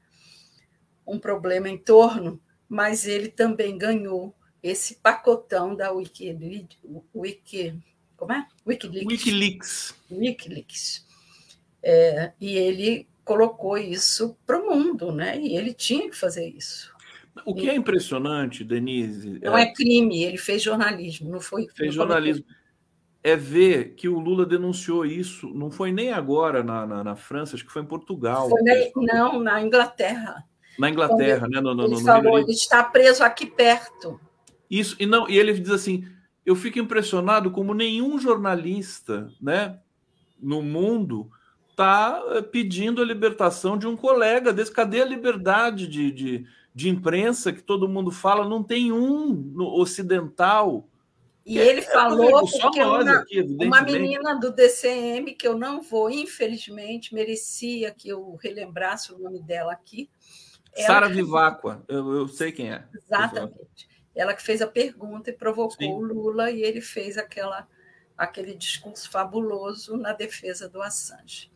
um 1.06 1.18
problema 1.18 1.68
em 1.68 1.78
torno, 1.78 2.40
mas 2.68 3.06
ele 3.06 3.28
também 3.28 3.76
ganhou 3.76 4.34
esse 4.62 4.96
pacotão 4.96 5.74
da 5.74 5.92
Wikileaks, 5.92 6.78
Wiki, 7.14 7.78
como 8.16 8.32
é? 8.32 8.46
Wikileaks. 8.66 9.06
Wikileaks. 9.06 9.94
Wikileaks. 10.10 11.06
É, 11.82 12.32
e 12.40 12.56
ele 12.56 13.06
colocou 13.24 13.76
isso 13.76 14.36
para 14.46 14.58
o 14.58 14.66
mundo, 14.66 15.12
né? 15.12 15.38
E 15.38 15.56
ele 15.56 15.72
tinha 15.72 16.08
que 16.08 16.16
fazer 16.16 16.48
isso. 16.48 16.94
O 17.44 17.54
que 17.54 17.68
é 17.68 17.74
impressionante, 17.74 18.64
Denise. 18.64 19.38
Não 19.42 19.56
é, 19.56 19.64
é 19.64 19.72
crime, 19.72 20.24
ele 20.24 20.38
fez 20.38 20.62
jornalismo, 20.62 21.30
não 21.30 21.40
foi. 21.40 21.68
Fez 21.74 21.94
jornalismo. 21.94 22.44
É 23.22 23.36
ver 23.36 23.94
que 23.94 24.08
o 24.08 24.18
Lula 24.20 24.46
denunciou 24.46 25.04
isso, 25.04 25.48
não 25.52 25.70
foi 25.70 25.90
nem 25.90 26.12
agora 26.12 26.62
na, 26.62 26.86
na, 26.86 27.04
na 27.04 27.16
França, 27.16 27.56
acho 27.56 27.66
que 27.66 27.72
foi 27.72 27.82
em 27.82 27.86
Portugal. 27.86 28.48
Foi 28.48 28.62
na, 28.62 29.14
não, 29.14 29.40
na 29.40 29.60
Inglaterra. 29.60 30.44
Na 30.78 30.90
Inglaterra, 30.90 31.48
né? 31.48 31.60
No, 31.60 31.74
no, 31.74 31.84
ele 31.84 31.94
no 31.94 32.00
falou, 32.00 32.38
ele 32.38 32.52
está 32.52 32.82
preso 32.84 33.22
aqui 33.22 33.46
perto. 33.46 34.20
Isso, 34.70 34.96
e 34.98 35.06
não, 35.06 35.28
e 35.28 35.38
ele 35.38 35.52
diz 35.52 35.70
assim: 35.70 36.06
eu 36.44 36.54
fico 36.54 36.78
impressionado 36.78 37.50
como 37.50 37.74
nenhum 37.74 38.18
jornalista, 38.18 39.30
né, 39.40 39.78
no 40.40 40.62
mundo 40.62 41.30
está 41.70 42.22
eh, 42.30 42.42
pedindo 42.42 43.02
a 43.02 43.04
libertação 43.04 43.76
de 43.76 43.86
um 43.86 43.96
colega 43.96 44.52
desse. 44.52 44.72
Cadê 44.72 45.02
a 45.02 45.04
liberdade 45.04 45.86
de, 45.86 46.10
de 46.10 46.46
de 46.76 46.90
imprensa 46.90 47.54
que 47.54 47.62
todo 47.62 47.88
mundo 47.88 48.10
fala, 48.10 48.46
não 48.46 48.62
tem 48.62 48.92
um 48.92 49.32
no 49.32 49.80
ocidental. 49.80 50.86
E 51.46 51.56
ele 51.56 51.80
é, 51.80 51.82
falou 51.82 52.46
é, 52.46 52.50
porque 52.60 52.82
uma, 52.82 53.12
aqui, 53.12 53.40
uma 53.40 53.80
menina 53.80 54.38
do 54.38 54.52
DCM, 54.52 55.34
que 55.34 55.48
eu 55.48 55.56
não 55.56 55.80
vou, 55.80 56.10
infelizmente, 56.10 57.14
merecia 57.14 57.90
que 57.90 58.10
eu 58.10 58.34
relembrasse 58.34 59.10
o 59.10 59.18
nome 59.18 59.40
dela 59.40 59.72
aqui. 59.72 60.10
Sara 60.84 61.08
Viváqua, 61.08 61.84
eu, 61.88 62.14
eu, 62.14 62.28
sei 62.28 62.52
quem 62.52 62.72
é. 62.72 62.84
Exatamente. 62.94 63.88
Ela 64.14 64.34
que 64.34 64.42
fez 64.42 64.60
a 64.62 64.66
pergunta 64.66 65.30
e 65.30 65.32
provocou 65.32 65.76
Sim. 65.76 65.92
o 65.92 66.00
Lula, 66.00 66.50
e 66.50 66.62
ele 66.62 66.80
fez 66.80 67.16
aquela, 67.18 67.68
aquele 68.16 68.54
discurso 68.54 69.10
fabuloso 69.10 69.96
na 69.96 70.12
defesa 70.12 70.68
do 70.68 70.82
Assange. 70.82 71.50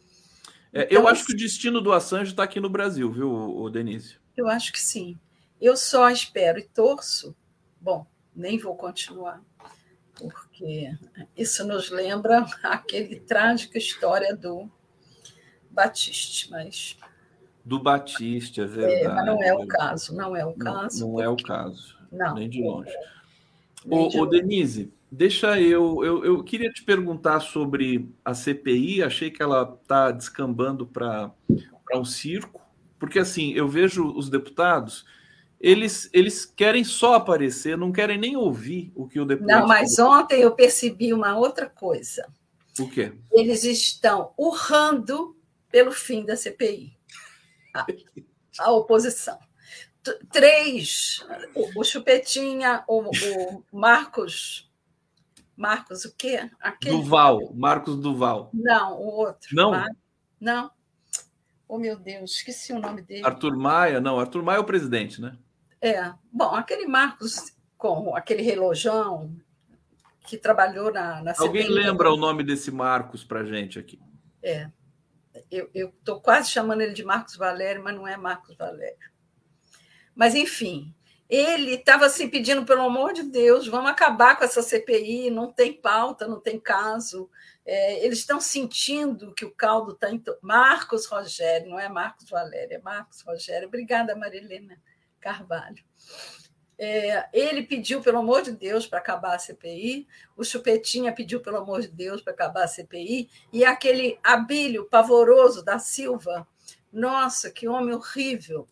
É, 0.73 0.85
então, 0.85 0.99
eu 1.03 1.09
acho 1.09 1.27
que 1.27 1.33
o 1.33 1.37
destino 1.37 1.81
do 1.81 1.93
Assange 1.93 2.31
está 2.31 2.45
aqui 2.45 2.61
no 2.61 2.71
Brasil, 2.71 3.11
viu, 3.11 3.69
Denise? 3.71 4.17
Eu 4.37 4.49
acho 4.49 4.73
que 4.73 4.81
sim. 4.81 5.19
Eu 5.61 5.77
só 5.77 6.09
espero 6.09 6.59
e 6.59 6.63
torço. 6.63 7.35
Bom, 7.81 8.07
nem 8.35 8.59
vou 8.59 8.77
continuar, 8.77 9.43
porque 10.15 10.93
isso 11.37 11.67
nos 11.67 11.91
lembra 11.91 12.47
aquele 12.63 13.21
trágica 13.21 13.79
história 13.79 14.35
do 14.37 14.71
Batiste, 15.71 16.51
mas 16.51 16.97
do 17.65 17.79
Batiste, 17.79 18.61
é 18.61 18.67
verdade. 18.67 19.21
É, 19.21 19.25
não 19.25 19.43
é 19.43 19.55
o 19.55 19.67
caso, 19.67 20.15
não 20.15 20.37
é 20.37 20.45
o 20.45 20.53
caso. 20.53 21.01
Não, 21.01 21.13
não 21.13 21.21
é 21.21 21.29
o 21.29 21.37
caso, 21.37 21.97
não, 22.11 22.35
nem 22.35 22.49
de 22.49 22.63
longe. 22.63 22.93
Nem 23.85 24.09
de 24.09 24.19
ô. 24.19 24.27
Denise, 24.27 24.93
deixa 25.11 25.61
eu, 25.61 26.05
eu. 26.05 26.25
Eu 26.25 26.43
queria 26.43 26.71
te 26.71 26.83
perguntar 26.83 27.41
sobre 27.41 28.09
a 28.25 28.35
CPI, 28.35 29.03
achei 29.03 29.31
que 29.31 29.43
ela 29.43 29.79
está 29.83 30.11
descambando 30.11 30.87
para 30.87 31.31
um 31.95 32.05
circo. 32.05 32.61
Porque 32.99 33.19
assim, 33.19 33.53
eu 33.53 33.67
vejo 33.67 34.07
os 34.15 34.29
deputados, 34.29 35.07
eles, 35.59 36.11
eles 36.13 36.45
querem 36.45 36.85
só 36.85 37.15
aparecer, 37.15 37.77
não 37.77 37.91
querem 37.93 38.19
nem 38.19 38.37
ouvir 38.37 38.93
o 38.95 39.09
que 39.09 39.19
o 39.19 39.25
deputado. 39.25 39.61
Não, 39.61 39.67
mas 39.67 39.99
ontem 39.99 40.43
eu 40.43 40.53
percebi 40.53 41.13
uma 41.13 41.37
outra 41.37 41.67
coisa. 41.67 42.27
O 42.79 42.89
quê? 42.89 43.13
Eles 43.33 43.65
estão 43.65 44.33
urrando 44.37 45.37
pelo 45.71 45.93
fim 45.93 46.25
da 46.25 46.37
CPI. 46.37 46.93
A, 47.75 47.87
a 48.59 48.71
oposição. 48.73 49.39
Três, 50.33 51.25
o, 51.55 51.81
o 51.81 51.85
Chupetinha, 51.85 52.85
o, 52.89 53.03
o 53.03 53.65
Marcos. 53.73 54.71
Marcos, 55.57 56.07
o 56.07 56.17
quê? 56.17 56.51
Aquele... 56.59 56.97
Duval, 56.97 57.53
Marcos 57.55 57.97
Duval. 57.97 58.51
Não, 58.55 58.99
o 58.99 59.07
outro. 59.07 59.55
Não? 59.55 59.73
Mar... 59.73 59.89
Não. 60.41 60.71
Oh, 61.69 61.79
meu 61.79 61.99
Deus, 61.99 62.33
esqueci 62.33 62.73
o 62.73 62.81
nome 62.81 63.03
dele. 63.03 63.25
Arthur 63.25 63.57
Maia, 63.57 64.01
não, 64.01 64.19
Arthur 64.19 64.43
Maia 64.43 64.57
é 64.57 64.61
o 64.61 64.65
presidente, 64.65 65.21
né? 65.21 65.37
É. 65.81 66.13
Bom, 66.33 66.55
aquele 66.55 66.87
Marcos 66.87 67.55
com 67.77 68.15
aquele 68.17 68.43
relojão 68.43 69.35
que 70.27 70.37
trabalhou 70.37 70.93
na, 70.93 71.23
na 71.23 71.35
Alguém 71.39 71.63
CPI, 71.63 71.75
lembra 71.75 72.13
o 72.13 72.17
nome 72.17 72.43
desse 72.43 72.71
Marcos 72.71 73.25
para 73.25 73.45
gente 73.45 73.79
aqui? 73.79 74.01
É. 74.43 74.71
Eu 75.51 75.71
estou 75.73 76.21
quase 76.21 76.51
chamando 76.51 76.81
ele 76.81 76.93
de 76.93 77.05
Marcos 77.05 77.37
Valério, 77.37 77.83
mas 77.83 77.95
não 77.95 78.07
é 78.07 78.17
Marcos 78.17 78.57
Valério. 78.57 79.11
Mas, 80.15 80.35
enfim, 80.35 80.95
ele 81.29 81.75
estava 81.75 82.07
assim 82.07 82.29
pedindo, 82.29 82.65
pelo 82.65 82.83
amor 82.83 83.13
de 83.13 83.23
Deus, 83.23 83.69
vamos 83.69 83.91
acabar 83.91 84.37
com 84.37 84.45
essa 84.45 84.63
CPI, 84.63 85.31
não 85.31 85.53
tem 85.53 85.73
pauta, 85.73 86.27
não 86.27 86.41
tem 86.41 86.59
caso. 86.59 87.31
É, 87.65 88.05
eles 88.05 88.19
estão 88.19 88.41
sentindo 88.41 89.33
que 89.33 89.45
o 89.45 89.55
caldo 89.55 89.93
está 89.93 90.11
em. 90.11 90.21
Marcos 90.43 91.07
Rogério, 91.07 91.71
não 91.71 91.79
é 91.79 91.89
Marcos 91.89 92.29
Valério, 92.29 92.75
é 92.75 92.81
Marcos 92.81 93.21
Rogério. 93.21 93.69
Obrigada, 93.69 94.17
Marilena 94.17 94.77
Carvalho. 95.21 95.85
É, 96.83 97.29
ele 97.31 97.63
pediu, 97.63 98.01
pelo 98.01 98.21
amor 98.21 98.41
de 98.41 98.53
Deus, 98.53 98.87
para 98.87 99.01
acabar 99.01 99.35
a 99.35 99.39
CPI, 99.39 100.09
o 100.35 100.43
Chupetinha 100.43 101.13
pediu, 101.13 101.39
pelo 101.43 101.59
amor 101.59 101.83
de 101.83 101.89
Deus, 101.89 102.23
para 102.23 102.33
acabar 102.33 102.65
a 102.65 102.69
CPI, 102.69 103.29
e 103.53 103.67
aquele 103.67 104.19
Abílio 104.23 104.87
pavoroso 104.87 105.63
da 105.63 105.79
Silva, 105.79 106.49
nossa, 106.91 107.51
que 107.51 107.69
homem 107.69 107.95
horrível, 107.95 108.67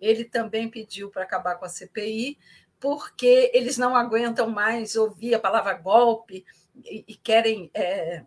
ele 0.00 0.24
também 0.24 0.70
pediu 0.70 1.10
para 1.10 1.22
acabar 1.22 1.56
com 1.56 1.66
a 1.66 1.68
CPI, 1.68 2.38
porque 2.80 3.50
eles 3.52 3.76
não 3.76 3.94
aguentam 3.94 4.48
mais 4.48 4.96
ouvir 4.96 5.34
a 5.34 5.38
palavra 5.38 5.74
golpe 5.74 6.46
e, 6.82 7.04
e 7.06 7.14
querem 7.14 7.70
é, 7.74 8.24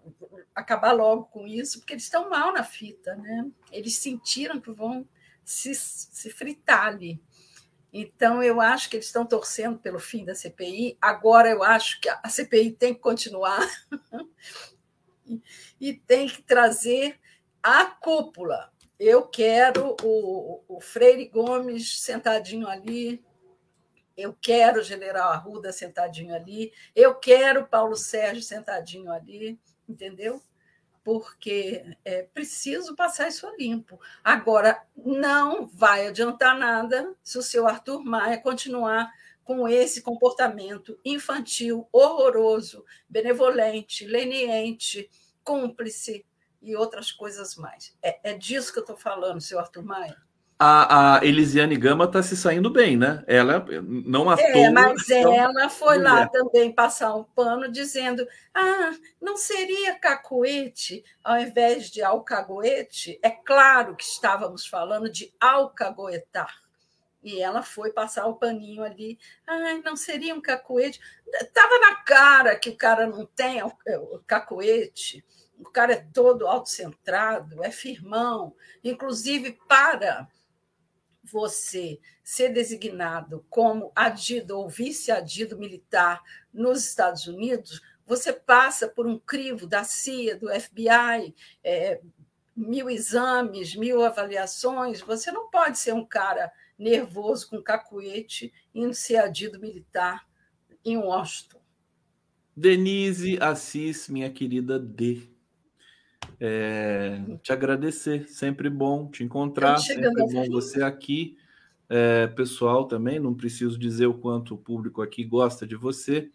acabar 0.53 0.91
logo 0.91 1.25
com 1.25 1.47
isso, 1.47 1.79
porque 1.79 1.93
eles 1.93 2.03
estão 2.03 2.29
mal 2.29 2.53
na 2.53 2.63
fita, 2.63 3.15
né? 3.15 3.49
Eles 3.71 3.95
sentiram 3.97 4.61
que 4.61 4.71
vão 4.71 5.07
se, 5.43 5.73
se 5.73 6.29
fritar 6.29 6.85
ali. 6.85 7.19
Então, 7.93 8.41
eu 8.41 8.59
acho 8.59 8.89
que 8.89 8.95
eles 8.95 9.05
estão 9.05 9.23
torcendo 9.23 9.77
pelo 9.77 9.99
fim 9.99 10.25
da 10.25 10.33
CPI. 10.33 10.97
Agora, 10.99 11.49
eu 11.49 11.61
acho 11.61 12.01
que 12.01 12.09
a 12.09 12.27
CPI 12.27 12.71
tem 12.71 12.93
que 12.93 12.99
continuar, 12.99 13.69
e 15.79 15.93
tem 15.93 16.27
que 16.27 16.41
trazer 16.41 17.19
a 17.61 17.85
cúpula. 17.85 18.71
Eu 18.99 19.27
quero 19.27 19.95
o, 20.03 20.63
o 20.67 20.81
Freire 20.81 21.27
Gomes 21.27 22.01
sentadinho 22.01 22.67
ali, 22.67 23.23
eu 24.15 24.35
quero 24.39 24.79
o 24.79 24.83
general 24.83 25.31
Arruda 25.31 25.71
sentadinho 25.71 26.33
ali, 26.33 26.71
eu 26.95 27.15
quero 27.15 27.67
Paulo 27.67 27.95
Sérgio 27.95 28.43
sentadinho 28.43 29.11
ali, 29.11 29.59
entendeu? 29.89 30.41
Porque 31.03 31.83
é 32.05 32.23
preciso 32.23 32.95
passar 32.95 33.27
isso 33.27 33.45
a 33.45 33.55
limpo. 33.57 33.99
Agora, 34.23 34.81
não 34.95 35.67
vai 35.67 36.07
adiantar 36.07 36.57
nada 36.57 37.13
se 37.21 37.37
o 37.37 37.43
seu 37.43 37.67
Arthur 37.67 38.03
Maia 38.03 38.37
continuar 38.37 39.11
com 39.43 39.67
esse 39.67 40.01
comportamento 40.01 40.97
infantil, 41.03 41.87
horroroso, 41.91 42.85
benevolente, 43.09 44.05
leniente, 44.05 45.09
cúmplice 45.43 46.25
e 46.61 46.75
outras 46.75 47.11
coisas 47.11 47.55
mais. 47.55 47.93
É, 48.01 48.31
é 48.31 48.37
disso 48.37 48.71
que 48.71 48.79
eu 48.79 48.83
estou 48.83 48.95
falando, 48.95 49.41
seu 49.41 49.59
Arthur 49.59 49.83
Maia 49.83 50.17
a, 50.65 51.17
a 51.17 51.25
Elisiane 51.25 51.75
Gama 51.75 52.05
está 52.05 52.23
se 52.23 52.37
saindo 52.37 52.69
bem, 52.69 52.95
né? 52.95 53.21
Ela 53.27 53.65
não 53.83 54.29
à 54.29 54.39
é, 54.39 54.69
Mas 54.69 55.09
ela 55.09 55.67
foi 55.67 55.97
mulher. 55.97 56.09
lá 56.09 56.27
também 56.29 56.71
passar 56.71 57.13
um 57.15 57.25
pano 57.25 57.69
dizendo: 57.69 58.25
ah, 58.53 58.93
não 59.21 59.35
seria 59.35 59.99
cacoete 59.99 61.03
ao 61.21 61.37
invés 61.37 61.89
de 61.89 62.01
alcagoete? 62.01 63.19
É 63.21 63.29
claro 63.29 63.93
que 63.97 64.05
estávamos 64.05 64.65
falando 64.65 65.09
de 65.09 65.33
alcagoetar. 65.37 66.63
E 67.21 67.41
ela 67.41 67.61
foi 67.61 67.91
passar 67.91 68.27
o 68.27 68.35
paninho 68.35 68.83
ali. 68.83 69.19
Ah, 69.45 69.81
não 69.83 69.97
seria 69.97 70.33
um 70.33 70.41
cacoete. 70.41 70.97
Estava 71.27 71.77
na 71.79 71.95
cara 71.95 72.55
que 72.55 72.69
o 72.69 72.77
cara 72.77 73.05
não 73.05 73.25
tem 73.25 73.61
o 73.61 74.19
cacoete. 74.25 75.25
O 75.59 75.69
cara 75.69 75.93
é 75.93 76.07
todo 76.13 76.47
autocentrado, 76.47 77.61
é 77.63 77.71
firmão, 77.71 78.55
inclusive 78.83 79.57
para 79.67 80.27
você 81.33 81.99
ser 82.23 82.49
designado 82.49 83.43
como 83.49 83.91
adido 83.95 84.55
ou 84.55 84.69
vice-adido 84.69 85.57
militar 85.57 86.21
nos 86.53 86.85
Estados 86.85 87.25
Unidos, 87.25 87.81
você 88.05 88.31
passa 88.31 88.87
por 88.87 89.07
um 89.07 89.17
crivo 89.17 89.65
da 89.65 89.83
CIA, 89.83 90.37
do 90.37 90.47
FBI, 90.47 91.33
é, 91.63 91.99
mil 92.55 92.87
exames, 92.87 93.75
mil 93.75 94.03
avaliações. 94.03 95.01
Você 95.01 95.31
não 95.31 95.49
pode 95.49 95.79
ser 95.79 95.93
um 95.93 96.05
cara 96.05 96.51
nervoso 96.77 97.49
com 97.49 97.63
cacuete 97.63 98.53
indo 98.75 98.93
ser 98.93 99.15
adido 99.15 99.59
militar 99.59 100.27
em 100.85 100.97
Washington. 100.97 101.61
Denise 102.55 103.39
Assis, 103.41 104.07
minha 104.07 104.29
querida 104.29 104.77
D. 104.77 105.32
É, 106.39 107.21
te 107.41 107.51
agradecer, 107.51 108.27
sempre 108.27 108.69
bom 108.69 109.09
te 109.09 109.23
encontrar, 109.23 109.77
sempre 109.77 110.09
bom 110.09 110.49
você 110.49 110.81
aqui. 110.81 111.37
É, 111.89 112.27
pessoal 112.27 112.85
também, 112.85 113.19
não 113.19 113.33
preciso 113.33 113.77
dizer 113.77 114.07
o 114.07 114.13
quanto 114.13 114.55
o 114.55 114.57
público 114.57 115.01
aqui 115.01 115.23
gosta 115.23 115.67
de 115.67 115.75
você. 115.75 116.29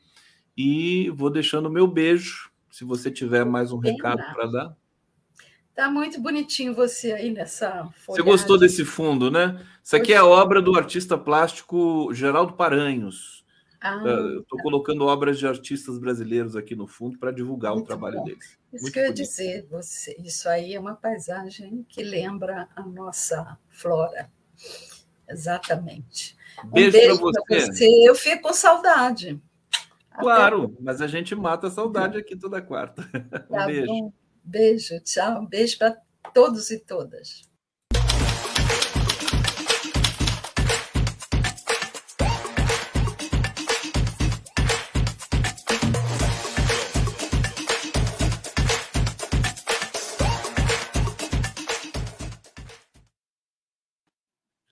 E 0.56 1.10
vou 1.10 1.30
deixando 1.30 1.66
o 1.66 1.72
meu 1.72 1.86
beijo, 1.86 2.50
se 2.70 2.84
você 2.84 3.10
tiver 3.10 3.44
mais 3.44 3.72
um 3.72 3.78
recado 3.78 4.22
para 4.34 4.46
dar. 4.46 4.76
Tá 5.74 5.88
muito 5.88 6.20
bonitinho 6.20 6.74
você 6.74 7.12
aí 7.12 7.30
nessa 7.30 7.88
folhagem. 7.94 8.06
Você 8.06 8.22
gostou 8.22 8.58
desse 8.58 8.84
fundo, 8.84 9.30
né? 9.30 9.64
Isso 9.82 9.94
aqui 9.94 10.12
é 10.12 10.20
obra 10.20 10.60
do 10.60 10.76
artista 10.76 11.16
plástico 11.16 12.12
Geraldo 12.12 12.54
Paranhos. 12.54 13.37
Ah, 13.80 14.02
eu 14.04 14.40
estou 14.40 14.58
tá. 14.58 14.62
colocando 14.62 15.06
obras 15.06 15.38
de 15.38 15.46
artistas 15.46 15.98
brasileiros 15.98 16.56
aqui 16.56 16.74
no 16.74 16.86
fundo 16.86 17.18
para 17.18 17.30
divulgar 17.30 17.76
o 17.76 17.82
trabalho 17.82 18.18
bom. 18.18 18.24
deles. 18.24 18.58
Isso 18.72 18.82
Muito 18.82 18.92
que 18.92 18.98
eu 18.98 19.04
ia 19.04 19.12
dizer, 19.12 19.66
você, 19.70 20.16
isso 20.18 20.48
aí 20.48 20.74
é 20.74 20.80
uma 20.80 20.96
paisagem 20.96 21.86
que 21.88 22.02
lembra 22.02 22.68
a 22.74 22.82
nossa 22.82 23.56
flora. 23.70 24.30
Exatamente. 25.28 26.36
Beijo, 26.64 26.88
um 26.88 26.92
beijo 26.92 27.18
para 27.18 27.60
você. 27.60 27.66
você. 27.72 28.08
Eu 28.08 28.14
fico 28.14 28.48
com 28.48 28.52
saudade. 28.52 29.40
Claro, 30.18 30.64
Até... 30.64 30.74
mas 30.80 31.00
a 31.00 31.06
gente 31.06 31.34
mata 31.34 31.68
a 31.68 31.70
saudade 31.70 32.18
aqui 32.18 32.36
toda 32.36 32.60
quarta. 32.60 33.02
Um 33.48 33.54
tá 33.54 33.66
beijo. 33.66 33.86
Bom. 33.86 34.12
Beijo, 34.42 35.00
tchau. 35.00 35.42
Um 35.42 35.46
beijo 35.46 35.78
para 35.78 35.96
todos 36.34 36.70
e 36.70 36.78
todas. 36.78 37.47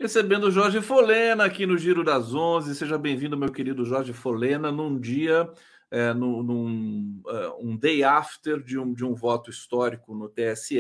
Recebendo 0.07 0.53
Jorge 0.53 0.81
Folena 0.81 1.45
aqui 1.47 1.67
no 1.67 1.77
Giro 1.77 2.05
das 2.05 2.33
Onze. 2.33 2.77
Seja 2.77 2.97
bem-vindo, 2.97 3.37
meu 3.37 3.51
querido 3.51 3.85
Jorge 3.85 4.13
Folena, 4.13 4.71
num 4.71 5.01
dia, 5.01 5.51
é, 5.91 6.15
num, 6.15 6.45
num 6.45 7.23
uh, 7.27 7.59
um 7.61 7.77
day 7.77 8.05
after 8.05 8.63
de 8.63 8.79
um, 8.79 8.95
de 8.95 9.05
um 9.05 9.17
voto 9.17 9.51
histórico 9.51 10.15
no 10.15 10.29
TSE. 10.29 10.79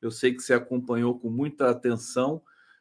Eu 0.00 0.10
sei 0.10 0.32
que 0.32 0.40
você 0.40 0.54
acompanhou 0.54 1.18
com 1.18 1.28
muita 1.28 1.68
atenção. 1.68 2.40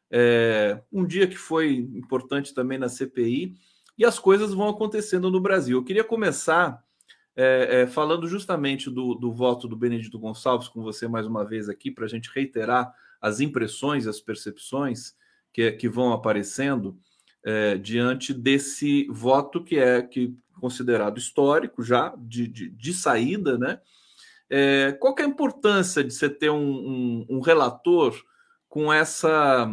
É, 0.10 0.82
um 0.90 1.06
dia 1.06 1.28
que 1.28 1.36
foi 1.36 1.74
importante 1.74 2.54
também 2.54 2.78
na 2.78 2.88
CPI 2.88 3.54
e 3.98 4.06
as 4.06 4.18
coisas 4.18 4.54
vão 4.54 4.70
acontecendo 4.70 5.30
no 5.30 5.42
Brasil. 5.42 5.80
Eu 5.80 5.84
queria 5.84 6.06
começar 6.06 6.82
é, 7.36 7.82
é, 7.82 7.88
falando 7.88 8.26
justamente 8.26 8.90
do, 8.90 9.16
do 9.16 9.34
voto 9.34 9.68
do 9.68 9.76
Benedito 9.76 10.18
Gonçalves 10.18 10.70
com 10.70 10.82
você 10.82 11.10
mais 11.10 11.28
uma 11.28 11.44
vez 11.44 11.68
aqui, 11.68 11.92
para 11.92 12.06
a 12.06 12.10
gente 12.10 12.32
reiterar 12.34 12.96
as 13.22 13.42
impressões, 13.42 14.08
as 14.08 14.22
percepções 14.22 15.22
que, 15.54 15.72
que 15.74 15.88
vão 15.88 16.12
aparecendo 16.12 16.98
é, 17.46 17.78
diante 17.78 18.34
desse 18.34 19.06
voto 19.10 19.64
que 19.64 19.78
é 19.78 20.02
que 20.02 20.36
considerado 20.60 21.18
histórico 21.18 21.84
já 21.84 22.14
de, 22.18 22.48
de, 22.48 22.70
de 22.70 22.94
saída, 22.94 23.58
né? 23.58 23.80
É, 24.50 24.92
qual 24.94 25.16
é 25.18 25.24
a 25.24 25.28
importância 25.28 26.04
de 26.04 26.14
você 26.14 26.30
ter 26.30 26.50
um, 26.50 26.58
um, 26.58 27.26
um 27.30 27.40
relator 27.40 28.16
com 28.70 28.92
essa 28.92 29.68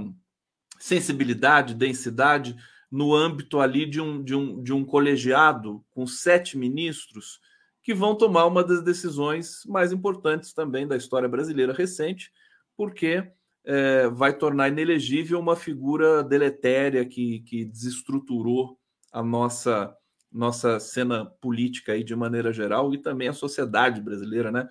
sensibilidade, 0.78 1.74
densidade 1.74 2.56
no 2.90 3.14
âmbito 3.14 3.60
ali 3.60 3.86
de 3.86 4.00
um, 4.00 4.22
de, 4.22 4.34
um, 4.34 4.62
de 4.62 4.72
um 4.72 4.84
colegiado 4.84 5.84
com 5.90 6.06
sete 6.06 6.56
ministros 6.56 7.40
que 7.82 7.94
vão 7.94 8.14
tomar 8.14 8.46
uma 8.46 8.64
das 8.64 8.82
decisões 8.82 9.62
mais 9.66 9.92
importantes 9.92 10.52
também 10.52 10.86
da 10.86 10.96
história 10.96 11.28
brasileira 11.28 11.72
recente, 11.72 12.32
porque 12.76 13.30
é, 13.64 14.08
vai 14.08 14.36
tornar 14.36 14.68
inelegível 14.68 15.38
uma 15.38 15.56
figura 15.56 16.22
deletéria 16.22 17.04
que, 17.04 17.40
que 17.40 17.64
desestruturou 17.64 18.78
a 19.12 19.22
nossa 19.22 19.96
nossa 20.32 20.78
cena 20.78 21.26
política 21.26 21.92
aí 21.92 22.04
de 22.04 22.14
maneira 22.14 22.52
geral 22.52 22.94
e 22.94 22.98
também 22.98 23.26
a 23.26 23.32
sociedade 23.32 24.00
brasileira, 24.00 24.52
né? 24.52 24.68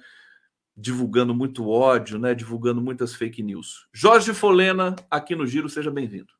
Divulgando 0.76 1.36
muito 1.36 1.68
ódio, 1.68 2.18
né? 2.18 2.34
Divulgando 2.34 2.82
muitas 2.82 3.14
fake 3.14 3.44
news. 3.44 3.88
Jorge 3.94 4.34
Folena, 4.34 4.96
aqui 5.12 5.36
no 5.36 5.46
Giro, 5.46 5.68
seja 5.68 5.92
bem-vindo. 5.92 6.32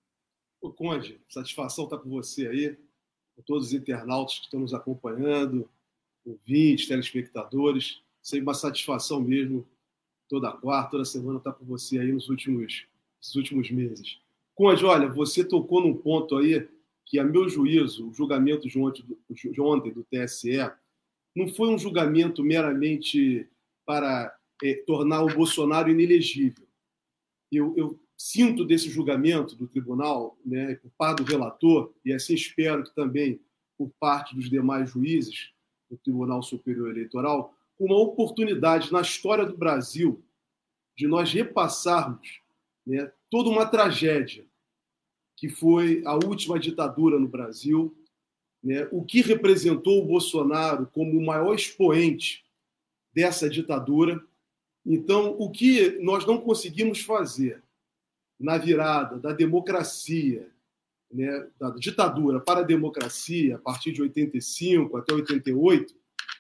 O 0.62 0.72
Conde, 0.72 1.22
satisfação 1.28 1.84
estar 1.84 1.98
com 1.98 2.10
você 2.10 2.48
aí, 2.48 2.78
com 3.36 3.42
todos 3.42 3.68
os 3.68 3.74
internautas 3.74 4.40
que 4.40 4.46
estão 4.46 4.62
nos 4.62 4.74
acompanhando, 4.74 5.70
ouvintes, 6.26 6.88
telespectadores. 6.88 8.02
Sempre 8.22 8.44
uma 8.44 8.54
satisfação 8.54 9.20
mesmo 9.20 9.68
toda 10.30 10.52
quarta, 10.52 10.92
toda 10.92 11.06
semana 11.06 11.40
estar 11.40 11.52
tá 11.52 11.58
com 11.58 11.66
você 11.66 12.00
aí 12.00 12.12
nos 12.12 12.30
últimos, 12.30 12.86
nos 13.22 13.36
últimos 13.36 13.70
meses. 13.72 14.20
Conde, 14.56 14.86
olha, 14.86 15.10
você 15.10 15.44
tocou 15.44 15.82
num 15.82 15.96
ponto 15.96 16.38
aí 16.38 16.70
que, 17.06 17.18
a 17.18 17.24
meu 17.24 17.50
juízo, 17.50 18.10
o 18.10 18.14
julgamento 18.14 18.68
de 18.68 18.78
ontem, 18.80 19.04
de 19.30 19.60
ontem 19.60 19.92
do 19.92 20.04
TSE 20.04 20.72
não 21.36 21.48
foi 21.48 21.70
um 21.70 21.78
julgamento 21.78 22.44
meramente 22.44 23.48
para 23.86 24.36
é, 24.64 24.76
tornar 24.86 25.24
o 25.24 25.34
Bolsonaro 25.34 25.90
inelegível. 25.90 26.68
Eu, 27.52 27.74
eu, 27.76 28.00
sinto 28.22 28.66
desse 28.66 28.90
julgamento 28.90 29.56
do 29.56 29.66
tribunal, 29.66 30.38
né, 30.46 30.76
por 30.76 30.92
parte 30.98 31.24
do 31.24 31.32
relator, 31.32 31.94
e 32.04 32.12
assim 32.12 32.34
espero 32.34 32.84
que 32.84 32.94
também 32.94 33.40
por 33.78 33.90
parte 33.98 34.36
dos 34.36 34.50
demais 34.50 34.90
juízes 34.90 35.52
do 35.90 35.98
Tribunal 35.98 36.44
Superior 36.44 36.90
Eleitoral, 36.90 37.56
uma 37.80 37.98
oportunidade 37.98 38.92
na 38.92 39.02
história 39.02 39.46
do 39.46 39.58
Brasil 39.58 40.22
de 40.98 41.08
nós 41.08 41.32
repassarmos 41.32 42.42
né, 42.86 43.12
toda 43.30 43.50
uma 43.50 43.66
tragédia 43.66 44.46
que 45.38 45.48
foi 45.48 46.04
a 46.06 46.16
última 46.16 46.60
ditadura 46.60 47.18
no 47.18 47.28
Brasil, 47.28 47.96
né, 48.62 48.90
o 48.92 49.06
que 49.06 49.22
representou 49.22 50.04
o 50.04 50.06
Bolsonaro 50.06 50.86
como 50.88 51.18
o 51.18 51.26
maior 51.26 51.56
expoente 51.56 52.44
dessa 53.14 53.50
ditadura. 53.50 54.22
Então, 54.86 55.38
o 55.40 55.50
que 55.50 55.98
nós 56.02 56.26
não 56.26 56.42
conseguimos 56.42 57.00
fazer 57.00 57.64
na 58.38 58.58
virada 58.58 59.18
da 59.18 59.32
democracia, 59.32 60.50
né, 61.10 61.48
da 61.58 61.70
ditadura 61.70 62.42
para 62.42 62.60
a 62.60 62.64
democracia, 62.64 63.56
a 63.56 63.60
partir 63.60 63.94
de 63.94 64.02
85 64.02 64.98
até 64.98 65.14
88, 65.14 65.96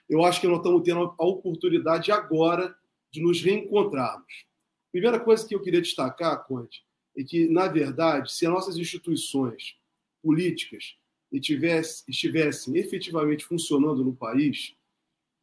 eu 0.09 0.23
acho 0.25 0.41
que 0.41 0.47
nós 0.47 0.57
estamos 0.57 0.81
tendo 0.83 1.15
a 1.17 1.25
oportunidade 1.25 2.11
agora 2.11 2.75
de 3.11 3.21
nos 3.21 3.41
reencontrarmos. 3.41 4.45
Primeira 4.91 5.19
coisa 5.19 5.47
que 5.47 5.53
eu 5.53 5.61
queria 5.61 5.81
destacar, 5.81 6.43
Conte, 6.45 6.83
é 7.15 7.23
que, 7.23 7.47
na 7.47 7.67
verdade, 7.67 8.33
se 8.33 8.45
as 8.45 8.51
nossas 8.51 8.77
instituições 8.77 9.75
políticas 10.21 10.97
estivessem 11.31 12.77
efetivamente 12.77 13.45
funcionando 13.45 14.03
no 14.03 14.15
país, 14.15 14.75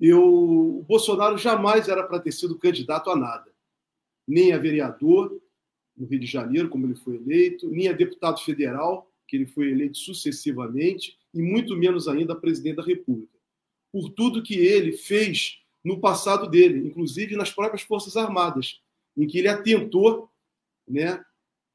eu, 0.00 0.22
o 0.22 0.82
Bolsonaro 0.82 1.38
jamais 1.38 1.88
era 1.88 2.02
para 2.02 2.18
ter 2.18 2.32
sido 2.32 2.58
candidato 2.58 3.08
a 3.08 3.16
nada. 3.16 3.54
Nem 4.26 4.52
a 4.52 4.58
vereador 4.58 5.40
no 5.96 6.06
Rio 6.06 6.20
de 6.20 6.26
Janeiro, 6.26 6.68
como 6.68 6.86
ele 6.86 6.96
foi 6.96 7.16
eleito, 7.16 7.68
nem 7.68 7.88
a 7.88 7.92
deputado 7.92 8.40
federal, 8.40 9.10
que 9.28 9.36
ele 9.36 9.46
foi 9.46 9.70
eleito 9.70 9.96
sucessivamente, 9.96 11.16
e 11.32 11.40
muito 11.40 11.76
menos 11.76 12.08
ainda 12.08 12.32
a 12.32 12.36
presidente 12.36 12.76
da 12.76 12.82
República. 12.82 13.35
Por 13.96 14.10
tudo 14.10 14.42
que 14.42 14.54
ele 14.54 14.92
fez 14.92 15.58
no 15.82 15.98
passado 15.98 16.50
dele, 16.50 16.86
inclusive 16.86 17.34
nas 17.34 17.50
próprias 17.50 17.80
Forças 17.80 18.14
Armadas, 18.14 18.82
em 19.16 19.26
que 19.26 19.38
ele 19.38 19.48
atentou, 19.48 20.28
né, 20.86 21.24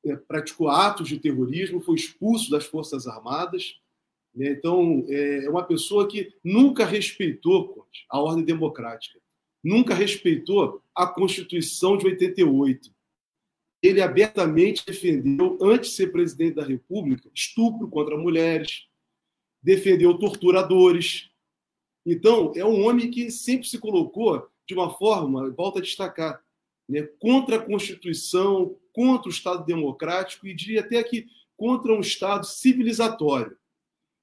é, 0.05 0.15
praticou 0.15 0.67
atos 0.67 1.07
de 1.07 1.17
terrorismo, 1.17 1.81
foi 1.81 1.95
expulso 1.95 2.51
das 2.51 2.67
Forças 2.67 3.07
Armadas, 3.07 3.79
né? 4.35 4.51
Então, 4.51 5.03
é, 5.09 5.45
é 5.45 5.49
uma 5.49 5.63
pessoa 5.63 6.07
que 6.07 6.31
nunca 6.43 6.85
respeitou 6.85 7.87
a 8.07 8.19
ordem 8.19 8.43
democrática, 8.43 9.19
nunca 9.63 9.95
respeitou 9.95 10.83
a 10.93 11.07
Constituição 11.07 11.97
de 11.97 12.05
88. 12.05 12.93
Ele 13.81 14.01
abertamente 14.01 14.85
defendeu, 14.85 15.57
antes 15.59 15.89
de 15.89 15.95
ser 15.95 16.11
presidente 16.11 16.55
da 16.55 16.63
República, 16.63 17.31
estupro 17.33 17.87
contra 17.87 18.17
mulheres, 18.17 18.85
defendeu 19.61 20.17
torturadores. 20.17 21.30
Então, 22.05 22.51
é 22.55 22.65
um 22.65 22.83
homem 22.85 23.11
que 23.11 23.29
sempre 23.29 23.67
se 23.67 23.77
colocou 23.77 24.47
de 24.67 24.73
uma 24.73 24.89
forma, 24.97 25.49
volta 25.51 25.79
a 25.79 25.81
destacar, 25.81 26.43
né, 26.87 27.03
contra 27.19 27.57
a 27.57 27.61
Constituição, 27.61 28.77
contra 28.93 29.27
o 29.27 29.31
Estado 29.31 29.65
democrático 29.65 30.47
e 30.47 30.53
diria 30.53 30.81
até 30.81 31.03
que 31.03 31.27
contra 31.55 31.93
um 31.93 31.99
Estado 31.99 32.45
civilizatório 32.45 33.57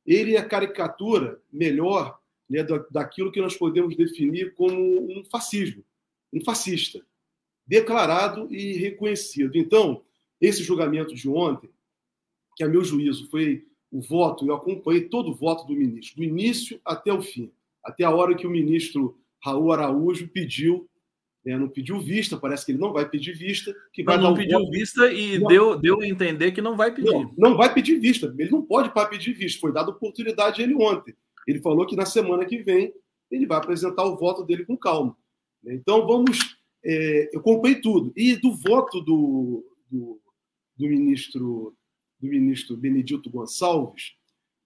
ele 0.05 0.37
é 0.37 0.39
a 0.39 0.49
caricatura 0.49 1.41
melhor 1.53 2.19
né, 2.49 2.67
daquilo 2.91 3.31
que 3.31 3.43
nós 3.43 3.57
podemos 3.57 3.95
definir 3.95 4.55
como 4.55 4.75
um 5.13 5.23
fascismo, 5.31 5.85
um 6.33 6.43
fascista, 6.43 7.05
declarado 7.67 8.49
e 8.51 8.73
reconhecido. 8.79 9.57
Então, 9.59 10.03
esse 10.41 10.63
julgamento 10.63 11.15
de 11.15 11.29
ontem, 11.29 11.69
que 12.57 12.65
a 12.65 12.69
meu 12.69 12.83
juízo 12.83 13.29
foi 13.29 13.67
o 13.91 14.01
voto, 14.01 14.47
eu 14.47 14.55
acompanhei 14.55 15.09
todo 15.09 15.31
o 15.31 15.35
voto 15.35 15.67
do 15.67 15.75
ministro, 15.75 16.17
do 16.17 16.25
início 16.25 16.81
até 16.85 17.13
o 17.13 17.21
fim, 17.21 17.53
até 17.89 18.05
a 18.05 18.11
hora 18.11 18.35
que 18.35 18.47
o 18.47 18.51
ministro 18.51 19.19
Raul 19.43 19.73
Araújo 19.73 20.29
pediu 20.29 20.89
né, 21.45 21.57
não 21.57 21.69
pediu 21.69 21.99
vista, 21.99 22.37
parece 22.37 22.67
que 22.67 22.73
ele 22.73 22.79
não 22.79 22.93
vai 22.93 23.09
pedir 23.09 23.33
vista. 23.33 23.75
Que 23.93 24.03
vai 24.03 24.19
não, 24.19 24.35
pediu 24.35 24.59
voto. 24.59 24.71
vista 24.71 25.11
e 25.11 25.39
deu, 25.47 25.79
deu 25.79 26.01
a 26.01 26.07
entender 26.07 26.53
que 26.53 26.61
não 26.61 26.77
vai 26.77 26.95
pedir. 26.95 27.11
Não, 27.11 27.35
não 27.39 27.57
vai 27.57 27.73
pedir 27.73 27.99
vista, 27.99 28.35
ele 28.39 28.51
não 28.51 28.63
pode 28.63 28.93
para 28.93 29.09
pedir 29.09 29.33
vista. 29.33 29.61
Foi 29.61 29.73
dada 29.73 29.91
oportunidade 29.91 30.61
a 30.61 30.65
ele 30.65 30.75
ontem. 30.75 31.15
Ele 31.47 31.61
falou 31.61 31.87
que 31.87 31.97
na 31.97 32.05
semana 32.05 32.45
que 32.45 32.59
vem 32.59 32.93
ele 33.31 33.47
vai 33.47 33.59
apresentar 33.59 34.05
o 34.05 34.17
voto 34.17 34.45
dele 34.45 34.67
com 34.67 34.77
calma. 34.77 35.17
Então 35.65 36.07
vamos. 36.07 36.57
É, 36.85 37.31
eu 37.33 37.41
comprei 37.41 37.77
tudo. 37.77 38.13
E 38.15 38.37
do 38.37 38.55
voto 38.55 39.01
do, 39.01 39.65
do, 39.91 40.21
do 40.77 40.87
ministro 40.87 41.75
do 42.21 42.27
ministro 42.27 42.77
Benedito 42.77 43.31
Gonçalves, 43.31 44.15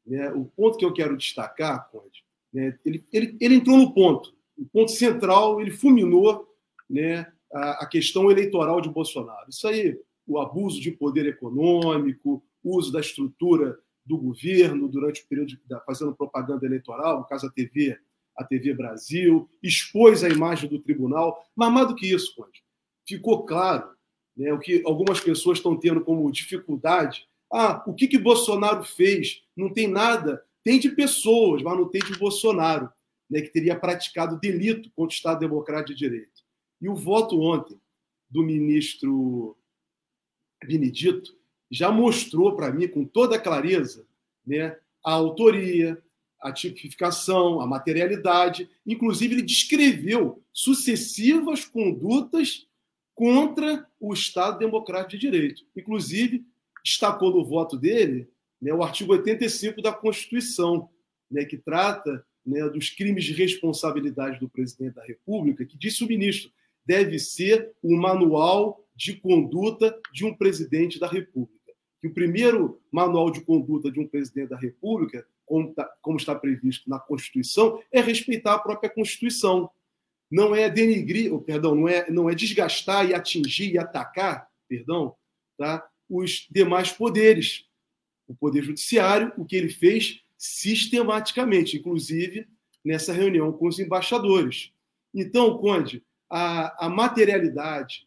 né, 0.06 0.32
o 0.32 0.46
ponto 0.46 0.78
que 0.78 0.84
eu 0.84 0.92
quero 0.92 1.16
destacar, 1.16 1.88
Conde, 1.90 2.21
né, 2.52 2.76
ele, 2.84 3.04
ele, 3.12 3.36
ele 3.40 3.54
entrou 3.56 3.76
no 3.76 3.92
ponto. 3.94 4.34
O 4.56 4.66
ponto 4.66 4.90
central, 4.90 5.60
ele 5.60 5.70
fulminou 5.70 6.46
né, 6.88 7.26
a, 7.52 7.84
a 7.84 7.86
questão 7.86 8.30
eleitoral 8.30 8.80
de 8.80 8.88
Bolsonaro. 8.88 9.48
Isso 9.48 9.66
aí, 9.66 9.98
o 10.26 10.38
abuso 10.38 10.80
de 10.80 10.90
poder 10.90 11.26
econômico, 11.26 12.42
o 12.62 12.76
uso 12.76 12.92
da 12.92 13.00
estrutura 13.00 13.78
do 14.04 14.18
governo 14.18 14.88
durante 14.88 15.22
o 15.22 15.26
período 15.26 15.48
de, 15.48 15.60
fazendo 15.86 16.14
propaganda 16.14 16.66
eleitoral, 16.66 17.20
no 17.20 17.26
caso 17.26 17.46
a 17.46 17.50
TV, 17.50 17.98
a 18.36 18.44
TV 18.44 18.74
Brasil, 18.74 19.48
expôs 19.62 20.24
a 20.24 20.28
imagem 20.28 20.68
do 20.68 20.80
tribunal, 20.80 21.44
mas 21.54 21.72
mais 21.72 21.88
do 21.88 21.94
que 21.94 22.12
isso, 22.12 22.34
Conde, 22.34 22.62
ficou 23.06 23.44
claro 23.44 23.90
né, 24.36 24.52
o 24.52 24.58
que 24.58 24.82
algumas 24.84 25.20
pessoas 25.20 25.58
estão 25.58 25.76
tendo 25.76 26.02
como 26.02 26.30
dificuldade. 26.32 27.26
Ah, 27.52 27.82
o 27.86 27.94
que, 27.94 28.08
que 28.08 28.18
Bolsonaro 28.18 28.82
fez? 28.82 29.42
Não 29.56 29.72
tem 29.72 29.86
nada, 29.86 30.42
tem 30.64 30.78
de 30.78 30.90
pessoas, 30.90 31.62
mas 31.62 31.76
não 31.76 31.88
tem 31.88 32.00
de 32.02 32.18
Bolsonaro, 32.18 32.90
né, 33.28 33.40
que 33.40 33.52
teria 33.52 33.78
praticado 33.78 34.38
delito 34.38 34.90
contra 34.90 35.12
o 35.12 35.16
Estado 35.16 35.40
Democrático 35.40 35.92
de 35.92 35.98
Direito. 35.98 36.42
E 36.80 36.88
o 36.88 36.94
voto 36.94 37.40
ontem 37.40 37.80
do 38.28 38.42
ministro 38.42 39.56
Benedito 40.64 41.36
já 41.70 41.90
mostrou 41.90 42.54
para 42.54 42.70
mim, 42.72 42.86
com 42.86 43.04
toda 43.04 43.38
clareza, 43.38 44.06
né, 44.46 44.76
a 45.04 45.12
autoria, 45.12 46.00
a 46.40 46.52
tipificação, 46.52 47.60
a 47.60 47.66
materialidade. 47.66 48.68
Inclusive, 48.86 49.34
ele 49.34 49.42
descreveu 49.42 50.42
sucessivas 50.52 51.64
condutas 51.64 52.66
contra 53.14 53.88
o 54.00 54.12
Estado 54.12 54.58
Democrático 54.58 55.12
de 55.12 55.18
Direito. 55.18 55.64
Inclusive, 55.76 56.44
destacou 56.84 57.30
no 57.32 57.44
voto 57.44 57.76
dele 57.76 58.28
né, 58.62 58.72
o 58.72 58.82
artigo 58.82 59.12
85 59.12 59.82
da 59.82 59.92
Constituição, 59.92 60.88
né, 61.28 61.44
que 61.44 61.58
trata 61.58 62.24
né, 62.46 62.68
dos 62.68 62.90
crimes 62.90 63.24
de 63.24 63.32
responsabilidade 63.32 64.38
do 64.38 64.48
presidente 64.48 64.94
da 64.94 65.04
República, 65.04 65.66
que 65.66 65.76
disse 65.76 66.04
o 66.04 66.08
ministro 66.08 66.50
deve 66.86 67.18
ser 67.18 67.72
o 67.82 67.96
manual 67.96 68.84
de 68.94 69.14
conduta 69.16 69.98
de 70.12 70.24
um 70.24 70.34
presidente 70.34 70.98
da 70.98 71.08
República. 71.08 71.72
Que 72.00 72.08
o 72.08 72.14
primeiro 72.14 72.80
manual 72.90 73.30
de 73.30 73.40
conduta 73.40 73.90
de 73.90 74.00
um 74.00 74.06
presidente 74.06 74.50
da 74.50 74.58
República, 74.58 75.26
como, 75.46 75.72
tá, 75.72 75.90
como 76.00 76.16
está 76.16 76.34
previsto 76.34 76.88
na 76.88 76.98
Constituição, 76.98 77.80
é 77.92 78.00
respeitar 78.00 78.54
a 78.54 78.58
própria 78.58 78.90
Constituição. 78.90 79.70
Não 80.30 80.54
é 80.54 80.68
denigrir, 80.68 81.32
ou, 81.32 81.40
perdão, 81.40 81.74
não 81.74 81.88
é, 81.88 82.10
não 82.10 82.28
é 82.28 82.34
desgastar 82.34 83.08
e 83.08 83.14
atingir 83.14 83.72
e 83.72 83.78
atacar, 83.78 84.48
perdão, 84.68 85.14
tá, 85.56 85.86
os 86.08 86.48
demais 86.50 86.90
poderes. 86.90 87.66
O 88.26 88.34
poder 88.34 88.62
judiciário, 88.62 89.32
o 89.36 89.44
que 89.44 89.56
ele 89.56 89.68
fez 89.68 90.22
sistematicamente, 90.38 91.76
inclusive 91.76 92.48
nessa 92.84 93.12
reunião 93.12 93.52
com 93.52 93.68
os 93.68 93.78
embaixadores. 93.78 94.72
Então, 95.14 95.58
Conde, 95.58 96.02
a, 96.28 96.86
a 96.86 96.88
materialidade 96.88 98.06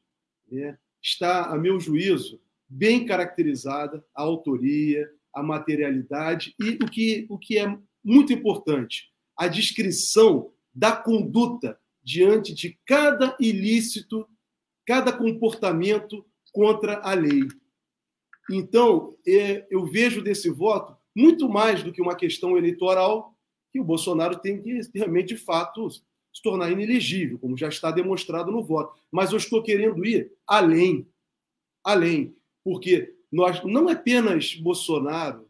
né, 0.51 0.77
está, 1.01 1.45
a 1.45 1.57
meu 1.57 1.79
juízo, 1.79 2.41
bem 2.67 3.05
caracterizada, 3.05 4.03
a 4.13 4.23
autoria, 4.23 5.09
a 5.33 5.43
materialidade 5.43 6.55
e 6.59 6.71
o 6.83 6.89
que, 6.89 7.25
o 7.29 7.37
que 7.37 7.57
é 7.57 7.77
muito 8.03 8.33
importante, 8.33 9.11
a 9.37 9.47
descrição 9.47 10.51
da 10.73 10.95
conduta 10.95 11.79
diante 12.03 12.53
de 12.53 12.77
cada 12.85 13.35
ilícito, 13.39 14.27
cada 14.85 15.11
comportamento 15.11 16.25
contra 16.51 16.99
a 16.99 17.13
lei. 17.13 17.47
Então, 18.49 19.15
é, 19.27 19.65
eu 19.69 19.85
vejo 19.85 20.22
desse 20.22 20.49
voto 20.49 20.95
muito 21.15 21.49
mais 21.49 21.81
do 21.81 21.91
que 21.91 22.01
uma 22.01 22.15
questão 22.15 22.57
eleitoral 22.57 23.34
que 23.72 23.80
o 23.80 23.84
Bolsonaro 23.84 24.39
tem 24.39 24.61
que 24.61 24.80
realmente, 24.93 25.30
de 25.30 25.38
fato, 25.38 25.89
se 25.89 26.41
tornar 26.43 26.72
inelegível, 26.72 27.39
como 27.39 27.57
já 27.57 27.69
está 27.69 27.91
demonstrado 27.91 28.51
no 28.51 28.63
voto. 28.63 28.97
Mas 29.11 29.31
eu 29.31 29.38
estou 29.38 29.63
querendo 29.63 30.05
ir 30.05 30.31
além. 30.45 31.07
Além. 31.84 32.35
Porque 32.63 33.15
nós 33.31 33.63
não 33.63 33.89
apenas 33.89 34.55
Bolsonaro 34.55 35.49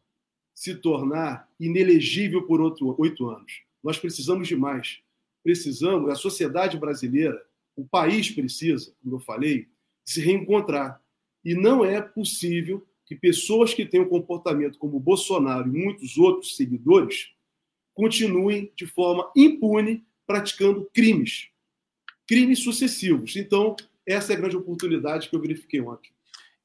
se 0.54 0.76
tornar 0.76 1.50
inelegível 1.60 2.48
por 2.48 2.62
oito 2.62 3.30
anos. 3.30 3.62
Nós 3.84 4.00
precisamos 4.00 4.48
de 4.48 4.56
mais. 4.56 5.00
Precisamos, 5.44 6.10
a 6.10 6.16
sociedade 6.16 6.78
brasileira, 6.78 7.40
o 7.76 7.86
país 7.86 8.32
precisa, 8.32 8.92
como 9.04 9.18
eu 9.18 9.20
falei, 9.20 9.68
se 10.04 10.22
reencontrar. 10.22 11.00
E 11.46 11.54
não 11.54 11.86
é 11.86 12.02
possível 12.02 12.86
que 13.06 13.16
pessoas 13.16 13.74
que 13.74 13.86
têm 13.86 14.02
um 14.02 14.10
comportamento 14.10 14.80
como 14.80 15.00
Bolsonaro 15.00 15.70
e 15.70 15.86
muitos 15.86 16.18
outros 16.18 16.56
seguidores 16.56 17.30
continuem 17.94 18.74
de 18.76 18.88
forma 18.88 19.32
impune 19.38 20.04
praticando 20.26 20.90
crimes, 20.92 21.50
crimes 22.28 22.64
sucessivos. 22.64 23.36
Então, 23.36 23.76
essa 24.08 24.34
é 24.34 24.36
a 24.36 24.40
grande 24.40 24.58
oportunidade 24.58 25.30
que 25.30 25.36
eu 25.36 25.42
verifiquei 25.42 25.80
ontem. 25.82 26.10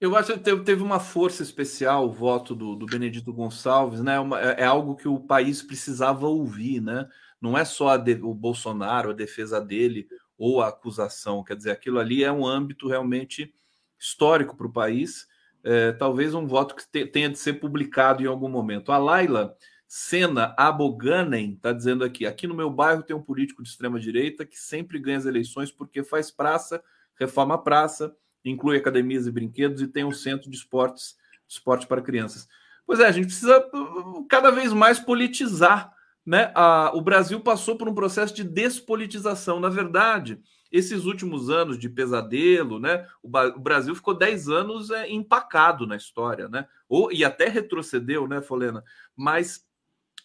Eu 0.01 0.17
acho 0.17 0.33
que 0.33 0.41
teve 0.65 0.83
uma 0.83 0.99
força 0.99 1.43
especial 1.43 2.07
o 2.07 2.11
voto 2.11 2.55
do, 2.55 2.75
do 2.75 2.87
Benedito 2.87 3.35
Gonçalves, 3.35 4.01
né? 4.01 4.15
É, 4.57 4.63
é 4.63 4.65
algo 4.65 4.97
que 4.97 5.07
o 5.07 5.21
país 5.21 5.63
precisava 5.63 6.27
ouvir, 6.27 6.81
né? 6.81 7.07
Não 7.39 7.57
é 7.57 7.67
só 7.67 7.95
de, 7.99 8.15
o 8.15 8.33
Bolsonaro, 8.33 9.11
a 9.11 9.15
defesa 9.15 9.61
dele 9.61 10.09
ou 10.39 10.63
a 10.63 10.69
acusação, 10.69 11.45
quer 11.45 11.55
dizer, 11.55 11.71
aquilo 11.71 11.99
ali 11.99 12.25
é 12.25 12.33
um 12.33 12.47
âmbito 12.47 12.89
realmente 12.89 13.53
histórico 14.01 14.57
para 14.57 14.67
o 14.67 14.73
país. 14.73 15.29
É, 15.63 15.93
talvez 15.93 16.35
um 16.35 16.47
voto 16.47 16.75
que 16.75 16.91
te, 16.91 17.05
tenha 17.05 17.29
de 17.29 17.39
ser 17.39 17.55
publicado 17.55 18.23
em 18.23 18.27
algum 18.27 18.49
momento. 18.49 18.91
A 18.91 18.99
Laila 18.99 19.55
Sena 19.87 20.55
Aboganen 20.57 21.53
está 21.53 21.73
dizendo 21.73 22.03
aqui: 22.03 22.27
aqui 22.27 22.47
no 22.47 22.55
meu 22.55 22.71
bairro 22.71 23.03
tem 23.03 23.15
um 23.15 23.23
político 23.23 23.63
de 23.63 23.69
extrema 23.69 24.01
direita 24.01 24.47
que 24.47 24.59
sempre 24.59 24.99
ganha 24.99 25.19
as 25.19 25.27
eleições 25.27 25.71
porque 25.71 26.03
faz 26.03 26.31
praça, 26.31 26.83
reforma 27.19 27.63
praça, 27.63 28.15
inclui 28.45 28.79
academias 28.79 29.27
e 29.27 29.31
brinquedos 29.31 29.83
e 29.83 29.87
tem 29.87 30.05
um 30.05 30.13
centro 30.13 30.51
de 30.51 30.57
esportes, 30.57 31.17
esporte 31.47 31.87
para 31.87 32.01
crianças. 32.01 32.49
Pois 32.87 33.01
é, 33.01 33.07
a 33.07 33.13
gente 33.13 33.27
precisa 33.27 33.59
uh, 33.59 34.25
cada 34.29 34.51
vez 34.51 34.73
mais 34.73 34.99
politizar. 34.99 35.93
Né? 36.25 36.51
A, 36.55 36.93
o 36.95 37.01
Brasil 37.01 37.41
passou 37.41 37.77
por 37.77 37.89
um 37.89 37.95
processo 37.95 38.35
de 38.35 38.45
despolitização. 38.45 39.61
Na 39.61 39.69
verdade, 39.69 40.41
esses 40.71 41.05
últimos 41.05 41.51
anos 41.51 41.79
de 41.79 41.89
pesadelo, 41.89 42.79
né? 42.79 43.07
O, 43.23 43.29
Brasil 43.59 43.95
ficou 43.95 44.15
10 44.15 44.49
anos 44.49 44.91
é, 44.91 45.11
empacado 45.11 45.87
na 45.87 45.97
história, 45.97 46.49
né? 46.49 46.67
Ou, 46.89 47.13
e 47.13 47.25
até 47.25 47.49
retrocedeu, 47.49 48.29
né, 48.29 48.41
Folena? 48.41 48.85
Mas 49.17 49.67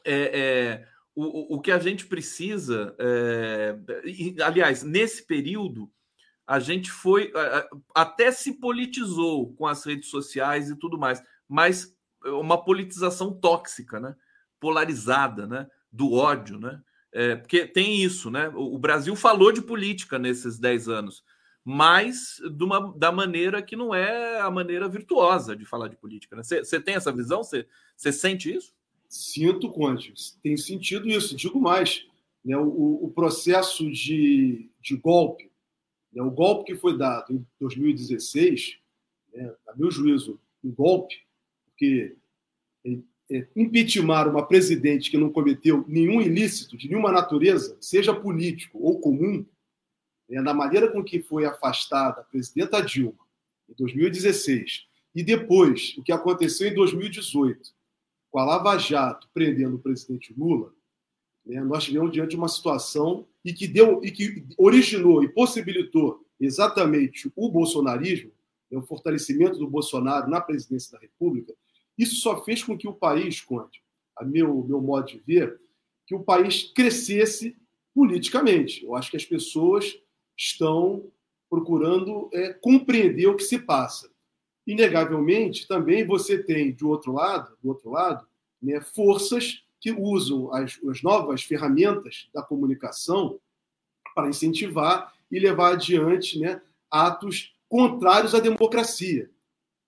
é, 0.03 0.39
é, 0.39 0.87
o, 1.15 1.55
o 1.55 1.61
que 1.61 1.71
a 1.71 1.79
gente 1.79 2.05
precisa, 2.05 2.95
é, 2.99 3.75
e, 4.05 4.35
aliás, 4.41 4.83
nesse 4.83 5.25
período, 5.25 5.91
a 6.45 6.59
gente 6.59 6.91
foi 6.91 7.33
até 7.93 8.31
se 8.31 8.59
politizou 8.59 9.53
com 9.55 9.65
as 9.65 9.83
redes 9.83 10.09
sociais 10.09 10.69
e 10.69 10.75
tudo 10.75 10.97
mais, 10.97 11.23
mas 11.47 11.95
uma 12.23 12.63
politização 12.63 13.33
tóxica, 13.33 13.99
né? 13.99 14.15
polarizada, 14.59 15.47
né? 15.47 15.67
do 15.91 16.13
ódio, 16.13 16.59
né? 16.59 16.81
É, 17.17 17.33
porque 17.33 17.65
tem 17.65 18.03
isso, 18.03 18.29
né? 18.29 18.49
O, 18.49 18.75
o 18.75 18.77
Brasil 18.77 19.15
falou 19.15 19.49
de 19.49 19.61
política 19.61 20.19
nesses 20.19 20.59
10 20.59 20.89
anos, 20.89 21.23
mas 21.63 22.41
uma, 22.59 22.93
da 22.97 23.09
maneira 23.09 23.61
que 23.61 23.73
não 23.73 23.95
é 23.95 24.41
a 24.41 24.51
maneira 24.51 24.89
virtuosa 24.89 25.55
de 25.55 25.63
falar 25.63 25.87
de 25.87 25.95
política. 25.95 26.35
Você 26.35 26.59
né? 26.59 26.79
tem 26.83 26.95
essa 26.95 27.13
visão? 27.13 27.41
Você 27.41 27.65
sente 28.11 28.53
isso? 28.53 28.75
Sinto, 29.07 29.71
Conte. 29.71 30.13
Tenho 30.43 30.57
sentido 30.57 31.07
isso. 31.07 31.37
Digo 31.37 31.57
mais. 31.57 32.05
Né, 32.43 32.57
o, 32.57 33.05
o 33.05 33.11
processo 33.15 33.89
de, 33.89 34.69
de 34.81 34.97
golpe, 34.97 35.49
né, 36.13 36.21
o 36.21 36.29
golpe 36.29 36.73
que 36.73 36.79
foi 36.79 36.97
dado 36.97 37.33
em 37.33 37.47
2016, 37.61 38.77
né, 39.33 39.55
a 39.67 39.75
meu 39.75 39.89
juízo, 39.89 40.37
um 40.61 40.69
golpe, 40.69 41.15
porque 41.65 42.17
é, 42.85 42.99
é, 43.29 43.47
impeachment 43.55 44.27
uma 44.27 44.45
presidente 44.45 45.09
que 45.09 45.17
não 45.17 45.31
cometeu 45.31 45.83
nenhum 45.87 46.21
ilícito 46.21 46.77
de 46.77 46.87
nenhuma 46.87 47.11
natureza, 47.11 47.77
seja 47.81 48.13
político 48.13 48.77
ou 48.79 48.99
comum, 48.99 49.45
né, 50.29 50.41
na 50.41 50.53
maneira 50.53 50.91
com 50.91 51.03
que 51.03 51.21
foi 51.21 51.45
afastada 51.45 52.21
a 52.21 52.23
presidenta 52.23 52.81
Dilma 52.81 53.25
em 53.69 53.73
2016 53.73 54.85
e 55.13 55.23
depois 55.23 55.95
o 55.97 56.03
que 56.03 56.11
aconteceu 56.11 56.67
em 56.67 56.73
2018 56.73 57.73
com 58.29 58.39
a 58.39 58.45
Lava 58.45 58.77
Jato 58.77 59.29
prendendo 59.33 59.77
o 59.77 59.79
presidente 59.79 60.33
Lula, 60.37 60.73
né, 61.45 61.61
nós 61.61 61.85
tivemos 61.85 62.11
diante 62.11 62.31
de 62.31 62.35
uma 62.35 62.49
situação 62.49 63.27
e 63.43 63.53
que 63.53 63.67
deu 63.67 64.01
e 64.03 64.11
que 64.11 64.45
originou 64.57 65.23
e 65.23 65.29
possibilitou 65.29 66.25
exatamente 66.39 67.31
o 67.35 67.49
bolsonarismo, 67.49 68.31
né, 68.69 68.77
o 68.77 68.81
fortalecimento 68.81 69.57
do 69.57 69.69
Bolsonaro 69.69 70.29
na 70.29 70.41
presidência 70.41 70.91
da 70.91 70.99
República. 70.99 71.53
Isso 71.97 72.15
só 72.17 72.43
fez 72.43 72.63
com 72.63 72.77
que 72.77 72.87
o 72.87 72.93
país, 72.93 73.43
a 74.17 74.23
meu 74.23 74.63
meu 74.63 74.81
modo 74.81 75.07
de 75.07 75.19
ver, 75.19 75.59
que 76.05 76.15
o 76.15 76.23
país 76.23 76.71
crescesse 76.75 77.55
politicamente. 77.93 78.83
Eu 78.83 78.95
acho 78.95 79.09
que 79.09 79.17
as 79.17 79.25
pessoas 79.25 79.97
estão 80.37 81.11
procurando 81.49 82.29
é, 82.33 82.53
compreender 82.53 83.27
o 83.27 83.35
que 83.35 83.43
se 83.43 83.59
passa 83.59 84.09
inegavelmente, 84.65 85.67
também 85.67 86.05
você 86.05 86.41
tem, 86.41 86.71
do 86.71 86.89
outro 86.89 87.13
lado, 87.13 87.55
do 87.61 87.69
outro 87.69 87.91
lado 87.91 88.27
né, 88.61 88.81
forças 88.81 89.63
que 89.79 89.91
usam 89.91 90.51
as, 90.51 90.79
as 90.89 91.03
novas 91.03 91.43
ferramentas 91.43 92.27
da 92.33 92.41
comunicação 92.41 93.39
para 94.15 94.29
incentivar 94.29 95.13
e 95.31 95.39
levar 95.39 95.73
adiante 95.73 96.39
né, 96.39 96.61
atos 96.89 97.53
contrários 97.69 98.33
à 98.33 98.39
democracia, 98.39 99.29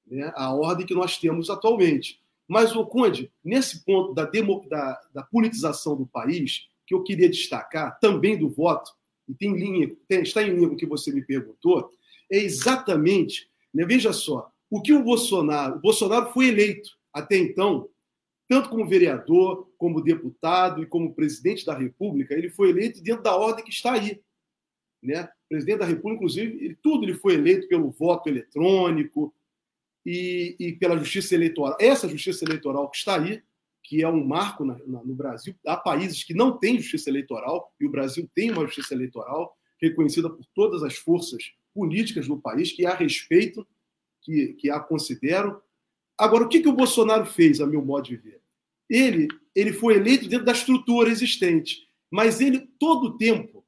né, 0.10 0.32
à 0.36 0.54
ordem 0.54 0.86
que 0.86 0.94
nós 0.94 1.18
temos 1.18 1.50
atualmente. 1.50 2.20
Mas, 2.48 2.76
o 2.76 2.86
Conde, 2.86 3.32
nesse 3.44 3.84
ponto 3.84 4.14
da, 4.14 4.24
demo, 4.24 4.66
da, 4.70 5.00
da, 5.14 5.24
politização 5.24 5.96
do 5.98 6.06
país, 6.06 6.68
que 6.86 6.94
eu 6.94 7.04
queria 7.04 7.30
destacar, 7.30 8.00
também 8.00 8.38
do 8.38 8.50
voto, 8.50 8.92
e 9.28 9.34
tem 9.34 9.54
linha, 9.54 9.94
tem, 10.08 10.22
está 10.22 10.42
em 10.42 10.56
linha 10.56 10.70
com 10.70 10.76
o 10.76 10.78
que 10.78 10.86
você 10.86 11.12
me 11.12 11.22
perguntou, 11.22 11.92
é 12.32 12.38
exatamente, 12.38 13.50
né, 13.74 13.86
veja 13.86 14.14
só, 14.14 14.50
o 14.70 14.82
que 14.82 14.94
o 14.94 15.04
Bolsonaro. 15.04 15.76
O 15.76 15.82
Bolsonaro 15.82 16.32
foi 16.32 16.48
eleito 16.48 16.92
até 17.14 17.38
então, 17.38 17.90
tanto 18.48 18.70
como 18.70 18.88
vereador, 18.88 19.70
como 19.78 20.02
deputado 20.02 20.82
e 20.82 20.86
como 20.86 21.14
presidente 21.14 21.66
da 21.66 21.78
República, 21.78 22.34
ele 22.34 22.50
foi 22.50 22.70
eleito 22.70 23.02
dentro 23.02 23.24
da 23.24 23.36
ordem 23.36 23.64
que 23.64 23.72
está 23.72 23.94
aí. 23.94 24.22
Né? 25.04 25.28
Presidente 25.50 25.80
da 25.80 25.86
República, 25.86 26.16
inclusive, 26.16 26.66
ele, 26.66 26.76
tudo 26.82 27.04
ele 27.04 27.14
foi 27.14 27.34
eleito 27.34 27.68
pelo 27.68 27.92
voto 27.92 28.30
eletrônico 28.30 29.34
e, 30.10 30.56
e, 30.58 30.72
pela 30.72 30.98
justiça 30.98 31.36
eleitoral. 31.36 31.76
Essa 31.82 32.08
justiça 32.08 32.46
eleitoral 32.46 32.90
que 32.90 32.96
está 32.96 33.22
aí, 33.22 33.44
que 33.84 34.02
é 34.02 34.08
um 34.08 34.26
marco 34.26 34.64
na, 34.64 34.78
na, 34.88 35.04
no 35.04 35.14
Brasil, 35.14 35.54
há 35.66 35.76
países 35.76 36.24
que 36.24 36.34
não 36.34 36.58
têm 36.58 36.80
justiça 36.80 37.10
eleitoral, 37.10 37.74
e 37.78 37.86
o 37.86 37.92
Brasil 37.92 38.26
tem 38.34 38.50
uma 38.50 38.66
justiça 38.66 38.94
eleitoral 38.94 39.54
reconhecida 39.82 40.30
por 40.30 40.46
todas 40.56 40.82
as 40.82 40.96
forças 40.96 41.52
políticas 41.74 42.26
do 42.26 42.40
país 42.40 42.72
que 42.72 42.86
a 42.86 42.96
respeitam 42.96 43.68
que, 44.22 44.54
que 44.54 44.70
a 44.70 44.80
considero. 44.80 45.62
Agora, 46.18 46.46
o 46.46 46.48
que, 46.48 46.62
que 46.62 46.70
o 46.70 46.76
Bolsonaro 46.76 47.26
fez, 47.26 47.60
a 47.60 47.68
meu 47.68 47.84
modo 47.84 48.08
de 48.08 48.16
ver? 48.16 48.42
Ele, 48.90 49.28
ele 49.54 49.74
foi 49.74 49.96
eleito 49.96 50.30
dentro 50.30 50.46
da 50.46 50.54
estrutura 50.54 51.10
existente, 51.10 51.86
mas 52.10 52.40
ele, 52.40 52.60
todo 52.80 53.08
o 53.08 53.18
tempo, 53.18 53.66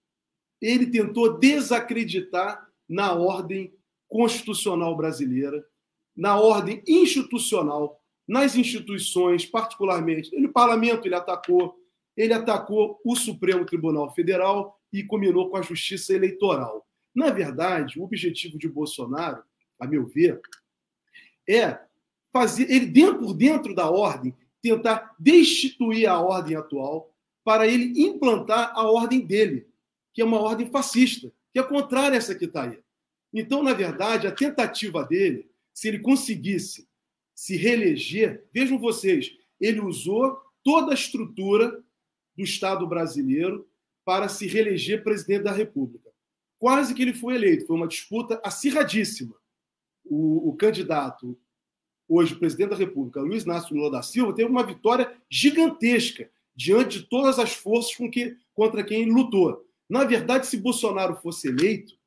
ele 0.62 0.88
tentou 0.88 1.38
desacreditar 1.38 2.66
na 2.88 3.14
ordem 3.14 3.74
constitucional 4.08 4.96
brasileira, 4.96 5.64
na 6.20 6.40
ordem 6.40 6.84
institucional, 6.88 8.00
nas 8.28 8.56
instituições, 8.56 9.46
particularmente. 9.46 10.36
No 10.40 10.52
parlamento 10.52 11.08
ele 11.08 11.16
atacou, 11.16 11.76
ele 12.16 12.34
atacou 12.34 13.00
o 13.04 13.16
Supremo 13.16 13.66
Tribunal 13.66 14.14
Federal 14.14 14.80
e 14.94 15.04
combinou 15.04 15.50
com 15.50 15.58
a 15.58 15.62
Justiça 15.62 16.14
Eleitoral. 16.14 16.86
Na 17.16 17.32
verdade, 17.32 18.00
o 18.00 18.04
objetivo 18.04 18.58
de 18.58 18.68
Bolsonaro 18.68 19.44
a 19.80 19.88
meu 19.88 20.06
ver, 20.06 20.42
é 21.48 21.80
fazer 22.32 22.70
ele 22.70 22.86
dentro 22.86 23.20
por 23.20 23.34
dentro 23.34 23.74
da 23.74 23.90
ordem 23.90 24.36
tentar 24.62 25.16
destituir 25.18 26.06
a 26.06 26.20
ordem 26.20 26.58
atual 26.58 27.16
para 27.44 27.66
ele 27.66 28.00
implantar 28.00 28.74
a 28.76 28.84
ordem 28.84 29.26
dele, 29.26 29.68
que 30.14 30.22
é 30.22 30.26
uma 30.26 30.40
ordem 30.40 30.70
fascista, 30.70 31.32
que 31.54 31.60
é 31.60 31.64
contrária 31.64 32.16
a 32.16 32.18
essa 32.18 32.36
que 32.36 32.46
está 32.46 32.64
aí. 32.64 32.78
Então, 33.34 33.64
na 33.64 33.74
verdade, 33.74 34.28
a 34.28 34.32
tentativa 34.32 35.04
dele, 35.04 35.49
se 35.80 35.88
ele 35.88 36.00
conseguisse 36.00 36.86
se 37.34 37.56
reeleger, 37.56 38.46
vejam 38.54 38.78
vocês, 38.78 39.32
ele 39.62 39.80
usou 39.80 40.38
toda 40.62 40.92
a 40.92 40.94
estrutura 40.94 41.82
do 42.36 42.44
Estado 42.44 42.86
brasileiro 42.86 43.66
para 44.04 44.28
se 44.28 44.46
reeleger 44.46 45.06
presidente 45.06 45.44
da 45.44 45.54
República. 45.54 46.12
Quase 46.58 46.94
que 46.94 47.02
ele 47.02 47.14
foi 47.14 47.36
eleito, 47.36 47.66
foi 47.66 47.78
uma 47.78 47.88
disputa 47.88 48.42
acirradíssima 48.44 49.34
o, 50.04 50.50
o 50.50 50.58
candidato, 50.58 51.40
hoje 52.10 52.36
presidente 52.36 52.72
da 52.72 52.76
República, 52.76 53.22
Luiz 53.22 53.44
Inácio 53.44 53.74
Lula 53.74 53.90
da 53.90 54.02
Silva, 54.02 54.36
teve 54.36 54.50
uma 54.50 54.66
vitória 54.66 55.16
gigantesca 55.30 56.30
diante 56.54 57.00
de 57.00 57.06
todas 57.06 57.40
as 57.40 57.54
forças 57.54 57.96
com 57.96 58.12
que, 58.12 58.36
contra 58.54 58.84
quem 58.84 59.10
lutou. 59.10 59.66
Na 59.90 60.04
verdade, 60.04 60.46
se 60.46 60.58
Bolsonaro 60.58 61.16
fosse 61.22 61.48
eleito, 61.48 61.98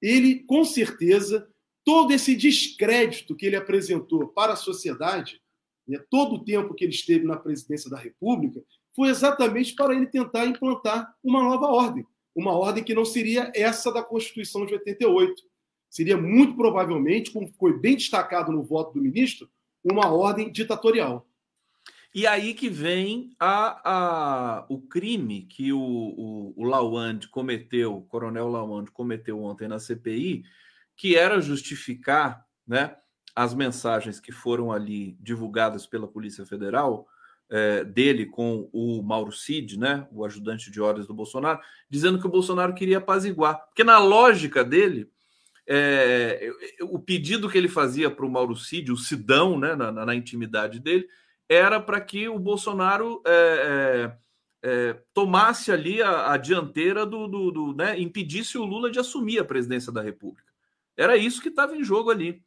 ele, 0.00 0.36
com 0.44 0.64
certeza, 0.64 1.49
todo 1.84 2.12
esse 2.12 2.36
descrédito 2.36 3.34
que 3.34 3.46
ele 3.46 3.56
apresentou 3.56 4.28
para 4.28 4.52
a 4.52 4.56
sociedade, 4.56 5.40
né, 5.86 5.98
todo 6.10 6.36
o 6.36 6.44
tempo 6.44 6.74
que 6.74 6.84
ele 6.84 6.92
esteve 6.92 7.24
na 7.24 7.36
presidência 7.36 7.90
da 7.90 7.98
República, 7.98 8.62
foi 8.94 9.08
exatamente 9.08 9.74
para 9.74 9.94
ele 9.94 10.06
tentar 10.06 10.46
implantar 10.46 11.14
uma 11.22 11.42
nova 11.42 11.66
ordem. 11.66 12.06
Uma 12.34 12.52
ordem 12.52 12.84
que 12.84 12.94
não 12.94 13.04
seria 13.04 13.50
essa 13.54 13.92
da 13.92 14.02
Constituição 14.02 14.66
de 14.66 14.74
88 14.74 15.42
seria 15.88 16.16
muito 16.16 16.56
provavelmente, 16.56 17.32
como 17.32 17.52
foi 17.58 17.76
bem 17.76 17.96
destacado 17.96 18.52
no 18.52 18.62
voto 18.62 18.94
do 18.94 19.02
ministro, 19.02 19.50
uma 19.82 20.12
ordem 20.12 20.52
ditatorial. 20.52 21.26
E 22.14 22.26
aí 22.26 22.54
que 22.54 22.68
vem 22.68 23.30
a, 23.38 23.80
a, 24.58 24.66
o 24.68 24.80
crime 24.80 25.42
que 25.42 25.72
o, 25.72 25.80
o, 25.80 26.54
o 26.56 26.64
Lawand 26.64 27.20
cometeu, 27.30 27.96
o 27.96 28.02
coronel 28.02 28.48
Lawand 28.48 28.86
cometeu 28.92 29.42
ontem 29.42 29.68
na 29.68 29.78
CPI, 29.78 30.44
que 31.00 31.16
era 31.16 31.40
justificar 31.40 32.44
né, 32.66 32.94
as 33.34 33.54
mensagens 33.54 34.20
que 34.20 34.30
foram 34.30 34.70
ali 34.70 35.16
divulgadas 35.18 35.86
pela 35.86 36.06
Polícia 36.06 36.44
Federal, 36.44 37.08
é, 37.48 37.82
dele 37.84 38.26
com 38.26 38.68
o 38.70 39.02
Mauro 39.02 39.32
Cid, 39.32 39.78
né, 39.78 40.06
o 40.12 40.26
ajudante 40.26 40.70
de 40.70 40.78
ordens 40.78 41.06
do 41.06 41.14
Bolsonaro, 41.14 41.58
dizendo 41.88 42.20
que 42.20 42.26
o 42.26 42.30
Bolsonaro 42.30 42.74
queria 42.74 42.98
apaziguar. 42.98 43.64
Porque 43.68 43.82
na 43.82 43.98
lógica 43.98 44.62
dele, 44.62 45.10
é, 45.66 46.52
o 46.82 46.98
pedido 46.98 47.48
que 47.48 47.56
ele 47.56 47.66
fazia 47.66 48.10
para 48.10 48.26
o 48.26 48.30
Mauro 48.30 48.54
Cid, 48.54 48.92
o 48.92 48.96
Sidão, 48.98 49.58
né, 49.58 49.74
na, 49.74 49.90
na, 49.90 50.14
intimidade 50.14 50.78
dele, 50.80 51.08
era 51.48 51.80
para 51.80 51.98
que 51.98 52.28
o 52.28 52.38
Bolsonaro 52.38 53.22
é, 53.26 55.00
tomasse 55.14 55.72
ali 55.72 56.02
a, 56.02 56.32
a 56.32 56.36
dianteira 56.36 57.06
do, 57.06 57.26
do, 57.26 57.50
do 57.50 57.74
né, 57.74 57.98
impedisse 57.98 58.58
o 58.58 58.66
Lula 58.66 58.90
de 58.90 58.98
assumir 58.98 59.38
a 59.38 59.44
presidência 59.46 59.90
da 59.90 60.02
República. 60.02 60.49
Era 61.00 61.16
isso 61.16 61.40
que 61.40 61.48
estava 61.48 61.74
em 61.76 61.82
jogo 61.82 62.10
ali. 62.10 62.42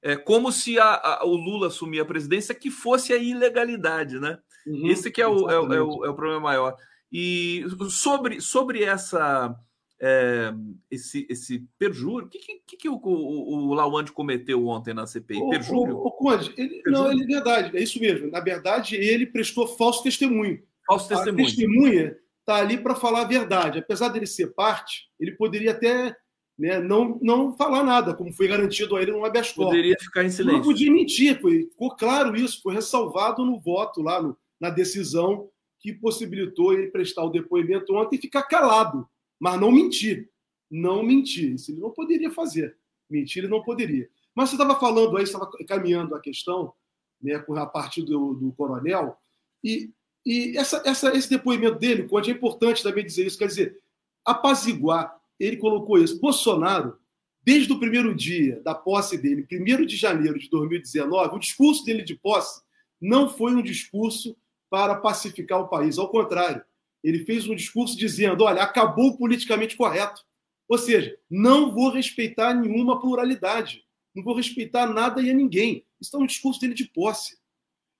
É 0.00 0.16
como 0.16 0.50
se 0.50 0.78
a, 0.78 0.94
a, 0.94 1.24
o 1.26 1.34
Lula 1.34 1.66
assumir 1.66 2.00
a 2.00 2.04
presidência 2.04 2.54
que 2.54 2.70
fosse 2.70 3.12
a 3.12 3.16
ilegalidade, 3.16 4.18
né? 4.18 4.38
Uhum, 4.66 4.86
Esse 4.88 5.10
que 5.10 5.20
é 5.20 5.26
o, 5.26 5.50
é, 5.50 5.58
o, 5.58 5.72
é, 5.72 5.82
o, 5.82 6.04
é 6.06 6.10
o 6.10 6.14
problema 6.14 6.40
maior. 6.40 6.76
E 7.12 7.64
sobre, 7.90 8.40
sobre 8.40 8.84
essa 8.84 9.54
é, 10.00 10.52
esse, 10.90 11.26
esse 11.28 11.66
perjúrio. 11.78 12.26
O 12.26 12.30
que, 12.30 12.38
que, 12.66 12.76
que 12.76 12.88
o, 12.88 13.00
o, 13.02 13.68
o 13.68 13.74
Lawande 13.74 14.12
cometeu 14.12 14.66
ontem 14.66 14.94
na 14.94 15.06
CPI? 15.06 15.42
O, 15.42 15.50
perjúrio? 15.50 15.96
O, 15.96 16.06
o 16.06 16.12
Conde, 16.12 16.54
ele, 16.56 16.82
não, 16.86 17.10
ele, 17.10 17.24
é 17.24 17.26
verdade, 17.26 17.76
é 17.76 17.82
isso 17.82 18.00
mesmo. 18.00 18.30
Na 18.30 18.40
verdade, 18.40 18.96
ele 18.96 19.26
prestou 19.26 19.66
falso 19.66 20.02
testemunho. 20.02 20.62
Falso 20.86 21.08
testemunho. 21.08 21.44
A 21.44 21.48
testemunha 21.48 22.16
está 22.40 22.56
ali 22.56 22.78
para 22.78 22.94
falar 22.94 23.22
a 23.22 23.28
verdade. 23.28 23.80
Apesar 23.80 24.08
dele 24.08 24.26
ser 24.26 24.54
parte, 24.54 25.08
ele 25.18 25.32
poderia 25.32 25.72
até 25.72 26.16
né, 26.58 26.80
não, 26.80 27.18
não 27.22 27.56
falar 27.56 27.84
nada, 27.84 28.14
como 28.14 28.32
foi 28.32 28.48
garantido 28.48 28.96
a 28.96 29.02
ele 29.02 29.12
no 29.12 29.24
habeas 29.24 29.52
corpus. 29.52 29.76
Poderia 29.76 29.96
ficar 30.00 30.24
em 30.24 30.30
silêncio. 30.30 30.58
Não 30.58 30.64
podia 30.64 30.92
mentir, 30.92 31.40
foi, 31.40 31.64
ficou 31.64 31.94
claro 31.94 32.34
isso, 32.36 32.60
foi 32.62 32.74
ressalvado 32.74 33.44
no 33.44 33.60
voto 33.60 34.02
lá, 34.02 34.20
no, 34.20 34.36
na 34.60 34.70
decisão 34.70 35.48
que 35.78 35.92
possibilitou 35.92 36.72
ele 36.72 36.88
prestar 36.88 37.22
o 37.22 37.30
depoimento 37.30 37.94
ontem 37.94 38.16
e 38.16 38.20
ficar 38.20 38.42
calado 38.42 39.08
mas 39.38 39.60
não 39.60 39.70
mentir. 39.70 40.30
Não 40.70 41.02
mentir. 41.02 41.54
Isso 41.54 41.70
ele 41.70 41.80
não 41.80 41.90
poderia 41.90 42.30
fazer. 42.30 42.76
Mentir 43.08 43.42
ele 43.42 43.50
não 43.50 43.62
poderia. 43.62 44.08
Mas 44.34 44.50
você 44.50 44.56
estava 44.56 44.78
falando 44.78 45.16
aí, 45.16 45.24
estava 45.24 45.48
caminhando 45.66 46.14
a 46.14 46.20
questão, 46.20 46.72
né, 47.20 47.38
com 47.38 47.54
a 47.56 47.66
partir 47.66 48.02
do, 48.02 48.34
do 48.34 48.52
coronel, 48.52 49.16
e, 49.64 49.90
e 50.24 50.56
essa, 50.56 50.82
essa, 50.84 51.16
esse 51.16 51.28
depoimento 51.28 51.78
dele, 51.78 52.04
Conte, 52.04 52.30
é 52.30 52.34
importante 52.34 52.82
também 52.82 53.04
dizer 53.04 53.26
isso, 53.26 53.38
quer 53.38 53.48
dizer, 53.48 53.80
apaziguar, 54.24 55.17
ele 55.38 55.56
colocou 55.56 55.98
isso. 55.98 56.20
Bolsonaro, 56.20 56.98
desde 57.42 57.72
o 57.72 57.78
primeiro 57.78 58.14
dia 58.14 58.60
da 58.62 58.74
posse 58.74 59.16
dele, 59.16 59.46
1 59.50 59.86
de 59.86 59.96
janeiro 59.96 60.38
de 60.38 60.48
2019, 60.50 61.36
o 61.36 61.38
discurso 61.38 61.84
dele 61.84 62.02
de 62.02 62.14
posse 62.14 62.62
não 63.00 63.28
foi 63.28 63.54
um 63.54 63.62
discurso 63.62 64.36
para 64.70 64.96
pacificar 64.96 65.60
o 65.60 65.68
país, 65.68 65.98
ao 65.98 66.08
contrário, 66.08 66.62
ele 67.02 67.24
fez 67.24 67.48
um 67.48 67.54
discurso 67.54 67.96
dizendo: 67.96 68.44
olha, 68.44 68.62
acabou 68.62 69.10
o 69.10 69.16
politicamente 69.16 69.76
correto. 69.76 70.22
Ou 70.68 70.76
seja, 70.76 71.16
não 71.30 71.72
vou 71.72 71.90
respeitar 71.90 72.52
nenhuma 72.52 73.00
pluralidade, 73.00 73.84
não 74.14 74.22
vou 74.22 74.34
respeitar 74.34 74.86
nada 74.86 75.22
e 75.22 75.30
a 75.30 75.34
ninguém. 75.34 75.86
Isso 76.00 76.14
é 76.14 76.18
um 76.18 76.26
discurso 76.26 76.60
dele 76.60 76.74
de 76.74 76.84
posse. 76.84 77.38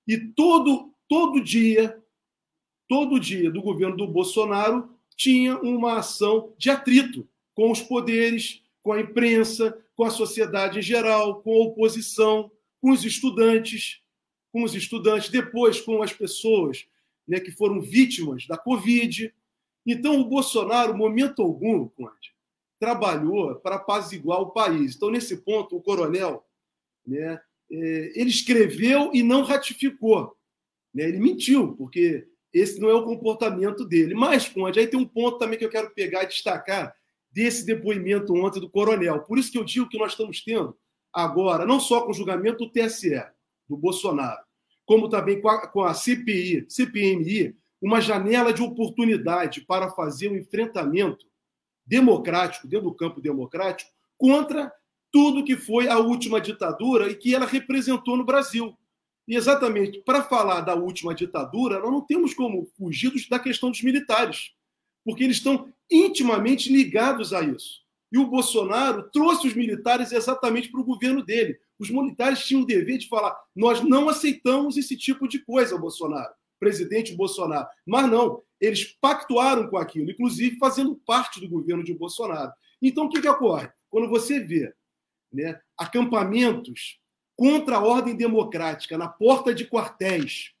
E 0.07 0.17
todo, 0.17 0.93
todo 1.07 1.41
dia, 1.41 1.99
todo 2.87 3.19
dia 3.19 3.49
do 3.49 3.61
governo 3.61 3.97
do 3.97 4.07
Bolsonaro 4.07 4.98
tinha 5.19 5.57
uma 5.59 5.97
ação 5.97 6.53
de 6.57 6.69
atrito 6.69 7.27
com 7.53 7.69
os 7.69 7.81
poderes, 7.81 8.63
com 8.81 8.93
a 8.93 9.01
imprensa, 9.01 9.77
com 9.93 10.05
a 10.05 10.09
sociedade 10.09 10.79
em 10.79 10.81
geral, 10.81 11.41
com 11.41 11.51
a 11.51 11.65
oposição, 11.65 12.49
com 12.81 12.91
os 12.91 13.03
estudantes, 13.03 14.01
com 14.49 14.63
os 14.63 14.73
estudantes, 14.73 15.29
depois 15.29 15.81
com 15.81 16.01
as 16.01 16.13
pessoas 16.13 16.87
né, 17.27 17.37
que 17.37 17.51
foram 17.51 17.81
vítimas 17.81 18.47
da 18.47 18.57
Covid. 18.57 19.33
Então, 19.85 20.21
o 20.21 20.25
Bolsonaro, 20.25 20.97
momento 20.97 21.41
algum, 21.41 21.89
Conde, 21.89 22.33
trabalhou 22.79 23.55
para 23.55 23.75
apaziguar 23.75 24.39
o 24.39 24.51
país. 24.51 24.95
Então, 24.95 25.11
nesse 25.11 25.35
ponto, 25.43 25.75
o 25.75 25.81
coronel, 25.81 26.47
né, 27.05 27.41
é, 27.69 28.11
ele 28.15 28.29
escreveu 28.29 29.11
e 29.13 29.21
não 29.21 29.43
ratificou. 29.43 30.33
Né? 30.93 31.09
Ele 31.09 31.19
mentiu, 31.19 31.75
porque 31.75 32.25
esse 32.53 32.79
não 32.79 32.89
é 32.89 32.93
o 32.93 33.03
comportamento 33.03 33.85
dele. 33.85 34.13
Mas, 34.13 34.47
Conde, 34.47 34.79
aí 34.79 34.87
tem 34.87 34.99
um 34.99 35.05
ponto 35.05 35.37
também 35.37 35.57
que 35.57 35.65
eu 35.65 35.69
quero 35.69 35.93
pegar 35.93 36.23
e 36.23 36.27
destacar 36.27 36.93
desse 37.31 37.65
depoimento 37.65 38.33
ontem 38.33 38.59
do 38.59 38.69
coronel. 38.69 39.21
Por 39.21 39.37
isso 39.37 39.51
que 39.51 39.57
eu 39.57 39.63
digo 39.63 39.87
que 39.87 39.97
nós 39.97 40.11
estamos 40.11 40.43
tendo 40.43 40.75
agora, 41.13 41.65
não 41.65 41.79
só 41.79 42.01
com 42.01 42.11
o 42.11 42.13
julgamento 42.13 42.65
do 42.65 42.71
TSE, 42.71 43.23
do 43.67 43.77
Bolsonaro, 43.77 44.41
como 44.85 45.09
também 45.09 45.41
com 45.41 45.49
a, 45.49 45.67
com 45.67 45.83
a 45.83 45.93
CPI, 45.93 46.65
CPMI, 46.67 47.55
uma 47.81 48.01
janela 48.01 48.51
de 48.51 48.61
oportunidade 48.61 49.61
para 49.61 49.91
fazer 49.91 50.29
um 50.29 50.35
enfrentamento 50.35 51.25
democrático, 51.85 52.67
dentro 52.67 52.89
do 52.89 52.95
campo 52.95 53.21
democrático, 53.21 53.91
contra 54.17 54.71
tudo 55.11 55.43
que 55.43 55.55
foi 55.55 55.87
a 55.87 55.97
última 55.97 56.39
ditadura 56.41 57.09
e 57.09 57.15
que 57.15 57.33
ela 57.33 57.45
representou 57.45 58.17
no 58.17 58.25
Brasil. 58.25 58.77
E 59.29 59.35
exatamente 59.35 60.01
para 60.01 60.23
falar 60.23 60.61
da 60.61 60.73
última 60.73 61.13
ditadura, 61.13 61.79
nós 61.79 61.91
não 61.91 62.01
temos 62.01 62.33
como 62.33 62.67
fugir 62.75 63.13
da 63.29 63.37
questão 63.37 63.69
dos 63.69 63.83
militares, 63.83 64.53
porque 65.05 65.23
eles 65.23 65.37
estão 65.37 65.71
intimamente 65.89 66.73
ligados 66.73 67.31
a 67.31 67.43
isso. 67.43 67.81
E 68.11 68.17
o 68.17 68.25
Bolsonaro 68.25 69.07
trouxe 69.11 69.45
os 69.45 69.53
militares 69.53 70.11
exatamente 70.11 70.71
para 70.71 70.81
o 70.81 70.83
governo 70.83 71.23
dele. 71.23 71.59
Os 71.77 71.91
militares 71.91 72.43
tinham 72.43 72.63
o 72.63 72.65
dever 72.65 72.97
de 72.97 73.07
falar: 73.07 73.37
nós 73.55 73.83
não 73.83 74.09
aceitamos 74.09 74.77
esse 74.77 74.97
tipo 74.97 75.27
de 75.27 75.37
coisa, 75.45 75.77
Bolsonaro, 75.77 76.33
presidente 76.59 77.15
Bolsonaro. 77.15 77.67
Mas 77.85 78.09
não, 78.09 78.41
eles 78.59 78.97
pactuaram 78.99 79.69
com 79.69 79.77
aquilo, 79.77 80.09
inclusive 80.09 80.57
fazendo 80.57 80.95
parte 81.05 81.39
do 81.39 81.47
governo 81.47 81.83
de 81.83 81.93
Bolsonaro. 81.93 82.51
Então, 82.81 83.05
o 83.05 83.09
que, 83.09 83.21
que 83.21 83.29
ocorre? 83.29 83.69
Quando 83.91 84.09
você 84.09 84.39
vê 84.39 84.73
né, 85.31 85.61
acampamentos 85.77 86.98
contra 87.39 87.77
a 87.77 87.81
ordem 87.81 88.17
democrática 88.17 88.97
na 88.97 89.07
porta 89.07 89.55
de 89.55 89.65
quartéis, 89.65 90.51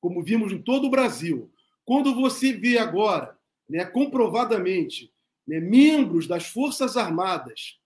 como 0.00 0.22
vimos 0.22 0.52
em 0.52 0.62
todo 0.62 0.86
o 0.86 0.90
Brasil, 0.90 1.52
quando 1.84 2.14
você 2.14 2.52
vê 2.52 2.78
agora, 2.78 3.36
né, 3.68 3.84
comprovadamente, 3.84 5.12
né, 5.44 5.58
membros 5.58 6.28
das 6.28 6.46
Forças 6.46 6.96
Armadas 6.96 7.80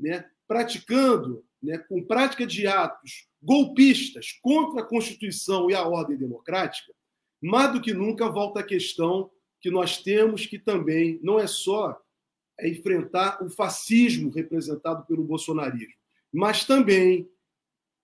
né, 0.00 0.24
praticando 0.48 1.44
né, 1.62 1.76
com 1.76 2.02
prática 2.02 2.46
de 2.46 2.66
atos 2.66 3.28
golpistas 3.42 4.32
contra 4.40 4.80
a 4.80 4.86
Constituição 4.86 5.70
e 5.70 5.74
a 5.74 5.86
ordem 5.86 6.16
democrática, 6.16 6.90
mais 7.38 7.70
do 7.70 7.82
que 7.82 7.92
nunca 7.92 8.30
volta 8.30 8.60
a 8.60 8.66
questão 8.66 9.30
que 9.60 9.70
nós 9.70 9.98
temos 9.98 10.46
que 10.46 10.58
também 10.58 11.20
não 11.22 11.38
é 11.38 11.46
só 11.46 12.00
é 12.58 12.66
enfrentar 12.66 13.44
o 13.44 13.50
fascismo 13.50 14.30
representado 14.30 15.04
pelo 15.04 15.22
bolsonarismo, 15.22 15.92
mas 16.32 16.64
também 16.64 17.28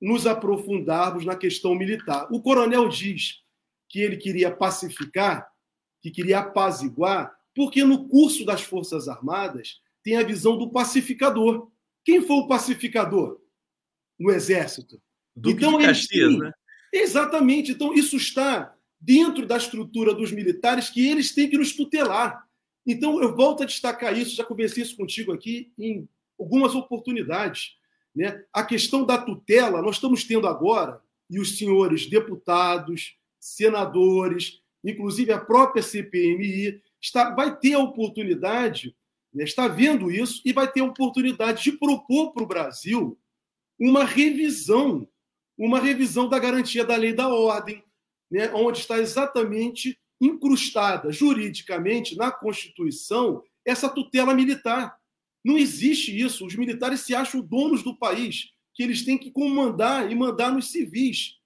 nos 0.00 0.26
aprofundarmos 0.26 1.24
na 1.24 1.36
questão 1.36 1.74
militar. 1.74 2.28
O 2.30 2.40
coronel 2.40 2.88
diz 2.88 3.42
que 3.88 4.00
ele 4.00 4.16
queria 4.16 4.50
pacificar, 4.50 5.50
que 6.00 6.10
queria 6.10 6.38
apaziguar, 6.38 7.34
porque 7.54 7.84
no 7.84 8.08
curso 8.08 8.44
das 8.44 8.62
Forças 8.62 9.08
Armadas 9.08 9.80
tem 10.02 10.16
a 10.16 10.22
visão 10.22 10.56
do 10.56 10.70
pacificador. 10.70 11.70
Quem 12.04 12.22
foi 12.22 12.36
o 12.36 12.46
pacificador? 12.46 13.40
no 14.20 14.30
Exército. 14.30 15.00
Duque 15.34 15.64
então, 15.64 15.78
de 15.78 15.86
Caxias, 15.86 16.38
né? 16.38 16.52
Exatamente. 16.92 17.72
Então, 17.72 17.94
isso 17.94 18.16
está 18.18 18.76
dentro 19.00 19.46
da 19.46 19.56
estrutura 19.56 20.12
dos 20.12 20.30
militares 20.30 20.90
que 20.90 21.08
eles 21.08 21.32
têm 21.32 21.48
que 21.48 21.56
nos 21.56 21.74
tutelar. 21.74 22.46
Então, 22.86 23.22
eu 23.22 23.34
volto 23.34 23.62
a 23.62 23.66
destacar 23.66 24.16
isso, 24.16 24.36
já 24.36 24.44
conversei 24.44 24.82
isso 24.82 24.96
contigo 24.96 25.32
aqui 25.32 25.72
em 25.78 26.06
algumas 26.38 26.74
oportunidades. 26.74 27.78
Né? 28.14 28.44
A 28.52 28.64
questão 28.64 29.04
da 29.04 29.18
tutela, 29.18 29.82
nós 29.82 29.96
estamos 29.96 30.24
tendo 30.24 30.46
agora, 30.46 31.00
e 31.28 31.38
os 31.38 31.56
senhores 31.56 32.06
deputados, 32.06 33.16
senadores, 33.38 34.60
inclusive 34.84 35.32
a 35.32 35.38
própria 35.38 35.82
CPMI, 35.82 36.82
está, 37.00 37.34
vai 37.34 37.56
ter 37.58 37.74
a 37.74 37.78
oportunidade, 37.78 38.96
né, 39.32 39.44
está 39.44 39.68
vendo 39.68 40.10
isso, 40.10 40.42
e 40.44 40.52
vai 40.52 40.70
ter 40.70 40.80
a 40.80 40.84
oportunidade 40.84 41.62
de 41.62 41.72
propor 41.72 42.32
para 42.32 42.42
o 42.42 42.46
Brasil 42.46 43.18
uma 43.78 44.04
revisão, 44.04 45.08
uma 45.56 45.80
revisão 45.80 46.28
da 46.28 46.38
garantia 46.38 46.84
da 46.84 46.96
lei 46.96 47.14
da 47.14 47.28
ordem, 47.28 47.82
né, 48.30 48.52
onde 48.52 48.80
está 48.80 48.98
exatamente 48.98 49.98
incrustada 50.20 51.10
juridicamente 51.10 52.14
na 52.16 52.30
Constituição 52.30 53.42
essa 53.64 53.88
tutela 53.88 54.34
militar. 54.34 54.99
Não 55.44 55.56
existe 55.56 56.18
isso. 56.18 56.46
Os 56.46 56.54
militares 56.54 57.00
se 57.00 57.14
acham 57.14 57.40
donos 57.40 57.82
do 57.82 57.96
país, 57.96 58.50
que 58.74 58.82
eles 58.82 59.04
têm 59.04 59.18
que 59.18 59.30
comandar 59.30 60.10
e 60.10 60.14
mandar 60.14 60.52
nos 60.52 60.70
civis. 60.70 61.36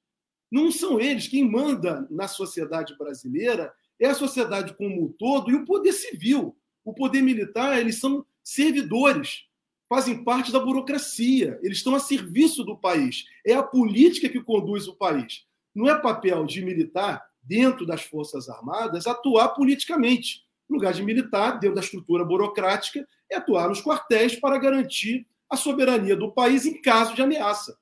Não 0.50 0.70
são 0.70 1.00
eles. 1.00 1.28
Quem 1.28 1.48
manda 1.48 2.06
na 2.10 2.28
sociedade 2.28 2.96
brasileira 2.96 3.72
é 4.00 4.06
a 4.06 4.14
sociedade 4.14 4.76
como 4.76 5.04
um 5.04 5.12
todo 5.12 5.50
e 5.50 5.54
o 5.54 5.64
poder 5.64 5.92
civil. 5.92 6.56
O 6.84 6.92
poder 6.92 7.22
militar, 7.22 7.80
eles 7.80 7.98
são 7.98 8.24
servidores 8.42 9.46
fazem 9.88 10.24
parte 10.24 10.50
da 10.50 10.58
burocracia, 10.58 11.58
eles 11.62 11.78
estão 11.78 11.94
a 11.94 12.00
serviço 12.00 12.64
do 12.64 12.76
país. 12.76 13.24
É 13.46 13.54
a 13.54 13.62
política 13.62 14.28
que 14.28 14.42
conduz 14.42 14.88
o 14.88 14.96
país. 14.96 15.44
Não 15.74 15.88
é 15.88 15.98
papel 15.98 16.44
de 16.46 16.64
militar, 16.64 17.22
dentro 17.42 17.86
das 17.86 18.02
Forças 18.02 18.48
Armadas, 18.48 19.06
atuar 19.06 19.50
politicamente. 19.50 20.42
Lugar 20.68 20.92
de 20.92 21.02
militar, 21.02 21.58
dentro 21.58 21.76
da 21.76 21.82
estrutura 21.82 22.24
burocrática, 22.24 23.06
é 23.30 23.36
atuar 23.36 23.68
nos 23.68 23.82
quartéis 23.82 24.36
para 24.36 24.58
garantir 24.58 25.26
a 25.50 25.56
soberania 25.56 26.16
do 26.16 26.32
país 26.32 26.64
em 26.64 26.80
caso 26.80 27.14
de 27.14 27.22
ameaça. 27.22 27.76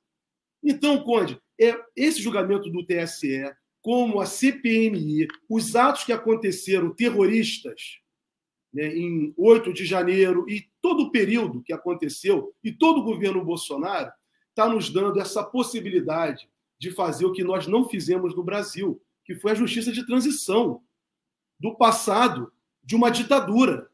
Então, 0.62 1.02
Conde, 1.02 1.40
é 1.60 1.78
esse 1.96 2.20
julgamento 2.20 2.70
do 2.70 2.84
TSE, 2.84 3.52
como 3.80 4.20
a 4.20 4.26
CPMI, 4.26 5.26
os 5.48 5.74
atos 5.74 6.04
que 6.04 6.12
aconteceram 6.12 6.94
terroristas 6.94 8.00
né, 8.72 8.86
em 8.94 9.34
8 9.36 9.72
de 9.72 9.84
janeiro 9.84 10.48
e 10.48 10.68
todo 10.80 11.04
o 11.04 11.10
período 11.10 11.62
que 11.62 11.72
aconteceu, 11.72 12.54
e 12.62 12.72
todo 12.72 13.00
o 13.00 13.04
governo 13.04 13.44
Bolsonaro, 13.44 14.10
está 14.48 14.68
nos 14.68 14.90
dando 14.90 15.20
essa 15.20 15.42
possibilidade 15.42 16.48
de 16.78 16.90
fazer 16.90 17.24
o 17.24 17.32
que 17.32 17.44
nós 17.44 17.66
não 17.66 17.88
fizemos 17.88 18.34
no 18.34 18.42
Brasil, 18.42 19.00
que 19.24 19.34
foi 19.34 19.52
a 19.52 19.56
justiça 19.56 19.92
de 19.92 20.06
transição 20.06 20.82
do 21.58 21.76
passado 21.76 22.52
de 22.82 22.96
uma 22.96 23.10
ditadura. 23.10 23.88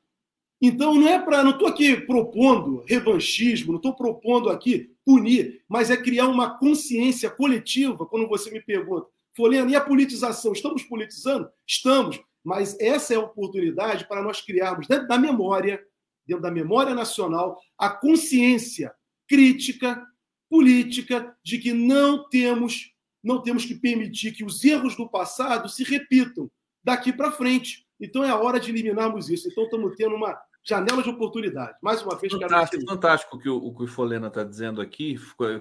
Então 0.60 0.94
não 0.94 1.09
é 1.09 1.19
para, 1.19 1.44
não 1.44 1.52
estou 1.52 1.69
aqui 1.69 1.97
propondo 1.97 2.85
revanchismo, 2.86 3.73
não 3.73 3.77
estou 3.77 3.94
propondo 3.94 4.51
aqui 4.51 4.93
punir, 5.05 5.62
mas 5.69 5.90
é 5.90 5.97
criar 5.97 6.27
uma 6.27 6.59
consciência 6.59 7.31
coletiva. 7.31 8.05
Quando 8.06 8.28
você 8.28 8.51
me 8.51 8.60
pergunta, 8.60 9.06
Folena, 9.36 9.70
e 9.70 9.77
a 9.77 9.81
politização? 9.81 10.52
Estamos 10.52 10.82
politizando? 10.82 11.48
Estamos, 11.66 12.20
mas 12.43 12.78
essa 12.81 13.15
é 13.15 13.16
a 13.16 13.20
oportunidade 13.20 14.06
para 14.09 14.23
nós 14.23 14.40
criarmos 14.40 14.89
dentro 14.89 15.06
da 15.06 15.16
memória, 15.16 15.81
dentro 16.27 16.43
da 16.43 16.51
memória 16.51 16.94
nacional, 16.94 17.59
a 17.78 17.89
consciência 17.89 18.93
crítica, 19.28 20.05
política 20.51 21.36
de 21.44 21.59
que 21.59 21.73
não 21.73 22.28
temos 22.28 22.93
não 23.23 23.43
temos 23.43 23.65
que 23.65 23.74
permitir 23.74 24.32
que 24.32 24.44
os 24.44 24.65
erros 24.65 24.97
do 24.97 25.09
passado 25.09 25.69
se 25.69 25.82
repitam 25.82 26.51
daqui 26.82 27.12
para 27.12 27.32
frente. 27.32 27.88
Então 28.01 28.25
é 28.25 28.31
a 28.31 28.39
hora 28.39 28.61
de 28.61 28.70
eliminarmos 28.70 29.29
isso. 29.29 29.49
Então 29.49 29.65
estamos 29.65 29.95
tendo 29.97 30.15
uma 30.15 30.39
janela 30.62 31.03
de 31.03 31.09
oportunidade. 31.09 31.79
Mais 31.83 32.03
uma 32.03 32.16
vez, 32.16 32.33
fantástico, 32.33 32.85
fantástico 32.87 33.39
que 33.39 33.49
o, 33.49 33.57
o 33.57 33.75
que 33.75 33.85
o 33.85 33.89
Folena 33.89 34.29
está 34.29 34.45
dizendo 34.45 34.81
aqui 34.81 35.16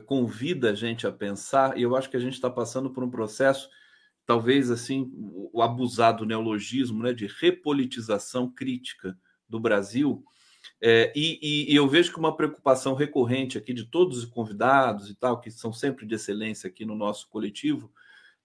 convida 0.05 0.72
a 0.72 0.76
gente 0.76 1.07
a 1.07 1.11
pensar, 1.11 1.77
e 1.77 1.84
eu 1.84 1.95
acho 1.95 2.09
que 2.09 2.18
a 2.18 2.19
gente 2.19 2.34
está 2.34 2.49
passando 2.49 2.89
por 2.89 3.03
um 3.03 3.09
processo, 3.09 3.69
talvez 4.26 4.69
assim, 4.69 5.09
o 5.15 5.61
abusado 5.61 6.26
neologismo 6.26 7.03
né, 7.03 7.14
de 7.14 7.27
repolitização 7.27 8.49
crítica 8.49 9.18
do 9.47 9.59
Brasil. 9.59 10.23
É, 10.81 11.14
e, 11.15 11.72
e, 11.72 11.76
eu 11.76 11.88
vejo 11.88 12.11
que 12.11 12.19
uma 12.19 12.35
preocupação 12.35 12.93
recorrente 12.93 13.57
aqui 13.57 13.73
de 13.73 13.85
todos 13.85 14.18
os 14.18 14.26
convidados 14.26 15.09
e 15.09 15.15
tal, 15.15 15.39
que 15.39 15.49
são 15.49 15.72
sempre 15.72 16.05
de 16.05 16.15
excelência 16.15 16.68
aqui 16.68 16.85
no 16.85 16.95
nosso 16.95 17.30
coletivo, 17.30 17.91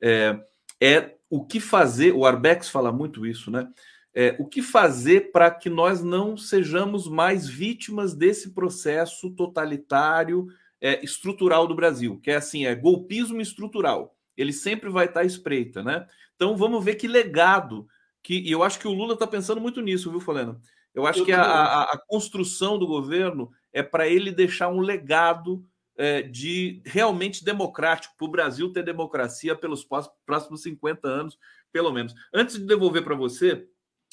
é, 0.01 0.41
é 0.81 1.17
o 1.33 1.43
que 1.43 1.59
fazer. 1.59 2.13
O 2.13 2.27
Arbex 2.27 2.69
fala 2.69 2.93
muito 2.93 3.25
isso, 3.25 3.51
né? 3.51 3.67
É, 4.15 4.37
o 4.39 4.47
que 4.47 4.61
fazer 4.61 5.33
para 5.33 5.51
que 5.51 5.71
nós 5.71 6.03
não 6.03 6.37
sejamos 6.37 7.09
mais 7.09 7.49
vítimas 7.49 8.15
desse 8.15 8.53
processo 8.53 9.31
totalitário 9.31 10.47
é, 10.79 11.03
estrutural 11.03 11.67
do 11.67 11.75
Brasil, 11.75 12.21
que 12.23 12.31
é 12.31 12.37
assim, 12.37 12.67
é 12.67 12.75
golpismo 12.75 13.41
estrutural. 13.41 14.15
Ele 14.37 14.53
sempre 14.53 14.91
vai 14.91 15.07
estar 15.07 15.21
à 15.21 15.25
espreita, 15.25 15.83
né? 15.83 16.07
Então 16.37 16.55
vamos 16.55 16.85
ver 16.85 16.97
que 16.97 17.09
legado 17.09 17.89
que 18.23 18.39
e 18.39 18.53
eu 18.53 18.63
acho 18.63 18.79
que 18.79 18.87
o 18.87 18.93
Lula 18.93 19.15
está 19.15 19.27
pensando 19.27 19.59
muito 19.61 19.81
nisso, 19.81 20.11
viu, 20.11 20.21
Falena? 20.21 20.61
Eu 20.95 21.07
acho 21.07 21.21
eu 21.21 21.25
que 21.25 21.33
a, 21.33 21.43
a, 21.43 21.83
a, 21.85 21.99
construção 22.07 22.79
do 22.79 22.87
governo 22.87 23.51
é 23.73 23.83
para 23.83 24.07
ele 24.07 24.31
deixar 24.31 24.69
um 24.69 24.81
legado 24.81 25.65
é, 26.03 26.21
de 26.21 26.83
realmente 26.85 27.45
democrático, 27.45 28.17
para 28.19 28.27
o 28.27 28.31
Brasil 28.31 28.73
ter 28.73 28.83
democracia 28.83 29.55
pelos 29.55 29.87
próximos 30.27 30.61
50 30.63 31.07
anos, 31.07 31.39
pelo 31.71 31.93
menos. 31.93 32.13
Antes 32.35 32.59
de 32.59 32.67
devolver 32.67 33.05
para 33.05 33.15
você, 33.15 33.69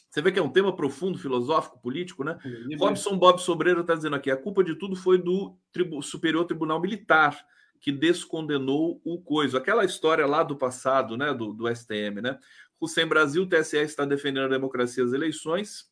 você 0.07 0.21
vê 0.21 0.31
que 0.31 0.37
é 0.37 0.41
um 0.41 0.51
tema 0.51 0.75
profundo, 0.75 1.17
filosófico, 1.17 1.81
político, 1.81 2.23
né? 2.23 2.37
Robson 2.77 3.17
Bob 3.17 3.41
Sobreiro 3.41 3.81
está 3.81 3.95
dizendo 3.95 4.15
aqui: 4.15 4.29
a 4.29 4.37
culpa 4.37 4.63
de 4.63 4.75
tudo 4.75 4.95
foi 4.95 5.17
do 5.17 5.57
Tribu 5.71 6.03
Superior 6.03 6.45
Tribunal 6.45 6.79
Militar, 6.79 7.43
que 7.81 7.91
descondenou 7.91 9.01
o 9.03 9.19
coisa. 9.19 9.57
Aquela 9.57 9.83
história 9.83 10.27
lá 10.27 10.43
do 10.43 10.55
passado, 10.55 11.17
né? 11.17 11.33
Do, 11.33 11.53
do 11.53 11.67
STM, 11.75 12.21
né? 12.21 12.37
Hussein 12.79 13.07
Brasil, 13.07 13.41
o 13.41 13.49
TSE 13.49 13.77
está 13.77 14.05
defendendo 14.05 14.45
a 14.45 14.49
democracia 14.49 15.03
as 15.03 15.11
eleições. 15.11 15.89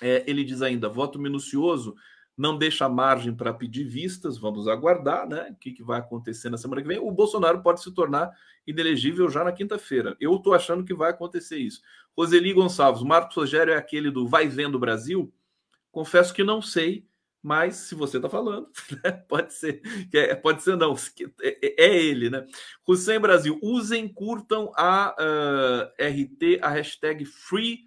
É, 0.00 0.24
ele 0.26 0.44
diz 0.44 0.62
ainda: 0.62 0.88
voto 0.88 1.18
minucioso 1.18 1.94
não 2.36 2.58
deixa 2.58 2.88
margem 2.88 3.34
para 3.34 3.54
pedir 3.54 3.84
vistas, 3.84 4.36
vamos 4.36 4.68
aguardar, 4.68 5.26
né? 5.26 5.48
O 5.50 5.54
que, 5.56 5.72
que 5.72 5.82
vai 5.82 5.98
acontecer 5.98 6.50
na 6.50 6.58
semana 6.58 6.82
que 6.82 6.88
vem. 6.88 6.98
O 6.98 7.10
Bolsonaro 7.10 7.62
pode 7.62 7.82
se 7.82 7.90
tornar 7.92 8.30
inelegível 8.66 9.30
já 9.30 9.42
na 9.42 9.52
quinta-feira. 9.52 10.16
Eu 10.20 10.34
estou 10.34 10.52
achando 10.52 10.84
que 10.84 10.92
vai 10.92 11.10
acontecer 11.10 11.56
isso. 11.56 11.80
Roseli 12.16 12.52
Gonçalves, 12.52 13.02
Marcos 13.02 13.36
Rogério 13.36 13.72
é 13.72 13.76
aquele 13.76 14.10
do 14.10 14.28
Vai 14.28 14.48
Vendo 14.48 14.78
Brasil? 14.78 15.32
Confesso 15.90 16.34
que 16.34 16.44
não 16.44 16.60
sei, 16.60 17.08
mas 17.42 17.76
se 17.76 17.94
você 17.94 18.18
está 18.18 18.28
falando, 18.28 18.68
né? 19.02 19.12
pode 19.12 19.54
ser, 19.54 19.80
é, 20.12 20.34
pode 20.34 20.62
ser 20.62 20.76
não, 20.76 20.94
é, 21.40 21.58
é, 21.62 21.84
é, 21.86 21.96
ele, 21.96 22.28
né? 22.28 22.44
Hussein 22.86 23.20
Brasil, 23.20 23.58
usem, 23.62 24.08
curtam 24.08 24.72
a 24.76 25.14
uh, 25.18 26.02
RT, 26.02 26.60
a 26.60 26.68
hashtag 26.68 27.24
Free 27.24 27.86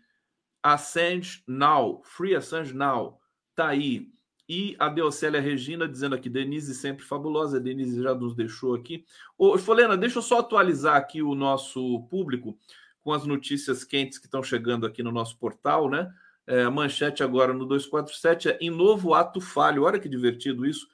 Assange 0.64 1.44
Now, 1.48 2.02
Free 2.04 2.36
Assange 2.36 2.74
Now, 2.74 3.20
tá 3.54 3.68
aí. 3.68 4.08
E 4.50 4.76
a 4.80 4.90
Deocélia 4.90 5.40
Regina 5.40 5.88
dizendo 5.88 6.16
aqui, 6.16 6.28
Denise 6.28 6.74
sempre 6.74 7.06
fabulosa, 7.06 7.60
Denise 7.60 8.02
já 8.02 8.16
nos 8.16 8.34
deixou 8.34 8.74
aqui. 8.74 9.06
Ô, 9.38 9.56
Folena, 9.60 9.96
deixa 9.96 10.18
eu 10.18 10.24
só 10.24 10.40
atualizar 10.40 10.96
aqui 10.96 11.22
o 11.22 11.36
nosso 11.36 12.02
público 12.10 12.58
com 13.00 13.14
as 13.14 13.28
notícias 13.28 13.84
quentes 13.84 14.18
que 14.18 14.26
estão 14.26 14.42
chegando 14.42 14.88
aqui 14.88 15.04
no 15.04 15.12
nosso 15.12 15.38
portal, 15.38 15.88
né? 15.88 16.12
É, 16.48 16.64
a 16.64 16.72
manchete 16.72 17.22
agora 17.22 17.54
no 17.54 17.64
247 17.64 18.50
é 18.50 18.58
em 18.60 18.72
novo 18.72 19.14
ato 19.14 19.40
falho. 19.40 19.84
Olha 19.84 20.00
que 20.00 20.10
divertido 20.10 20.66
isso. 20.66 20.88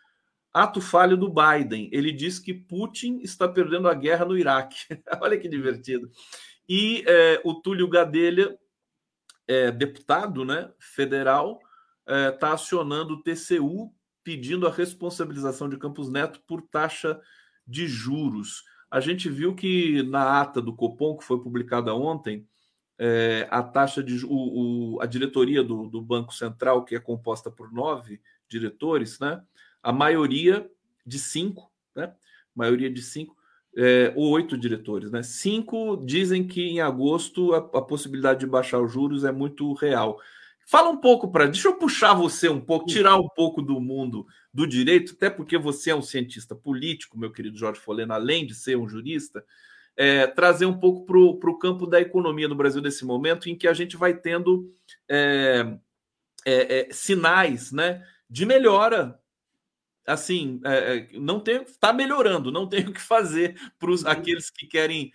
Ato 0.53 0.81
falho 0.81 1.15
do 1.15 1.33
Biden. 1.33 1.89
Ele 1.93 2.11
diz 2.11 2.39
que 2.39 2.53
Putin 2.53 3.19
está 3.21 3.47
perdendo 3.47 3.87
a 3.87 3.93
guerra 3.93 4.25
no 4.25 4.37
Iraque. 4.37 4.85
Olha 5.21 5.37
que 5.37 5.47
divertido. 5.47 6.11
E 6.67 7.05
é, 7.07 7.41
o 7.45 7.53
Túlio 7.53 7.87
Gadelha, 7.87 8.59
é, 9.47 9.71
deputado 9.71 10.43
né, 10.43 10.73
federal, 10.77 11.59
está 12.07 12.49
é, 12.49 12.51
acionando 12.51 13.15
o 13.15 13.23
TCU 13.23 13.93
pedindo 14.23 14.67
a 14.67 14.71
responsabilização 14.71 15.69
de 15.69 15.77
Campos 15.77 16.09
Neto 16.09 16.41
por 16.47 16.61
taxa 16.61 17.19
de 17.67 17.87
juros. 17.87 18.63
A 18.89 18.99
gente 18.99 19.29
viu 19.29 19.53
que 19.55 20.03
na 20.03 20.41
ata 20.41 20.61
do 20.61 20.75
Copom, 20.75 21.17
que 21.17 21.23
foi 21.23 21.39
publicada 21.39 21.93
ontem, 21.93 22.47
é, 22.97 23.47
a 23.51 23.61
taxa 23.61 24.01
de 24.01 24.25
o, 24.25 24.29
o, 24.95 25.01
a 25.01 25.05
diretoria 25.05 25.63
do, 25.63 25.87
do, 25.87 26.01
Banco 26.01 26.33
Central, 26.33 26.85
que 26.85 26.95
é 26.95 26.99
composta 26.99 27.51
por 27.51 27.71
nove 27.71 28.21
diretores, 28.47 29.19
né? 29.19 29.43
A 29.83 29.91
maioria 29.91 30.69
de 31.05 31.19
cinco, 31.19 31.69
né? 31.95 32.13
Maioria 32.55 32.89
de 32.89 33.01
cinco, 33.01 33.35
é, 33.77 34.13
ou 34.15 34.31
oito 34.31 34.57
diretores, 34.57 35.11
né? 35.11 35.21
Cinco 35.23 35.97
dizem 36.05 36.47
que 36.47 36.61
em 36.61 36.79
agosto 36.79 37.53
a, 37.53 37.57
a 37.57 37.81
possibilidade 37.81 38.39
de 38.39 38.47
baixar 38.47 38.79
os 38.79 38.91
juros 38.91 39.25
é 39.25 39.31
muito 39.31 39.73
real. 39.73 40.19
Fala 40.67 40.89
um 40.89 40.97
pouco 40.97 41.31
para. 41.31 41.45
Deixa 41.45 41.67
eu 41.67 41.75
puxar 41.75 42.15
você 42.15 42.49
um 42.49 42.59
pouco, 42.59 42.87
tirar 42.87 43.17
um 43.17 43.29
pouco 43.29 43.61
do 43.61 43.79
mundo 43.79 44.25
do 44.51 44.65
direito, 44.65 45.13
até 45.15 45.29
porque 45.29 45.59
você 45.59 45.91
é 45.91 45.95
um 45.95 46.01
cientista 46.01 46.55
político, 46.55 47.19
meu 47.19 47.31
querido 47.31 47.55
Jorge 47.55 47.79
Folena, 47.79 48.15
além 48.15 48.47
de 48.47 48.55
ser 48.55 48.75
um 48.75 48.89
jurista, 48.89 49.45
é, 49.95 50.25
trazer 50.25 50.65
um 50.65 50.79
pouco 50.79 51.05
para 51.05 51.49
o 51.49 51.59
campo 51.59 51.85
da 51.85 52.01
economia 52.01 52.47
no 52.47 52.55
Brasil 52.55 52.81
nesse 52.81 53.05
momento, 53.05 53.47
em 53.47 53.55
que 53.55 53.67
a 53.67 53.73
gente 53.73 53.95
vai 53.95 54.15
tendo 54.15 54.73
é, 55.07 55.77
é, 56.43 56.79
é 56.79 56.87
sinais 56.91 57.71
né, 57.71 58.03
de 58.27 58.43
melhora. 58.43 59.19
Assim, 60.07 60.59
é, 60.63 60.97
é, 60.97 61.09
não 61.13 61.39
tem, 61.39 61.61
está 61.61 61.93
melhorando, 61.93 62.51
não 62.51 62.67
tem 62.67 62.87
o 62.87 62.93
que 62.93 63.01
fazer 63.01 63.55
para 63.77 64.11
aqueles 64.11 64.49
que 64.49 64.65
querem 64.65 65.11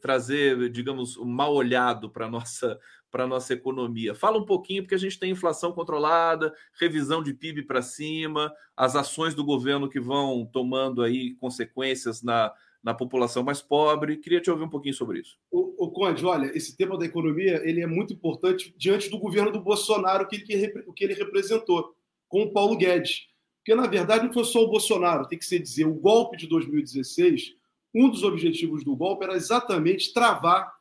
trazer, 0.00 0.70
digamos, 0.70 1.16
um 1.16 1.24
mal 1.24 1.54
olhado 1.54 2.10
para 2.10 2.28
nossa 2.28 2.78
para 3.10 3.24
a 3.24 3.26
nossa 3.26 3.52
economia. 3.52 4.14
Fala 4.14 4.38
um 4.38 4.44
pouquinho, 4.44 4.82
porque 4.82 4.94
a 4.94 4.98
gente 4.98 5.18
tem 5.18 5.32
inflação 5.32 5.72
controlada, 5.72 6.54
revisão 6.78 7.22
de 7.22 7.34
PIB 7.34 7.64
para 7.64 7.82
cima, 7.82 8.52
as 8.76 8.94
ações 8.94 9.34
do 9.34 9.44
governo 9.44 9.88
que 9.88 10.00
vão 10.00 10.46
tomando 10.46 11.02
aí 11.02 11.34
consequências 11.34 12.22
na, 12.22 12.52
na 12.82 12.94
população 12.94 13.42
mais 13.42 13.60
pobre. 13.60 14.16
Queria 14.16 14.40
te 14.40 14.50
ouvir 14.50 14.64
um 14.64 14.70
pouquinho 14.70 14.94
sobre 14.94 15.20
isso. 15.20 15.36
O, 15.50 15.86
o 15.86 15.90
Conde, 15.90 16.24
olha, 16.24 16.56
esse 16.56 16.76
tema 16.76 16.96
da 16.96 17.04
economia 17.04 17.60
ele 17.68 17.80
é 17.80 17.86
muito 17.86 18.12
importante 18.12 18.72
diante 18.76 19.10
do 19.10 19.18
governo 19.18 19.50
do 19.50 19.60
Bolsonaro, 19.60 20.28
que, 20.28 20.38
que, 20.38 20.72
o 20.86 20.92
que 20.92 21.04
ele 21.04 21.14
representou, 21.14 21.94
com 22.28 22.42
o 22.44 22.52
Paulo 22.52 22.76
Guedes. 22.76 23.28
Porque, 23.58 23.74
na 23.74 23.86
verdade, 23.86 24.24
não 24.24 24.32
foi 24.32 24.44
só 24.44 24.62
o 24.62 24.70
Bolsonaro, 24.70 25.28
tem 25.28 25.38
que 25.38 25.44
ser 25.44 25.58
dizer, 25.58 25.84
o 25.84 25.94
golpe 25.94 26.36
de 26.36 26.46
2016, 26.46 27.54
um 27.94 28.08
dos 28.08 28.22
objetivos 28.22 28.84
do 28.84 28.96
golpe 28.96 29.24
era 29.24 29.34
exatamente 29.34 30.12
travar 30.12 30.72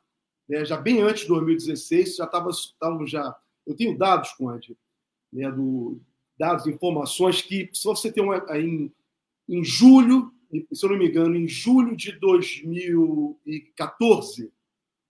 né, 0.50 0.66
já 0.66 0.76
bem 0.76 1.02
antes 1.02 1.22
de 1.22 1.28
2016, 1.28 2.16
já 2.16 2.26
estava 2.26 2.50
já. 3.06 3.36
Eu 3.68 3.76
tenho 3.76 3.96
dados, 3.96 4.34
Conde, 4.34 4.76
né, 5.32 5.52
do, 5.52 6.02
dados, 6.38 6.66
informações 6.66 7.44
que, 7.44 7.70
se 7.72 7.84
você 7.84 8.12
tem 8.12 8.24
uma, 8.24 8.44
em, 8.58 8.92
em 9.48 9.64
julho, 9.64 10.34
se 10.74 10.84
eu 10.84 10.90
não 10.90 10.98
me 10.98 11.08
engano, 11.08 11.36
em 11.36 11.48
julho 11.48 11.96
de 11.96 12.14
2014, 12.14 14.52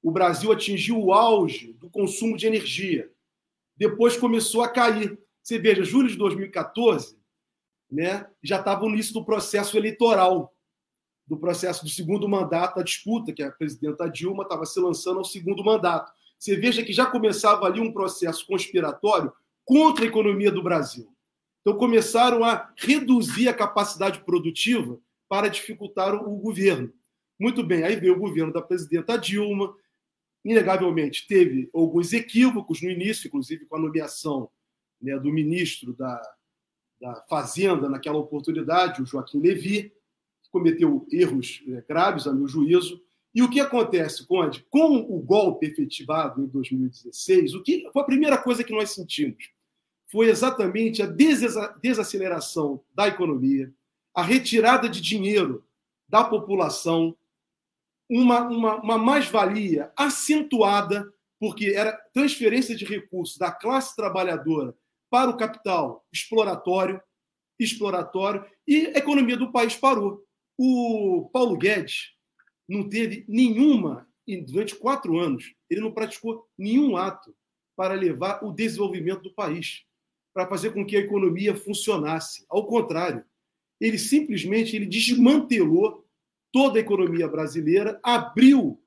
o 0.04 0.12
Brasil 0.12 0.52
atingiu 0.52 1.02
o 1.02 1.14
auge 1.14 1.72
do 1.74 1.90
consumo 1.90 2.36
de 2.36 2.46
energia. 2.46 3.10
Depois 3.78 4.18
começou 4.18 4.62
a 4.62 4.68
cair. 4.68 5.18
Você 5.42 5.58
veja, 5.58 5.86
julho 5.86 6.10
de 6.10 6.18
2014, 6.18 7.18
né, 7.90 8.30
já 8.44 8.60
estava 8.60 8.86
no 8.86 8.94
início 8.94 9.14
do 9.14 9.24
processo 9.24 9.78
eleitoral. 9.78 10.54
Do 11.30 11.38
processo 11.38 11.84
do 11.84 11.90
segundo 11.90 12.28
mandato, 12.28 12.80
a 12.80 12.84
disputa 12.84 13.32
que 13.32 13.44
a 13.44 13.52
presidenta 13.52 14.10
Dilma 14.10 14.42
estava 14.42 14.66
se 14.66 14.80
lançando 14.80 15.20
ao 15.20 15.24
segundo 15.24 15.64
mandato. 15.64 16.12
Você 16.40 16.56
veja 16.56 16.84
que 16.84 16.92
já 16.92 17.06
começava 17.06 17.68
ali 17.68 17.80
um 17.80 17.94
processo 17.94 18.48
conspiratório 18.48 19.32
contra 19.64 20.04
a 20.04 20.08
economia 20.08 20.52
do 20.52 20.64
Brasil. 20.64 21.08
Então 21.62 21.78
começaram 21.78 22.44
a 22.44 22.74
reduzir 22.76 23.48
a 23.48 23.54
capacidade 23.54 24.24
produtiva 24.24 25.00
para 25.28 25.50
dificultar 25.50 26.16
o 26.16 26.36
governo. 26.38 26.92
Muito 27.40 27.64
bem, 27.64 27.84
aí 27.84 27.96
veio 27.96 28.16
o 28.16 28.20
governo 28.20 28.52
da 28.52 28.62
presidenta 28.62 29.16
Dilma, 29.16 29.76
inegavelmente 30.44 31.28
teve 31.28 31.70
alguns 31.72 32.12
equívocos 32.12 32.82
no 32.82 32.90
início, 32.90 33.28
inclusive 33.28 33.68
com 33.68 33.76
a 33.76 33.80
nomeação 33.80 34.50
né, 35.00 35.18
do 35.20 35.32
ministro 35.32 35.94
da, 35.94 36.20
da 37.00 37.22
Fazenda 37.30 37.88
naquela 37.88 38.18
oportunidade, 38.18 39.04
o 39.04 39.06
Joaquim 39.06 39.40
que 39.40 39.94
cometeu 40.52 41.06
erros 41.12 41.64
é, 41.68 41.84
graves, 41.88 42.28
a 42.28 42.34
meu 42.34 42.48
juízo. 42.48 43.02
E 43.34 43.42
o 43.44 43.50
que 43.50 43.60
acontece, 43.60 44.26
Conde? 44.26 44.66
Com 44.70 44.98
o 44.98 45.20
golpe 45.20 45.68
efetivado 45.68 46.44
em 46.44 46.48
2016, 46.48 47.54
o 47.54 47.62
que 47.62 47.88
foi 47.94 48.02
a 48.02 48.06
primeira 48.06 48.38
coisa 48.38 48.64
que 48.64 48.74
nós 48.74 48.92
sentimos? 48.92 49.52
Foi 50.12 50.28
exatamente 50.28 51.04
a 51.04 51.06
desaceleração 51.06 52.82
da 52.96 53.08
economia, 53.08 53.72
a 54.14 54.24
retirada 54.24 54.90
de 54.90 55.00
dinheiro 55.00 55.64
da 56.08 56.24
população, 56.24 57.16
uma, 58.10 58.42
uma, 58.42 58.76
uma 58.82 58.98
mais-valia 58.98 59.92
acentuada, 59.96 61.08
porque 61.40 61.68
era 61.76 61.94
transferência 62.12 62.76
de 62.76 62.84
recursos 62.84 63.38
da 63.38 63.52
classe 63.52 63.96
trabalhadora 63.96 64.76
para 65.10 65.30
o 65.30 65.38
capital 65.38 66.06
exploratório, 66.12 67.00
exploratório, 67.60 68.44
e 68.68 68.88
a 68.88 68.98
economia 68.98 69.38
do 69.38 69.52
país 69.52 69.76
parou. 69.76 70.26
O 70.62 71.30
Paulo 71.32 71.56
Guedes 71.56 72.12
não 72.68 72.90
teve 72.90 73.24
nenhuma, 73.30 74.06
durante 74.46 74.76
quatro 74.76 75.18
anos, 75.18 75.56
ele 75.70 75.80
não 75.80 75.94
praticou 75.94 76.50
nenhum 76.58 76.98
ato 76.98 77.34
para 77.78 77.94
levar 77.94 78.44
o 78.44 78.52
desenvolvimento 78.52 79.22
do 79.22 79.34
país, 79.34 79.86
para 80.34 80.46
fazer 80.50 80.72
com 80.74 80.86
que 80.86 80.98
a 80.98 81.00
economia 81.00 81.56
funcionasse. 81.56 82.46
Ao 82.50 82.68
contrário, 82.68 83.24
ele 83.80 83.98
simplesmente 83.98 84.76
ele 84.76 84.86
desmantelou 84.86 86.06
toda 86.52 86.78
a 86.78 86.82
economia 86.82 87.30
brasileira, 87.30 87.98
abriu 88.04 88.84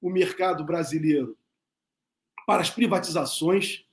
o 0.00 0.08
mercado 0.08 0.64
brasileiro 0.64 1.36
para 2.46 2.62
as 2.62 2.70
privatizações, 2.70 3.84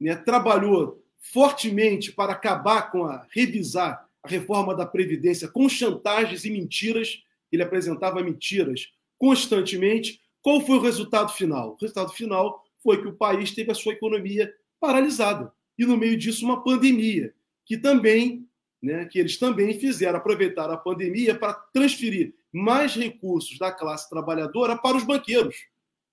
né, 0.00 0.16
trabalhou 0.16 1.00
fortemente 1.14 2.10
para 2.10 2.32
acabar 2.32 2.90
com 2.90 3.04
a 3.04 3.24
revisar 3.30 4.10
a 4.22 4.28
reforma 4.28 4.74
da 4.74 4.86
previdência 4.86 5.48
com 5.48 5.68
chantagens 5.68 6.44
e 6.44 6.50
mentiras. 6.50 7.22
Ele 7.50 7.62
apresentava 7.62 8.22
mentiras 8.22 8.92
constantemente. 9.18 10.20
Qual 10.40 10.60
foi 10.60 10.76
o 10.76 10.82
resultado 10.82 11.32
final? 11.32 11.72
O 11.72 11.76
resultado 11.80 12.12
final 12.12 12.64
foi 12.82 13.00
que 13.00 13.08
o 13.08 13.16
país 13.16 13.52
teve 13.52 13.70
a 13.70 13.74
sua 13.74 13.92
economia 13.92 14.52
paralisada 14.80 15.52
e 15.78 15.86
no 15.86 15.96
meio 15.96 16.16
disso 16.16 16.44
uma 16.44 16.62
pandemia 16.62 17.34
que 17.64 17.76
também, 17.76 18.48
né, 18.82 19.04
que 19.06 19.18
eles 19.18 19.38
também 19.38 19.78
fizeram 19.78 20.18
aproveitar 20.18 20.70
a 20.70 20.76
pandemia 20.76 21.34
para 21.34 21.54
transferir 21.54 22.34
mais 22.52 22.94
recursos 22.94 23.58
da 23.58 23.70
classe 23.72 24.10
trabalhadora 24.10 24.76
para 24.76 24.96
os 24.96 25.04
banqueiros. 25.04 25.56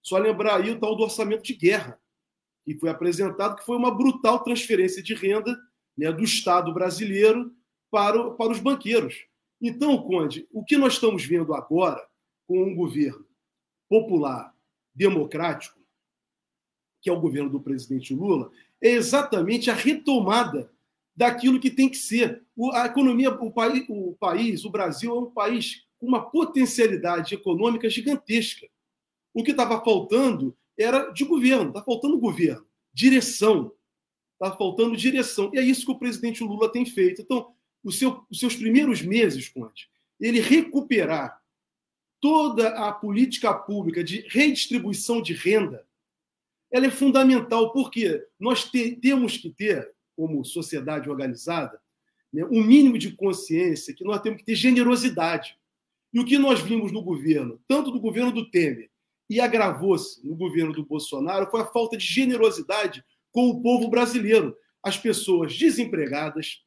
Só 0.02 0.18
lembrar 0.18 0.62
aí 0.62 0.72
o 0.72 0.80
tal 0.80 0.96
do 0.96 1.04
orçamento 1.04 1.44
de 1.44 1.54
guerra, 1.54 2.00
que 2.64 2.76
foi 2.76 2.90
apresentado, 2.90 3.58
que 3.58 3.66
foi 3.66 3.76
uma 3.76 3.96
brutal 3.96 4.44
transferência 4.44 5.02
de 5.04 5.14
renda 5.14 5.58
né, 5.98 6.12
do 6.12 6.24
Estado 6.24 6.74
brasileiro 6.74 7.52
para, 7.90 8.20
o, 8.20 8.36
para 8.36 8.52
os 8.52 8.60
banqueiros. 8.60 9.26
Então, 9.62 10.02
Conde, 10.02 10.48
o 10.52 10.64
que 10.64 10.78
nós 10.78 10.94
estamos 10.94 11.26
vendo 11.26 11.54
agora 11.54 12.02
com 12.48 12.64
um 12.64 12.76
governo 12.76 13.26
popular, 13.90 14.54
democrático, 14.94 15.80
que 17.02 17.10
é 17.10 17.14
o 17.14 17.20
governo 17.20 17.50
do 17.50 17.62
presidente 17.62 18.14
Lula, 18.14 18.52
é 18.82 18.90
exatamente 18.90 19.70
a 19.70 19.74
retomada 19.74 20.72
daquilo 21.16 21.60
que 21.60 21.70
tem 21.70 21.90
que 21.90 21.98
ser. 21.98 22.44
O, 22.56 22.72
a 22.72 22.86
economia, 22.86 23.30
o 23.32 23.48
o 23.90 24.16
país, 24.16 24.64
o 24.64 24.70
Brasil, 24.70 25.12
é 25.12 25.20
um 25.20 25.32
país 25.32 25.86
com 25.98 26.08
uma 26.08 26.30
potencialidade 26.30 27.36
econômica 27.36 27.90
gigantesca. 27.90 28.68
O 29.34 29.44
que 29.44 29.52
estava 29.52 29.84
faltando 29.84 30.56
era 30.78 31.12
de 31.12 31.26
governo, 31.26 31.70
está 31.70 31.84
faltando 31.84 32.18
governo, 32.18 32.66
direção. 32.94 33.74
Está 34.42 34.56
faltando 34.56 34.96
direção. 34.96 35.52
E 35.54 35.60
é 35.60 35.62
isso 35.62 35.86
que 35.86 35.92
o 35.92 36.00
presidente 36.00 36.42
Lula 36.42 36.72
tem 36.72 36.86
feito. 36.86 37.22
Então, 37.22 37.54
seu, 37.92 38.26
os 38.30 38.40
seus 38.40 38.56
primeiros 38.56 39.02
meses, 39.02 39.48
Conte, 39.48 39.90
ele 40.20 40.40
recuperar 40.40 41.40
toda 42.20 42.70
a 42.88 42.92
política 42.92 43.54
pública 43.54 44.04
de 44.04 44.26
redistribuição 44.28 45.22
de 45.22 45.34
renda, 45.34 45.86
ela 46.72 46.86
é 46.86 46.92
fundamental, 46.92 47.72
porque 47.72 48.26
nós 48.40 48.66
te, 48.66 48.96
temos 48.98 49.38
que 49.38 49.50
ter, 49.50 49.92
como 50.16 50.44
sociedade 50.44 51.10
organizada, 51.10 51.82
né, 52.32 52.46
um 52.46 52.64
mínimo 52.64 52.98
de 52.98 53.14
consciência 53.14 53.94
que 53.94 54.04
nós 54.04 54.22
temos 54.22 54.40
que 54.40 54.46
ter 54.46 54.56
generosidade. 54.56 55.58
E 56.14 56.20
o 56.20 56.26
que 56.26 56.38
nós 56.38 56.60
vimos 56.60 56.92
no 56.92 57.02
governo, 57.02 57.60
tanto 57.68 57.92
do 57.92 58.00
governo 58.00 58.32
do 58.32 58.50
Temer 58.50 58.90
e 59.30 59.40
agravou-se 59.40 60.26
no 60.28 60.36
governo 60.36 60.74
do 60.74 60.86
Bolsonaro 60.86 61.50
foi 61.50 61.62
a 61.62 61.66
falta 61.66 61.96
de 61.96 62.06
generosidade 62.06 63.04
com 63.32 63.48
o 63.50 63.62
povo 63.62 63.88
brasileiro. 63.88 64.56
As 64.82 64.98
pessoas 64.98 65.56
desempregadas, 65.56 66.64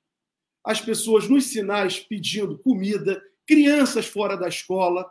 as 0.64 0.80
pessoas 0.80 1.28
nos 1.28 1.46
sinais 1.46 1.98
pedindo 1.98 2.58
comida, 2.58 3.22
crianças 3.46 4.06
fora 4.06 4.36
da 4.36 4.48
escola. 4.48 5.10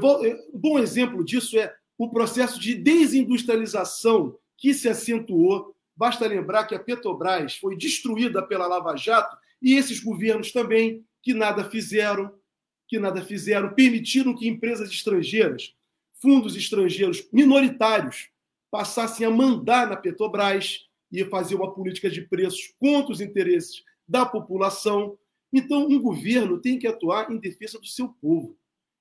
Vou, 0.00 0.24
um 0.24 0.58
bom 0.58 0.78
exemplo 0.78 1.24
disso 1.24 1.58
é 1.58 1.74
o 1.98 2.08
processo 2.08 2.58
de 2.58 2.74
desindustrialização 2.74 4.36
que 4.56 4.72
se 4.72 4.88
acentuou. 4.88 5.74
Basta 5.94 6.26
lembrar 6.26 6.64
que 6.64 6.74
a 6.74 6.78
Petrobras 6.78 7.56
foi 7.56 7.76
destruída 7.76 8.42
pela 8.42 8.66
Lava 8.66 8.96
Jato 8.96 9.36
e 9.60 9.74
esses 9.74 10.00
governos 10.00 10.52
também, 10.52 11.04
que 11.22 11.34
nada 11.34 11.64
fizeram, 11.68 12.32
que 12.88 12.98
nada 12.98 13.22
fizeram, 13.22 13.74
permitiram 13.74 14.34
que 14.34 14.48
empresas 14.48 14.90
estrangeiras 14.90 15.74
fundos 16.20 16.54
estrangeiros 16.54 17.26
minoritários 17.32 18.28
passassem 18.70 19.26
a 19.26 19.30
mandar 19.30 19.88
na 19.88 19.96
Petrobras 19.96 20.86
e 21.10 21.24
fazer 21.24 21.56
uma 21.56 21.72
política 21.72 22.08
de 22.08 22.22
preços 22.22 22.72
contra 22.78 23.12
os 23.12 23.20
interesses 23.20 23.82
da 24.10 24.26
população. 24.26 25.16
Então, 25.52 25.86
um 25.86 26.00
governo 26.00 26.60
tem 26.60 26.78
que 26.78 26.86
atuar 26.86 27.30
em 27.30 27.38
defesa 27.38 27.78
do 27.78 27.86
seu 27.86 28.08
povo. 28.08 28.56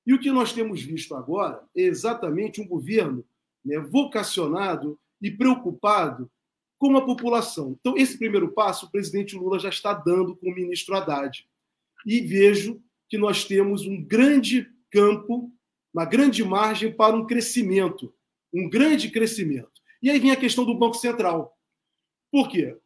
E 0.06 0.14
o 0.14 0.20
que 0.20 0.32
nós 0.32 0.54
temos 0.54 0.82
visto 0.82 1.16
agora 1.16 1.64
é 1.76 1.82
exatamente 1.82 2.62
um 2.62 2.68
governo 2.68 3.26
né, 3.64 3.80
vocacionado 3.80 5.00
e 5.22 5.30
preocupado 5.30 6.32
com 6.78 6.96
a 6.96 7.06
população. 7.06 7.76
Então, 7.80 7.98
esse 7.98 8.18
primeiro 8.18 8.52
passo 8.54 8.86
o 8.86 8.92
presidente 8.92 9.36
Lula 9.36 9.60
já 9.60 9.70
está 9.70 9.94
dando 9.94 10.36
com 10.36 10.50
o 10.50 10.56
ministro 10.56 10.96
Haddad. 10.96 11.46
E 12.06 12.22
vejo 12.22 12.82
que 13.10 13.18
nós 13.18 13.44
temos 13.44 13.86
um 13.86 14.02
grande 14.02 14.72
campo 14.90 15.52
uma 15.94 16.06
grande 16.06 16.44
margem 16.44 16.92
para 16.92 17.16
um 17.16 17.26
crescimento, 17.26 18.14
um 18.54 18.70
grande 18.70 19.10
crescimento. 19.10 19.72
E 20.02 20.10
aí 20.10 20.20
vem 20.20 20.32
a 20.32 20.36
questão 20.36 20.66
do 20.66 20.78
Banco 20.78 20.96
Central. 20.96 21.58
Por 22.32 22.48
quê? 22.50 22.78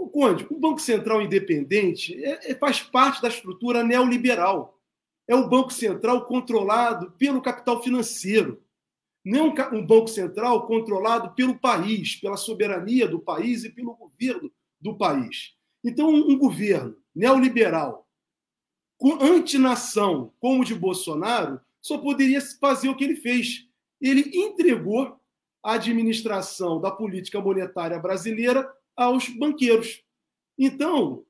O, 0.00 0.08
Conde, 0.08 0.46
o 0.50 0.58
Banco 0.58 0.80
Central 0.80 1.20
independente 1.20 2.14
é, 2.24 2.52
é, 2.52 2.54
faz 2.54 2.80
parte 2.80 3.20
da 3.20 3.28
estrutura 3.28 3.84
neoliberal. 3.84 4.80
É 5.28 5.36
um 5.36 5.46
Banco 5.46 5.70
Central 5.70 6.24
controlado 6.24 7.10
pelo 7.18 7.42
capital 7.42 7.82
financeiro. 7.82 8.62
Não 9.22 9.38
é 9.38 9.74
um, 9.74 9.78
um 9.78 9.86
Banco 9.86 10.08
Central 10.08 10.66
controlado 10.66 11.34
pelo 11.34 11.58
país, 11.58 12.16
pela 12.16 12.38
soberania 12.38 13.06
do 13.06 13.20
país 13.20 13.62
e 13.62 13.68
pelo 13.68 13.94
governo 13.94 14.50
do 14.80 14.96
país. 14.96 15.54
Então, 15.84 16.08
um, 16.08 16.30
um 16.30 16.38
governo 16.38 16.96
neoliberal, 17.14 18.08
com 18.96 19.22
antinação 19.22 20.32
como 20.40 20.62
o 20.62 20.64
de 20.64 20.74
Bolsonaro, 20.74 21.60
só 21.78 21.98
poderia 21.98 22.40
fazer 22.58 22.88
o 22.88 22.96
que 22.96 23.04
ele 23.04 23.16
fez. 23.16 23.66
Ele 24.00 24.30
entregou 24.34 25.20
a 25.62 25.74
administração 25.74 26.80
da 26.80 26.90
política 26.90 27.38
monetária 27.38 27.98
brasileira 27.98 28.66
aos 29.00 29.30
banqueiros. 29.30 30.04
Então, 30.58 31.24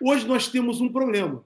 hoje 0.00 0.26
nós 0.28 0.46
temos 0.46 0.80
um 0.80 0.92
problema 0.92 1.44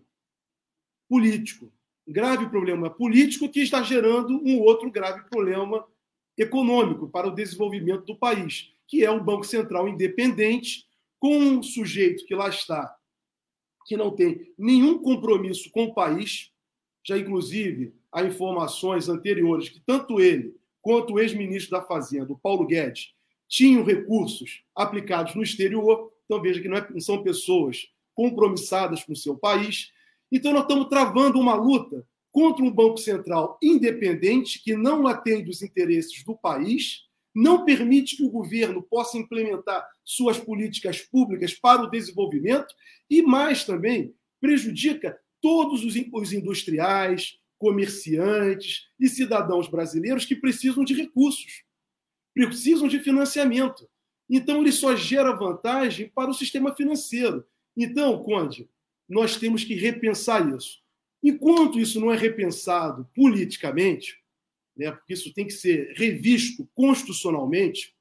político, 1.09 1.73
um 2.07 2.13
grave 2.13 2.51
problema 2.51 2.91
político 2.91 3.49
que 3.49 3.61
está 3.61 3.83
gerando 3.83 4.43
um 4.45 4.61
outro 4.61 4.91
grave 4.91 5.27
problema 5.31 5.87
econômico 6.37 7.09
para 7.09 7.29
o 7.29 7.35
desenvolvimento 7.35 8.05
do 8.05 8.17
país, 8.17 8.75
que 8.87 9.03
é 9.03 9.11
um 9.11 9.25
Banco 9.25 9.45
Central 9.45 9.89
independente, 9.89 10.87
com 11.19 11.39
um 11.39 11.63
sujeito 11.63 12.27
que 12.27 12.35
lá 12.35 12.51
está, 12.51 12.95
que 13.87 13.97
não 13.97 14.15
tem 14.15 14.53
nenhum 14.59 14.99
compromisso 14.99 15.71
com 15.71 15.85
o 15.85 15.95
país, 15.95 16.53
já 17.03 17.17
inclusive 17.17 17.95
a 18.13 18.23
informações 18.23 19.09
anteriores 19.09 19.71
que 19.71 19.81
tanto 19.81 20.21
ele 20.21 20.55
quanto 20.83 21.15
o 21.15 21.21
ex-ministro 21.21 21.71
da 21.71 21.83
Fazenda, 21.83 22.35
Paulo 22.43 22.67
Guedes, 22.67 23.15
tinham 23.55 23.85
recursos 23.85 24.65
aplicados 24.75 25.37
no 25.37 25.43
exterior. 25.43 26.13
Então, 26.25 26.43
veja 26.43 26.61
que 26.61 26.67
não, 26.67 26.77
é, 26.77 26.89
não 26.91 27.01
são 27.01 27.23
pessoas 27.23 27.87
compromissadas 28.13 29.05
com 29.05 29.13
o 29.13 29.17
seu 29.17 29.37
país. 29.37 29.93
Então, 30.31 30.53
nós 30.53 30.63
estamos 30.63 30.89
travando 30.89 31.39
uma 31.39 31.55
luta 31.55 32.05
contra 32.33 32.65
um 32.65 32.71
Banco 32.71 32.97
Central 32.97 33.57
independente 33.63 34.61
que 34.61 34.77
não 34.77 35.07
atende 35.07 35.51
os 35.51 35.63
interesses 35.63 36.25
do 36.25 36.37
país, 36.37 37.05
não 37.33 37.65
permite 37.65 38.17
que 38.17 38.25
o 38.25 38.31
governo 38.31 38.83
possa 38.83 39.19
implementar 39.19 39.87
suas 40.05 40.37
políticas 40.37 41.01
públicas 41.01 41.55
para 41.55 41.83
o 41.83 41.91
desenvolvimento 41.91 42.75
e, 43.09 43.23
mais 43.23 43.63
também, 43.63 44.13
prejudica 44.41 45.17
todos 45.41 45.85
os 45.85 46.33
industriais, 46.33 47.39
comerciantes 47.57 48.89
e 48.99 49.09
cidadãos 49.09 49.69
brasileiros 49.69 50.25
que 50.25 50.35
precisam 50.35 50.85
de 50.85 50.93
recursos, 50.93 51.64
precisam 52.35 52.89
de 52.89 52.99
financiamento. 52.99 53.89
Então, 54.29 54.61
ele 54.61 54.73
só 54.73 54.97
gera 54.97 55.33
vantagem 55.33 56.09
para 56.09 56.31
o 56.31 56.35
sistema 56.35 56.75
financeiro. 56.75 57.47
Então, 57.77 58.23
Conde, 58.23 58.69
nós 59.09 59.37
temos 59.37 59.65
que 59.65 59.75
repensar 59.75 60.55
isso. 60.55 60.83
Enquanto 61.23 61.79
isso 61.79 62.01
não 62.01 62.13
é 62.13 62.17
repensado 62.17 63.09
politicamente, 63.15 64.19
né, 64.77 64.91
porque 64.91 65.15
isso 65.15 65.33
tem 65.33 65.47
que 65.47 65.53
ser 65.53 65.95
revisto 65.97 66.69
constitucionalmente, 66.75 67.95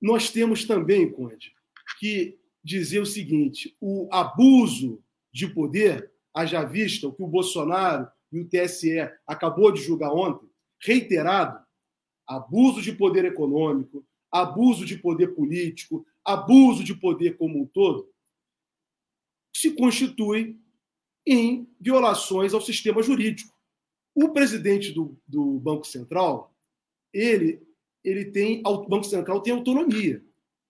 nós 0.00 0.30
temos 0.30 0.64
também, 0.64 1.10
Conde, 1.10 1.52
que 1.98 2.38
dizer 2.62 3.00
o 3.00 3.06
seguinte: 3.06 3.76
o 3.80 4.08
abuso 4.10 5.02
de 5.32 5.46
poder, 5.48 6.10
haja 6.34 6.64
vista 6.64 7.06
o 7.08 7.12
que 7.12 7.22
o 7.22 7.28
Bolsonaro 7.28 8.08
e 8.32 8.40
o 8.40 8.48
TSE 8.48 8.98
acabou 9.26 9.70
de 9.72 9.82
julgar 9.82 10.12
ontem, 10.12 10.48
reiterado, 10.80 11.65
abuso 12.26 12.82
de 12.82 12.92
poder 12.92 13.24
econômico, 13.24 14.04
abuso 14.30 14.84
de 14.84 14.98
poder 14.98 15.28
político, 15.34 16.04
abuso 16.24 16.82
de 16.82 16.94
poder 16.94 17.36
como 17.36 17.62
um 17.62 17.66
todo, 17.66 18.10
se 19.54 19.70
constitui 19.70 20.58
em 21.26 21.68
violações 21.80 22.52
ao 22.52 22.60
sistema 22.60 23.02
jurídico. 23.02 23.54
O 24.14 24.30
presidente 24.30 24.92
do, 24.92 25.16
do 25.26 25.58
Banco 25.58 25.86
Central, 25.86 26.54
ele, 27.12 27.62
ele 28.04 28.26
tem, 28.26 28.62
o 28.64 28.86
Banco 28.86 29.04
Central 29.04 29.40
tem 29.40 29.52
autonomia, 29.52 30.22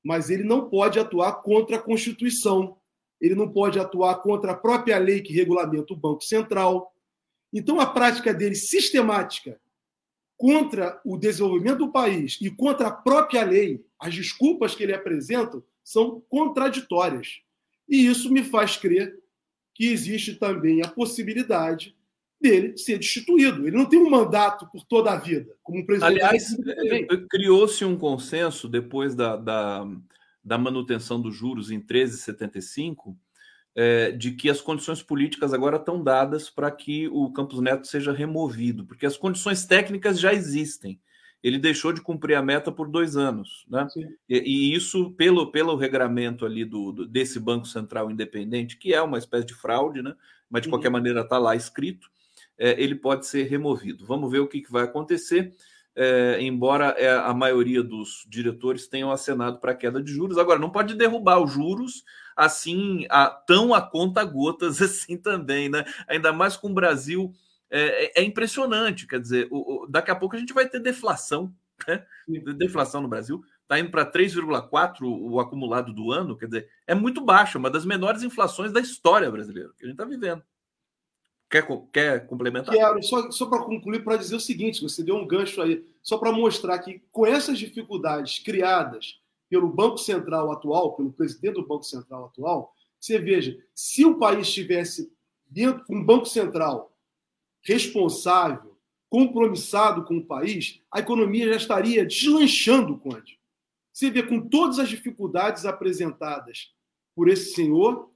mas 0.03 0.31
ele 0.31 0.45
não 0.45 0.69
pode 0.69 0.99
atuar 0.99 1.43
contra 1.43 1.77
a 1.77 1.83
Constituição, 1.83 2.77
ele 3.21 3.35
não 3.35 3.51
pode 3.51 3.79
atuar 3.79 4.17
contra 4.17 4.53
a 4.53 4.57
própria 4.57 4.99
lei 4.99 5.21
que 5.21 5.33
regulamenta 5.33 5.93
o 5.93 5.97
Banco 5.97 6.23
Central. 6.23 6.93
Então, 7.53 7.81
a 7.81 7.87
prática 7.87 8.33
dele 8.33 8.55
sistemática 8.55 9.61
contra 10.37 11.01
o 11.05 11.17
desenvolvimento 11.17 11.79
do 11.79 11.93
país 11.93 12.39
e 12.41 12.51
contra 12.51 12.89
a 12.89 12.93
própria 12.93 13.45
lei, 13.45 13.85
as 13.99 14.15
desculpas 14.15 14.75
que 14.75 14.83
ele 14.83 14.95
apresenta 14.95 15.63
são 15.83 16.23
contraditórias. 16.29 17.41
E 17.89 18.07
isso 18.07 18.31
me 18.31 18.43
faz 18.43 18.77
crer 18.77 19.17
que 19.75 19.87
existe 19.87 20.35
também 20.35 20.83
a 20.83 20.89
possibilidade 20.89 21.95
dele 22.41 22.77
ser 22.77 22.99
destituído. 22.99 23.67
Ele 23.67 23.77
não 23.77 23.87
tem 23.87 23.99
um 23.99 24.11
mandato 24.11 24.67
por 24.71 24.85
toda 24.85 25.13
a 25.13 25.17
vida, 25.17 25.55
como 25.63 25.81
um 25.81 25.87
presidente. 25.87 26.23
Aliás, 26.23 26.57
criou-se 27.31 27.85
um 27.85 27.97
consenso 27.97 28.69
depois 28.69 29.15
da, 29.15 29.37
da, 29.37 29.87
da, 30.43 30.59
manutenção 30.59 31.21
dos 31.21 31.35
juros 31.35 31.71
em 31.71 31.81
13,75 31.81 33.17
é, 33.77 34.11
de 34.11 34.33
que 34.33 34.51
as 34.51 34.61
condições 34.61 35.03
políticas 35.03 35.53
agora 35.53 35.77
estão 35.77 36.03
dadas 36.03 36.51
para 36.51 36.71
que 36.71 37.07
o 37.09 37.31
Campos 37.33 37.61
Neto 37.61 37.87
seja 37.87 38.13
removido, 38.13 38.85
porque 38.85 39.07
as 39.07 39.17
condições 39.17 39.65
técnicas 39.65 40.19
já 40.19 40.33
existem 40.33 40.99
ele 41.47 41.59
deixou 41.59 41.93
de 41.93 42.01
cumprir 42.01 42.35
a 42.35 42.43
meta 42.43 42.73
por 42.73 42.89
dois 42.89 43.17
anos. 43.17 43.65
Né? 43.69 43.87
E, 44.29 44.39
e, 44.39 44.75
isso, 44.75 45.13
pelo, 45.13 45.53
pelo 45.53 45.77
regramento 45.77 46.45
ali 46.45 46.65
do, 46.65 46.91
do, 46.91 47.07
desse 47.07 47.39
Banco 47.39 47.69
Central 47.69 48.11
Independente, 48.11 48.77
que 48.77 48.93
é 48.93 49.01
uma 49.01 49.17
espécie 49.17 49.47
de 49.47 49.55
fraude, 49.55 50.03
né? 50.03 50.13
mas 50.51 50.63
de 50.63 50.69
qualquer 50.69 50.91
maneira 50.91 51.21
está 51.21 51.39
lá 51.39 51.55
escrito, 51.55 52.11
é, 52.59 52.83
ele 52.83 52.97
pode 52.97 53.27
ser 53.27 53.45
removido. 53.45 54.05
Vamos 54.05 54.29
ver 54.29 54.41
o 54.41 54.49
que, 54.49 54.61
que 54.61 54.73
vai 54.73 54.83
acontecer. 54.83 55.55
É, 55.95 56.39
embora 56.41 56.97
é, 56.99 57.11
a 57.11 57.33
maioria 57.33 57.81
dos 57.81 58.27
diretores 58.29 58.89
tenham 58.89 59.13
acenado 59.13 59.61
para 59.61 59.71
a 59.71 59.77
queda 59.77 60.03
de 60.03 60.11
juros. 60.11 60.39
Agora, 60.39 60.59
não 60.59 60.71
pode 60.71 60.95
derrubar 60.95 61.39
os 61.39 61.53
juros 61.53 62.03
assim, 62.37 63.07
a, 63.09 63.29
tão 63.29 63.73
a 63.73 63.81
conta 63.81 64.23
gotas 64.23 64.81
assim 64.83 65.17
também, 65.17 65.69
né? 65.69 65.85
Ainda 66.07 66.33
mais 66.33 66.57
com 66.57 66.69
o 66.69 66.75
Brasil 66.75 67.33
é, 67.71 68.05
é, 68.05 68.21
é, 68.21 68.23
impressionante. 68.23 69.07
Quer 69.07 69.21
dizer, 69.21 69.49
o, 69.51 69.85
o, 69.85 69.87
daqui 69.87 70.11
a 70.11 70.17
pouco 70.17 70.37
a 70.37 70.39
gente 70.39 70.53
vai 70.53 70.69
ter 70.69 70.79
deflação, 70.81 71.53
né? 71.89 72.05
deflação 72.57 73.01
no 73.01 73.09
Brasil. 73.09 73.43
Está 73.63 73.81
indo 73.81 73.91
para 73.91 74.11
3,4 74.11 75.03
o 75.03 75.41
acumulado 75.41 75.93
do 75.93 76.13
ano, 76.13 76.37
quer 76.37 76.47
dizer, 76.47 76.69
é 76.87 76.95
muito 76.95 77.21
baixo, 77.21 77.59
uma 77.59 77.69
das 77.69 77.85
menores 77.85 78.23
inflações 78.23 78.71
da 78.71 78.79
história 78.79 79.29
brasileira 79.29 79.73
que 79.77 79.85
a 79.85 79.89
gente 79.89 79.95
está 79.95 80.05
vivendo. 80.05 80.41
Quer, 81.51 81.67
quer 81.93 82.27
complementar? 82.27 82.75
Quero, 82.75 83.03
só, 83.03 83.31
só 83.31 83.47
para 83.47 83.65
concluir, 83.65 84.03
para 84.03 84.17
dizer 84.17 84.37
o 84.37 84.41
seguinte: 84.41 84.83
você 84.83 85.03
deu 85.03 85.17
um 85.17 85.27
gancho 85.27 85.63
aí, 85.63 85.85
só 86.03 86.19
para 86.19 86.33
mostrar 86.33 86.79
que 86.79 87.03
com 87.11 87.27
essas 87.27 87.59
dificuldades 87.59 88.39
criadas 88.41 89.21
pelo 89.49 89.73
Banco 89.73 89.99
Central 89.99 90.51
atual, 90.51 90.95
pelo 90.97 91.13
presidente 91.13 91.55
do 91.55 91.67
Banco 91.67 91.85
Central 91.85 92.27
atual, 92.27 92.75
você 92.99 93.19
veja, 93.19 93.57
se 93.75 94.05
o 94.05 94.19
país 94.19 94.49
estivesse 94.49 95.13
dentro 95.47 95.85
um 95.89 96.03
Banco 96.03 96.27
Central 96.27 96.97
responsável, 97.63 98.77
compromissado 99.09 100.05
com 100.05 100.19
o 100.19 100.27
país, 100.27 100.81
a 100.91 101.01
economia 101.01 101.49
já 101.49 101.57
estaria 101.57 102.05
deslanchando, 102.05 102.99
Conde. 102.99 103.39
Você 103.93 104.11
vê, 104.11 104.23
com 104.23 104.41
todas 104.49 104.79
as 104.79 104.89
dificuldades 104.89 105.65
apresentadas 105.65 106.75
por 107.15 107.29
esse 107.29 107.55
senhor, 107.55 108.11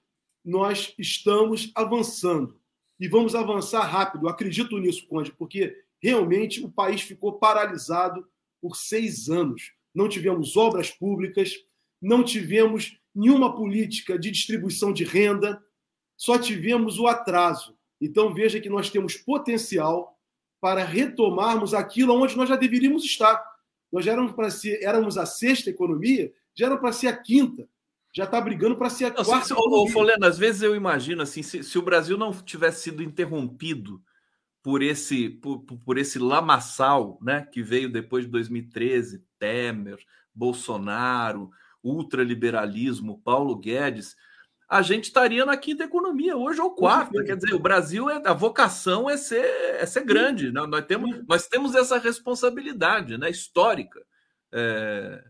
nós 0.44 0.94
estamos 0.98 1.70
avançando. 1.74 2.60
E 2.98 3.08
vamos 3.08 3.34
avançar 3.34 3.82
rápido, 3.82 4.28
acredito 4.28 4.76
nisso, 4.78 5.06
Conde, 5.06 5.32
porque 5.32 5.74
realmente 6.02 6.62
o 6.62 6.70
país 6.70 7.00
ficou 7.00 7.38
paralisado 7.38 8.28
por 8.60 8.76
seis 8.76 9.28
anos. 9.28 9.72
Não 9.94 10.08
tivemos 10.08 10.56
obras 10.56 10.90
públicas, 10.90 11.52
não 12.00 12.22
tivemos 12.24 12.98
nenhuma 13.14 13.54
política 13.54 14.18
de 14.18 14.30
distribuição 14.30 14.92
de 14.92 15.04
renda, 15.04 15.62
só 16.16 16.38
tivemos 16.38 16.98
o 16.98 17.06
atraso. 17.06 17.76
Então 18.00 18.32
veja 18.32 18.60
que 18.60 18.70
nós 18.70 18.90
temos 18.90 19.16
potencial 19.16 20.18
para 20.60 20.84
retomarmos 20.84 21.74
aquilo 21.74 22.14
onde 22.14 22.36
nós 22.36 22.48
já 22.48 22.56
deveríamos 22.56 23.04
estar. 23.04 23.42
Nós 23.92 24.04
já 24.04 24.12
éramos 24.12 24.32
para 24.32 24.50
ser, 24.50 24.82
éramos 24.82 25.18
a 25.18 25.26
sexta 25.26 25.70
economia, 25.70 26.32
já 26.54 26.66
era 26.66 26.76
para 26.76 26.92
ser 26.92 27.08
a 27.08 27.16
quinta. 27.16 27.68
Já 28.12 28.24
está 28.24 28.40
brigando 28.40 28.76
para 28.76 28.90
ser 28.90 29.06
a 29.06 29.10
não, 29.10 29.24
quarta. 29.24 29.46
Se, 29.46 29.54
ô, 29.54 29.88
Folena, 29.88 30.26
às 30.26 30.36
vezes 30.36 30.62
eu 30.62 30.74
imagino 30.74 31.22
assim, 31.22 31.42
se, 31.42 31.62
se, 31.62 31.78
o 31.78 31.82
Brasil 31.82 32.18
não 32.18 32.32
tivesse 32.32 32.82
sido 32.82 33.02
interrompido 33.02 34.02
por 34.62 34.82
esse 34.82 35.28
por, 35.28 35.60
por 35.60 35.98
esse 35.98 36.18
lamaçal, 36.18 37.18
né, 37.22 37.46
que 37.50 37.62
veio 37.62 37.90
depois 37.90 38.24
de 38.24 38.30
2013, 38.30 39.24
Temer, 39.38 39.98
Bolsonaro, 40.34 41.50
ultraliberalismo, 41.82 43.20
Paulo 43.22 43.56
Guedes, 43.56 44.16
a 44.70 44.82
gente 44.82 45.04
estaria 45.04 45.44
na 45.44 45.56
quinta 45.56 45.82
economia 45.82 46.36
hoje 46.36 46.60
ou 46.60 46.70
quarta. 46.70 47.24
Quer 47.24 47.36
dizer, 47.36 47.54
o 47.54 47.58
Brasil 47.58 48.08
é 48.08 48.22
a 48.24 48.32
vocação 48.32 49.10
é 49.10 49.16
ser, 49.16 49.44
é 49.44 49.84
ser 49.84 50.04
grande. 50.04 50.52
Né? 50.52 50.64
Nós, 50.64 50.84
temos, 50.86 51.26
nós 51.26 51.48
temos 51.48 51.74
essa 51.74 51.98
responsabilidade 51.98 53.18
né, 53.18 53.28
histórica. 53.28 54.00
É... 54.52 55.24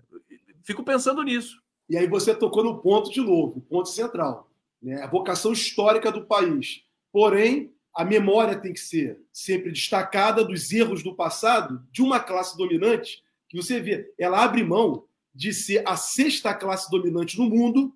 Fico 0.63 0.85
pensando 0.85 1.23
nisso. 1.23 1.59
E 1.89 1.97
aí 1.97 2.07
você 2.07 2.35
tocou 2.35 2.63
no 2.63 2.83
ponto 2.83 3.11
de 3.11 3.23
novo, 3.23 3.59
o 3.59 3.63
ponto 3.63 3.89
central. 3.89 4.51
Né? 4.83 5.03
A 5.03 5.07
vocação 5.07 5.53
histórica 5.53 6.13
do 6.13 6.27
país. 6.27 6.83
Porém, 7.11 7.73
a 7.95 8.05
memória 8.05 8.59
tem 8.59 8.73
que 8.73 8.81
ser 8.81 9.21
sempre 9.33 9.71
destacada 9.71 10.45
dos 10.45 10.73
erros 10.73 11.03
do 11.03 11.15
passado 11.15 11.83
de 11.91 12.03
uma 12.03 12.21
classe 12.21 12.57
dominante 12.57 13.23
que 13.49 13.57
você 13.57 13.81
vê, 13.81 14.13
ela 14.19 14.45
abre 14.45 14.63
mão 14.63 15.05
de 15.35 15.53
ser 15.53 15.83
a 15.87 15.97
sexta 15.97 16.55
classe 16.55 16.91
dominante 16.91 17.37
no 17.37 17.49
mundo 17.49 17.95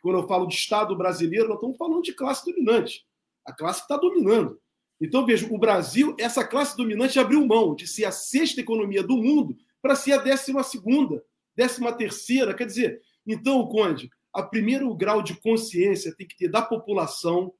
quando 0.00 0.18
eu 0.18 0.26
falo 0.26 0.46
de 0.46 0.54
Estado 0.54 0.96
brasileiro, 0.96 1.48
nós 1.48 1.56
estamos 1.56 1.76
falando 1.76 2.02
de 2.02 2.12
classe 2.12 2.44
dominante. 2.44 3.06
A 3.44 3.52
classe 3.52 3.80
que 3.80 3.84
está 3.84 3.96
dominando. 3.96 4.60
Então, 5.00 5.24
veja, 5.24 5.46
o 5.50 5.58
Brasil, 5.58 6.14
essa 6.18 6.46
classe 6.46 6.76
dominante 6.76 7.18
abriu 7.18 7.46
mão 7.46 7.74
de 7.74 7.86
ser 7.86 8.04
a 8.04 8.12
sexta 8.12 8.60
economia 8.60 9.02
do 9.02 9.16
mundo 9.16 9.56
para 9.80 9.94
ser 9.94 10.12
a 10.12 10.18
décima 10.18 10.62
segunda, 10.62 11.22
décima 11.56 11.92
terceira. 11.92 12.54
Quer 12.54 12.66
dizer, 12.66 13.00
então, 13.26 13.66
Conde, 13.66 14.10
a 14.32 14.42
primeiro 14.42 14.94
grau 14.94 15.22
de 15.22 15.34
consciência 15.34 16.14
tem 16.14 16.26
que 16.26 16.36
ter 16.36 16.48
da 16.48 16.62
população 16.62 17.52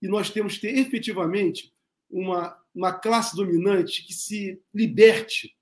e 0.00 0.08
nós 0.08 0.30
temos 0.30 0.54
que 0.54 0.62
ter 0.62 0.78
efetivamente 0.78 1.72
uma, 2.10 2.56
uma 2.74 2.92
classe 2.92 3.34
dominante 3.34 4.04
que 4.04 4.12
se 4.12 4.60
liberte 4.74 5.56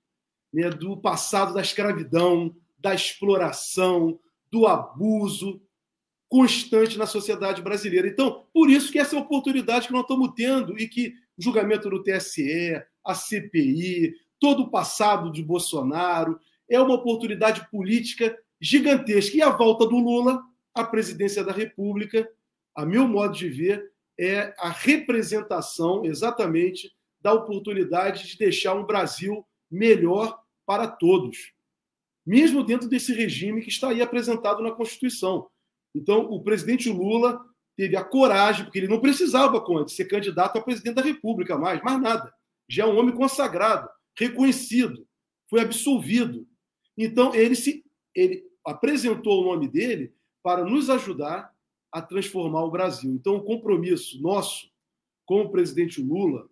né, 0.53 0.69
do 0.69 0.97
passado 0.97 1.53
da 1.53 1.61
escravidão, 1.61 2.55
da 2.77 2.93
exploração, 2.93 4.19
do 4.51 4.67
abuso, 4.67 5.61
constante 6.29 6.97
na 6.97 7.05
sociedade 7.05 7.61
brasileira. 7.61 8.07
Então, 8.07 8.45
por 8.53 8.69
isso 8.69 8.91
que 8.91 8.99
essa 8.99 9.15
é 9.15 9.19
oportunidade 9.19 9.87
que 9.87 9.93
nós 9.93 10.03
estamos 10.03 10.31
tendo 10.35 10.77
e 10.77 10.87
que 10.87 11.13
o 11.37 11.41
julgamento 11.41 11.89
do 11.89 12.03
TSE, 12.03 12.81
a 13.03 13.13
CPI, 13.13 14.13
todo 14.39 14.63
o 14.63 14.69
passado 14.69 15.31
de 15.31 15.43
Bolsonaro, 15.43 16.39
é 16.69 16.79
uma 16.79 16.95
oportunidade 16.95 17.69
política 17.69 18.37
gigantesca. 18.59 19.37
E 19.37 19.41
a 19.41 19.49
volta 19.49 19.85
do 19.85 19.97
Lula 19.97 20.41
à 20.73 20.83
presidência 20.83 21.43
da 21.43 21.51
República, 21.51 22.29
a 22.75 22.85
meu 22.85 23.07
modo 23.07 23.33
de 23.35 23.47
ver, 23.47 23.91
é 24.19 24.53
a 24.57 24.69
representação 24.69 26.05
exatamente 26.05 26.91
da 27.21 27.33
oportunidade 27.33 28.27
de 28.27 28.37
deixar 28.37 28.75
um 28.75 28.85
Brasil 28.85 29.45
melhor 29.69 30.39
para 30.65 30.87
todos, 30.87 31.53
mesmo 32.25 32.63
dentro 32.63 32.87
desse 32.87 33.13
regime 33.13 33.61
que 33.61 33.69
está 33.69 33.89
aí 33.89 34.01
apresentado 34.01 34.61
na 34.61 34.71
Constituição. 34.71 35.47
Então, 35.93 36.21
o 36.31 36.43
presidente 36.43 36.89
Lula 36.89 37.43
teve 37.75 37.95
a 37.95 38.03
coragem, 38.03 38.65
porque 38.65 38.79
ele 38.79 38.87
não 38.87 39.01
precisava, 39.01 39.61
Conde, 39.61 39.91
ser 39.91 40.05
candidato 40.05 40.57
a 40.57 40.61
presidente 40.61 40.95
da 40.95 41.01
República 41.01 41.57
mais, 41.57 41.81
mais 41.81 42.01
nada. 42.01 42.33
Já 42.69 42.83
é 42.83 42.87
um 42.87 42.97
homem 42.97 43.13
consagrado, 43.13 43.89
reconhecido, 44.17 45.07
foi 45.49 45.61
absolvido. 45.61 46.47
Então, 46.97 47.33
ele 47.35 47.55
se 47.55 47.83
ele 48.13 48.43
apresentou 48.65 49.41
o 49.41 49.45
nome 49.45 49.67
dele 49.67 50.13
para 50.41 50.63
nos 50.63 50.89
ajudar 50.89 51.54
a 51.95 52.01
transformar 52.01 52.61
o 52.65 52.69
Brasil. 52.69 53.09
Então, 53.09 53.37
o 53.37 53.43
compromisso 53.43 54.21
nosso 54.21 54.69
com 55.25 55.43
o 55.43 55.49
presidente 55.49 56.01
Lula, 56.01 56.45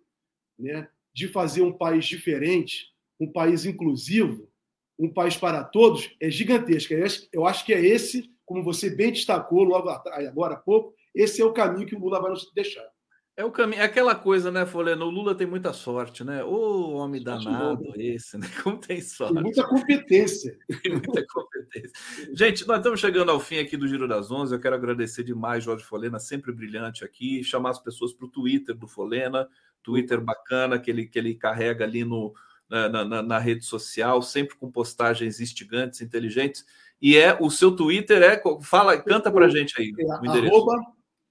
né, 0.58 0.88
de 1.12 1.28
fazer 1.28 1.60
um 1.60 1.70
país 1.70 2.06
diferente, 2.06 2.86
um 3.20 3.30
país 3.30 3.66
inclusivo, 3.66 4.50
um 4.98 5.12
país 5.12 5.36
para 5.36 5.62
todos, 5.62 6.10
é 6.18 6.30
gigantesco. 6.30 6.94
Eu 7.30 7.46
acho 7.46 7.62
que 7.66 7.74
é 7.74 7.84
esse, 7.84 8.32
como 8.46 8.64
você 8.64 8.88
bem 8.88 9.12
destacou 9.12 9.64
logo 9.64 9.90
agora 9.90 10.54
há 10.54 10.56
pouco, 10.56 10.94
esse 11.14 11.42
é 11.42 11.44
o 11.44 11.52
caminho 11.52 11.86
que 11.86 11.94
o 11.94 11.98
Lula 11.98 12.22
vai 12.22 12.30
nos 12.30 12.50
deixar. 12.54 12.88
É 13.36 13.44
o 13.44 13.50
caminho, 13.50 13.82
é 13.82 13.84
aquela 13.84 14.14
coisa, 14.14 14.48
né, 14.52 14.64
Foleno? 14.64 15.06
O 15.06 15.10
Lula 15.10 15.34
tem 15.34 15.44
muita 15.44 15.72
sorte, 15.72 16.22
né? 16.22 16.44
O 16.44 16.92
homem 16.92 17.20
danado 17.20 17.92
esse, 17.96 18.38
né? 18.38 18.46
Como 18.62 18.78
tem 18.78 19.00
sorte. 19.00 19.34
Tem 19.34 19.42
muita 19.42 19.66
competência. 19.66 20.56
Tem 20.82 20.92
muita 20.92 21.26
competência. 21.26 21.90
Gente, 22.32 22.64
nós 22.64 22.76
estamos 22.76 23.00
chegando 23.00 23.32
ao 23.32 23.40
fim 23.40 23.58
aqui 23.58 23.76
do 23.76 23.88
Giro 23.88 24.06
das 24.06 24.30
Onze. 24.30 24.54
Eu 24.54 24.60
quero 24.60 24.76
agradecer 24.76 25.24
demais, 25.24 25.64
Jorge 25.64 25.84
Folena, 25.84 26.20
sempre 26.20 26.52
brilhante 26.52 27.04
aqui. 27.04 27.42
Chamar 27.42 27.70
as 27.70 27.80
pessoas 27.80 28.12
para 28.12 28.26
o 28.26 28.30
Twitter 28.30 28.76
do 28.76 28.86
Folena, 28.86 29.48
Twitter 29.82 30.20
bacana 30.20 30.78
que 30.78 30.88
ele, 30.88 31.06
que 31.06 31.18
ele 31.18 31.34
carrega 31.34 31.84
ali 31.84 32.04
no, 32.04 32.32
na, 32.68 33.04
na, 33.04 33.20
na 33.20 33.38
rede 33.40 33.64
social, 33.64 34.22
sempre 34.22 34.54
com 34.54 34.70
postagens 34.70 35.40
instigantes, 35.40 36.00
inteligentes. 36.00 36.64
E 37.02 37.16
é 37.16 37.36
o 37.40 37.50
seu 37.50 37.74
Twitter 37.74 38.22
é. 38.22 38.40
Fala, 38.62 38.96
canta 38.96 39.28
para 39.32 39.48
gente 39.48 39.74
aí. 39.76 39.92
É, 39.98 40.20
o 40.20 40.24
endereço. 40.24 40.54
Arroba, 40.54 40.76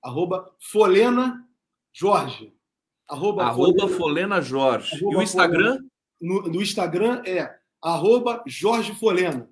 arroba 0.04 0.56
Folena 0.60 1.48
Jorge. 1.94 2.54
Arroba, 3.08 3.44
arroba 3.44 3.88
Folena, 3.88 4.42
Jorge. 4.42 4.96
Arroba 4.96 5.14
e 5.14 5.16
o 5.18 5.22
Instagram? 5.22 5.80
No, 6.20 6.42
no, 6.44 6.62
Instagram 6.62 7.22
é 7.26 7.54
arroba 7.82 8.44
Jorge 8.48 8.96
Folena. 8.96 9.50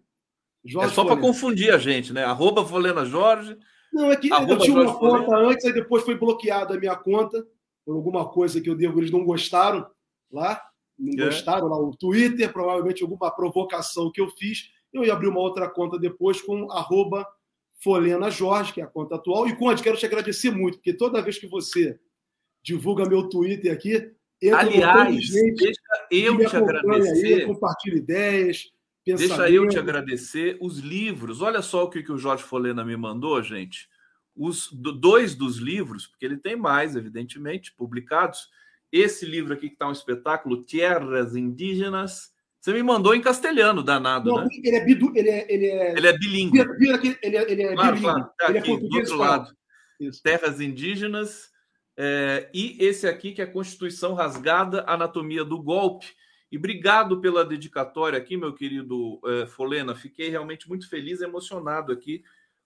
Jorge 0.66 0.92
é 0.92 0.96
só 0.96 1.06
para 1.06 1.18
confundir 1.18 1.74
a 1.74 1.78
gente, 1.78 2.12
né? 2.12 2.24
Arroba 2.24 2.66
Folena 2.66 3.06
Jorge. 3.06 3.56
Não, 3.94 4.12
é 4.12 4.16
que 4.16 4.30
eu 4.30 4.58
tinha 4.58 4.82
uma 4.82 4.98
conta 4.98 5.26
Folena. 5.26 5.50
antes, 5.50 5.66
aí 5.66 5.74
depois 5.74 6.04
foi 6.04 6.16
bloqueada 6.18 6.76
a 6.76 6.80
minha 6.80 6.96
conta 6.96 7.46
por 7.86 7.96
alguma 7.96 8.28
coisa 8.30 8.62
que 8.62 8.70
eu 8.70 8.76
devo, 8.76 9.00
eles 9.00 9.12
não 9.12 9.24
gostaram 9.24 9.86
lá. 10.32 10.62
Não 10.98 11.24
é. 11.24 11.28
gostaram 11.28 11.68
lá 11.68 11.78
o 11.78 11.96
Twitter, 11.96 12.52
provavelmente 12.52 13.04
alguma 13.04 13.32
provocação 13.32 14.12
que 14.12 14.22
eu 14.22 14.30
fiz. 14.30 14.72
Eu 14.94 15.04
ia 15.04 15.14
abrir 15.14 15.28
uma 15.28 15.40
outra 15.40 15.70
conta 15.70 15.98
depois 15.98 16.42
com 16.42 16.72
arroba 16.72 17.28
Folena 17.84 18.30
Jorge, 18.30 18.74
que 18.74 18.82
é 18.82 18.84
a 18.84 18.88
conta 18.88 19.16
atual. 19.16 19.48
E, 19.48 19.56
Conde, 19.56 19.82
quero 19.82 19.98
te 19.98 20.06
agradecer 20.06 20.52
muito, 20.52 20.78
porque 20.78 20.94
toda 20.94 21.22
vez 21.22 21.40
que 21.40 21.48
você 21.48 22.00
divulga 22.64 23.08
meu 23.08 23.28
Twitter 23.30 23.74
aqui. 23.74 24.12
Aliás, 24.54 25.16
de 25.16 25.52
deixa 25.52 25.78
eu 26.10 26.38
te 26.38 26.56
agradecer. 26.58 27.34
Aí, 27.42 27.46
compartilha 27.46 27.98
ideias. 27.98 28.72
Deixa 29.06 29.50
eu 29.50 29.68
te 29.68 29.78
agradecer 29.78 30.58
os 30.62 30.80
livros. 30.80 31.42
Olha 31.42 31.62
só 31.62 31.84
o 31.84 31.90
que, 31.90 32.04
que 32.04 32.12
o 32.12 32.18
Jorge 32.18 32.44
Folena 32.44 32.84
me 32.86 32.96
mandou, 32.96 33.42
gente. 33.42 33.90
Os 34.36 34.70
dois 34.72 35.36
dos 35.36 35.58
livros, 35.58 36.08
porque 36.08 36.26
ele 36.26 36.38
tem 36.38 36.56
mais, 36.56 36.96
evidentemente, 36.96 37.74
publicados. 37.76 38.48
Esse 38.92 39.26
livro 39.26 39.54
aqui 39.54 39.68
que 39.68 39.74
está 39.74 39.88
um 39.88 39.92
espetáculo, 39.92 40.64
Tierras 40.64 41.36
Indígenas. 41.36 42.32
Você 42.60 42.74
me 42.74 42.84
mandou 42.84 43.16
em 43.16 43.22
castelhano, 43.22 43.82
danado, 43.82 44.30
Não, 44.30 44.44
né? 44.44 44.48
Ele 44.64 44.76
é, 44.76 44.86
bidu, 44.86 45.12
ele 45.16 45.30
é, 45.30 45.48
ele 45.52 45.66
é, 45.66 45.98
ele 45.98 46.08
é 46.08 46.18
bilíngue. 46.18 46.60
Ele 47.24 47.38
é, 47.38 47.52
ele 47.52 47.64
é 47.64 47.74
claro, 47.74 47.96
bilíngue. 47.96 48.02
Claro, 48.02 48.32
tá 48.38 48.54
é 48.54 48.58
aqui, 48.60 48.78
do 48.78 48.98
outro 48.98 49.18
lado. 49.18 49.52
Isso. 50.00 50.22
Terras 50.22 50.62
Indígenas 50.62 51.51
é, 52.04 52.50
e 52.52 52.78
esse 52.80 53.08
aqui, 53.08 53.32
que 53.32 53.44
é 53.44 53.44
a 53.44 53.52
Constituição 53.52 54.16
Rasgada, 54.16 54.84
Anatomia 54.88 55.46
do 55.46 55.62
Golpe. 55.62 56.08
E 56.52 56.58
obrigado 56.58 57.22
pela 57.22 57.46
dedicatória 57.46 58.18
aqui, 58.18 58.36
meu 58.36 58.56
querido 58.56 59.22
é, 59.24 59.46
Folena. 59.46 59.94
Fiquei 59.94 60.28
realmente 60.28 60.68
muito 60.68 60.90
feliz, 60.90 61.22
emocionado 61.22 61.92
aqui 61.92 62.24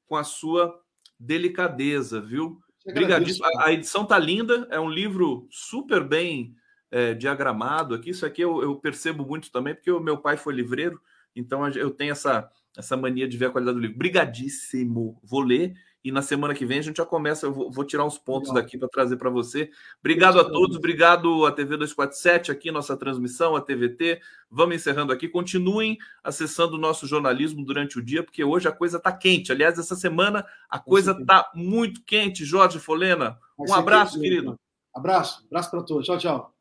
com 0.07 0.15
a 0.15 0.23
sua 0.23 0.79
delicadeza, 1.19 2.21
viu? 2.21 2.61
Obrigadíssimo. 2.87 3.45
A, 3.45 3.67
a 3.67 3.73
edição 3.73 4.05
tá 4.05 4.17
linda, 4.17 4.69
é 4.71 4.79
um 4.79 4.89
livro 4.89 5.49
super 5.51 6.01
bem 6.01 6.55
é, 6.89 7.13
diagramado 7.13 7.93
aqui. 7.93 8.11
Isso 8.11 8.25
aqui 8.25 8.41
eu, 8.41 8.61
eu, 8.61 8.77
percebo 8.77 9.25
muito 9.25 9.51
também, 9.51 9.75
porque 9.75 9.91
o 9.91 9.99
meu 9.99 10.17
pai 10.17 10.37
foi 10.37 10.53
livreiro, 10.53 10.97
então 11.35 11.67
eu 11.71 11.91
tenho 11.91 12.13
essa, 12.13 12.49
essa 12.77 12.95
mania 12.95 13.27
de 13.27 13.35
ver 13.35 13.47
a 13.47 13.51
qualidade 13.51 13.75
do 13.75 13.81
livro. 13.81 13.97
Brigadíssimo. 13.97 15.19
Vou 15.21 15.41
ler 15.41 15.75
e 16.05 16.11
na 16.11 16.21
semana 16.21 16.53
que 16.53 16.67
vem 16.67 16.77
a 16.77 16.81
gente 16.83 16.97
já 16.97 17.05
começa. 17.05 17.47
Eu 17.47 17.51
vou, 17.51 17.71
vou 17.71 17.83
tirar 17.83 18.05
uns 18.05 18.15
pontos 18.15 18.49
Legal. 18.49 18.63
daqui 18.63 18.77
para 18.77 18.87
trazer 18.87 19.17
para 19.17 19.31
você. 19.31 19.71
Obrigado 19.99 20.39
a 20.39 20.43
todos, 20.45 20.77
obrigado 20.77 21.47
a 21.47 21.51
TV 21.51 21.77
247 21.77 22.51
aqui, 22.51 22.69
nossa 22.69 22.95
transmissão, 22.95 23.55
a 23.55 23.61
TVT. 23.61 24.21
Vamos 24.47 24.75
encerrando 24.75 25.11
aqui. 25.11 25.27
Continuem 25.27 25.97
acessando 26.23 26.75
o 26.75 26.79
nosso 26.79 27.07
jornalismo 27.07 27.65
durante 27.65 27.97
o 27.97 28.03
dia, 28.03 28.21
porque 28.21 28.43
hoje 28.43 28.67
a 28.67 28.71
coisa 28.71 28.97
está 28.97 29.11
quente. 29.11 29.51
Aliás, 29.51 29.79
essa 29.79 29.95
semana 29.95 30.45
a 30.69 30.77
coisa 30.77 31.17
está 31.19 31.51
muito 31.55 32.03
quente. 32.03 32.45
Jorge 32.45 32.77
Folena, 32.77 33.39
um 33.57 33.73
abraço, 33.73 34.21
querido. 34.21 34.59
Abraço, 34.93 35.43
abraço 35.49 35.71
para 35.71 35.81
todos. 35.81 36.05
Tchau, 36.05 36.19
tchau. 36.19 36.54